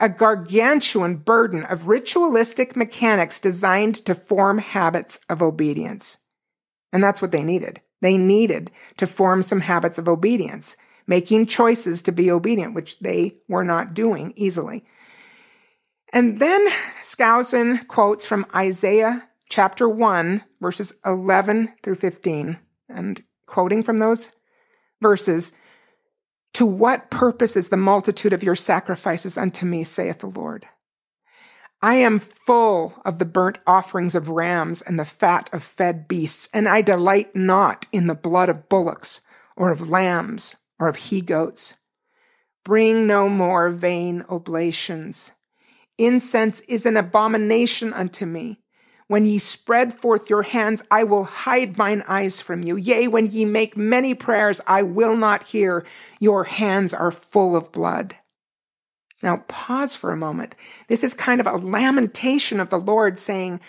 a 0.00 0.08
gargantuan 0.08 1.16
burden 1.16 1.64
of 1.64 1.88
ritualistic 1.88 2.74
mechanics 2.74 3.38
designed 3.38 3.94
to 4.04 4.14
form 4.14 4.58
habits 4.58 5.20
of 5.28 5.40
obedience. 5.40 6.18
And 6.92 7.02
that's 7.02 7.22
what 7.22 7.32
they 7.32 7.44
needed. 7.44 7.80
They 8.02 8.18
needed 8.18 8.70
to 8.98 9.06
form 9.06 9.42
some 9.42 9.60
habits 9.60 9.98
of 9.98 10.08
obedience, 10.08 10.76
making 11.06 11.46
choices 11.46 12.02
to 12.02 12.12
be 12.12 12.30
obedient, 12.30 12.74
which 12.74 12.98
they 12.98 13.36
were 13.48 13.64
not 13.64 13.94
doing 13.94 14.32
easily. 14.36 14.84
And 16.12 16.38
then 16.38 16.66
Skousen 17.02 17.86
quotes 17.88 18.24
from 18.24 18.46
Isaiah 18.54 19.28
chapter 19.48 19.88
1, 19.88 20.42
verses 20.60 20.94
11 21.04 21.74
through 21.82 21.94
15. 21.96 22.58
And 22.88 23.22
quoting 23.46 23.82
from 23.82 23.98
those 23.98 24.32
verses, 25.00 25.52
To 26.54 26.66
what 26.66 27.10
purpose 27.10 27.56
is 27.56 27.68
the 27.68 27.76
multitude 27.76 28.32
of 28.32 28.42
your 28.42 28.56
sacrifices 28.56 29.38
unto 29.38 29.66
me, 29.66 29.84
saith 29.84 30.18
the 30.20 30.26
Lord? 30.28 30.66
I 31.82 31.96
am 31.96 32.18
full 32.18 32.94
of 33.04 33.18
the 33.18 33.26
burnt 33.26 33.58
offerings 33.66 34.14
of 34.14 34.30
rams 34.30 34.80
and 34.80 34.98
the 34.98 35.04
fat 35.04 35.50
of 35.52 35.62
fed 35.62 36.08
beasts, 36.08 36.48
and 36.54 36.66
I 36.66 36.80
delight 36.80 37.36
not 37.36 37.86
in 37.92 38.06
the 38.06 38.14
blood 38.14 38.48
of 38.48 38.70
bullocks 38.70 39.20
or 39.54 39.70
of 39.70 39.90
lambs 39.90 40.56
or 40.78 40.88
of 40.88 40.96
he 40.96 41.20
goats. 41.20 41.74
Bring 42.64 43.06
no 43.06 43.28
more 43.28 43.68
vain 43.68 44.24
oblations. 44.30 45.32
Incense 45.98 46.60
is 46.62 46.86
an 46.86 46.96
abomination 46.96 47.92
unto 47.92 48.24
me. 48.24 48.63
When 49.06 49.26
ye 49.26 49.38
spread 49.38 49.92
forth 49.92 50.30
your 50.30 50.42
hands, 50.42 50.82
I 50.90 51.04
will 51.04 51.24
hide 51.24 51.76
mine 51.76 52.02
eyes 52.08 52.40
from 52.40 52.62
you. 52.62 52.76
Yea, 52.76 53.08
when 53.08 53.26
ye 53.26 53.44
make 53.44 53.76
many 53.76 54.14
prayers, 54.14 54.60
I 54.66 54.82
will 54.82 55.16
not 55.16 55.44
hear. 55.44 55.84
Your 56.20 56.44
hands 56.44 56.94
are 56.94 57.10
full 57.10 57.54
of 57.54 57.70
blood. 57.70 58.16
Now, 59.22 59.44
pause 59.48 59.94
for 59.94 60.10
a 60.10 60.16
moment. 60.16 60.54
This 60.88 61.04
is 61.04 61.14
kind 61.14 61.40
of 61.40 61.46
a 61.46 61.56
lamentation 61.56 62.60
of 62.60 62.70
the 62.70 62.78
Lord 62.78 63.18
saying, 63.18 63.60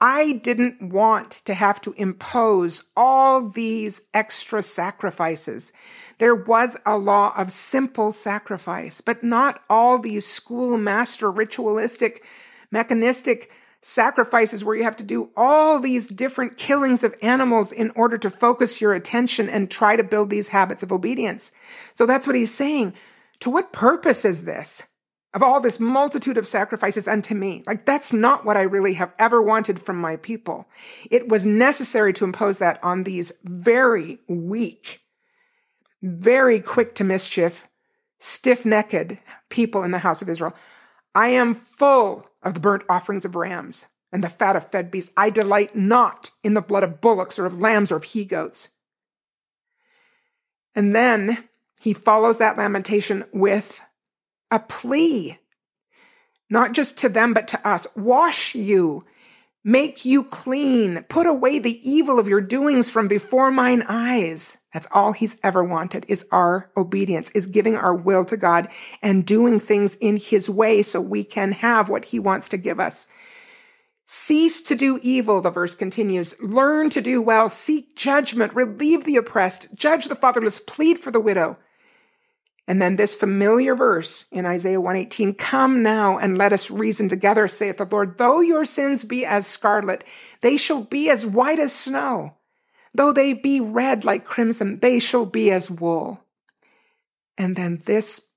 I 0.00 0.32
didn't 0.32 0.82
want 0.82 1.30
to 1.44 1.52
have 1.52 1.80
to 1.82 1.92
impose 1.92 2.84
all 2.96 3.48
these 3.48 4.02
extra 4.14 4.62
sacrifices. 4.62 5.72
There 6.18 6.34
was 6.34 6.78
a 6.86 6.96
law 6.96 7.34
of 7.36 7.52
simple 7.52 8.10
sacrifice, 8.10 9.00
but 9.00 9.22
not 9.22 9.62
all 9.68 9.98
these 9.98 10.26
schoolmaster 10.26 11.30
ritualistic, 11.30 12.24
mechanistic 12.70 13.52
sacrifices 13.80 14.64
where 14.64 14.76
you 14.76 14.84
have 14.84 14.96
to 14.96 15.04
do 15.04 15.30
all 15.36 15.80
these 15.80 16.08
different 16.08 16.58
killings 16.58 17.02
of 17.02 17.16
animals 17.22 17.72
in 17.72 17.90
order 17.96 18.18
to 18.18 18.30
focus 18.30 18.80
your 18.80 18.92
attention 18.92 19.48
and 19.48 19.70
try 19.70 19.96
to 19.96 20.04
build 20.04 20.30
these 20.30 20.48
habits 20.48 20.82
of 20.82 20.92
obedience. 20.92 21.52
So 21.94 22.04
that's 22.06 22.26
what 22.26 22.36
he's 22.36 22.52
saying. 22.52 22.94
To 23.40 23.50
what 23.50 23.72
purpose 23.72 24.24
is 24.24 24.44
this? 24.44 24.86
Of 25.32 25.42
all 25.42 25.60
this 25.60 25.80
multitude 25.80 26.36
of 26.36 26.46
sacrifices 26.46 27.08
unto 27.08 27.34
me. 27.34 27.62
Like 27.66 27.86
that's 27.86 28.12
not 28.12 28.44
what 28.44 28.56
I 28.56 28.62
really 28.62 28.94
have 28.94 29.14
ever 29.18 29.40
wanted 29.40 29.78
from 29.78 29.98
my 29.98 30.16
people. 30.16 30.68
It 31.10 31.28
was 31.28 31.46
necessary 31.46 32.12
to 32.14 32.24
impose 32.24 32.58
that 32.58 32.82
on 32.82 33.04
these 33.04 33.32
very 33.44 34.18
weak, 34.28 35.00
very 36.02 36.60
quick 36.60 36.94
to 36.96 37.04
mischief, 37.04 37.68
stiff 38.18 38.66
necked 38.66 39.14
people 39.48 39.84
in 39.84 39.92
the 39.92 39.98
house 39.98 40.20
of 40.20 40.28
Israel. 40.28 40.54
I 41.14 41.28
am 41.28 41.54
full 41.54 42.29
of 42.42 42.54
the 42.54 42.60
burnt 42.60 42.84
offerings 42.88 43.24
of 43.24 43.36
rams 43.36 43.86
and 44.12 44.24
the 44.24 44.28
fat 44.28 44.56
of 44.56 44.70
fed 44.70 44.90
beasts. 44.90 45.12
I 45.16 45.30
delight 45.30 45.76
not 45.76 46.30
in 46.42 46.54
the 46.54 46.60
blood 46.60 46.82
of 46.82 47.00
bullocks 47.00 47.38
or 47.38 47.46
of 47.46 47.60
lambs 47.60 47.92
or 47.92 47.96
of 47.96 48.04
he 48.04 48.24
goats. 48.24 48.68
And 50.74 50.94
then 50.94 51.48
he 51.80 51.92
follows 51.92 52.38
that 52.38 52.56
lamentation 52.56 53.24
with 53.32 53.80
a 54.50 54.58
plea, 54.58 55.38
not 56.48 56.72
just 56.72 56.98
to 56.98 57.08
them, 57.08 57.32
but 57.32 57.48
to 57.48 57.68
us. 57.68 57.86
Wash 57.96 58.54
you 58.54 59.04
make 59.62 60.04
you 60.04 60.24
clean, 60.24 61.04
put 61.08 61.26
away 61.26 61.58
the 61.58 61.80
evil 61.88 62.18
of 62.18 62.26
your 62.26 62.40
doings 62.40 62.88
from 62.88 63.08
before 63.08 63.50
mine 63.50 63.82
eyes. 63.88 64.58
That's 64.72 64.88
all 64.92 65.12
he's 65.12 65.38
ever 65.42 65.62
wanted 65.62 66.06
is 66.08 66.26
our 66.32 66.70
obedience, 66.76 67.30
is 67.32 67.46
giving 67.46 67.76
our 67.76 67.94
will 67.94 68.24
to 68.26 68.36
God 68.36 68.68
and 69.02 69.26
doing 69.26 69.60
things 69.60 69.96
in 69.96 70.16
his 70.16 70.48
way 70.48 70.82
so 70.82 71.00
we 71.00 71.24
can 71.24 71.52
have 71.52 71.88
what 71.88 72.06
he 72.06 72.18
wants 72.18 72.48
to 72.50 72.56
give 72.56 72.80
us. 72.80 73.06
Cease 74.06 74.60
to 74.62 74.74
do 74.74 74.98
evil, 75.02 75.40
the 75.40 75.50
verse 75.50 75.74
continues. 75.74 76.40
Learn 76.42 76.90
to 76.90 77.00
do 77.00 77.22
well, 77.22 77.48
seek 77.48 77.94
judgment, 77.94 78.52
relieve 78.54 79.04
the 79.04 79.16
oppressed, 79.16 79.68
judge 79.76 80.06
the 80.06 80.16
fatherless, 80.16 80.58
plead 80.58 80.98
for 80.98 81.12
the 81.12 81.20
widow. 81.20 81.58
And 82.70 82.80
then 82.80 82.94
this 82.94 83.16
familiar 83.16 83.74
verse 83.74 84.26
in 84.30 84.46
Isaiah 84.46 84.80
118, 84.80 85.34
come 85.34 85.82
now 85.82 86.18
and 86.18 86.38
let 86.38 86.52
us 86.52 86.70
reason 86.70 87.08
together, 87.08 87.48
saith 87.48 87.78
the 87.78 87.84
Lord. 87.84 88.16
Though 88.16 88.40
your 88.40 88.64
sins 88.64 89.02
be 89.02 89.26
as 89.26 89.44
scarlet, 89.44 90.04
they 90.40 90.56
shall 90.56 90.84
be 90.84 91.10
as 91.10 91.26
white 91.26 91.58
as 91.58 91.74
snow. 91.74 92.36
Though 92.94 93.12
they 93.12 93.32
be 93.32 93.60
red 93.60 94.04
like 94.04 94.24
crimson, 94.24 94.78
they 94.78 95.00
shall 95.00 95.26
be 95.26 95.50
as 95.50 95.68
wool. 95.68 96.22
And 97.36 97.56
then 97.56 97.82
this 97.86 98.28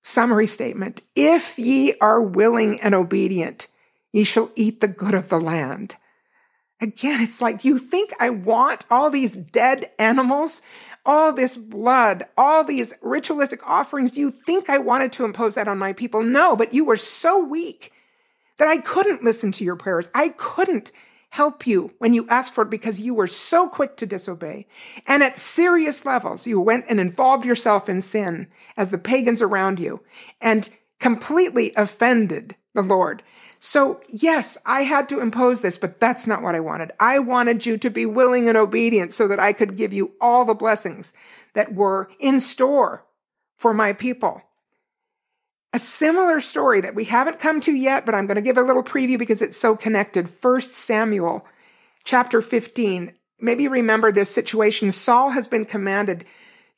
summary 0.00 0.46
statement, 0.46 1.02
if 1.16 1.58
ye 1.58 1.94
are 2.00 2.22
willing 2.22 2.80
and 2.80 2.94
obedient, 2.94 3.66
ye 4.12 4.22
shall 4.22 4.52
eat 4.54 4.80
the 4.80 4.86
good 4.86 5.14
of 5.14 5.28
the 5.28 5.40
land. 5.40 5.96
Again, 6.80 7.20
it's 7.22 7.40
like, 7.40 7.64
you 7.64 7.78
think 7.78 8.10
I 8.20 8.30
want 8.30 8.84
all 8.90 9.10
these 9.10 9.36
dead 9.36 9.90
animals? 9.98 10.62
all 11.06 11.32
this 11.32 11.56
blood, 11.56 12.24
all 12.36 12.64
these 12.64 12.92
ritualistic 13.00 13.66
offerings. 13.68 14.18
You 14.18 14.30
think 14.30 14.68
I 14.68 14.78
wanted 14.78 15.12
to 15.12 15.24
impose 15.24 15.54
that 15.54 15.68
on 15.68 15.78
my 15.78 15.92
people? 15.92 16.22
No, 16.22 16.56
but 16.56 16.74
you 16.74 16.84
were 16.84 16.96
so 16.96 17.42
weak 17.42 17.92
that 18.58 18.68
I 18.68 18.78
couldn't 18.78 19.22
listen 19.22 19.52
to 19.52 19.64
your 19.64 19.76
prayers. 19.76 20.10
I 20.14 20.30
couldn't 20.30 20.90
help 21.30 21.66
you 21.66 21.92
when 21.98 22.12
you 22.12 22.26
asked 22.28 22.54
for 22.54 22.62
it 22.62 22.70
because 22.70 23.00
you 23.00 23.14
were 23.14 23.26
so 23.26 23.68
quick 23.68 23.96
to 23.98 24.06
disobey. 24.06 24.66
And 25.06 25.22
at 25.22 25.38
serious 25.38 26.04
levels, 26.04 26.46
you 26.46 26.60
went 26.60 26.86
and 26.88 26.98
involved 26.98 27.44
yourself 27.44 27.88
in 27.88 28.00
sin 28.00 28.48
as 28.76 28.90
the 28.90 28.98
pagans 28.98 29.42
around 29.42 29.78
you 29.78 30.02
and 30.40 30.68
completely 30.98 31.72
offended 31.76 32.56
the 32.74 32.82
Lord. 32.82 33.22
So 33.66 34.00
yes, 34.08 34.56
I 34.64 34.82
had 34.82 35.08
to 35.08 35.18
impose 35.18 35.60
this, 35.60 35.76
but 35.76 35.98
that's 35.98 36.28
not 36.28 36.40
what 36.40 36.54
I 36.54 36.60
wanted. 36.60 36.92
I 37.00 37.18
wanted 37.18 37.66
you 37.66 37.76
to 37.78 37.90
be 37.90 38.06
willing 38.06 38.48
and 38.48 38.56
obedient 38.56 39.12
so 39.12 39.26
that 39.26 39.40
I 39.40 39.52
could 39.52 39.76
give 39.76 39.92
you 39.92 40.12
all 40.20 40.44
the 40.44 40.54
blessings 40.54 41.12
that 41.54 41.74
were 41.74 42.08
in 42.20 42.38
store 42.38 43.04
for 43.58 43.74
my 43.74 43.92
people. 43.92 44.40
A 45.72 45.80
similar 45.80 46.38
story 46.38 46.80
that 46.80 46.94
we 46.94 47.06
haven't 47.06 47.40
come 47.40 47.60
to 47.62 47.72
yet, 47.72 48.06
but 48.06 48.14
I'm 48.14 48.26
going 48.26 48.36
to 48.36 48.40
give 48.40 48.56
a 48.56 48.62
little 48.62 48.84
preview 48.84 49.18
because 49.18 49.42
it's 49.42 49.56
so 49.56 49.74
connected. 49.74 50.30
First 50.30 50.72
Samuel 50.72 51.44
chapter 52.04 52.40
15. 52.40 53.14
Maybe 53.40 53.66
remember 53.66 54.12
this 54.12 54.30
situation. 54.30 54.92
Saul 54.92 55.30
has 55.30 55.48
been 55.48 55.64
commanded 55.64 56.24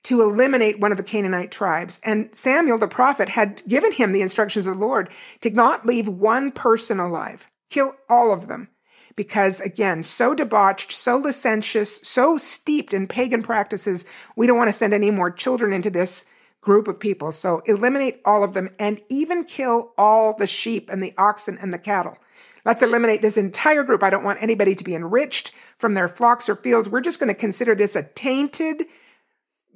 to 0.09 0.23
eliminate 0.23 0.81
one 0.81 0.91
of 0.91 0.97
the 0.97 1.05
Canaanite 1.05 1.51
tribes. 1.51 2.01
And 2.03 2.35
Samuel 2.35 2.79
the 2.79 2.89
prophet 2.89 3.29
had 3.29 3.63
given 3.69 3.93
him 3.93 4.13
the 4.13 4.23
instructions 4.23 4.67
of 4.67 4.79
the 4.79 4.81
Lord 4.81 5.11
to 5.43 5.51
not 5.51 5.85
leave 5.85 6.09
one 6.09 6.51
person 6.51 6.99
alive, 6.99 7.47
kill 7.69 7.93
all 8.09 8.33
of 8.33 8.49
them. 8.49 8.69
Because 9.17 9.61
again, 9.61 10.03
so 10.03 10.35
debauched, 10.35 10.93
so 10.93 11.19
licentious, 11.19 12.01
so 12.09 12.39
steeped 12.39 12.95
in 12.95 13.07
pagan 13.07 13.43
practices, 13.43 14.07
we 14.35 14.47
don't 14.47 14.57
want 14.57 14.69
to 14.69 14.73
send 14.73 14.95
any 14.95 15.11
more 15.11 15.31
children 15.31 15.75
into 15.75 15.91
this 15.91 16.25
group 16.63 16.89
of 16.89 16.99
people. 16.99 17.31
So 17.31 17.61
eliminate 17.67 18.23
all 18.25 18.43
of 18.43 18.55
them 18.55 18.71
and 18.79 19.03
even 19.11 19.45
kill 19.45 19.93
all 19.99 20.35
the 20.35 20.47
sheep 20.47 20.89
and 20.89 21.03
the 21.03 21.13
oxen 21.19 21.59
and 21.61 21.71
the 21.71 21.79
cattle. 21.79 22.17
Let's 22.65 22.81
eliminate 22.81 23.21
this 23.21 23.37
entire 23.37 23.83
group. 23.85 24.03
I 24.03 24.09
don't 24.09 24.25
want 24.25 24.43
anybody 24.43 24.75
to 24.75 24.85
be 24.85 24.95
enriched 24.95 25.53
from 25.77 25.93
their 25.93 26.09
flocks 26.09 26.49
or 26.49 26.57
fields. 26.57 26.89
We're 26.89 27.03
just 27.03 27.21
going 27.21 27.29
to 27.29 27.39
consider 27.39 27.75
this 27.75 27.95
a 27.95 28.05
tainted, 28.05 28.85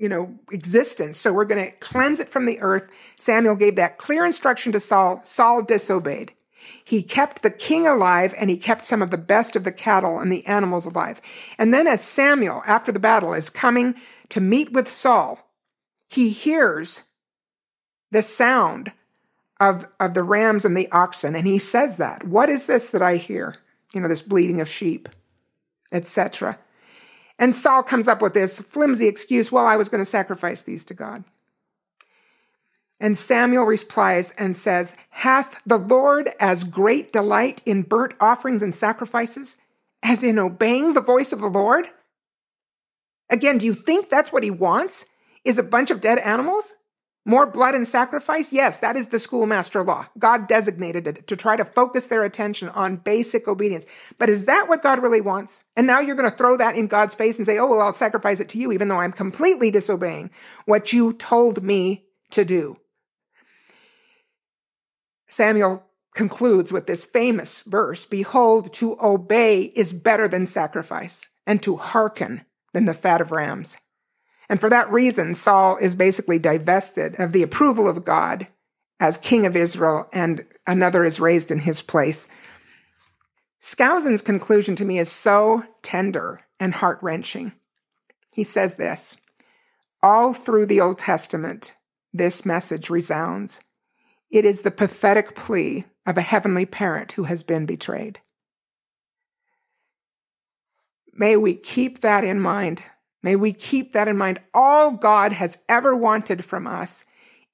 you 0.03 0.09
know, 0.09 0.35
existence. 0.51 1.17
So 1.17 1.33
we're 1.33 1.45
going 1.45 1.65
to 1.65 1.77
cleanse 1.77 2.19
it 2.19 2.29
from 2.29 2.45
the 2.45 2.59
earth. 2.59 2.91
Samuel 3.15 3.55
gave 3.55 3.77
that 3.77 3.99
clear 3.99 4.27
instruction 4.27 4.73
to 4.73 4.81
Saul. 4.81 5.21
Saul 5.23 5.63
disobeyed. 5.63 6.33
He 6.85 7.05
kept 7.05 7.43
the 7.43 7.53
king 7.53 7.87
alive 7.87 8.35
and 8.37 8.51
he 8.51 8.57
kept 8.57 8.85
some 8.85 9.01
of 9.01 9.13
the 9.13 9.17
best 9.17 9.55
of 9.55 9.63
the 9.63 9.71
cattle 9.71 10.19
and 10.19 10.33
the 10.33 10.45
animals 10.45 10.87
alive. 10.87 11.23
And 11.57 11.73
then 11.73 11.87
as 11.87 12.03
Samuel, 12.03 12.63
after 12.67 12.91
the 12.91 12.99
battle, 12.99 13.33
is 13.33 13.49
coming 13.49 13.95
to 14.31 14.41
meet 14.41 14.73
with 14.73 14.91
Saul, 14.91 15.49
he 16.09 16.31
hears 16.31 17.05
the 18.11 18.23
sound 18.23 18.93
of, 19.61 19.87
of 20.01 20.15
the 20.15 20.25
rams 20.25 20.65
and 20.65 20.77
the 20.77 20.91
oxen. 20.91 21.37
And 21.37 21.47
he 21.47 21.59
says 21.59 21.99
that, 21.99 22.27
what 22.27 22.49
is 22.49 22.67
this 22.67 22.91
that 22.91 23.03
I 23.03 23.19
hear? 23.19 23.55
You 23.95 24.01
know, 24.01 24.09
this 24.09 24.23
bleating 24.23 24.61
of 24.61 24.69
sheep, 24.69 25.09
etc. 25.93 26.59
And 27.39 27.55
Saul 27.55 27.83
comes 27.83 28.09
up 28.09 28.23
with 28.23 28.35
this 28.35 28.61
flimsy 28.61 29.09
excuse, 29.09 29.51
well, 29.51 29.67
I 29.67 29.77
was 29.77 29.89
going 29.89 30.01
to 30.01 30.05
sacrifice 30.05 30.63
these 30.63 30.85
to 30.87 30.95
God. 30.95 31.25
And 33.01 33.19
Samuel 33.19 33.65
replies 33.65 34.33
and 34.39 34.55
says, 34.55 34.97
Hath 35.11 35.61
the 35.67 35.77
Lord 35.77 36.31
as 36.39 36.63
great 36.63 37.13
delight 37.13 37.61
in 37.67 37.83
burnt 37.83 38.15
offerings 38.21 38.63
and 38.63 38.73
sacrifices 38.73 39.57
as 40.05 40.23
in 40.23 40.39
obeying 40.39 40.95
the 40.95 41.01
voice 41.01 41.33
of 41.33 41.41
the 41.41 41.49
Lord? 41.49 41.87
Again, 43.29 43.59
do 43.59 43.67
you 43.67 43.75
think 43.75 44.09
that's 44.09 44.33
what 44.33 44.45
he 44.45 44.51
wants? 44.51 45.07
Is 45.45 45.59
a 45.59 45.65
bunch 45.65 45.91
of 45.91 46.01
dead 46.01 46.19
animals? 46.19 46.77
More 47.25 47.47
blood 47.47 47.77
and 47.77 47.87
sacrifice? 47.87 48.53
Yes, 48.53 48.79
that 48.79 48.97
is 48.97 49.09
the 49.09 49.19
schoolmaster 49.19 49.85
law. 49.85 50.07
God 50.19 50.49
designated 50.49 51.07
it 51.07 51.27
to 51.29 51.37
try 51.37 51.57
to 51.57 51.65
focus 51.65 52.09
their 52.09 52.25
attention 52.25 52.69
on 52.71 52.97
basic 52.97 53.47
obedience. 53.47 53.87
But 54.19 54.29
is 54.29 54.47
that 54.47 54.69
what 54.69 54.83
God 54.83 55.01
really 55.01 55.21
wants? 55.21 55.65
And 55.77 55.87
now 55.87 56.01
you're 56.01 56.17
going 56.17 56.31
to 56.31 56.37
throw 56.37 56.57
that 56.57 56.75
in 56.75 56.89
God's 56.89 57.15
face 57.15 57.39
and 57.39 57.47
say, 57.47 57.59
oh, 57.59 57.67
well, 57.67 57.81
I'll 57.81 57.93
sacrifice 57.93 58.41
it 58.41 58.49
to 58.51 58.59
you, 58.59 58.73
even 58.73 58.89
though 58.89 58.99
I'm 58.99 59.13
completely 59.13 59.71
disobeying 59.71 60.31
what 60.65 60.93
you 60.93 61.13
told 61.13 61.63
me 61.63 62.07
to 62.33 62.45
do. 62.45 62.79
Samuel 65.29 65.85
concludes 66.15 66.73
with 66.73 66.87
this 66.87 67.05
famous 67.05 67.63
verse 67.63 68.05
Behold, 68.05 68.73
to 68.75 68.97
obey 69.01 69.73
is 69.77 69.93
better 69.93 70.27
than 70.27 70.45
sacrifice, 70.45 71.29
and 71.47 71.63
to 71.63 71.77
hearken 71.77 72.45
than 72.73 72.87
the 72.87 72.95
fat 72.95 73.21
of 73.21 73.31
rams. 73.31 73.79
And 74.49 74.61
for 74.61 74.69
that 74.71 74.91
reason, 74.91 75.35
Saul 75.35 75.77
is 75.77 75.95
basically 75.95 76.39
divested 76.39 77.19
of 77.19 77.33
the 77.33 77.43
approval 77.43 77.89
of 77.89 78.05
God 78.05 78.49
as 79.01 79.19
king 79.19 79.45
of 79.47 79.57
Israel, 79.57 80.09
and 80.13 80.45
another 80.67 81.05
is 81.05 81.19
raised 81.19 81.51
in 81.51 81.61
his 81.61 81.83
place. 81.83 82.29
Skousen's 83.59 84.23
conclusion 84.23 84.77
to 84.77 84.85
me 84.85 84.99
is 84.99 85.11
so 85.11 85.65
tender 85.83 86.41
and 86.61 86.75
heart 86.75 86.99
wrenching. 87.03 87.53
He 88.33 88.45
says 88.45 88.77
this 88.77 89.17
All 90.03 90.33
through 90.33 90.67
the 90.67 90.81
Old 90.81 90.99
Testament, 90.99 91.75
this 92.13 92.47
message 92.47 92.91
resounds. 92.91 93.61
It 94.31 94.45
is 94.45 94.63
the 94.63 94.71
pathetic 94.71 95.35
plea 95.35 95.85
of 96.07 96.17
a 96.17 96.23
heavenly 96.23 96.65
parent 96.65 97.13
who 97.13 97.25
has 97.25 97.43
been 97.43 97.67
betrayed. 97.67 98.21
May 101.13 101.37
we 101.37 101.55
keep 101.55 102.01
that 102.01 102.25
in 102.25 102.41
mind. 102.41 102.83
May 103.23 103.37
we 103.37 103.53
keep 103.53 103.93
that 103.93 104.09
in 104.09 104.17
mind. 104.17 104.41
All 104.53 104.93
God 104.93 105.33
has 105.33 105.63
ever 105.69 105.95
wanted 105.95 106.45
from 106.45 106.67
us 106.67 107.05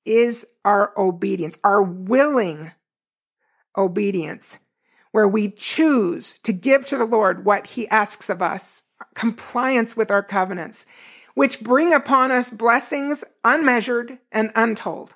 is 0.05 0.47
our 0.65 0.93
obedience, 0.97 1.59
our 1.63 1.83
willing 1.83 2.73
obedience, 3.77 4.59
where 5.13 5.29
we 5.29 5.51
choose 5.51 6.39
to 6.39 6.53
give 6.53 6.87
to 6.87 6.97
the 6.97 7.05
Lord 7.05 7.45
what 7.45 7.69
he 7.69 7.89
asks 7.89 8.31
of 8.31 8.41
us, 8.41 8.85
compliance 9.15 9.97
with 9.97 10.11
our 10.11 10.23
covenants, 10.23 10.87
which 11.35 11.61
bring 11.61 11.93
upon 11.93 12.33
us 12.33 12.51
blessings 12.51 13.23
unmeasured 13.45 14.19
and 14.33 14.51
untold. 14.57 15.15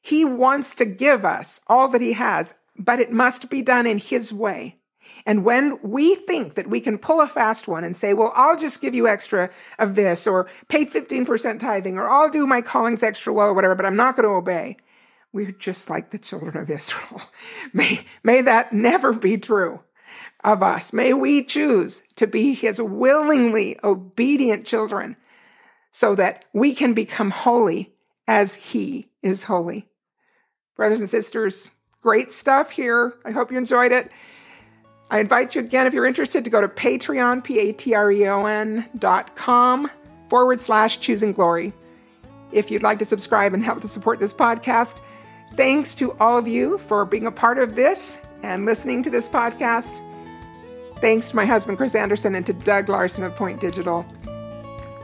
He 0.00 0.24
wants 0.24 0.74
to 0.76 0.84
give 0.84 1.24
us 1.24 1.60
all 1.66 1.88
that 1.88 2.00
he 2.00 2.12
has, 2.14 2.54
but 2.76 3.00
it 3.00 3.12
must 3.12 3.50
be 3.50 3.60
done 3.60 3.86
in 3.86 3.98
his 3.98 4.32
way. 4.32 4.77
And 5.26 5.44
when 5.44 5.78
we 5.82 6.14
think 6.14 6.54
that 6.54 6.68
we 6.68 6.80
can 6.80 6.98
pull 6.98 7.20
a 7.20 7.26
fast 7.26 7.68
one 7.68 7.84
and 7.84 7.94
say, 7.94 8.14
well, 8.14 8.32
I'll 8.34 8.56
just 8.56 8.80
give 8.80 8.94
you 8.94 9.06
extra 9.06 9.50
of 9.78 9.94
this 9.94 10.26
or 10.26 10.48
pay 10.68 10.84
15% 10.84 11.58
tithing 11.58 11.98
or 11.98 12.08
I'll 12.08 12.30
do 12.30 12.46
my 12.46 12.60
callings 12.60 13.02
extra 13.02 13.32
well 13.32 13.48
or 13.48 13.54
whatever, 13.54 13.74
but 13.74 13.86
I'm 13.86 13.96
not 13.96 14.16
going 14.16 14.28
to 14.28 14.34
obey. 14.34 14.76
We're 15.32 15.52
just 15.52 15.90
like 15.90 16.10
the 16.10 16.18
children 16.18 16.56
of 16.56 16.70
Israel. 16.70 17.22
may, 17.72 18.00
may 18.22 18.42
that 18.42 18.72
never 18.72 19.12
be 19.12 19.36
true 19.36 19.82
of 20.44 20.62
us. 20.62 20.92
May 20.92 21.12
we 21.12 21.42
choose 21.42 22.04
to 22.16 22.26
be 22.26 22.54
his 22.54 22.80
willingly 22.80 23.78
obedient 23.82 24.64
children 24.64 25.16
so 25.90 26.14
that 26.14 26.44
we 26.54 26.74
can 26.74 26.94
become 26.94 27.30
holy 27.30 27.94
as 28.26 28.54
he 28.54 29.10
is 29.22 29.44
holy. 29.44 29.88
Brothers 30.76 31.00
and 31.00 31.08
sisters, 31.08 31.70
great 32.00 32.30
stuff 32.30 32.70
here. 32.70 33.14
I 33.24 33.32
hope 33.32 33.50
you 33.50 33.58
enjoyed 33.58 33.92
it. 33.92 34.12
I 35.10 35.20
invite 35.20 35.54
you 35.54 35.62
again, 35.62 35.86
if 35.86 35.94
you're 35.94 36.04
interested, 36.04 36.44
to 36.44 36.50
go 36.50 36.60
to 36.60 36.68
Patreon, 36.68 37.42
P-A-T-R-E-O-N 37.42 38.88
dot 38.98 39.36
com 39.36 39.90
forward 40.28 40.60
slash 40.60 41.00
choosing 41.00 41.32
glory. 41.32 41.72
If 42.52 42.70
you'd 42.70 42.82
like 42.82 42.98
to 42.98 43.04
subscribe 43.04 43.54
and 43.54 43.64
help 43.64 43.80
to 43.80 43.88
support 43.88 44.20
this 44.20 44.34
podcast, 44.34 45.00
thanks 45.54 45.94
to 45.96 46.12
all 46.18 46.36
of 46.36 46.46
you 46.46 46.78
for 46.78 47.04
being 47.04 47.26
a 47.26 47.32
part 47.32 47.58
of 47.58 47.74
this 47.74 48.22
and 48.42 48.66
listening 48.66 49.02
to 49.02 49.10
this 49.10 49.28
podcast. 49.28 50.02
Thanks 51.00 51.30
to 51.30 51.36
my 51.36 51.46
husband, 51.46 51.78
Chris 51.78 51.94
Anderson, 51.94 52.34
and 52.34 52.44
to 52.46 52.52
Doug 52.52 52.88
Larson 52.88 53.24
of 53.24 53.34
Point 53.34 53.60
Digital. 53.60 54.06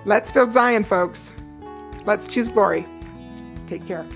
Let's 0.04 0.32
build 0.32 0.50
Zion, 0.50 0.84
folks. 0.84 1.32
Let's 2.04 2.28
choose 2.28 2.48
glory. 2.48 2.86
Take 3.66 3.86
care. 3.86 4.06